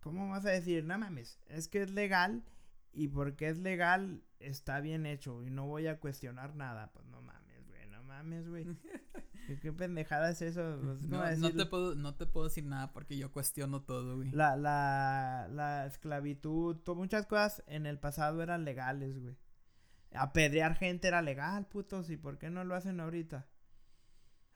¿cómo 0.00 0.28
vas 0.30 0.46
a 0.46 0.50
decir? 0.50 0.84
No 0.84 0.96
mames, 0.98 1.40
es 1.48 1.68
que 1.68 1.82
es 1.82 1.90
legal 1.90 2.44
y 2.92 3.08
porque 3.08 3.48
es 3.48 3.58
legal 3.58 4.22
está 4.40 4.80
bien 4.80 5.06
hecho 5.06 5.42
y 5.44 5.50
no 5.50 5.66
voy 5.66 5.86
a 5.86 6.00
cuestionar 6.00 6.54
nada. 6.54 6.90
Pues 6.92 7.06
no 7.06 7.22
mames, 7.22 7.66
güey, 7.68 7.86
no 7.88 8.02
mames, 8.02 8.48
güey. 8.48 8.66
¿Qué, 9.62 9.72
pendejada 9.72 10.30
es 10.30 10.42
eso? 10.42 10.78
Pues, 10.82 11.02
no, 11.02 11.18
¿cómo 11.18 11.22
no 11.22 11.28
decir? 11.28 11.56
te 11.56 11.66
puedo, 11.66 11.94
no 11.94 12.14
te 12.14 12.26
puedo 12.26 12.46
decir 12.46 12.64
nada 12.64 12.92
porque 12.92 13.16
yo 13.16 13.32
cuestiono 13.32 13.82
todo, 13.82 14.16
güey. 14.16 14.30
La, 14.30 14.56
la, 14.56 15.48
la 15.50 15.86
esclavitud, 15.86 16.78
muchas 16.94 17.26
cosas 17.26 17.64
en 17.66 17.86
el 17.86 17.98
pasado 17.98 18.42
eran 18.42 18.64
legales, 18.64 19.20
güey. 19.20 19.36
Apedrear 20.12 20.74
gente 20.74 21.08
era 21.08 21.22
legal, 21.22 21.66
putos, 21.66 22.10
¿y 22.10 22.16
por 22.16 22.38
qué 22.38 22.50
no 22.50 22.64
lo 22.64 22.74
hacen 22.74 23.00
ahorita? 23.00 23.48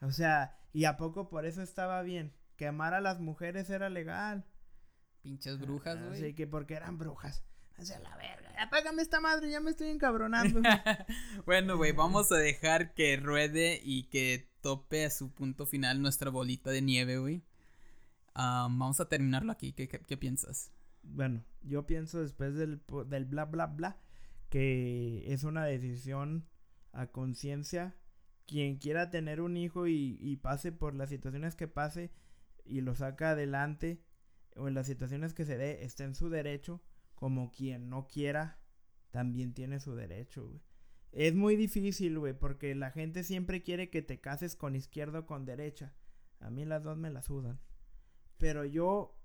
O 0.00 0.10
sea, 0.10 0.58
¿y 0.72 0.84
a 0.84 0.96
poco 0.96 1.28
por 1.28 1.46
eso 1.46 1.62
estaba 1.62 2.02
bien? 2.02 2.34
Quemar 2.56 2.94
a 2.94 3.00
las 3.00 3.20
mujeres 3.20 3.70
era 3.70 3.88
legal. 3.88 4.44
Pinches 5.22 5.58
brujas, 5.58 5.98
güey. 5.98 6.22
Así 6.22 6.34
que 6.34 6.46
porque 6.46 6.74
eran 6.74 6.98
brujas. 6.98 7.44
Hacia 7.76 7.98
la 8.00 8.16
verga. 8.16 8.54
Apágame 8.62 9.02
esta 9.02 9.20
madre, 9.20 9.50
ya 9.50 9.60
me 9.60 9.70
estoy 9.70 9.88
encabronando. 9.88 10.60
bueno, 11.46 11.76
güey, 11.76 11.92
vamos 11.92 12.30
a 12.32 12.36
dejar 12.36 12.94
que 12.94 13.16
ruede 13.16 13.80
y 13.82 14.04
que 14.04 14.48
tope 14.60 15.04
a 15.04 15.10
su 15.10 15.32
punto 15.32 15.66
final 15.66 16.00
nuestra 16.00 16.30
bolita 16.30 16.70
de 16.70 16.82
nieve, 16.82 17.18
güey. 17.18 17.42
Am, 18.34 18.78
vamos 18.78 19.00
a 19.00 19.08
terminarlo 19.08 19.52
aquí. 19.52 19.72
¿Qué, 19.72 19.88
qué, 19.88 20.00
qué 20.00 20.16
piensas? 20.16 20.70
bueno, 21.06 21.44
yo 21.62 21.86
pienso 21.86 22.20
después 22.20 22.54
del, 22.54 22.80
del 23.06 23.24
bla 23.24 23.44
bla 23.44 23.66
bla 23.66 23.98
que 24.48 25.24
es 25.32 25.44
una 25.44 25.64
decisión 25.64 26.46
a 26.92 27.08
conciencia. 27.08 27.96
Quien 28.46 28.76
quiera 28.76 29.10
tener 29.10 29.40
un 29.40 29.56
hijo 29.56 29.86
y, 29.86 30.18
y 30.20 30.36
pase 30.36 30.70
por 30.70 30.94
las 30.94 31.08
situaciones 31.08 31.56
que 31.56 31.66
pase 31.66 32.12
y 32.64 32.82
lo 32.82 32.94
saca 32.94 33.30
adelante 33.30 34.02
o 34.54 34.68
en 34.68 34.74
las 34.74 34.86
situaciones 34.86 35.34
que 35.34 35.44
se 35.44 35.56
dé, 35.56 35.82
está 35.84 36.04
en 36.04 36.14
su 36.14 36.28
derecho. 36.28 36.82
Como 37.14 37.50
quien 37.50 37.88
no 37.88 38.06
quiera, 38.06 38.58
también 39.10 39.54
tiene 39.54 39.80
su 39.80 39.94
derecho, 39.94 40.46
güey. 40.48 40.62
Es 41.12 41.34
muy 41.34 41.54
difícil, 41.54 42.18
güey, 42.18 42.32
porque 42.36 42.74
la 42.74 42.90
gente 42.90 43.22
siempre 43.22 43.62
quiere 43.62 43.88
que 43.88 44.02
te 44.02 44.20
cases 44.20 44.56
con 44.56 44.74
izquierda 44.74 45.20
o 45.20 45.26
con 45.26 45.44
derecha. 45.44 45.94
A 46.40 46.50
mí 46.50 46.64
las 46.64 46.82
dos 46.82 46.98
me 46.98 47.10
la 47.10 47.22
sudan. 47.22 47.60
Pero 48.38 48.64
yo 48.64 49.16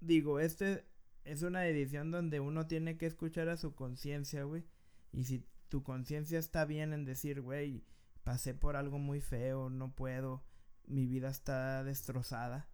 digo, 0.00 0.38
este 0.38 0.84
es 1.24 1.42
una 1.42 1.62
decisión 1.62 2.12
donde 2.12 2.38
uno 2.38 2.66
tiene 2.66 2.96
que 2.96 3.06
escuchar 3.06 3.48
a 3.48 3.56
su 3.56 3.74
conciencia, 3.74 4.44
güey. 4.44 4.64
Y 5.10 5.24
si 5.24 5.44
tu 5.68 5.82
conciencia 5.82 6.38
está 6.38 6.64
bien 6.64 6.92
en 6.92 7.04
decir, 7.04 7.40
güey, 7.40 7.84
pasé 8.22 8.54
por 8.54 8.76
algo 8.76 8.98
muy 8.98 9.20
feo, 9.20 9.70
no 9.70 9.92
puedo, 9.94 10.44
mi 10.86 11.06
vida 11.06 11.30
está 11.30 11.82
destrozada. 11.82 12.68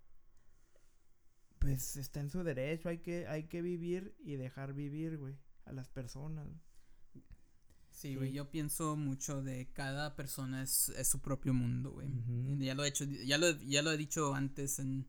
Pues 1.61 1.97
está 1.97 2.20
en 2.20 2.31
su 2.31 2.43
derecho, 2.43 2.89
hay 2.89 2.99
que, 2.99 3.27
hay 3.28 3.45
que 3.45 3.62
vivir 3.62 4.16
y 4.19 4.37
dejar 4.37 4.73
vivir, 4.73 5.19
güey, 5.19 5.37
a 5.66 5.73
las 5.73 5.89
personas. 5.89 6.49
Sí, 7.91 8.15
güey, 8.16 8.31
Sí. 8.31 8.35
yo 8.35 8.51
pienso 8.51 8.97
mucho 8.97 9.43
de 9.43 9.70
cada 9.73 10.16
persona 10.16 10.62
es, 10.62 10.89
es 10.91 11.07
su 11.09 11.20
propio 11.20 11.53
mundo, 11.53 11.93
güey. 11.93 12.09
Ya 12.59 12.74
lo 12.74 12.82
he 12.85 12.89
hecho, 12.89 13.05
ya 13.05 13.37
lo, 13.37 13.51
ya 13.61 13.82
lo 13.82 13.93
he 13.93 13.97
dicho 13.99 14.35
antes 14.35 14.78
en 14.78 15.07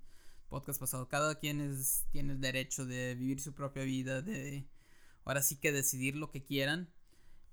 podcast 0.50 0.80
pasado. 0.80 1.08
Cada 1.08 1.36
quien 1.40 1.62
es, 1.62 2.06
tiene 2.12 2.34
el 2.34 2.42
derecho 2.42 2.86
de 2.86 3.16
vivir 3.16 3.40
su 3.40 3.54
propia 3.54 3.84
vida, 3.84 4.22
de 4.22 4.68
ahora 5.24 5.42
sí 5.42 5.56
que 5.56 5.72
decidir 5.72 6.18
lo 6.18 6.32
que 6.32 6.44
quieran. 6.44 6.90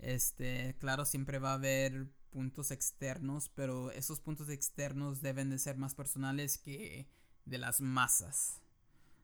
Este, 0.01 0.77
claro, 0.81 1.05
siempre 1.05 1.39
va 1.39 1.53
a 1.53 1.55
haber 1.55 2.09
puntos 2.31 2.73
externos, 2.73 3.49
pero 3.49 3.93
esos 3.93 4.21
puntos 4.21 4.49
externos 4.49 5.21
deben 5.23 5.51
de 5.51 5.59
ser 5.59 5.77
más 5.77 5.95
personales 5.95 6.59
que 6.59 7.09
de 7.45 7.59
las 7.59 7.81
masas. 7.81 8.61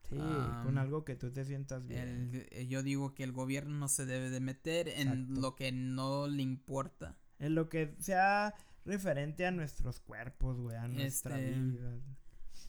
Sí, 0.09 0.17
con 0.63 0.77
algo 0.77 1.03
que 1.03 1.15
tú 1.15 1.31
te 1.31 1.43
sientas 1.45 1.87
bien. 1.87 2.31
El- 2.33 2.47
eh, 2.51 2.67
yo 2.67 2.83
digo 2.83 3.13
que 3.13 3.23
el 3.23 3.31
gobierno 3.31 3.75
no 3.77 3.87
se 3.87 4.05
debe 4.05 4.29
de 4.29 4.39
meter 4.39 4.87
en 4.87 5.33
lo 5.41 5.55
que 5.55 5.71
no 5.71 6.27
le 6.27 6.41
importa. 6.43 7.17
En 7.39 7.55
lo 7.55 7.69
que 7.69 7.95
sea 7.99 8.53
referente 8.85 9.45
a 9.45 9.51
nuestros 9.51 9.99
cuerpos, 9.99 10.59
güey, 10.59 10.77
a 10.77 10.87
nuestra 10.87 11.39
Este, 11.39 11.59
vida. 11.59 11.99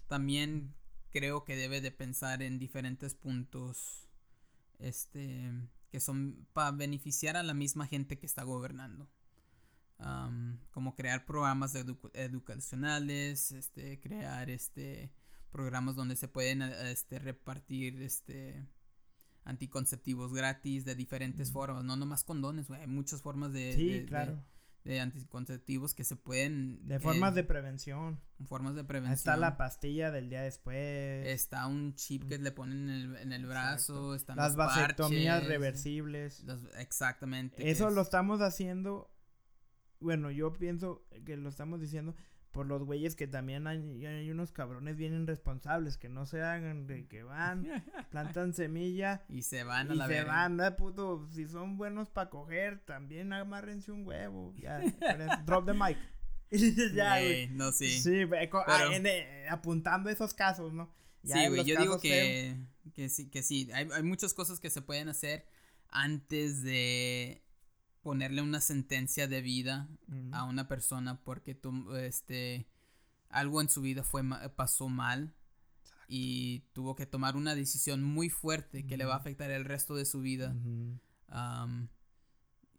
También 0.09 0.75
creo 1.11 1.45
que 1.45 1.57
debe 1.57 1.81
de 1.81 1.91
pensar 1.93 2.43
en 2.43 2.59
diferentes 2.59 3.15
puntos 3.15 4.09
este 4.79 5.53
que 5.91 6.01
son 6.01 6.47
para 6.53 6.73
beneficiar 6.73 7.37
a 7.37 7.43
la 7.43 7.55
misma 7.55 7.87
gente 7.87 8.19
que 8.19 8.27
está 8.27 8.43
gobernando. 8.43 9.09
Como 10.73 10.95
crear 10.95 11.25
programas 11.25 11.75
edu- 11.75 12.11
educacionales, 12.13 13.53
este 13.53 13.99
crear 14.01 14.51
este 14.51 15.11
programas 15.57 15.97
donde 15.97 16.17
se 16.17 16.29
pueden 16.29 16.61
eh, 16.61 16.91
este 16.91 17.19
repartir 17.19 18.03
este 18.03 18.67
anticonceptivos 19.45 20.35
gratis 20.35 20.85
de 20.85 20.95
diferentes 20.95 21.49
Ujú. 21.49 21.61
formas, 21.61 21.85
no 21.85 21.97
nomás 21.97 22.25
condones, 22.25 22.69
güey, 22.69 22.81
hay 22.83 22.87
muchas 22.87 23.23
formas 23.23 23.53
de, 23.53 23.73
Sí, 23.75 23.89
de- 23.89 24.01
de- 24.01 24.07
claro. 24.07 24.45
de 24.85 25.01
anticonceptivos 25.01 25.95
que 25.95 26.05
se 26.05 26.15
pueden 26.17 26.87
De 26.87 26.97
eh, 26.97 27.01
formas 27.01 27.35
de 27.35 27.43
prevención. 27.45 28.21
formas 28.47 28.75
de 28.75 28.85
prevención. 28.85 29.15
Está 29.15 29.37
la 29.37 29.57
pastilla 29.57 30.11
del 30.11 30.29
día 30.31 30.43
después. 30.43 31.27
Está 31.27 31.67
un 31.67 31.95
chip 31.95 32.25
que 32.29 32.39
le 32.39 32.53
ponen 32.53 32.89
en 32.89 32.91
el, 32.91 33.17
en 33.17 33.33
el 33.33 33.47
brazo, 33.47 34.15
están 34.15 34.37
las 34.37 34.49
los 34.49 34.57
vasectomías 34.57 35.37
parches, 35.37 35.49
reversibles. 35.49 36.45
los- 36.45 36.65
exactamente. 36.79 37.71
Eso 37.71 37.89
es- 37.89 37.95
lo 37.95 38.03
estamos 38.03 38.41
haciendo. 38.43 39.11
Bueno, 40.01 40.31
yo 40.31 40.53
pienso 40.53 41.07
que 41.25 41.37
lo 41.39 41.49
estamos 41.49 41.81
diciendo 41.81 42.15
por 42.57 42.67
los 42.67 42.85
güeyes 42.85 43.15
que 43.17 43.27
también 43.27 43.67
hay, 43.67 44.07
hay 44.07 44.31
unos 44.31 44.51
cabrones 44.51 44.97
bien 44.97 45.13
irresponsables 45.13 45.99
que 45.99 46.09
no 46.09 46.25
se 46.25 46.41
hagan 46.41 46.87
de 46.87 47.07
que 47.07 47.23
van, 47.23 47.67
plantan 48.11 48.55
semilla 48.55 49.27
y 49.29 49.43
se 49.43 49.63
van 49.63 49.91
a 49.91 49.95
y 49.95 49.99
la 49.99 50.07
se 50.07 50.25
van, 50.25 50.57
¿verdad, 50.57 50.79
puto? 50.79 51.29
Si 51.35 51.47
son 51.49 51.77
buenos 51.77 52.09
para 52.09 52.31
coger, 52.31 52.79
también 52.87 53.35
amárrense 53.35 53.93
un 53.93 54.07
huevo. 54.07 54.55
Ya, 54.57 54.81
drop 55.45 55.67
the 55.67 55.75
mic. 55.75 55.99
ya, 56.95 57.21
güey. 57.21 57.49
No, 57.49 57.73
sí. 57.73 57.91
Sí, 57.91 58.01
Sí, 58.01 58.27
Pero- 58.27 58.65
ah, 58.67 58.89
en, 58.91 59.05
eh, 59.05 59.47
apuntando 59.51 60.09
esos 60.09 60.33
casos, 60.33 60.73
¿no? 60.73 60.91
Ya 61.25 61.45
en 61.45 61.51
güey, 61.51 61.65
yo 61.67 61.79
digo 61.79 62.01
que, 62.01 62.57
que 62.95 63.11
sí, 63.11 63.29
que 63.29 63.43
sí. 63.43 63.69
Hay, 63.75 63.87
hay 63.93 64.03
muchas 64.03 64.33
cosas 64.33 64.61
que 64.61 64.71
se 64.71 64.81
pueden 64.81 65.11
hacer 65.11 65.47
antes 65.91 66.63
de 66.63 67.43
ponerle 68.07 68.41
una 68.41 68.61
sentencia 68.61 69.27
de 69.27 69.43
vida 69.43 69.89
a 70.31 70.45
una 70.45 70.69
persona 70.69 71.21
porque 71.25 71.57
tú, 71.57 71.93
este, 71.97 72.69
algo 73.31 73.61
en 73.61 73.69
su 73.69 73.81
vida 73.81 74.05
fue 74.05 74.23
pasó 74.55 74.89
mal 74.89 75.35
y 76.07 76.61
tuvo 76.73 76.95
que 76.95 77.05
tomar 77.05 77.35
una 77.35 77.57
decisión 77.57 78.05
muy 78.05 78.31
fuerte 78.31 78.87
que 78.87 78.97
le 78.97 79.05
va 79.07 79.15
a 79.15 79.17
afectar 79.17 79.51
el 79.51 79.65
resto 79.65 79.97
de 79.97 80.05
su 80.05 80.21
vida. 80.21 80.55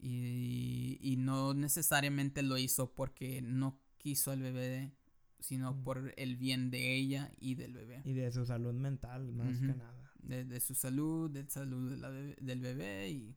Y, 0.00 0.98
y 1.02 1.16
no 1.18 1.52
necesariamente 1.52 2.42
lo 2.42 2.56
hizo 2.56 2.94
porque 2.94 3.42
no 3.42 3.78
quiso 3.98 4.30
al 4.30 4.40
bebé, 4.40 4.94
sino 5.40 5.82
por 5.84 6.14
el 6.16 6.36
bien 6.36 6.70
de 6.70 6.94
ella 6.94 7.32
y 7.38 7.54
del 7.56 7.74
bebé. 7.74 8.00
Y 8.04 8.14
de 8.14 8.32
su 8.32 8.46
salud 8.46 8.72
mental, 8.72 9.30
más 9.34 9.58
que 9.58 9.66
nada. 9.66 10.10
De, 10.22 10.44
de 10.46 10.60
su 10.60 10.74
salud, 10.74 11.30
de 11.30 11.46
salud 11.50 11.90
de 11.90 11.96
la 11.98 12.10
bebé- 12.10 12.38
del 12.40 12.60
bebé 12.60 13.10
y... 13.10 13.36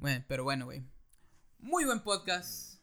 Bueno, 0.00 0.22
pero 0.28 0.44
bueno, 0.44 0.66
güey. 0.66 0.84
Muy 1.66 1.84
buen 1.84 1.98
podcast. 1.98 2.80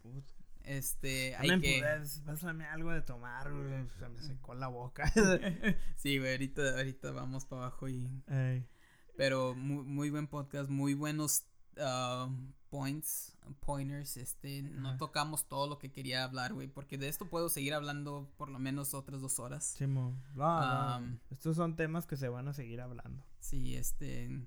Este, 0.65 1.37
hay 1.37 1.61
que... 1.61 1.81
pásame 2.25 2.65
algo 2.65 2.91
de 2.91 3.01
tomar, 3.01 3.49
güey, 3.49 3.87
Se 3.97 4.09
me 4.09 4.21
secó 4.21 4.55
la 4.55 4.67
boca. 4.67 5.09
sí, 5.95 6.19
güey, 6.19 6.33
ahorita, 6.33 6.61
ahorita 6.75 7.11
vamos 7.11 7.45
para 7.45 7.61
abajo 7.61 7.87
y... 7.87 8.11
Ey. 8.27 8.67
Pero 9.15 9.55
muy, 9.55 9.85
muy 9.85 10.09
buen 10.09 10.27
podcast, 10.27 10.69
muy 10.69 10.95
buenos 10.95 11.45
ah, 11.79 12.29
points, 12.69 13.37
pointers. 13.61 14.17
Este, 14.17 14.63
no 14.63 14.89
Ajá. 14.89 14.97
tocamos 14.97 15.47
todo 15.47 15.69
lo 15.69 15.79
que 15.79 15.93
quería 15.93 16.25
hablar, 16.25 16.53
güey, 16.53 16.67
porque 16.67 16.97
de 16.97 17.07
esto 17.07 17.29
puedo 17.29 17.47
seguir 17.47 17.73
hablando 17.73 18.33
por 18.35 18.49
lo 18.49 18.59
menos 18.59 18.93
otras 18.93 19.21
dos 19.21 19.39
horas. 19.39 19.63
Simón. 19.63 20.21
No, 20.35 20.43
no, 20.43 20.61
Am. 20.61 21.19
Estos 21.31 21.55
son 21.55 21.77
temas 21.77 22.05
que 22.05 22.17
se 22.17 22.27
van 22.27 22.49
a 22.49 22.53
seguir 22.53 22.81
hablando. 22.81 23.23
Sí, 23.39 23.77
este, 23.77 24.45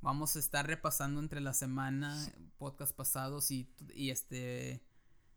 vamos 0.00 0.36
a 0.36 0.38
estar 0.38 0.66
repasando 0.66 1.20
entre 1.20 1.40
la 1.40 1.54
semana 1.54 2.16
podcast 2.58 2.94
pasados 2.94 3.50
y, 3.50 3.68
y 3.94 4.10
este, 4.10 4.82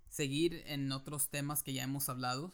seguir 0.09 0.63
en 0.67 0.91
otros 0.91 1.29
temas 1.29 1.63
que 1.63 1.73
ya 1.73 1.83
hemos 1.83 2.09
hablado. 2.09 2.53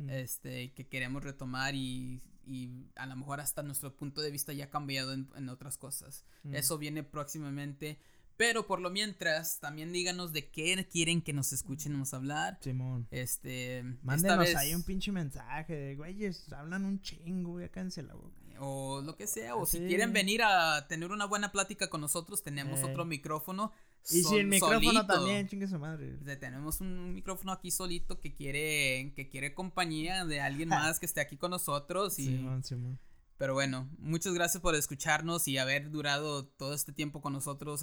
Mm. 0.00 0.10
este, 0.10 0.72
que 0.72 0.88
queremos 0.88 1.22
retomar 1.22 1.74
y, 1.74 2.22
y 2.46 2.70
a 2.96 3.06
lo 3.06 3.16
mejor 3.16 3.40
hasta 3.40 3.62
nuestro 3.62 3.94
punto 3.96 4.22
de 4.22 4.30
vista 4.30 4.52
ya 4.52 4.66
ha 4.66 4.70
cambiado 4.70 5.12
en, 5.12 5.28
en 5.36 5.48
otras 5.48 5.76
cosas. 5.76 6.24
Mm. 6.42 6.54
Eso 6.54 6.78
viene 6.78 7.02
próximamente, 7.02 7.98
Pero 8.36 8.66
por 8.66 8.80
lo 8.80 8.88
mientras, 8.88 9.60
también 9.60 9.92
díganos 9.92 10.32
de 10.32 10.48
qué 10.48 10.88
quieren 10.90 11.20
que 11.20 11.34
nos 11.34 11.52
escuchemos 11.52 12.14
hablar. 12.14 12.58
Simón. 12.62 13.06
Este. 13.10 13.82
Mándenos 14.02 14.54
ahí 14.56 14.74
un 14.74 14.82
pinche 14.82 15.12
mensaje 15.12 15.76
de, 15.76 15.96
güeyes, 15.96 16.50
hablan 16.52 16.86
un 16.86 17.02
chingo, 17.02 17.60
ya 17.60 17.68
cánse 17.68 18.02
la 18.02 18.14
boca. 18.14 18.40
O 18.62 19.00
lo 19.00 19.16
que 19.16 19.26
sea. 19.26 19.56
O 19.56 19.64
si 19.64 19.78
quieren 19.80 20.12
venir 20.12 20.42
a 20.42 20.86
tener 20.86 21.10
una 21.10 21.24
buena 21.24 21.50
plática 21.50 21.88
con 21.88 22.00
nosotros, 22.00 22.42
tenemos 22.42 22.82
otro 22.82 23.04
micrófono. 23.04 23.72
Y 24.10 24.22
si 24.22 24.36
el 24.36 24.46
micrófono 24.46 25.06
también, 25.06 25.48
chingue 25.48 25.66
su 25.66 25.78
madre. 25.78 26.16
tenemos 26.36 26.80
un 26.80 27.14
micrófono 27.14 27.52
aquí 27.52 27.70
solito 27.70 28.20
que 28.20 28.34
quiere, 28.34 29.12
que 29.14 29.28
quiere 29.28 29.54
compañía 29.54 30.24
de 30.24 30.40
alguien 30.40 30.68
más 30.68 31.00
que 31.00 31.06
esté 31.06 31.20
aquí 31.20 31.36
con 31.36 31.50
nosotros. 31.50 32.18
Y, 32.18 32.26
Simón, 32.26 32.62
Simón. 32.64 32.98
Pero 33.38 33.54
bueno, 33.54 33.88
muchas 33.98 34.34
gracias 34.34 34.60
por 34.60 34.74
escucharnos 34.74 35.48
y 35.48 35.56
haber 35.56 35.90
durado 35.90 36.44
todo 36.44 36.74
este 36.74 36.92
tiempo 36.92 37.22
con 37.22 37.32
nosotros, 37.32 37.82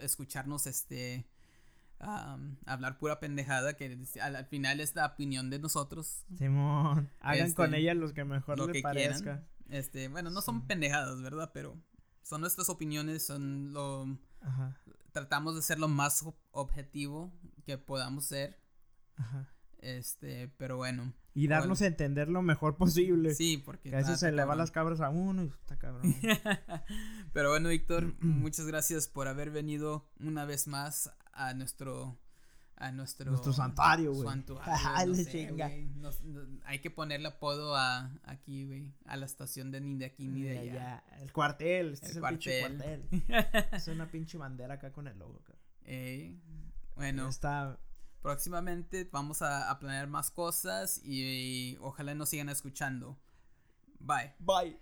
escucharnos 0.00 0.66
este 0.66 1.26
hablar 2.66 2.98
pura 2.98 3.20
pendejada 3.20 3.74
que 3.74 3.96
al, 4.20 4.44
final 4.46 4.80
es 4.80 4.94
la 4.94 5.06
opinión 5.06 5.50
de 5.50 5.58
nosotros. 5.58 6.24
Simón, 6.36 7.08
hagan 7.20 7.52
con 7.52 7.66
este, 7.66 7.80
ella 7.80 7.94
los 7.94 8.12
que 8.12 8.24
mejor 8.24 8.58
lo 8.58 8.68
que 8.68 8.82
parezca. 8.82 9.44
Este, 9.72 10.08
bueno, 10.08 10.28
no 10.28 10.42
son 10.42 10.66
pendejadas, 10.66 11.22
¿verdad? 11.22 11.50
Pero 11.54 11.80
son 12.22 12.42
nuestras 12.42 12.68
opiniones, 12.68 13.24
son 13.24 13.72
lo 13.72 14.06
tratamos 15.12 15.54
de 15.54 15.62
ser 15.62 15.78
lo 15.78 15.88
más 15.88 16.24
objetivo 16.50 17.32
que 17.64 17.78
podamos 17.78 18.26
ser. 18.26 18.60
Ajá. 19.16 19.48
Este, 19.78 20.48
pero 20.58 20.76
bueno. 20.76 21.14
Y 21.34 21.48
darnos 21.48 21.80
a 21.80 21.86
entender 21.86 22.28
lo 22.28 22.42
mejor 22.42 22.76
posible. 22.76 23.34
Sí, 23.34 23.56
porque. 23.56 23.94
a 23.94 23.98
veces 23.98 24.20
se 24.20 24.30
le 24.30 24.44
van 24.44 24.58
las 24.58 24.70
cabras 24.70 25.00
a 25.00 25.08
uno 25.08 25.42
y 25.42 25.46
está 25.48 25.78
cabrón. 25.78 26.14
pero 27.32 27.48
bueno, 27.48 27.70
Víctor, 27.70 28.14
muchas 28.20 28.66
gracias 28.66 29.08
por 29.08 29.26
haber 29.26 29.50
venido 29.50 30.06
una 30.20 30.44
vez 30.44 30.68
más 30.68 31.10
a 31.32 31.54
nuestro. 31.54 32.18
A 32.82 32.90
nuestro, 32.90 33.30
nuestro 33.30 33.52
santuario, 33.52 34.12
güey. 34.12 34.28
hay 36.64 36.78
que 36.80 36.90
ponerle 36.90 37.28
apodo 37.28 37.76
a 37.76 38.10
aquí, 38.24 38.66
güey. 38.66 38.92
A 39.06 39.16
la 39.16 39.24
estación 39.24 39.70
de 39.70 39.80
ni 39.80 39.96
de 39.96 40.06
aquí 40.06 40.26
ni 40.26 40.42
de 40.42 40.58
allá. 40.58 41.04
El 41.20 41.32
cuartel. 41.32 41.92
Este 41.92 42.06
el 42.06 42.10
es 42.10 42.16
el 42.16 42.22
pinche 42.24 42.60
cuartel. 42.60 43.08
es 43.72 43.86
una 43.86 44.10
pinche 44.10 44.36
bandera 44.36 44.74
acá 44.74 44.92
con 44.92 45.06
el 45.06 45.16
logo, 45.16 45.40
Eh, 45.84 46.36
bueno. 46.96 47.28
Está 47.28 47.78
próximamente 48.20 49.08
vamos 49.12 49.42
a, 49.42 49.78
planear 49.78 50.08
más 50.08 50.30
cosas 50.30 51.00
y, 51.04 51.22
y 51.22 51.78
ojalá 51.80 52.16
nos 52.16 52.30
sigan 52.30 52.48
escuchando. 52.48 53.16
Bye. 54.00 54.34
Bye. 54.40 54.76